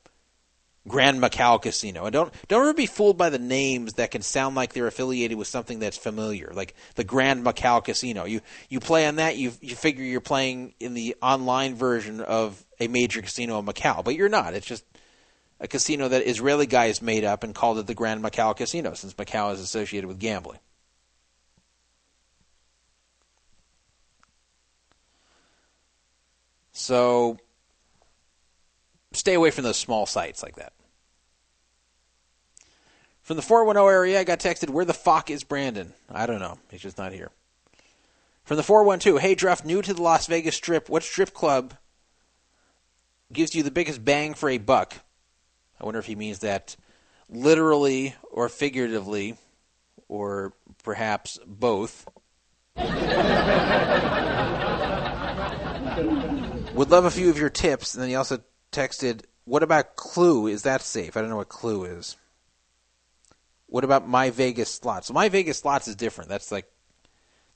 [0.86, 2.04] Grand Macau Casino.
[2.04, 5.36] And don't don't ever be fooled by the names that can sound like they're affiliated
[5.36, 8.24] with something that's familiar, like the Grand Macau Casino.
[8.24, 12.64] You you play on that, you you figure you're playing in the online version of
[12.80, 14.54] a major casino in Macau, but you're not.
[14.54, 14.84] It's just
[15.58, 19.14] a casino that Israeli guys made up and called it the Grand Macau Casino, since
[19.14, 20.58] Macau is associated with gambling.
[26.72, 27.38] So
[29.16, 30.72] stay away from those small sites like that.
[33.22, 35.92] From the 410 area, I got texted, Where the fuck is Brandon?
[36.08, 36.58] I don't know.
[36.70, 37.30] He's just not here.
[38.44, 40.88] From the 412, Hey, Druff, new to the Las Vegas Strip.
[40.88, 41.74] What strip club
[43.32, 44.94] gives you the biggest bang for a buck?
[45.80, 46.76] I wonder if he means that
[47.28, 49.36] literally or figuratively,
[50.08, 50.52] or
[50.84, 52.06] perhaps both.
[56.74, 57.94] Would love a few of your tips.
[57.94, 58.40] And then he also
[58.76, 60.46] texted, "What about Clue?
[60.46, 62.16] Is that safe?" I don't know what Clue is.
[63.66, 65.10] What about My Vegas Slots?
[65.10, 66.30] My Vegas Slots is different.
[66.30, 66.66] That's like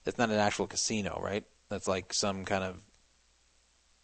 [0.05, 1.45] that's not an actual casino, right?
[1.69, 2.77] That's like some kind of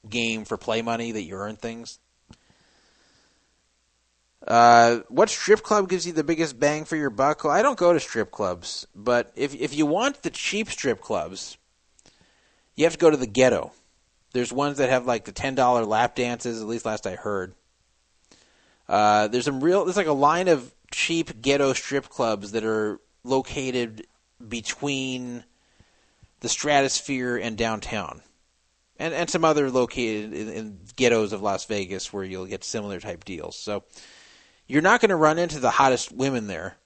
[0.09, 1.99] game for play money that you earn things.
[4.47, 7.45] Uh, what strip club gives you the biggest bang for your buck?
[7.45, 11.57] I don't go to strip clubs, but if if you want the cheap strip clubs,
[12.77, 13.73] you have to go to the ghetto.
[14.37, 16.61] There's ones that have like the ten dollar lap dances.
[16.61, 17.55] At least last I heard.
[18.87, 19.87] Uh, there's some real.
[19.87, 24.07] There's like a line of cheap ghetto strip clubs that are located
[24.47, 25.43] between
[26.41, 28.21] the Stratosphere and downtown,
[28.99, 33.01] and and some other located in, in ghettos of Las Vegas where you'll get similar
[33.01, 33.57] type deals.
[33.59, 33.85] So
[34.67, 36.77] you're not going to run into the hottest women there.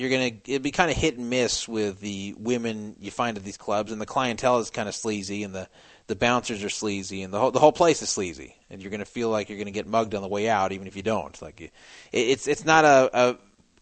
[0.00, 3.44] You're gonna it'd be kind of hit and miss with the women you find at
[3.44, 5.68] these clubs, and the clientele is kind of sleazy, and the
[6.06, 9.04] the bouncers are sleazy, and the whole the whole place is sleazy, and you're gonna
[9.04, 11.40] feel like you're gonna get mugged on the way out, even if you don't.
[11.42, 11.72] Like it,
[12.12, 13.36] it's it's not a, a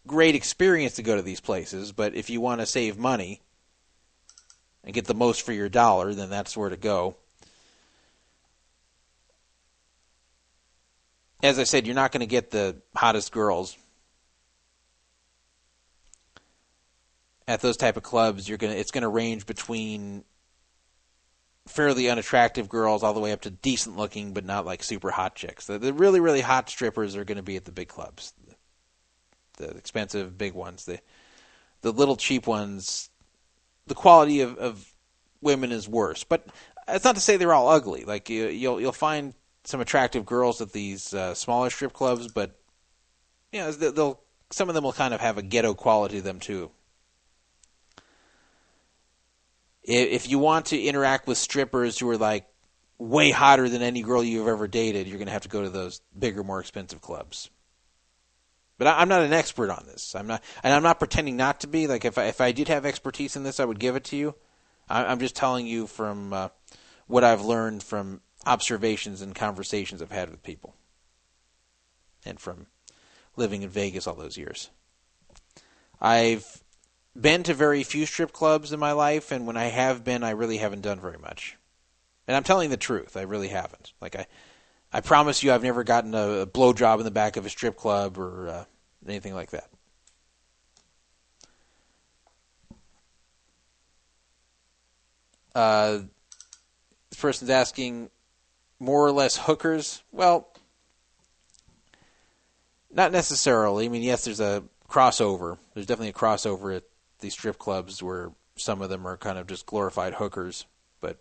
[0.09, 3.41] great experience to go to these places, but if you want to save money
[4.83, 7.15] and get the most for your dollar, then that's where to go.
[11.45, 13.77] As I said, you're not going to get the hottest girls
[17.49, 18.49] at those type of clubs.
[18.49, 20.23] You're gonna it's going to range between
[21.67, 25.35] fairly unattractive girls all the way up to decent looking but not like super hot
[25.35, 25.67] chicks.
[25.67, 28.33] The, the really really hot strippers are going to be at the big clubs
[29.59, 30.87] the expensive big ones.
[30.87, 31.01] The
[31.83, 33.11] the little cheap ones,
[33.87, 34.93] the quality of, of
[35.41, 36.25] women is worse.
[36.25, 36.47] But
[36.89, 38.05] it's not to say they're all ugly.
[38.05, 42.59] Like you, you'll you'll find some attractive girls at these uh, smaller strip clubs, but
[43.53, 44.21] you know they'll
[44.51, 46.71] some of them will kind of have a ghetto quality to them too.
[49.89, 52.47] If you want to interact with strippers who are like
[52.99, 55.71] way hotter than any girl you've ever dated, you're going to have to go to
[55.71, 57.49] those bigger, more expensive clubs.
[58.77, 60.15] But I, am not an expert on this.
[60.15, 61.87] I'm not, and I'm not pretending not to be.
[61.87, 64.17] Like if I, if I did have expertise in this, I would give it to
[64.17, 64.35] you.
[64.91, 66.49] I, am just telling you from uh,
[67.07, 70.75] what I've learned from observations and conversations I've had with people,
[72.27, 72.67] and from
[73.37, 74.69] living in Vegas all those years.
[76.01, 76.63] I've
[77.21, 80.31] been to very few strip clubs in my life, and when I have been, I
[80.31, 81.57] really haven't done very much.
[82.27, 83.93] And I'm telling the truth, I really haven't.
[84.01, 84.27] Like I,
[84.93, 87.77] I promise you, I've never gotten a, a blowjob in the back of a strip
[87.77, 88.65] club or uh,
[89.07, 89.69] anything like that.
[95.55, 96.03] Uh,
[97.11, 98.11] this person's asking
[98.79, 100.03] more or less hookers.
[100.13, 100.49] Well,
[102.93, 103.87] not necessarily.
[103.87, 105.59] I mean, yes, there's a crossover.
[105.75, 106.81] There's definitely a crossover
[107.21, 110.67] these strip clubs where some of them are kind of just glorified hookers.
[111.01, 111.19] But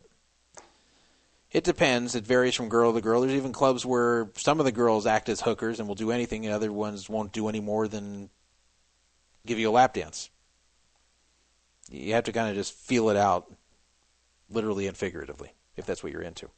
[1.51, 2.15] it depends.
[2.15, 3.21] It varies from girl to girl.
[3.21, 6.45] There's even clubs where some of the girls act as hookers and will do anything,
[6.45, 8.29] and other ones won't do any more than
[9.45, 10.29] give you a lap dance.
[11.89, 13.51] You have to kind of just feel it out,
[14.49, 16.49] literally and figuratively, if that's what you're into.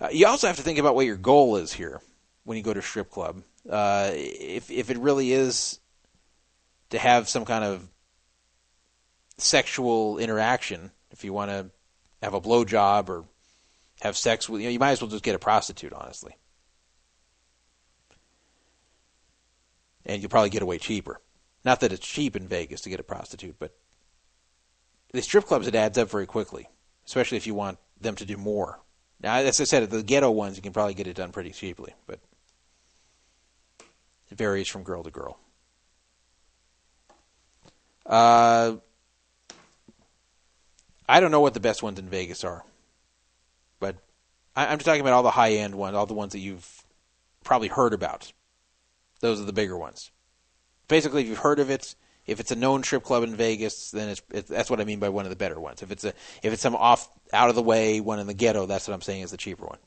[0.00, 2.00] Uh, you also have to think about what your goal is here
[2.44, 3.42] when you go to strip club.
[3.68, 5.80] Uh, if if it really is
[6.90, 7.88] to have some kind of
[9.38, 11.70] sexual interaction, if you want to
[12.22, 13.24] have a blow job or
[14.00, 16.36] have sex with you know you might as well just get a prostitute honestly.
[20.04, 21.20] And you'll probably get away cheaper.
[21.64, 23.74] Not that it's cheap in vegas to get a prostitute but
[25.12, 26.68] the strip clubs it adds up very quickly
[27.06, 28.80] especially if you want them to do more.
[29.20, 31.94] Now as i said the ghetto ones you can probably get it done pretty cheaply
[32.06, 32.20] but
[34.30, 35.38] it varies from girl to girl
[38.08, 38.76] uh,
[41.08, 42.64] I don't know what the best ones in Vegas are,
[43.80, 43.96] but
[44.54, 46.84] I, am just talking about all the high end ones, all the ones that you've
[47.44, 48.32] probably heard about.
[49.20, 50.10] Those are the bigger ones.
[50.88, 51.94] Basically, if you've heard of it,
[52.26, 54.98] if it's a known strip club in Vegas, then it's, it, that's what I mean
[54.98, 55.82] by one of the better ones.
[55.82, 56.12] If it's a
[56.42, 59.02] if it's some off out of the way one in the ghetto, that's what I'm
[59.02, 59.78] saying is the cheaper one.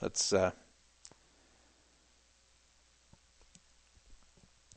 [0.00, 0.52] Let's uh,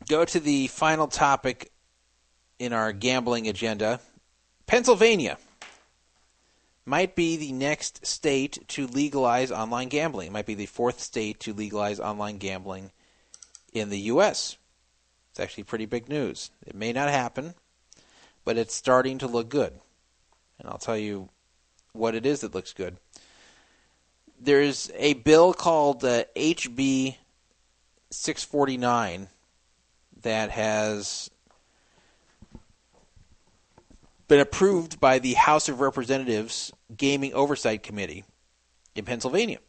[0.10, 1.72] go to the final topic
[2.60, 4.02] in our gambling agenda.
[4.68, 5.38] Pennsylvania
[6.86, 10.28] might be the next state to legalize online gambling.
[10.28, 12.92] It might be the fourth state to legalize online gambling
[13.72, 14.58] in the U.S.
[15.32, 16.52] It's actually pretty big news.
[16.66, 17.54] It may not happen,
[18.44, 19.80] but it's starting to look good.
[20.60, 21.30] And I'll tell you
[21.94, 22.98] what it is that looks good
[24.44, 27.16] there's a bill called uh, HB
[28.12, 29.30] 649
[30.22, 31.30] that has
[34.28, 38.24] been approved by the House of Representatives Gaming Oversight Committee
[38.96, 39.60] in Pennsylvania.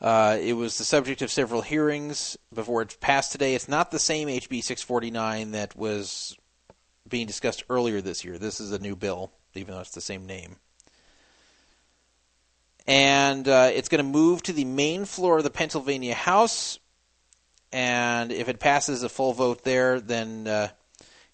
[0.00, 3.54] Uh, it was the subject of several hearings before it passed today.
[3.54, 6.36] It's not the same HB 649 that was
[7.06, 8.38] being discussed earlier this year.
[8.38, 10.56] This is a new bill, even though it's the same name.
[12.86, 16.78] And uh, it's going to move to the main floor of the Pennsylvania House.
[17.72, 20.68] And if it passes a full vote there, then uh,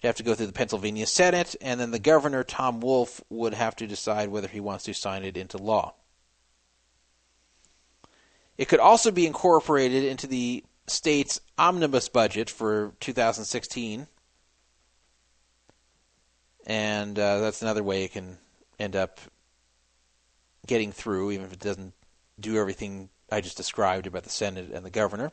[0.03, 1.57] you'd have to go through the Pennsylvania Senate.
[1.61, 5.25] And then the governor, Tom Wolf, would have to decide whether he wants to sign
[5.25, 5.95] it into law.
[8.59, 14.07] It could also be incorporated into the state's omnibus budget for 2016.
[16.67, 18.39] And uh, that's another way it can
[18.79, 19.21] end up
[20.67, 21.93] getting through, even if it doesn't
[22.39, 25.33] do everything I just described about the Senate and the governor.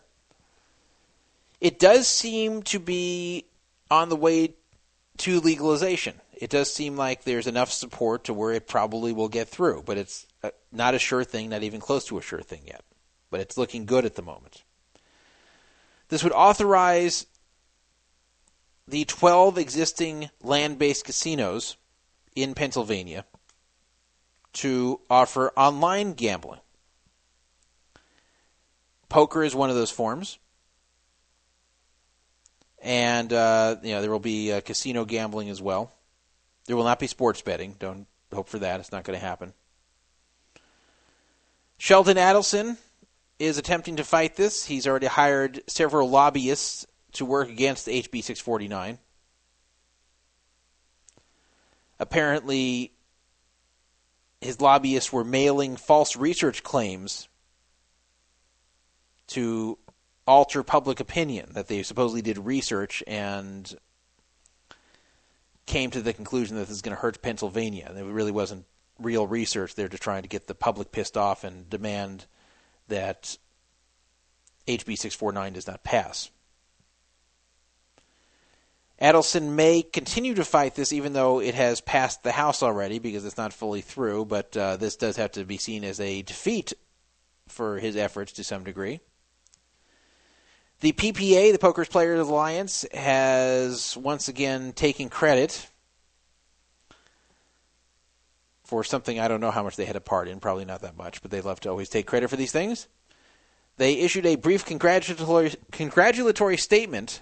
[1.62, 3.46] It does seem to be
[3.90, 4.56] on the way
[5.18, 6.20] to legalization.
[6.34, 9.98] It does seem like there's enough support to where it probably will get through, but
[9.98, 12.84] it's uh, not a sure thing, not even close to a sure thing yet
[13.34, 14.62] but it's looking good at the moment.
[16.10, 17.26] This would authorize
[18.88, 21.78] the 12 existing land based casinos
[22.36, 23.26] in Pennsylvania
[24.54, 26.60] to offer online gambling.
[29.10, 30.40] Poker is one of those forms.
[32.82, 35.92] And uh, you know there will be uh, casino gambling as well.
[36.66, 37.76] There will not be sports betting.
[37.80, 38.80] Don't hope for that.
[38.80, 39.54] It's not going to happen.
[41.78, 42.78] Sheldon Adelson
[43.40, 44.66] is attempting to fight this.
[44.66, 48.98] He's already hired several lobbyists to work against HB 649.
[52.00, 52.92] Apparently,
[54.44, 57.28] his lobbyists were mailing false research claims
[59.28, 59.78] to
[60.28, 63.76] alter public opinion that they supposedly did research and
[65.66, 67.92] came to the conclusion that this is going to hurt Pennsylvania.
[67.96, 68.66] It really wasn't
[69.00, 69.76] real research.
[69.76, 72.26] They're just trying to get the public pissed off and demand
[72.90, 73.38] that
[74.68, 76.30] HB 649 does not pass.
[79.02, 83.26] Adelson may continue to fight this even though it has passed the House already because
[83.26, 86.74] it's not fully through, but uh, this does have to be seen as a defeat
[87.48, 89.00] for his efforts to some degree.
[90.80, 95.70] The PPA, the Poker Players Alliance, has once again taken credit
[98.64, 100.98] for something I don't know how much they had a part in, probably not that
[100.98, 102.88] much, but they love to always take credit for these things.
[103.78, 107.22] They issued a brief congratulatory, congratulatory statement,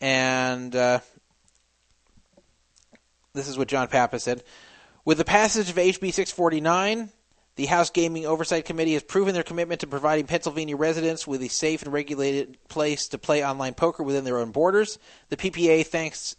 [0.00, 1.00] and uh,
[3.34, 4.42] this is what John Pappas said.
[5.04, 7.10] With the passage of HB 649,
[7.56, 11.48] the House Gaming Oversight Committee has proven their commitment to providing Pennsylvania residents with a
[11.48, 14.98] safe and regulated place to play online poker within their own borders.
[15.30, 16.36] The PPA thanks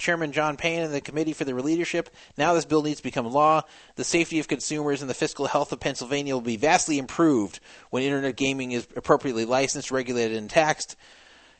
[0.00, 2.10] Chairman John Payne and the committee for their leadership.
[2.36, 3.62] Now this bill needs to become law.
[3.96, 8.02] The safety of consumers and the fiscal health of Pennsylvania will be vastly improved when
[8.02, 10.96] internet gaming is appropriately licensed, regulated, and taxed.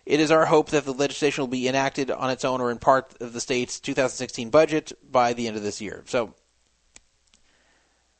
[0.07, 2.79] It is our hope that the legislation will be enacted on its own or in
[2.79, 6.05] part of the state's 2016 budget by the end of this year.
[6.07, 6.35] So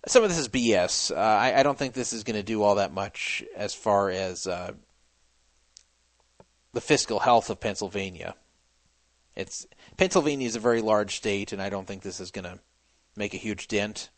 [0.07, 1.11] some of this is BS.
[1.11, 4.11] Uh, I, I, don't think this is going to do all that much as far
[4.11, 4.73] as uh,
[6.73, 8.35] the fiscal health of Pennsylvania.
[9.37, 12.59] It's Pennsylvania is a very large state, and I don't think this is going to
[13.17, 14.11] make a huge dent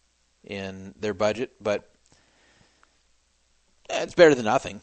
[0.45, 1.91] in their budget, but
[3.91, 4.81] it's better than nothing.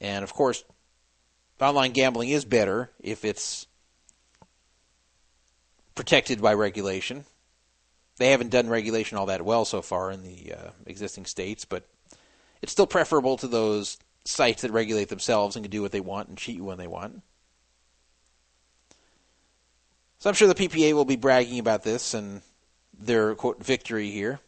[0.00, 0.64] And of course,
[1.60, 3.66] online gambling is better if it's
[5.94, 7.24] protected by regulation.
[8.18, 11.86] They haven't done regulation all that well so far in the uh, existing states, but
[12.62, 16.28] it's still preferable to those sites that regulate themselves and can do what they want
[16.28, 17.22] and cheat you when they want.
[20.18, 22.42] So I'm sure the PPA will be bragging about this and
[22.98, 24.40] their quote victory here.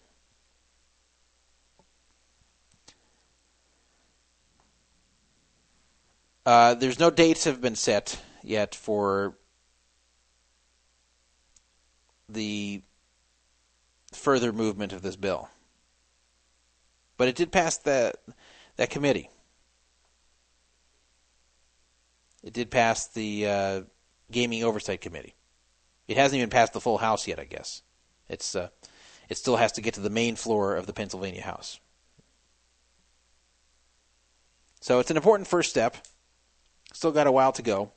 [6.47, 9.37] Uh, there's no dates have been set yet for
[12.29, 12.83] the
[14.13, 15.49] further movement of this bill.
[17.17, 18.17] But it did pass that
[18.77, 19.29] that committee.
[22.43, 23.81] It did pass the uh,
[24.31, 25.35] Gaming Oversight Committee.
[26.09, 27.83] It hasn't even passed the full House yet, I guess.
[28.29, 28.69] It's uh,
[29.29, 31.79] it still has to get to the main floor of the Pennsylvania House.
[34.81, 35.99] So it's an important first step.
[36.93, 37.93] Still got a while to go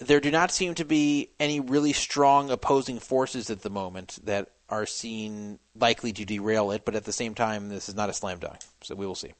[0.00, 4.50] there do not seem to be any really strong opposing forces at the moment that
[4.68, 8.12] are seen likely to derail it, but at the same time, this is not a
[8.12, 8.58] slam dunk.
[8.82, 9.32] So we will see.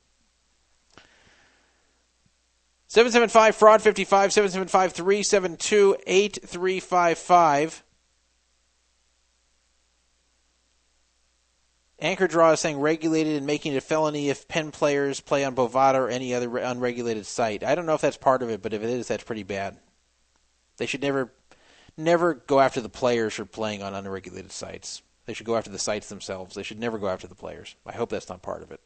[2.88, 7.82] 775 fraud 55 775 372 8355
[12.04, 15.54] Anchor Draw is saying regulated and making it a felony if pen players play on
[15.56, 17.64] Bovada or any other unregulated site.
[17.64, 19.78] I don't know if that's part of it, but if it is, that's pretty bad.
[20.76, 21.32] They should never,
[21.96, 25.00] never go after the players for playing on unregulated sites.
[25.24, 26.54] They should go after the sites themselves.
[26.54, 27.74] They should never go after the players.
[27.86, 28.80] I hope that's not part of it.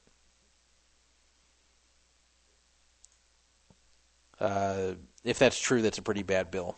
[4.39, 4.93] Uh,
[5.25, 6.77] if that's true, that's a pretty bad bill.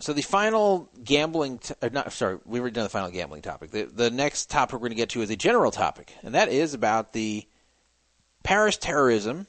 [0.00, 3.72] So the final gambling, t- uh, not sorry, we were done the final gambling topic.
[3.72, 6.48] The the next topic we're going to get to is a general topic, and that
[6.48, 7.46] is about the
[8.44, 9.48] Paris terrorism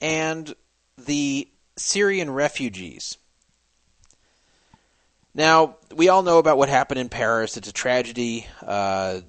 [0.00, 0.54] and
[0.96, 3.18] the Syrian refugees.
[5.34, 7.56] Now we all know about what happened in Paris.
[7.56, 8.46] It's a tragedy.
[8.62, 9.22] Uh,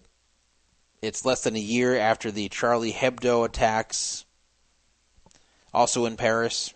[1.01, 4.23] it's less than a year after the Charlie Hebdo attacks,
[5.73, 6.73] also in Paris.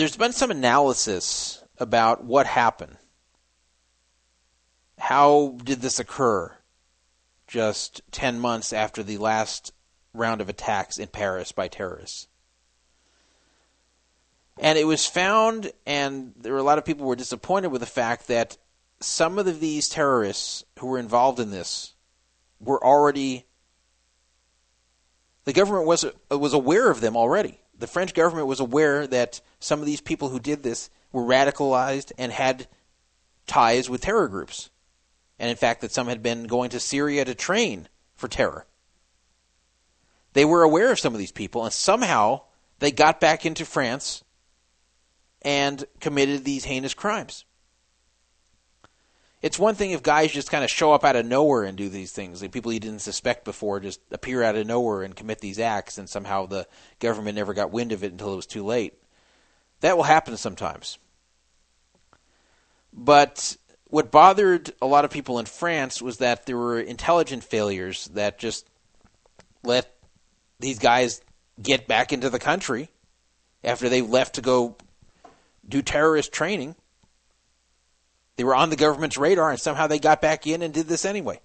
[0.00, 2.96] There's been some analysis about what happened.
[4.98, 6.56] How did this occur
[7.46, 9.74] just 10 months after the last
[10.14, 12.28] round of attacks in Paris by terrorists?
[14.58, 17.82] And it was found, and there were a lot of people who were disappointed with
[17.82, 18.56] the fact that
[19.00, 21.92] some of these terrorists who were involved in this
[22.58, 23.44] were already
[25.44, 29.80] the government was was aware of them already the French government was aware that some
[29.80, 32.68] of these people who did this were radicalized and had
[33.46, 34.70] ties with terror groups.
[35.38, 38.66] And in fact, that some had been going to Syria to train for terror.
[40.34, 42.42] They were aware of some of these people, and somehow
[42.78, 44.22] they got back into France
[45.42, 47.44] and committed these heinous crimes
[49.42, 51.88] it's one thing if guys just kind of show up out of nowhere and do
[51.88, 52.42] these things.
[52.42, 55.96] Like people you didn't suspect before just appear out of nowhere and commit these acts,
[55.96, 56.66] and somehow the
[56.98, 58.94] government never got wind of it until it was too late.
[59.80, 60.98] That will happen sometimes.
[62.92, 68.10] But what bothered a lot of people in France was that there were intelligent failures
[68.12, 68.68] that just
[69.62, 69.96] let
[70.58, 71.22] these guys
[71.60, 72.90] get back into the country
[73.64, 74.76] after they left to go
[75.66, 76.74] do terrorist training
[78.40, 81.04] they were on the government's radar, and somehow they got back in and did this
[81.04, 81.40] anyway.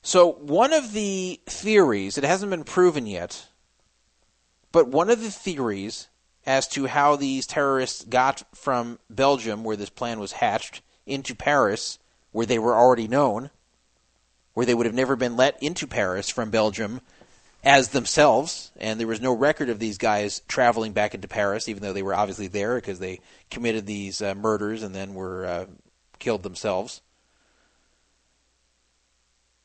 [0.00, 3.48] So, one of the theories, it hasn't been proven yet,
[4.72, 6.08] but one of the theories
[6.46, 11.98] as to how these terrorists got from Belgium, where this plan was hatched, into Paris,
[12.30, 13.50] where they were already known,
[14.54, 17.02] where they would have never been let into Paris from Belgium
[17.64, 21.82] as themselves, and there was no record of these guys traveling back into Paris, even
[21.82, 25.66] though they were obviously there because they committed these uh, murders and then were uh,
[26.18, 27.02] killed themselves.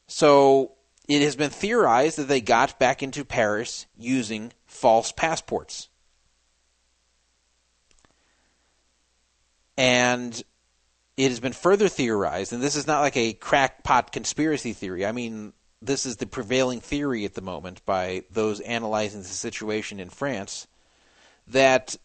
[0.08, 0.74] So
[1.08, 5.90] it has been theorized that they got back into Paris using false passports.
[9.76, 10.42] And
[11.18, 15.06] it has been further theorized, and this is not like a crackpot conspiracy theory.
[15.06, 20.00] I mean, this is the prevailing theory at the moment by those analyzing the situation
[20.00, 20.68] in France
[21.48, 21.96] that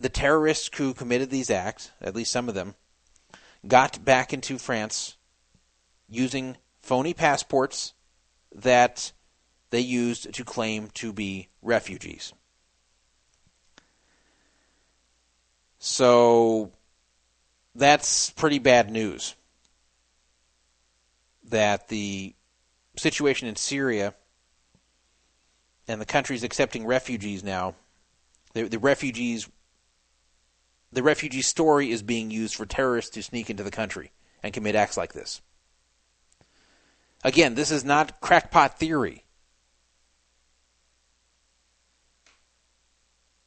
[0.00, 2.74] the terrorists who committed these acts, at least some of them,
[3.66, 5.16] got back into France
[6.08, 7.94] using phony passports
[8.54, 9.12] that
[9.70, 12.32] they used to claim to be refugees.
[15.78, 16.72] So
[17.74, 19.34] that's pretty bad news
[21.44, 22.34] that the
[22.96, 24.14] situation in Syria
[25.88, 27.74] and the countries accepting refugees now,
[28.54, 29.48] the, the refugees,
[30.92, 34.12] the refugee story is being used for terrorists to sneak into the country
[34.42, 35.40] and commit acts like this.
[37.24, 39.24] Again, this is not crackpot theory.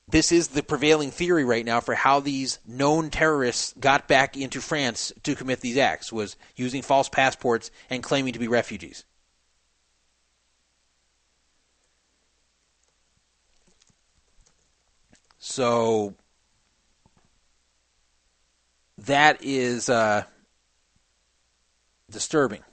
[0.08, 4.62] This is the prevailing theory right now for how these known terrorists got back into
[4.62, 9.04] France to commit these acts was using false passports and claiming to be refugees.
[15.48, 16.16] So
[18.98, 20.24] that is uh,
[22.10, 22.64] disturbing.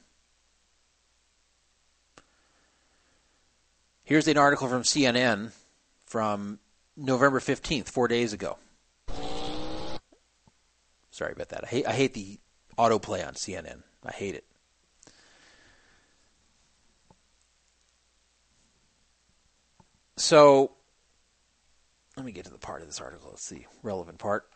[4.05, 5.53] Here's an article from CNN
[6.07, 6.61] from
[6.97, 8.57] November 15th, four days ago.
[11.11, 11.65] Sorry about that.
[11.65, 12.41] I hate, I hate the
[12.79, 13.83] autoplay on CNN.
[14.03, 14.45] I hate it.
[20.17, 20.73] So
[22.17, 23.31] let me get to the part of this article.
[23.31, 23.67] Let's see.
[23.83, 24.49] Relevant part.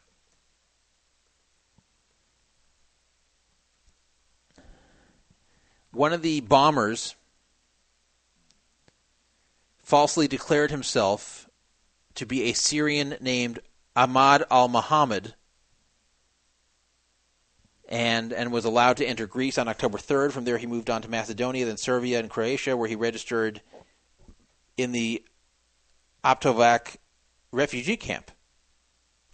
[5.93, 7.15] One of the bombers
[9.83, 11.49] falsely declared himself
[12.17, 13.61] to be a Syrian named
[13.95, 15.35] Ahmad al Muhammad
[17.89, 20.33] and and was allowed to enter Greece on October 3rd.
[20.33, 23.63] From there, he moved on to Macedonia, then Serbia and Croatia, where he registered
[24.77, 25.25] in the
[26.25, 26.97] Opatovac
[27.53, 28.31] refugee camp.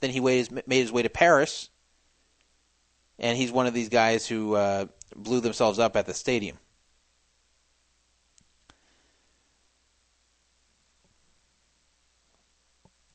[0.01, 1.71] Then he made his way to Paris,
[3.19, 6.59] and he's one of these guys who uh, blew themselves up at the stadium.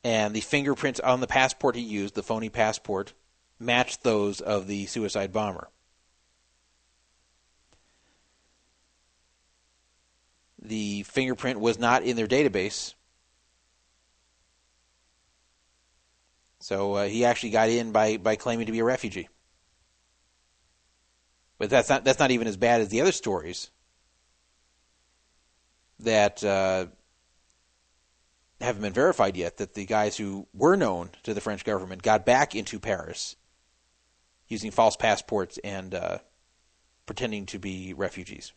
[0.02, 3.12] And the fingerprints on the passport he used, the phony passport,
[3.58, 5.68] matched those of the suicide bomber.
[10.60, 12.94] The fingerprint was not in their database.
[16.60, 19.28] So uh, he actually got in by, by claiming to be a refugee.
[21.58, 23.70] But that's not that's not even as bad as the other stories
[25.98, 26.86] that uh,
[28.60, 29.56] haven't been verified yet.
[29.56, 33.34] That the guys who were known to the French government got back into Paris
[34.46, 36.18] using false passports and uh,
[37.06, 38.52] pretending to be refugees.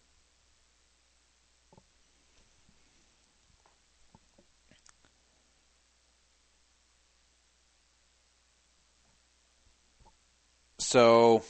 [10.91, 11.41] So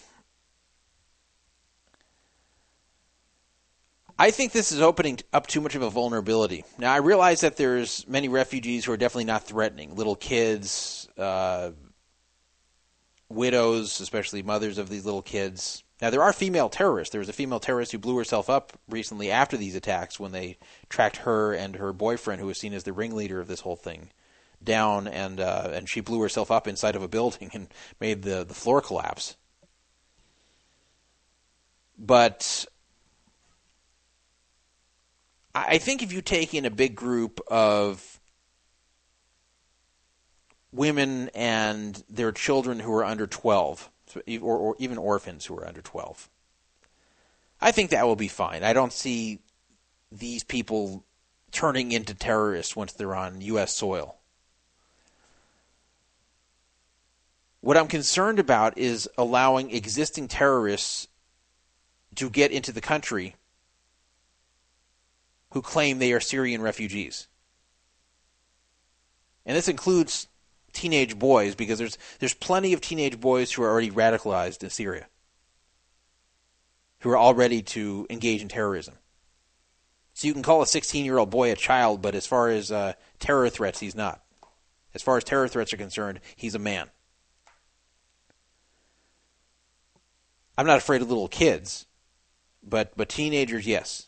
[4.20, 6.64] I think this is opening up too much of a vulnerability.
[6.78, 11.72] Now I realize that there's many refugees who are definitely not threatening, little kids, uh,
[13.30, 15.84] widows, especially mothers of these little kids.
[16.04, 17.12] Now, there are female terrorists.
[17.12, 20.60] There was a female terrorist who blew herself up recently after these attacks when they
[20.88, 24.12] tracked her and her boyfriend, who was seen as the ringleader of this whole thing,
[24.64, 27.68] down, and uh, and she blew herself up inside of a building and
[28.00, 29.36] made the, the floor collapse.
[31.98, 32.66] But
[35.54, 38.20] I think if you take in a big group of
[40.72, 43.90] women and their children who are under 12,
[44.42, 46.30] or, or, even orphans who are under 12.
[47.60, 48.64] I think that will be fine.
[48.64, 49.40] I don't see
[50.12, 51.06] these people
[51.52, 53.76] turning into terrorists once they're on U.S.
[53.76, 54.18] soil.
[57.62, 61.08] What I'm concerned about is allowing existing terrorists
[62.16, 63.36] to get into the country
[65.52, 67.28] who claim they are Syrian refugees.
[69.46, 70.28] And this includes
[70.74, 75.08] teenage boys because there's there's plenty of teenage boys who are already radicalized in Syria,
[77.00, 78.96] who are all ready to engage in terrorism.
[80.14, 82.72] So you can call a 16 year old boy a child, but as far as
[82.72, 84.22] uh, terror threats, he's not.
[84.94, 86.90] As far as terror threats are concerned, he's a man.
[90.58, 91.86] I'm not afraid of little kids,
[92.64, 94.08] but but teenagers, yes.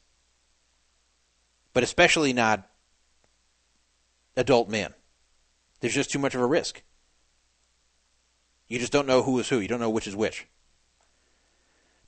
[1.73, 2.69] But especially not
[4.35, 4.93] adult men.
[5.79, 6.83] There's just too much of a risk.
[8.67, 9.59] You just don't know who is who.
[9.59, 10.47] You don't know which is which.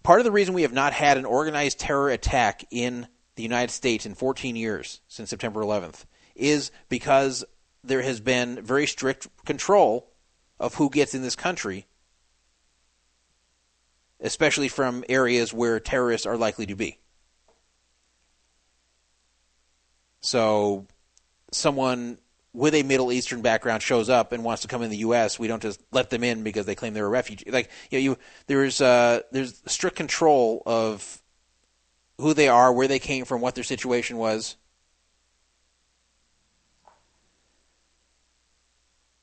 [0.04, 3.72] Part of the reason we have not had an organized terror attack in the United
[3.72, 6.06] States in 14 years since September 11th
[6.36, 7.44] is because
[7.84, 10.12] there has been very strict control
[10.60, 11.86] of who gets in this country,
[14.26, 16.98] especially from areas where terrorists are likely to be.
[20.22, 20.88] So,
[21.52, 22.18] someone
[22.52, 25.48] with a Middle Eastern background shows up and wants to come in the U.S., we
[25.48, 27.52] don't just let them in because they claim they're a refugee.
[27.52, 31.22] Like you, know, you there's uh, there's strict control of
[32.18, 34.56] who they are, where they came from, what their situation was.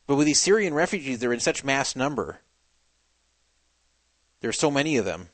[0.06, 2.40] But with these Syrian refugees, they're in such mass number.
[4.42, 5.30] There's so many of them.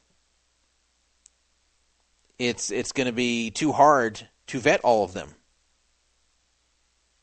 [2.39, 5.35] It's it's going to be too hard to vet all of them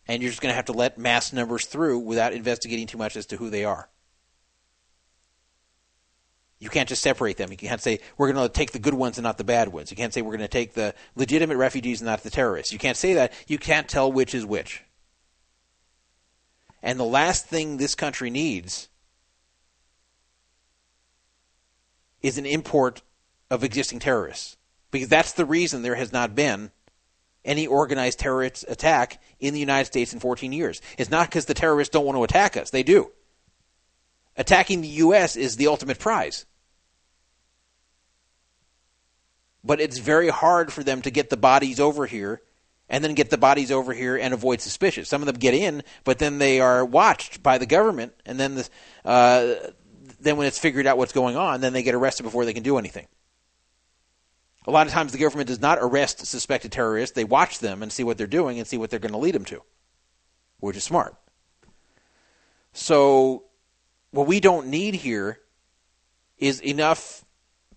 [0.08, 3.16] and you're just going to have to let mass numbers through without investigating too much
[3.16, 3.90] as to who they are.
[6.60, 7.52] You can't just separate them.
[7.52, 9.92] You can't say we're going to take the good ones and not the bad ones.
[9.92, 12.72] You can't say we're going to take the legitimate refugees and not the terrorists.
[12.72, 13.34] You can't say that.
[13.48, 14.84] You can't tell which is which.
[16.82, 18.90] And the last thing this country needs
[22.26, 23.04] is an import
[23.52, 24.58] of existing terrorists.
[24.90, 26.72] Because that's the reason there has not been
[27.44, 30.82] any organized terrorist attack in the United States in 14 years.
[30.98, 33.12] It's not because the terrorists don't want to attack us, they do.
[34.38, 35.36] Attacking the U.S.
[35.36, 36.48] is the ultimate prize.
[39.64, 42.42] But it's very hard for them to get the bodies over here
[42.90, 45.06] and then get the bodies over here and avoid suspicion.
[45.06, 48.56] Some of them get in, but then they are watched by the government, and then
[48.56, 48.70] the,
[49.04, 49.72] uh,
[50.26, 52.64] then when it's figured out what's going on, then they get arrested before they can
[52.64, 53.08] do anything.
[54.68, 57.16] A lot of times the government does not arrest suspected terrorists.
[57.16, 59.36] They watch them and see what they're doing and see what they're going to lead
[59.36, 59.62] them to,
[60.60, 61.16] which is smart.
[62.74, 63.44] So,
[64.12, 65.40] what we don't need here
[66.38, 67.24] is enough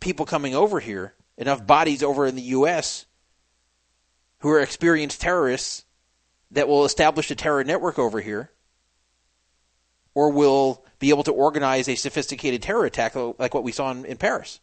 [0.00, 3.06] people coming over here, enough bodies over in the U.S.
[4.40, 5.84] who are experienced terrorists
[6.50, 8.50] that will establish a terror network over here
[10.14, 14.04] or will be able to organize a sophisticated terror attack like what we saw in,
[14.04, 14.60] in Paris.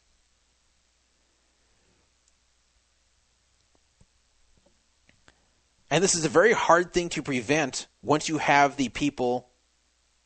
[5.90, 9.48] And this is a very hard thing to prevent once you have the people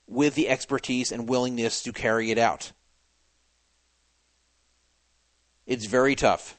[0.07, 2.71] with the expertise and willingness to carry it out.
[5.67, 6.57] It's very tough.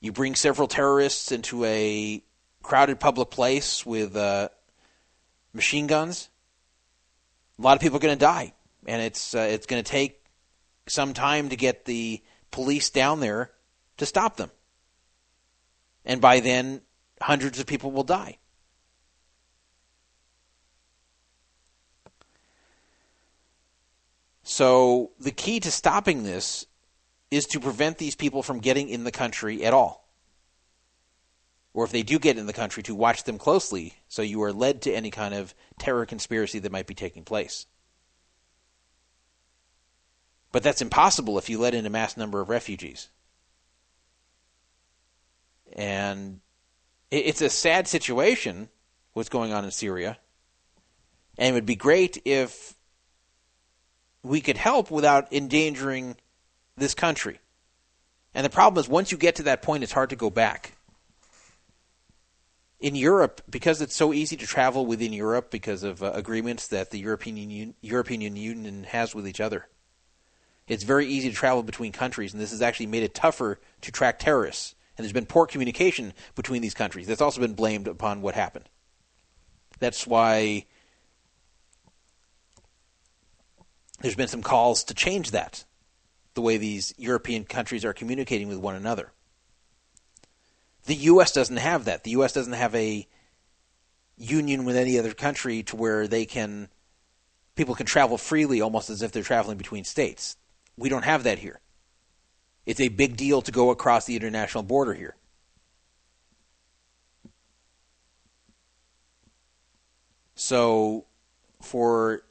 [0.00, 2.22] You bring several terrorists into a
[2.62, 4.50] crowded public place with uh,
[5.58, 6.30] machine guns.
[7.58, 8.54] A lot of people are going to die,
[8.86, 10.24] and it's uh, it's going to take
[10.86, 13.50] some time to get the police down there
[13.98, 14.50] to stop them.
[16.04, 16.80] And by then,
[17.20, 18.38] hundreds of people will die.
[24.44, 26.64] So the key to stopping this
[27.30, 30.07] is to prevent these people from getting in the country at all.
[31.74, 34.52] Or if they do get in the country, to watch them closely so you are
[34.52, 37.66] led to any kind of terror conspiracy that might be taking place.
[40.50, 43.10] But that's impossible if you let in a mass number of refugees.
[45.74, 46.40] And
[47.10, 48.70] it's a sad situation,
[49.12, 50.18] what's going on in Syria.
[51.36, 52.74] And it would be great if
[54.22, 56.16] we could help without endangering
[56.76, 57.38] this country.
[58.34, 60.77] And the problem is, once you get to that point, it's hard to go back.
[62.80, 66.90] In Europe, because it's so easy to travel within Europe because of uh, agreements that
[66.90, 69.66] the European Union, European Union has with each other,
[70.68, 73.90] it's very easy to travel between countries, and this has actually made it tougher to
[73.90, 74.74] track terrorists.
[74.96, 77.06] And there's been poor communication between these countries.
[77.06, 78.68] That's also been blamed upon what happened.
[79.78, 80.66] That's why
[84.00, 85.64] there's been some calls to change that,
[86.34, 89.12] the way these European countries are communicating with one another.
[90.88, 91.32] The U.S.
[91.32, 92.02] doesn't have that.
[92.04, 92.32] The U.S.
[92.32, 93.06] doesn't have a
[94.16, 96.70] union with any other country to where they can
[97.56, 100.38] people can travel freely almost as if they're traveling between states.
[100.78, 101.60] We don't have that here.
[102.64, 105.14] It's a big deal to go across the international border here.
[110.36, 111.04] So
[111.60, 112.22] for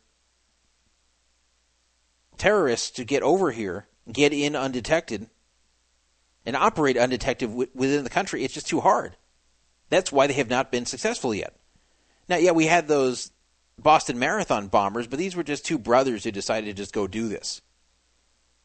[2.39, 5.29] terrorists to get over here, get in undetected,
[6.47, 9.15] and operate undetected w- within the country, it's just too hard.
[9.89, 11.55] That's why they have not been successful yet.
[12.27, 13.31] Now, yeah, we had those
[13.77, 17.27] Boston Marathon bombers, but these were just two brothers who decided to just go do
[17.27, 17.61] this.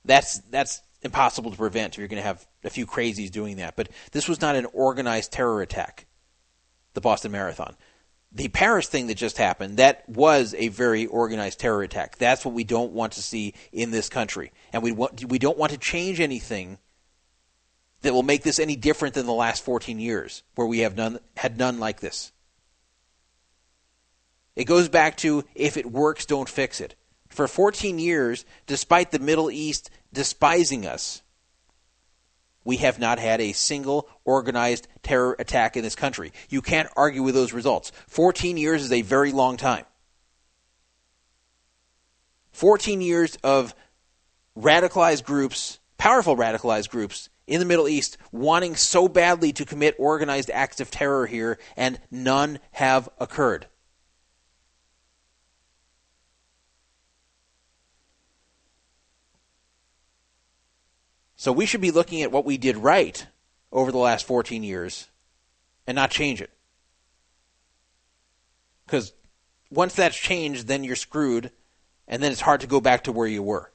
[0.05, 3.77] That's that's impossible to prevent if you're going to have a few crazies doing that.
[3.77, 6.07] But this was not an organized terror attack.
[6.95, 7.77] The Boston Marathon
[8.35, 12.17] the Paris thing that just happened, that was a very organized terror attack.
[12.17, 14.53] That's what we don't want to see in this country.
[14.73, 16.79] And we want, we don't want to change anything
[18.03, 21.19] that will make this any different than the last 14 years where we have none
[21.37, 22.33] had none like this.
[24.55, 26.95] It goes back to if it works, don't fix it.
[27.31, 31.23] For 14 years, despite the Middle East despising us,
[32.65, 36.33] we have not had a single organized terror attack in this country.
[36.49, 37.91] You can't argue with those results.
[38.09, 39.85] 14 years is a very long time.
[42.53, 43.75] 14 years of
[44.57, 50.51] radicalized groups, powerful radicalized groups in the Middle East wanting so badly to commit organized
[50.51, 53.67] acts of terror here, and none have occurred.
[61.37, 63.27] So we should be looking at what we did right
[63.71, 65.09] over the last 14 years
[65.87, 66.51] and not change it.
[68.87, 69.13] Because
[69.71, 71.51] once that's changed, then you're screwed,
[72.09, 73.72] and then it's hard to go back to where you were.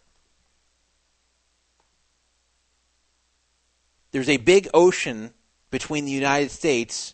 [4.17, 5.31] There's a big ocean
[5.69, 7.13] between the United States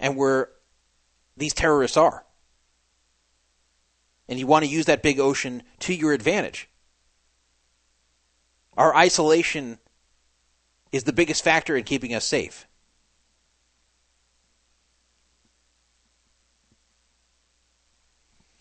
[0.00, 0.48] and where
[1.36, 2.24] these terrorists are.
[4.28, 6.68] And you want to use that big ocean to your advantage.
[8.76, 9.78] Our isolation
[10.90, 12.66] is the biggest factor in keeping us safe.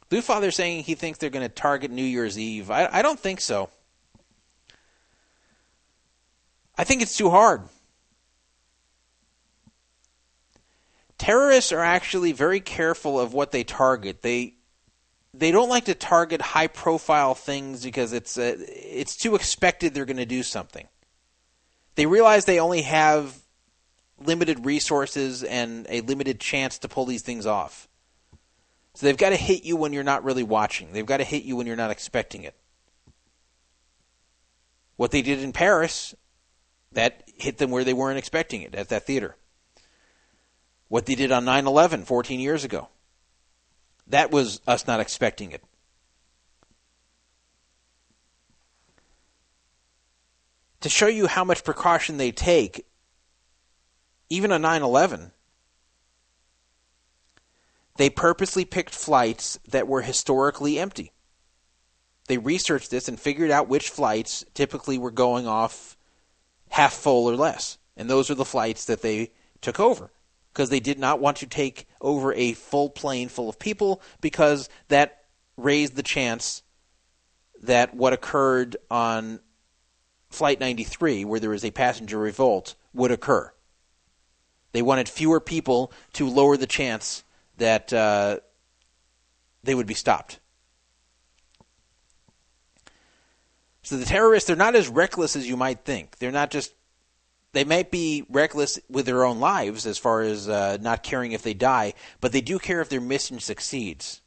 [0.10, 2.69] Blue Father saying he thinks they're going to target New Year's Eve.
[2.69, 3.72] I, I don't think so.
[6.78, 7.62] I think it's too hard.
[11.18, 14.22] Terrorists are actually very careful of what they target.
[14.22, 14.56] They
[15.34, 20.06] they don't like to target high profile things because it's uh, it's too expected they're
[20.06, 20.88] going to do something.
[21.95, 23.38] They realize they only have
[24.20, 27.88] limited resources and a limited chance to pull these things off.
[28.94, 30.94] So they've got to hit you when you're not really watching.
[30.94, 32.56] They've got to hit you when you're not expecting it.
[34.95, 36.16] What they did in Paris,
[36.95, 39.35] that hit them where they weren't expecting it at that theater.
[40.88, 42.90] What they did on 9 11 14 years ago,
[44.07, 45.64] that was us not expecting it.
[50.82, 52.85] To show you how much precaution they take,
[54.30, 55.32] even on 9 11,
[57.98, 61.11] they purposely picked flights that were historically empty.
[62.27, 65.94] They researched this and figured out which flights typically were going off
[66.69, 67.77] half full or less.
[67.98, 70.11] And those are the flights that they took over
[70.53, 74.69] because they did not want to take over a full plane full of people because
[74.88, 75.24] that
[75.58, 76.64] raised the chance
[77.64, 79.40] that what occurred on
[80.30, 83.52] Flight 93, where there was a passenger revolt, would occur.
[84.74, 87.24] They wanted fewer people to lower the chance
[87.58, 88.40] that uh,
[89.64, 90.40] they would be stopped.
[93.85, 96.17] So the terrorists, they're not as reckless as you might think.
[96.17, 96.73] They're not just,
[97.53, 101.43] they might be reckless with their own lives as far as uh, not caring if
[101.43, 104.22] they die, but they do care if their mission succeeds.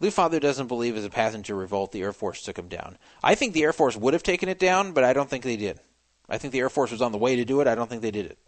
[0.00, 2.98] Lou Father doesn't believe as a passenger revolt the Air Force took him down.
[3.22, 5.56] I think the Air Force would have taken it down, but I don't think they
[5.56, 5.78] did.
[6.28, 7.68] I think the Air Force was on the way to do it.
[7.68, 8.38] I don't think they did it.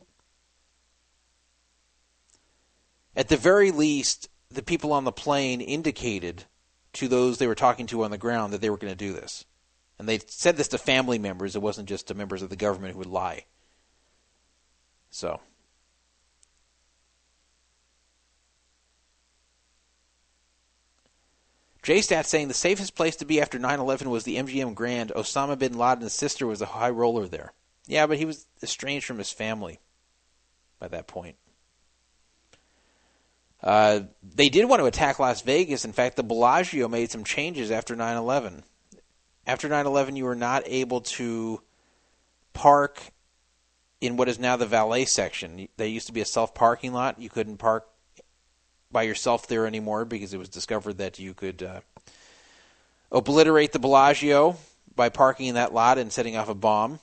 [3.14, 6.44] At the very least, the people on the plane indicated
[6.96, 9.12] to those they were talking to on the ground that they were going to do
[9.12, 9.44] this.
[9.98, 11.56] And they said this to family members.
[11.56, 13.44] It wasn't just to members of the government who would lie.
[15.10, 15.40] So.
[21.82, 25.12] JStat saying the safest place to be after 9 11 was the MGM Grand.
[25.14, 27.52] Osama bin Laden's sister was a high roller there.
[27.86, 29.78] Yeah, but he was estranged from his family
[30.80, 31.36] by that point.
[33.62, 35.84] Uh, they did want to attack Las Vegas.
[35.84, 38.62] In fact, the Bellagio made some changes after 9 11.
[39.46, 41.62] After 9 11, you were not able to
[42.52, 43.00] park
[44.00, 45.68] in what is now the valet section.
[45.76, 47.20] There used to be a self parking lot.
[47.20, 47.86] You couldn't park
[48.90, 51.80] by yourself there anymore because it was discovered that you could uh,
[53.10, 54.56] obliterate the Bellagio
[54.94, 57.00] by parking in that lot and setting off a bomb.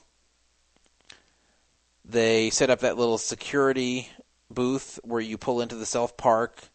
[2.04, 4.08] They set up that little security
[4.50, 6.68] booth where you pull into the self park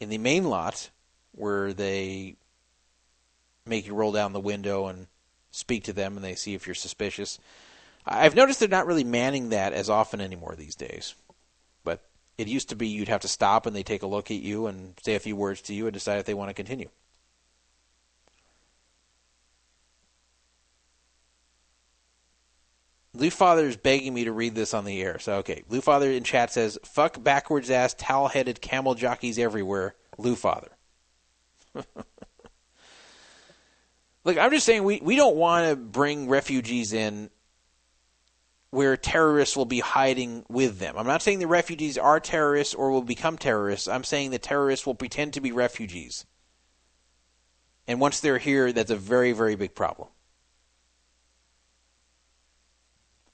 [0.00, 0.90] in the main lot
[1.32, 2.36] where they
[3.66, 5.06] make you roll down the window and
[5.50, 7.38] speak to them and they see if you're suspicious.
[8.06, 11.14] I've noticed they're not really manning that as often anymore these days.
[11.84, 12.02] But
[12.38, 14.66] it used to be you'd have to stop and they take a look at you
[14.66, 16.88] and say a few words to you and decide if they want to continue.
[23.18, 25.18] Lou Father is begging me to read this on the air.
[25.18, 25.64] So, okay.
[25.68, 29.96] Lou Father in chat says, fuck backwards ass, towel headed camel jockeys everywhere.
[30.18, 30.70] Lou Father.
[34.24, 37.30] Look, I'm just saying we, we don't want to bring refugees in
[38.70, 40.96] where terrorists will be hiding with them.
[40.96, 43.88] I'm not saying the refugees are terrorists or will become terrorists.
[43.88, 46.24] I'm saying the terrorists will pretend to be refugees.
[47.86, 50.08] And once they're here, that's a very, very big problem.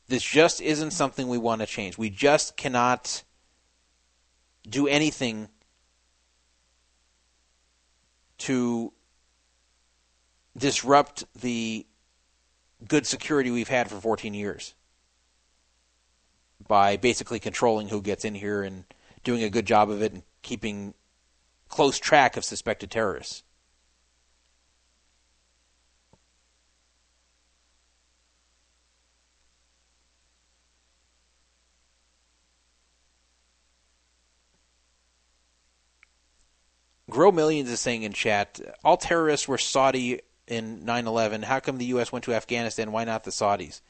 [0.09, 1.97] This just isn't something we want to change.
[1.97, 3.23] We just cannot
[4.69, 5.49] do anything
[8.39, 8.93] to
[10.57, 11.87] disrupt the
[12.87, 14.75] good security we've had for 14 years
[16.67, 18.85] by basically controlling who gets in here and
[19.23, 20.95] doing a good job of it and keeping
[21.69, 23.44] close track of suspected terrorists.
[37.11, 41.45] Grow Millions is saying in chat, all terrorists were Saudi in 9/11.
[41.45, 42.13] How come the U.S.
[42.13, 42.93] went to Afghanistan?
[42.93, 43.81] Why not the Saudis?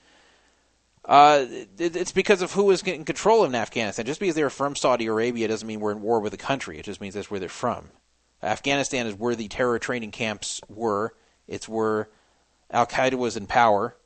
[1.05, 1.45] Uh,
[1.79, 4.07] it's because of who was in control of Afghanistan.
[4.07, 6.79] Just because they're from Saudi Arabia doesn't mean we're in war with the country.
[6.79, 7.91] It just means that's where they're from.
[8.43, 11.15] Afghanistan is where the terror training camps were.
[11.47, 12.09] It's where
[12.71, 13.97] Al Qaeda was in power.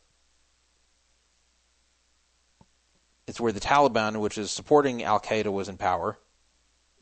[3.29, 6.19] It's where the Taliban, which is supporting Al Qaeda, was in power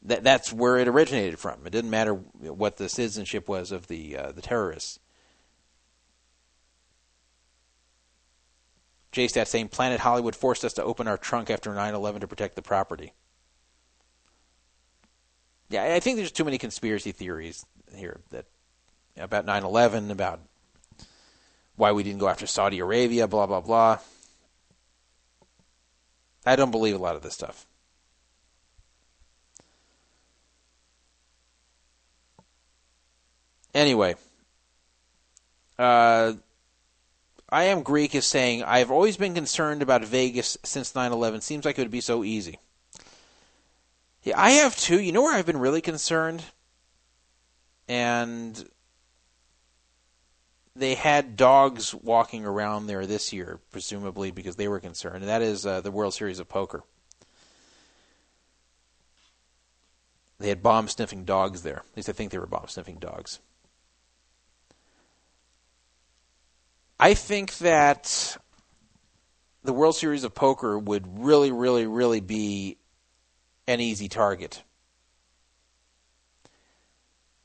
[0.06, 1.66] that that's where it originated from.
[1.66, 5.00] It didn't matter what the citizenship was of the uh, the terrorists.
[9.12, 12.62] JStat saying Planet Hollywood forced us to open our trunk after 9/11 to protect the
[12.62, 13.12] property.
[15.68, 18.46] Yeah, I think there's too many conspiracy theories here that
[19.16, 20.40] about 9/11, about
[21.74, 23.98] why we didn't go after Saudi Arabia, blah blah blah.
[26.44, 27.66] I don't believe a lot of this stuff.
[33.76, 34.14] Anyway,
[35.78, 36.32] uh,
[37.50, 41.42] I am Greek is saying I've always been concerned about Vegas since 9/11.
[41.42, 42.58] Seems like it would be so easy.
[44.22, 44.98] Yeah, I have too.
[44.98, 46.42] You know where I've been really concerned,
[47.86, 48.66] and
[50.74, 55.16] they had dogs walking around there this year, presumably because they were concerned.
[55.16, 56.82] And that is uh, the World Series of Poker.
[60.38, 61.84] They had bomb sniffing dogs there.
[61.90, 63.38] At least I think they were bomb sniffing dogs.
[66.98, 68.38] I think that
[69.62, 72.78] the World Series of Poker would really, really, really be
[73.66, 74.62] an easy target.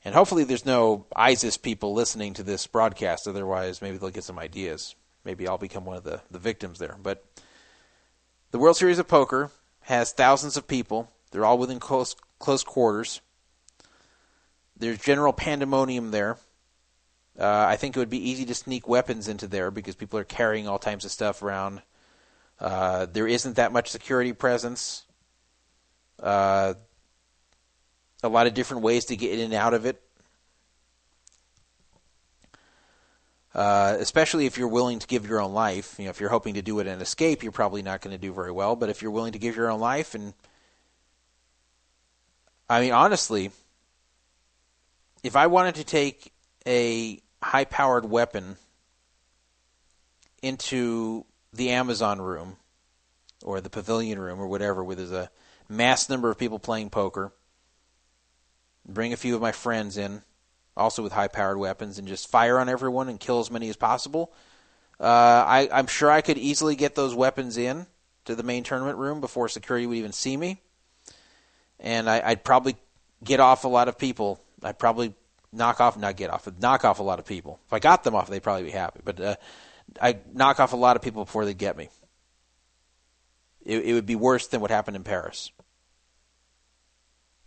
[0.04, 3.28] And hopefully, there's no ISIS people listening to this broadcast.
[3.28, 4.94] Otherwise, maybe they'll get some ideas.
[5.24, 6.96] Maybe I'll become one of the, the victims there.
[7.00, 7.24] But
[8.50, 9.50] the World Series of Poker
[9.82, 11.10] has thousands of people.
[11.30, 13.20] They're all within close close quarters.
[14.76, 16.38] There's general pandemonium there.
[17.38, 20.24] Uh, I think it would be easy to sneak weapons into there because people are
[20.24, 21.82] carrying all types of stuff around.
[22.60, 25.04] Uh, there isn't that much security presence.
[26.20, 26.74] Uh,
[28.22, 30.00] a lot of different ways to get in and out of it.
[33.54, 35.96] Uh, especially if you're willing to give your own life.
[35.98, 38.20] You know, if you're hoping to do it and escape, you're probably not going to
[38.20, 38.76] do very well.
[38.76, 40.32] But if you're willing to give your own life, and
[42.68, 43.50] I mean, honestly,
[45.22, 46.32] if I wanted to take
[46.66, 48.56] a high-powered weapon
[50.42, 52.56] into the Amazon room
[53.42, 55.30] or the pavilion room or whatever, where there's a
[55.68, 57.32] mass number of people playing poker,
[58.86, 60.22] bring a few of my friends in,
[60.76, 64.32] also with high-powered weapons, and just fire on everyone and kill as many as possible.
[65.00, 65.04] Uh,
[65.46, 67.86] I, I'm sure I could easily get those weapons in
[68.24, 70.60] to the main tournament room before security would even see me,
[71.80, 72.76] and I, I'd probably
[73.24, 74.40] get off a lot of people.
[74.62, 75.14] I'd probably
[75.52, 77.60] knock off, not get off, but knock off a lot of people.
[77.66, 79.00] If I got them off, they'd probably be happy.
[79.04, 79.36] But uh,
[80.00, 81.88] I knock off a lot of people before they get me.
[83.64, 85.52] It, it would be worse than what happened in Paris.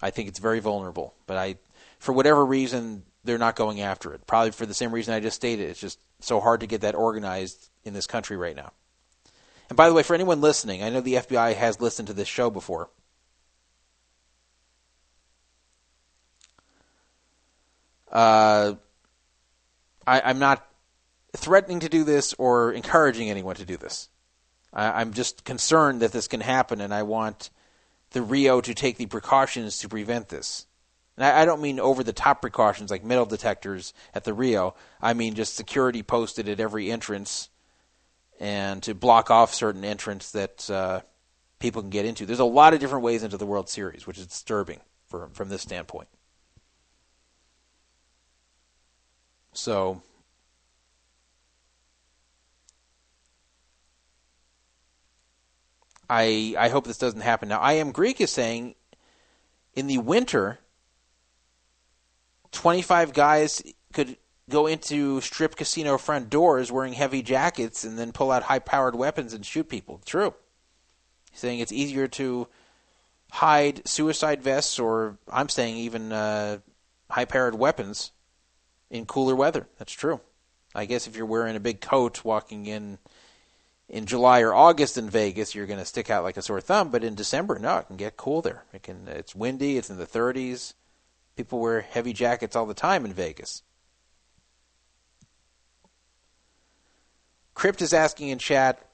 [0.02, 1.56] I think it's very vulnerable, but I,
[2.00, 4.28] for whatever reason, they're not going after it.
[4.28, 5.70] Probably for the same reason I just stated.
[5.70, 8.72] It's just so hard to get that organized in this country right now.
[9.70, 12.28] And by the way, for anyone listening, I know the FBI has listened to this
[12.28, 12.90] show before.
[18.16, 18.76] Uh,
[20.08, 20.66] I, I'm not
[21.36, 24.08] threatening to do this or encouraging anyone to do this.
[24.72, 27.50] I, I'm just concerned that this can happen, and I want
[28.12, 30.66] the Rio to take the precautions to prevent this.
[31.18, 34.76] And I, I don't mean over the top precautions like metal detectors at the Rio.
[35.02, 37.50] I mean just security posted at every entrance
[38.40, 41.02] and to block off certain entrants that uh,
[41.60, 42.26] people can get into.
[42.26, 45.50] There's a lot of different ways into the World Series, which is disturbing for, from
[45.50, 46.08] this standpoint.
[49.58, 50.02] So
[56.10, 57.50] I I hope this doesn't happen.
[57.50, 58.76] Now I am Greek is saying
[59.74, 60.60] in the winter
[62.52, 63.62] 25 guys
[63.94, 64.18] could
[64.50, 68.96] go into strip casino front doors wearing heavy jackets and then pull out high powered
[68.96, 70.02] weapons and shoot people.
[70.06, 70.34] True.
[71.32, 72.48] He's saying it's easier to
[73.32, 76.60] hide suicide vests or I'm saying even uh,
[77.10, 78.12] high powered weapons
[78.90, 79.68] in cooler weather.
[79.78, 80.22] That's true.
[80.74, 82.98] I guess if you're wearing a big coat walking in
[83.88, 86.90] in July or August in Vegas, you're going to stick out like a sore thumb.
[86.90, 88.64] But in December, no, it can get cool there.
[88.74, 89.08] It can.
[89.08, 89.78] It's windy.
[89.78, 90.74] It's in the 30s.
[91.36, 93.62] People wear heavy jackets all the time in Vegas.
[97.54, 98.86] Crypt is asking in chat,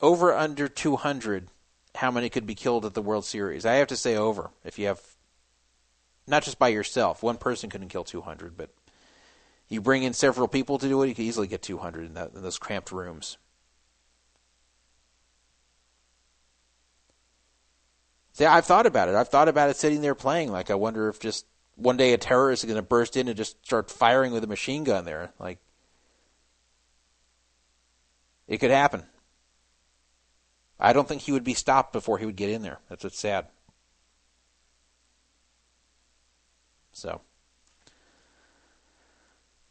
[0.00, 1.48] over under 200,
[1.96, 3.66] how many could be killed at the World Series?
[3.66, 4.50] I have to say over.
[4.64, 5.00] If you have,
[6.26, 8.70] not just by yourself, one person couldn't kill 200, but
[9.68, 12.32] you bring in several people to do it, you could easily get 200 in, that,
[12.34, 13.38] in those cramped rooms.
[18.32, 19.14] See, I've thought about it.
[19.14, 20.52] I've thought about it sitting there playing.
[20.52, 23.36] Like, I wonder if just one day a terrorist is going to burst in and
[23.36, 25.32] just start firing with a machine gun there.
[25.38, 25.58] Like,
[28.46, 29.04] it could happen.
[30.78, 32.78] I don't think he would be stopped before he would get in there.
[32.88, 33.46] That's what's sad.
[36.92, 37.22] So.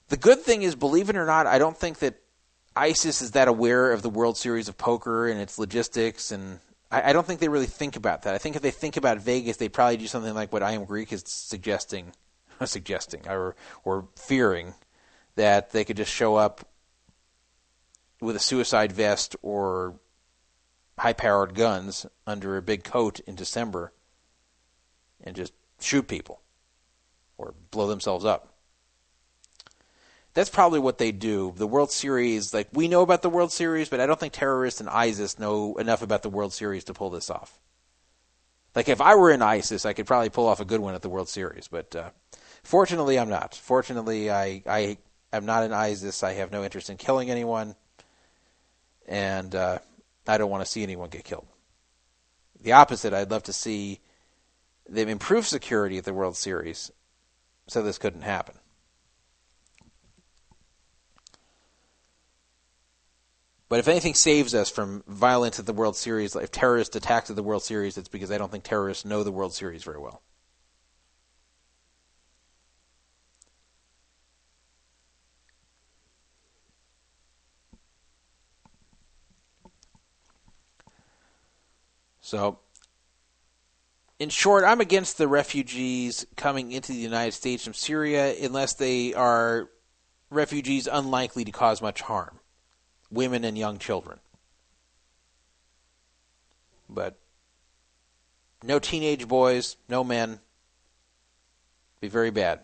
[0.09, 2.15] The good thing is, believe it or not, I don't think that
[2.75, 6.59] ISIS is that aware of the World Series of Poker and its logistics and
[6.91, 8.35] I, I, don't think they really think about that.
[8.35, 10.85] I think if they think about Vegas, they probably do something like what I am
[10.85, 12.13] Greek is suggesting,
[12.65, 14.75] suggesting or or fearing
[15.35, 16.67] that they could just show up
[18.21, 19.95] with a suicide vest or
[20.97, 23.91] high-powered guns under a big coat in December
[25.21, 26.41] and just shoot people
[27.37, 28.54] or blow themselves up.
[30.35, 31.53] That's probably what they do.
[31.55, 34.81] The World Series, like we know about the World Series, but I don't think terrorists
[34.81, 37.57] and ISIS know enough about the World Series to pull this off.
[38.75, 41.01] Like if I were in ISIS, I could probably pull off a good one at
[41.01, 42.09] the World Series, but uh,
[42.63, 43.55] fortunately, I'm not.
[43.55, 44.97] Fortunately, I I
[45.31, 46.21] am not in ISIS.
[46.21, 47.73] I have no interest in killing anyone,
[49.07, 49.79] and uh,
[50.27, 51.47] I don't want to see anyone get killed.
[52.61, 54.01] The opposite, I'd love to see
[54.89, 56.91] them improve security at the World Series,
[57.67, 58.55] so this couldn't happen.
[63.67, 67.35] But if anything saves us from violence at the World Series, if terrorist attacks at
[67.35, 70.21] the World Series, it's because I don't think terrorists know the World Series very well.
[82.21, 82.59] So,
[84.19, 89.13] in short, I'm against the refugees coming into the United States from Syria unless they
[89.13, 89.69] are
[90.31, 92.39] refugees unlikely to cause much harm
[93.11, 94.19] women and young children.
[96.89, 97.17] But
[98.63, 100.39] no teenage boys, no men.
[102.01, 102.61] Be very bad.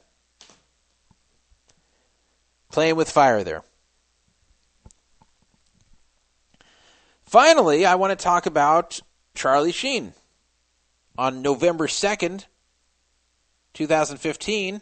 [2.72, 3.64] Playing with fire there.
[7.26, 9.00] Finally, I want to talk about
[9.34, 10.14] Charlie Sheen.
[11.18, 12.46] On November 2nd,
[13.74, 14.82] 2015,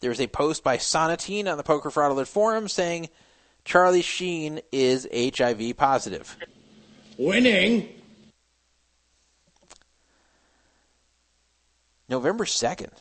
[0.00, 3.08] there was a post by Sonatine on the Poker Fraud Alert forum saying
[3.64, 6.36] Charlie Sheen is HIV positive.
[7.16, 7.88] Winning.
[12.08, 12.92] November 2nd.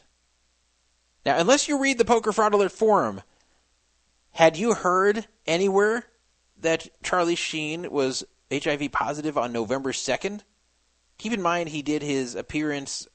[1.25, 3.21] Now, unless you read the Poker Fraud Alert forum,
[4.31, 6.05] had you heard anywhere
[6.61, 10.41] that Charlie Sheen was HIV positive on November 2nd?
[11.17, 13.07] Keep in mind he did his appearance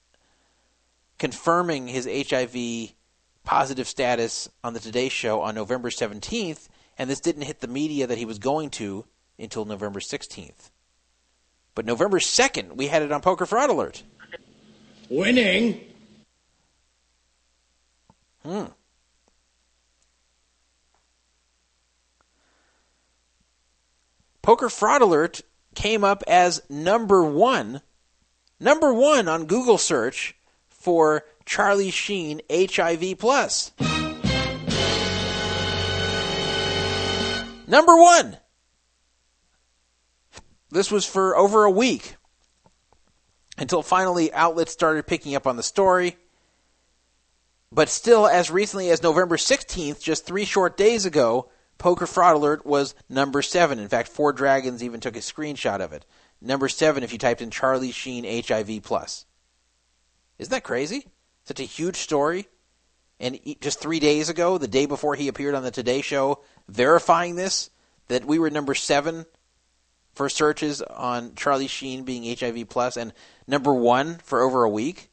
[1.19, 2.93] confirming his HIV
[3.45, 8.07] positive status on the Today Show on November 17th, and this didn't hit the media
[8.07, 9.05] that he was going to
[9.39, 10.71] until November 16th.
[11.75, 14.03] But November 2nd, we had it on Poker Fraud Alert.
[15.09, 15.81] Winning.
[18.43, 18.67] Hmm.
[24.43, 25.41] Poker Fraud Alert
[25.75, 27.81] came up as number one,
[28.61, 30.37] number one on Google search
[30.69, 33.73] for Charlie Sheen HIV plus.
[37.67, 38.39] Number one.
[40.71, 42.17] This was for over a week
[43.57, 46.17] until finally outlets started picking up on the story.
[47.71, 52.67] But still, as recently as November 16th, just three short days ago, Poker Fraud Alert
[52.67, 53.79] was number seven.
[53.79, 56.05] In fact, Four Dragons even took a screenshot of it.
[56.41, 59.27] Number seven if you typed in Charlie Sheen HIV plus.
[60.39, 61.07] Isn't that crazy?
[61.45, 62.49] Such a huge story.
[63.21, 67.37] And just three days ago, the day before he appeared on the Today Show, verifying
[67.37, 67.71] this,
[68.09, 69.25] that we were number seven
[70.15, 73.13] for searches on Charlie Sheen being HIV plus, and
[73.47, 75.11] number one for over a week.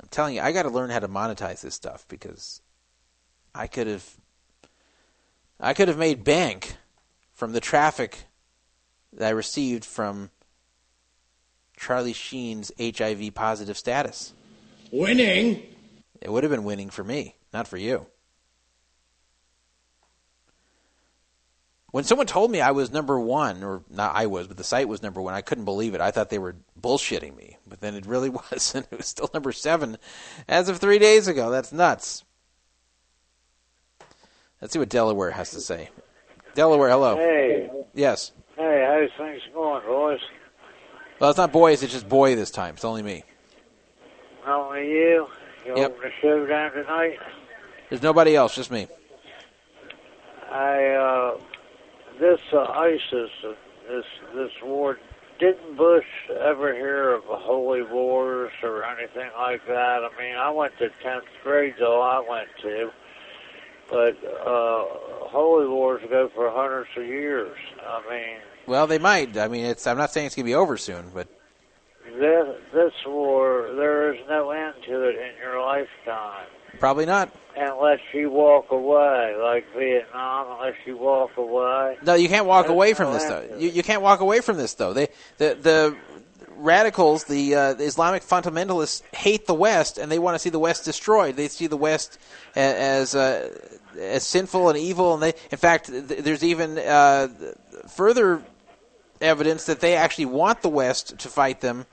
[0.00, 2.60] I'm telling you, I got to learn how to monetize this stuff because
[3.54, 4.16] I could have,
[5.58, 6.76] I could have made bank
[7.32, 8.24] from the traffic
[9.12, 10.30] that I received from
[11.76, 14.32] Charlie Sheen's HIV positive status.
[14.92, 15.62] Winning.
[16.20, 18.06] It would have been winning for me, not for you.
[21.90, 24.88] When someone told me I was number one, or not I was, but the site
[24.88, 26.00] was number one, I couldn't believe it.
[26.00, 29.30] I thought they were bullshitting me, but then it really was, and it was still
[29.32, 29.96] number seven
[30.46, 31.50] as of three days ago.
[31.50, 32.24] That's nuts.
[34.60, 35.90] Let's see what Delaware has to say.
[36.54, 37.16] Delaware, hello.
[37.16, 37.70] Hey.
[37.94, 38.32] Yes.
[38.56, 40.20] Hey, how's things going, boys?
[41.18, 42.74] Well, it's not boys, it's just boy this time.
[42.74, 43.24] It's only me.
[44.46, 45.26] Only you?
[45.66, 45.90] You Yep.
[45.90, 47.18] open the show down tonight?
[47.90, 48.86] There's nobody else, just me.
[50.50, 51.38] I, uh,
[52.20, 53.52] this uh, ISIS, uh,
[53.88, 54.98] this, this war,
[55.38, 56.06] didn't Bush
[56.40, 60.00] ever hear of holy wars or anything like that?
[60.04, 62.90] I mean, I went to 10th grade, though, I went to.
[63.88, 64.84] But, uh,
[65.28, 67.56] holy wars go for hundreds of years.
[67.84, 69.36] I mean, Well, they might.
[69.36, 69.86] I mean, it's.
[69.86, 71.28] I'm not saying it's gonna be over soon, but
[72.18, 76.46] this, this war, there is no end to it in your lifetime.
[76.78, 77.30] probably not.
[77.56, 81.96] Unless you walk away, like Vietnam, unless you walk away.
[82.04, 83.56] No, you can't walk There's away no from this though.
[83.58, 84.92] You, you can't walk away from this though.
[84.92, 85.96] They the the
[86.58, 90.58] radicals, the, uh, the Islamic fundamentalists hate the West and they want to see the
[90.58, 91.36] West destroyed.
[91.36, 92.18] They see the West
[92.54, 93.50] a- as uh,
[93.98, 97.28] as sinful and evil, and they in fact th- there's even uh,
[97.88, 98.42] further
[99.20, 101.86] evidence that they actually want the West to fight them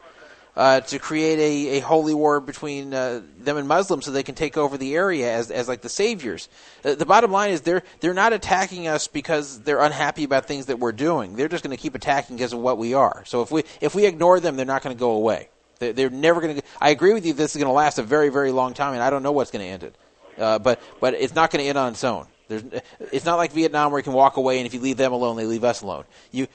[0.56, 4.35] uh, to create a, a holy war between uh, them and Muslims so they can
[4.35, 6.48] take over the area as, as like the saviors.
[6.85, 10.67] Uh, the bottom line is they're they're not attacking us because they're unhappy about things
[10.67, 11.35] that we're doing.
[11.35, 13.23] They're just going to keep attacking because of what we are.
[13.25, 15.49] So if we if we ignore them, they're not going to go away.
[15.80, 16.61] They're, they're never going to.
[16.80, 17.33] I agree with you.
[17.33, 19.49] This is going to last a very very long time, and I don't know what's
[19.51, 19.95] going to end it.
[20.38, 22.27] Uh, but but it's not going to end on its own.
[22.48, 22.64] There's,
[23.11, 25.38] it's not like Vietnam where you can walk away, and if you leave them alone,
[25.38, 26.03] they leave us alone.
[26.32, 26.48] You,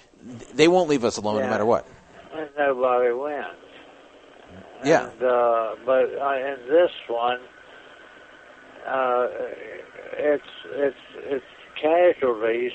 [0.55, 1.47] they won't leave us alone Yeah.
[1.47, 1.87] no matter what.
[2.35, 3.47] And nobody wins.
[4.85, 5.11] Yeah.
[5.11, 7.41] And, uh, but uh, in this one,
[8.87, 9.27] uh,
[10.17, 11.45] it's it's it's
[11.81, 12.73] casualties,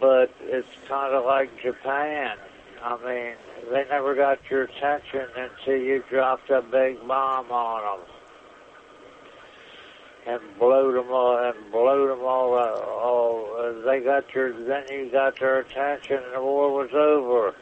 [0.00, 2.36] but it's kind of like Japan.
[2.82, 3.34] I mean,
[3.70, 8.06] they never got your attention until you dropped a big bomb on them
[10.26, 12.54] and blew them all and blew them all.
[12.54, 17.54] Uh, they got your then you got their attention and the war was over.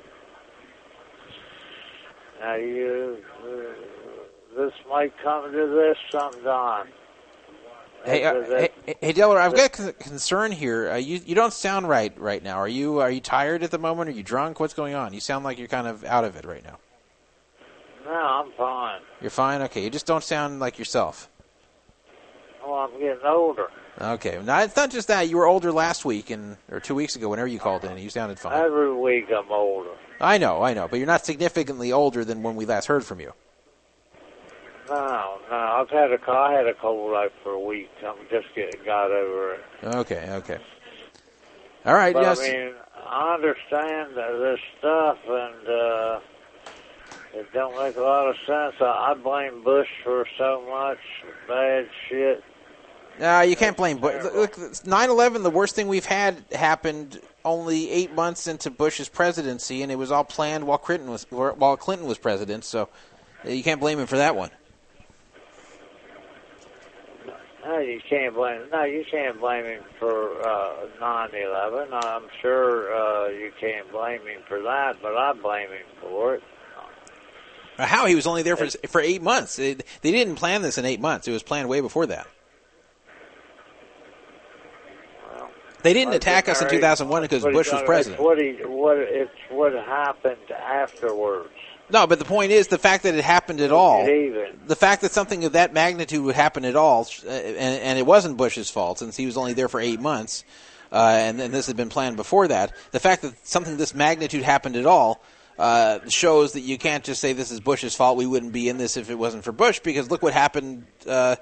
[2.41, 6.89] Now you, uh, this might come to this sometime.
[8.05, 10.89] Hey, uh, hey, hey, Delaware, I've got a concern here.
[10.91, 12.57] Uh, you you don't sound right right now.
[12.57, 14.09] Are you are you tired at the moment?
[14.09, 14.61] Are you drunk?
[14.61, 15.13] What's going on?
[15.13, 16.79] You sound like you're kind of out of it right now.
[18.05, 19.01] No, I'm fine.
[19.21, 19.63] You're fine.
[19.63, 21.29] Okay, you just don't sound like yourself.
[22.65, 23.69] Well, I'm getting older.
[24.01, 25.29] Okay, now it's not just that.
[25.29, 27.91] You were older last week and or two weeks ago, whenever you called in.
[27.91, 28.53] and You sounded fine.
[28.53, 29.91] Every week I'm older.
[30.21, 33.21] I know, I know, but you're not significantly older than when we last heard from
[33.21, 33.33] you.
[34.89, 37.91] No, no, I've had a I had a cold like for a week.
[38.07, 39.65] I'm just getting got over it.
[39.83, 40.59] Okay, okay.
[41.85, 42.15] All right.
[42.15, 42.39] But yes.
[42.41, 46.21] I mean, I understand this stuff, and uh,
[47.35, 48.75] it don't make a lot of sense.
[48.81, 50.99] I, I blame Bush for so much
[51.49, 52.45] bad shit.
[53.21, 54.23] No, you can't blame Bush.
[54.23, 59.91] Look, 9/11, the worst thing we've had happened only eight months into Bush's presidency, and
[59.91, 62.65] it was all planned while Clinton was while Clinton was president.
[62.65, 62.89] So
[63.45, 64.51] you can't blame him for that one.
[67.65, 68.63] No, you can't blame.
[68.73, 71.89] No, you can't blame him for uh, 9/11.
[71.93, 76.43] I'm sure uh, you can't blame him for that, but I blame him for it.
[77.79, 79.57] How he was only there for for eight months.
[79.57, 81.27] They, they didn't plan this in eight months.
[81.29, 82.27] It was planned way before that.
[85.83, 88.21] They didn't attack us in 2001 because Bush was president.
[88.21, 91.51] It's what he, what it's what happened afterwards.
[91.91, 94.05] No, but the point is the fact that it happened at all.
[94.05, 98.05] The fact that something of that magnitude would happen at all, uh, and, and it
[98.05, 100.45] wasn't Bush's fault since he was only there for eight months,
[100.93, 102.75] uh, and, and this had been planned before that.
[102.91, 105.23] The fact that something this magnitude happened at all
[105.59, 108.19] uh, shows that you can't just say this is Bush's fault.
[108.19, 111.37] We wouldn't be in this if it wasn't for Bush, because look what happened uh,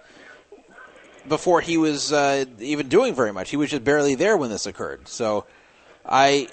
[1.29, 3.51] before he was uh, even doing very much.
[3.51, 5.09] He was just barely there when this occurred.
[5.09, 5.47] So,
[6.05, 6.49] I.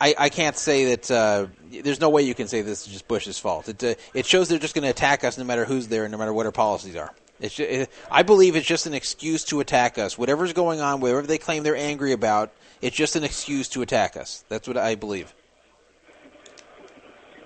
[0.00, 1.10] I, I can't say that.
[1.10, 3.68] Uh, there's no way you can say this is just Bush's fault.
[3.68, 6.18] It uh, it shows they're just going to attack us no matter who's there, no
[6.18, 7.14] matter what our policies are.
[7.38, 10.18] It's ju- it, I believe it's just an excuse to attack us.
[10.18, 14.16] Whatever's going on, whatever they claim they're angry about, it's just an excuse to attack
[14.16, 14.44] us.
[14.48, 15.32] That's what I believe.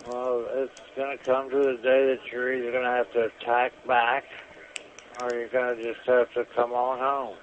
[0.09, 3.25] Well, it's going to come to the day that you're either going to have to
[3.25, 4.25] attack back,
[5.21, 7.37] or you're going to just have to come on home.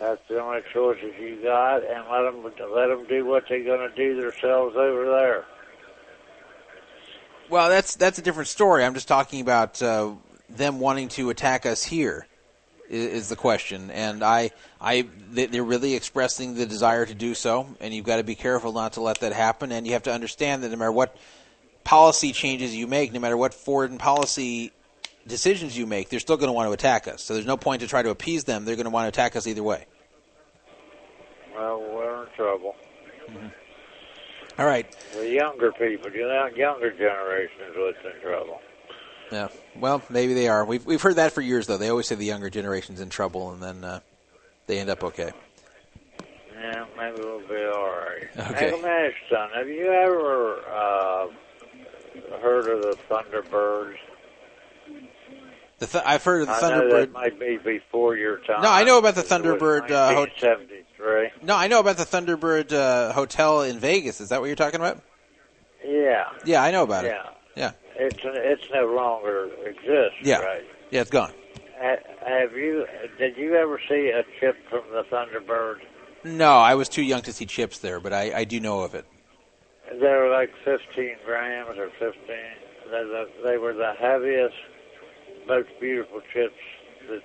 [0.00, 2.42] That's the only choices you got, and let them
[2.74, 5.44] let them do what they're going to do themselves over there.
[7.48, 8.84] Well, that's that's a different story.
[8.84, 10.12] I'm just talking about uh,
[10.48, 12.26] them wanting to attack us here.
[12.90, 17.34] Is, is the question, and I, I, they- they're really expressing the desire to do
[17.34, 19.72] so, and you've got to be careful not to let that happen.
[19.72, 21.16] And you have to understand that no matter what
[21.82, 24.70] policy changes you make, no matter what foreign policy
[25.26, 27.22] decisions you make, they're still going to want to attack us.
[27.22, 28.64] So there's no point to try to appease them.
[28.64, 29.86] They're going to want to attack us either way.
[31.54, 32.74] Well, we're in trouble.
[34.58, 34.86] All right.
[35.14, 38.60] The younger people, you know, younger generation is what's in trouble.
[39.32, 39.48] Yeah.
[39.76, 40.64] Well, maybe they are.
[40.64, 41.76] We've we've heard that for years, though.
[41.76, 44.00] They always say the younger generation's in trouble, and then uh,
[44.66, 45.32] they end up okay.
[46.54, 48.28] Yeah, maybe we'll be all right.
[48.36, 48.66] Okay.
[48.66, 49.58] Hey, let me ask you something.
[49.58, 51.26] Have you ever uh,
[52.40, 53.96] heard of the Thunderbirds?
[55.86, 57.12] Th- I've heard of the I know that Thunderbird.
[57.12, 58.62] might be before your time.
[58.62, 61.30] No, I know about the Thunderbird, uh, ho- 1973.
[61.42, 64.20] No, I know about the Thunderbird uh, Hotel in Vegas.
[64.20, 65.02] Is that what you're talking about?
[65.86, 66.24] yeah.
[66.44, 67.10] Yeah, I know about yeah.
[67.20, 67.26] it.
[67.56, 67.70] Yeah.
[67.96, 70.18] It's it's no longer exists.
[70.22, 70.38] Yeah.
[70.40, 70.64] Right.
[70.90, 71.32] Yeah, it's gone.
[71.78, 71.96] Ha-
[72.26, 72.86] Have you?
[73.18, 75.76] Did you ever see a chip from the Thunderbird?
[76.24, 78.94] No, I was too young to see chips there, but I, I do know of
[78.94, 79.04] it.
[79.90, 82.12] They were like 15 grams or 15.
[82.90, 84.54] They, they were the heaviest,
[85.46, 86.54] most beautiful chips
[87.08, 87.22] that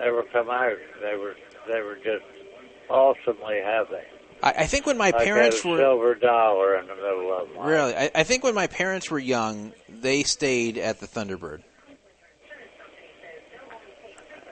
[0.00, 0.76] ever come out.
[1.02, 1.34] They were
[1.66, 2.24] they were just
[2.88, 4.04] awesomely heavy.
[4.42, 7.62] I, I think when my like parents were silver dollar in the middle of them.
[7.62, 11.62] really, I, I think when my parents were young, they stayed at the Thunderbird.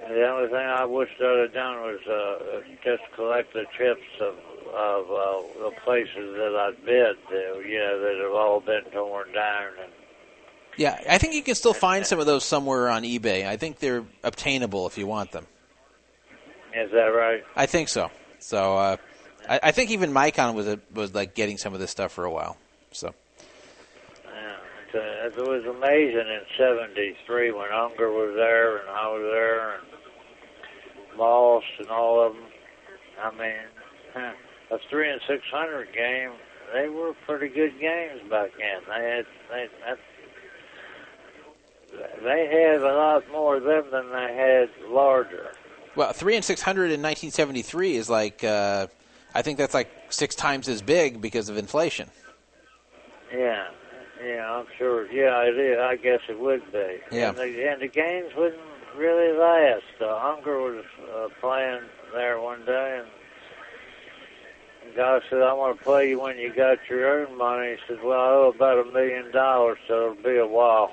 [0.08, 4.34] The only thing I wish I'd have done was uh, just collect the chips of
[4.76, 9.32] of uh, the places that I'd been to, you know, that have all been torn
[9.32, 9.68] down.
[9.82, 9.92] And
[10.76, 13.46] Yeah, I think you can still find some of those somewhere on eBay.
[13.46, 15.46] I think they're obtainable if you want them.
[16.74, 17.42] is that right?
[17.54, 18.10] I think so.
[18.38, 18.96] So uh,
[19.48, 22.24] I, I think even Micon was a, was like getting some of this stuff for
[22.24, 22.58] a while.
[22.92, 23.14] So
[24.24, 29.22] Yeah, it, uh, it was amazing in '73 when Ungar was there and I was
[29.22, 29.82] there and
[31.16, 32.42] Moss and all of them.
[33.22, 34.32] I mean,
[34.70, 36.32] a three and six hundred game.
[36.74, 38.82] They were pretty good games back then.
[38.88, 39.98] They had they that,
[42.22, 45.52] they had a lot more of them than they had larger.
[45.94, 48.86] well, three and six hundred in 1973 is like uh,
[49.34, 52.08] I think that's like six times as big because of inflation.
[53.32, 53.66] Yeah,
[54.24, 55.10] yeah, I'm sure.
[55.12, 55.78] Yeah, it is.
[55.78, 56.98] I guess it would be.
[57.10, 57.30] Yeah.
[57.30, 58.60] And the, and the games wouldn't
[58.96, 59.82] really last.
[60.00, 60.84] Uh, Ungar was
[61.14, 61.82] uh, playing
[62.14, 63.08] there one day, and
[64.90, 67.76] the guy said, "I want to play you when you got your own money." He
[67.88, 70.92] said, "Well, I owe about a million dollars, so it'll be a while."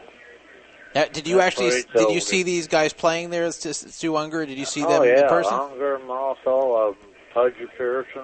[0.95, 3.45] Now, did you That's actually did you see these guys playing there?
[3.45, 4.45] It's just Stu Ungar.
[4.45, 5.53] Did you see oh them yeah, in person?
[5.53, 8.21] Ungar, Moss, all of them, Puggy Pearson,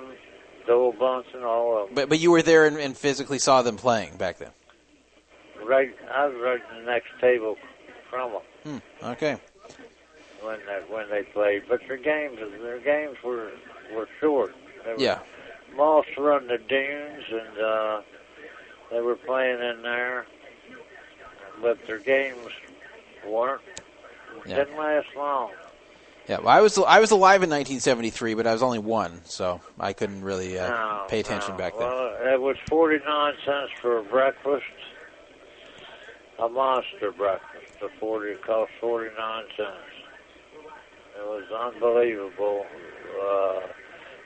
[0.67, 1.95] Doyle Brunson, all of them.
[1.95, 4.51] But but you were there and, and physically saw them playing back then.
[5.65, 7.55] Right, I was right in the next table
[8.09, 8.41] from them.
[9.01, 9.05] Hmm.
[9.11, 9.37] Okay.
[10.41, 11.63] when they, when they played.
[11.67, 13.51] But their games their games were
[13.95, 14.53] were short.
[14.85, 15.19] They were, Yeah.
[15.75, 18.01] Moss run the dunes and uh,
[18.91, 20.25] they were playing in there,
[21.61, 22.51] but their games
[23.27, 23.61] weren't
[24.45, 24.57] Yeah.
[24.57, 25.51] didn't last long.
[26.27, 29.61] Yeah, well, I was I was alive in 1973, but I was only one, so
[29.79, 31.57] I couldn't really uh, No, pay attention no.
[31.57, 31.87] back then.
[31.87, 34.63] Well, it was forty nine cents for a breakfast.
[36.37, 37.65] A monster breakfast.
[37.81, 39.89] The forty it cost forty nine cents.
[41.17, 42.65] It was unbelievable.
[43.19, 43.59] Uh,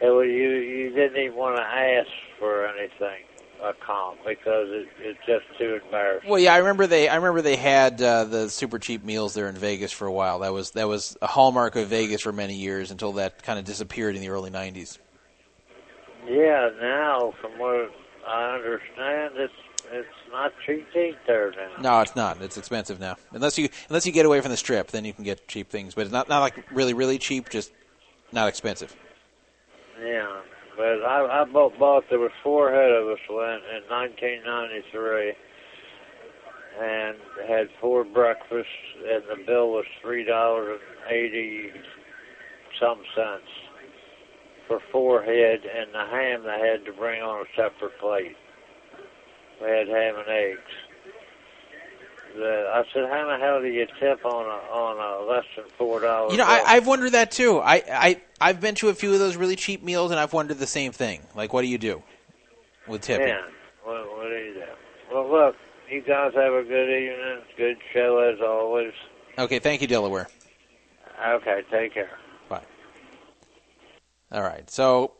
[0.01, 3.23] it was, you you didn't even want to ask for anything
[3.63, 6.29] a comp because it, it's just too embarrassing.
[6.29, 9.47] Well, yeah, I remember they I remember they had uh, the super cheap meals there
[9.47, 10.39] in Vegas for a while.
[10.39, 13.65] That was that was a hallmark of Vegas for many years until that kind of
[13.65, 14.97] disappeared in the early 90s.
[16.27, 17.91] Yeah, now from what
[18.27, 19.53] I understand, it's
[19.91, 21.81] it's not cheap to eat there now.
[21.81, 22.41] No, it's not.
[22.41, 23.17] It's expensive now.
[23.31, 25.93] Unless you unless you get away from the strip, then you can get cheap things,
[25.93, 27.71] but it's not not like really really cheap, just
[28.31, 28.95] not expensive.
[30.01, 30.41] Yeah,
[30.77, 35.33] but I, I bought, bought there was four ahead of us when in 1993,
[36.81, 41.69] and had four breakfasts, and the bill was three dollars and eighty
[42.79, 43.49] some cents
[44.67, 48.35] for four head, and the ham they had to bring on a separate plate.
[49.61, 50.73] We had ham and eggs.
[52.35, 55.65] The, I said, how the hell do you tip on a on a less than
[55.77, 56.31] four dollars?
[56.31, 57.59] You know, I, I've wondered that too.
[57.59, 60.57] I, I I've been to a few of those really cheap meals, and I've wondered
[60.57, 61.21] the same thing.
[61.35, 62.01] Like, what do you do
[62.87, 63.27] with tipping?
[63.27, 63.41] Yeah.
[63.83, 65.13] What, what do you do?
[65.13, 65.55] Well, look,
[65.89, 67.41] you guys have a good evening.
[67.55, 68.93] Good show as always.
[69.37, 70.27] Okay, thank you, Delaware.
[71.23, 72.09] Okay, take care.
[72.49, 72.63] Bye.
[74.31, 75.13] All right, so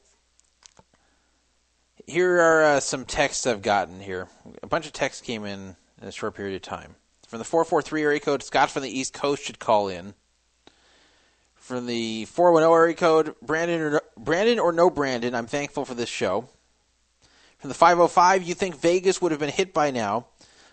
[2.07, 4.27] here are uh, some texts I've gotten here.
[4.63, 6.95] A bunch of texts came in in a short period of time.
[7.33, 10.13] From the 443 area code, Scott from the East Coast should call in.
[11.55, 16.09] From the 410 area code, Brandon or, Brandon or no Brandon, I'm thankful for this
[16.09, 16.47] show.
[17.57, 20.27] From the 505, you think Vegas would have been hit by now.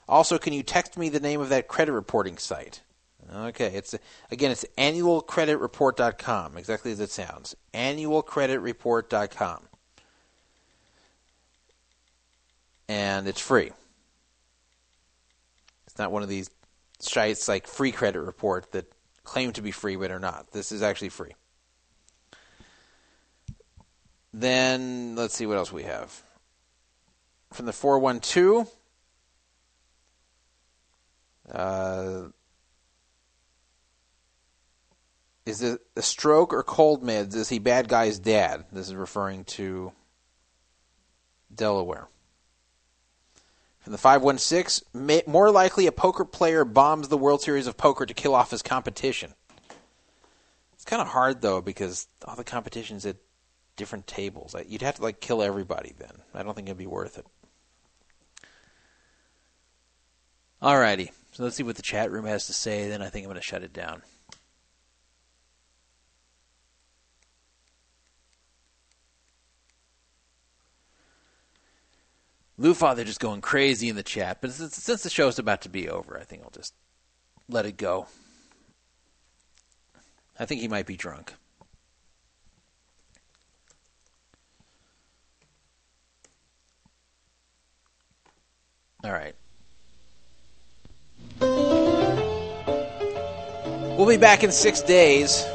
[0.06, 2.82] Also, can you text me the name of that credit reporting site?
[3.34, 3.94] Okay, it's
[4.30, 7.56] again it's annualcreditreport.com, exactly as it sounds.
[7.72, 9.62] annualcreditreport.com.
[12.86, 13.72] And it's free.
[16.00, 16.48] Not one of these
[16.98, 18.90] sites like Free Credit Report that
[19.22, 20.50] claim to be free but are not.
[20.50, 21.34] This is actually free.
[24.32, 26.22] Then let's see what else we have.
[27.52, 28.74] From the 412
[31.52, 32.28] uh,
[35.44, 37.34] is it a stroke or cold meds?
[37.34, 38.64] Is he bad guy's dad?
[38.72, 39.92] This is referring to
[41.54, 42.08] Delaware.
[43.80, 48.04] From the 516, may, more likely a poker player bombs the World Series of Poker
[48.04, 49.34] to kill off his competition.
[50.74, 53.16] It's kind of hard though because all the competition's at
[53.76, 54.54] different tables.
[54.66, 56.12] You'd have to like kill everybody then.
[56.34, 57.26] I don't think it'd be worth it.
[60.62, 62.88] Alrighty, so let's see what the chat room has to say.
[62.88, 64.02] Then I think I'm going to shut it down.
[72.60, 75.70] Lou Father just going crazy in the chat, but since, since the show's about to
[75.70, 76.74] be over, I think I'll just
[77.48, 78.06] let it go.
[80.38, 81.32] I think he might be drunk.
[89.02, 89.34] All right.
[93.96, 95.46] We'll be back in six days.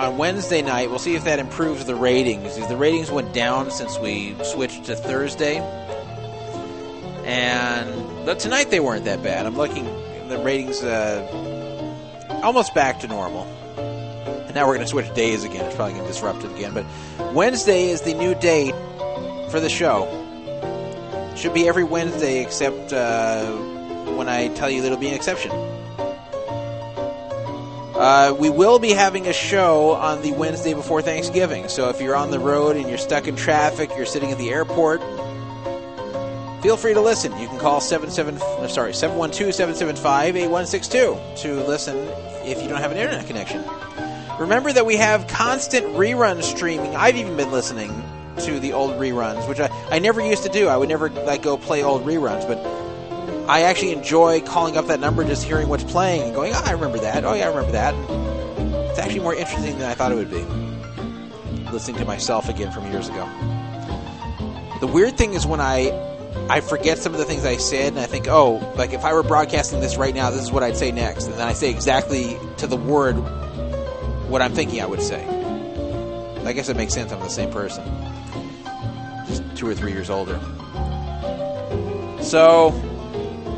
[0.00, 2.56] On Wednesday night, we'll see if that improves the ratings.
[2.56, 5.58] The ratings went down since we switched to Thursday.
[7.26, 9.44] And but tonight they weren't that bad.
[9.44, 9.84] I'm looking,
[10.30, 13.44] the ratings uh, almost back to normal.
[13.76, 15.66] And now we're going to switch days again.
[15.66, 16.72] It's probably going to disrupt it again.
[16.72, 18.74] But Wednesday is the new date
[19.50, 20.06] for the show.
[21.36, 23.52] Should be every Wednesday except uh,
[24.16, 25.50] when I tell you that it'll be an exception.
[28.00, 31.68] Uh, we will be having a show on the Wednesday before Thanksgiving.
[31.68, 34.48] So if you're on the road and you're stuck in traffic, you're sitting at the
[34.48, 35.02] airport,
[36.62, 37.38] feel free to listen.
[37.38, 41.98] You can call 77, uh, sorry, 712-775-8162 to listen
[42.42, 43.62] if you don't have an internet connection.
[44.38, 46.96] Remember that we have constant rerun streaming.
[46.96, 47.90] I've even been listening
[48.38, 50.68] to the old reruns, which I, I never used to do.
[50.68, 52.64] I would never like go play old reruns, but
[53.50, 56.70] I actually enjoy calling up that number, just hearing what's playing, and going, "Oh, I
[56.70, 57.24] remember that.
[57.24, 57.94] Oh, yeah, I remember that."
[58.90, 60.46] It's actually more interesting than I thought it would be.
[61.72, 63.28] Listening to myself again from years ago.
[64.78, 65.92] The weird thing is when I
[66.48, 69.12] I forget some of the things I said, and I think, "Oh, like if I
[69.14, 71.70] were broadcasting this right now, this is what I'd say next," and then I say
[71.70, 73.14] exactly to the word
[74.28, 75.26] what I'm thinking I would say.
[76.44, 77.10] I guess it makes sense.
[77.10, 77.82] I'm the same person
[79.26, 80.38] just two or three years older.
[82.22, 82.72] So,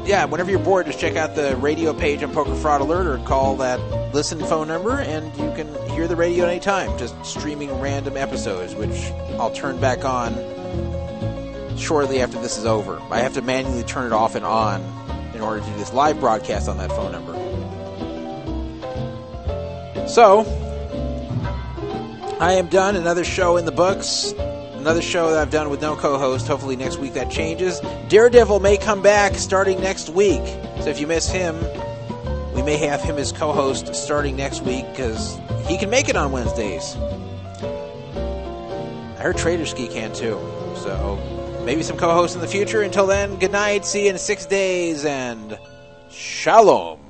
[0.05, 3.19] yeah, whenever you're bored, just check out the radio page on Poker Fraud Alert or
[3.25, 3.79] call that
[4.13, 9.11] listen phone number, and you can hear the radio anytime, just streaming random episodes, which
[9.39, 10.35] I'll turn back on
[11.79, 13.01] shortly after this is over.
[13.11, 14.83] I have to manually turn it off and on
[15.35, 17.33] in order to do this live broadcast on that phone number.
[20.09, 20.41] So,
[22.41, 22.97] I am done.
[22.97, 24.35] Another show in the books.
[24.83, 26.49] Another show that I've done with no co host.
[26.49, 27.81] Hopefully, next week that changes.
[28.09, 30.45] Daredevil may come back starting next week.
[30.81, 31.57] So, if you miss him,
[32.53, 35.39] we may have him as co host starting next week because
[35.69, 36.97] he can make it on Wednesdays.
[39.19, 40.37] I heard Trader Ski can too.
[40.75, 42.83] So, maybe some co hosts in the future.
[42.83, 43.85] Until then, good night.
[43.85, 45.57] See you in six days and
[46.11, 47.02] shalom.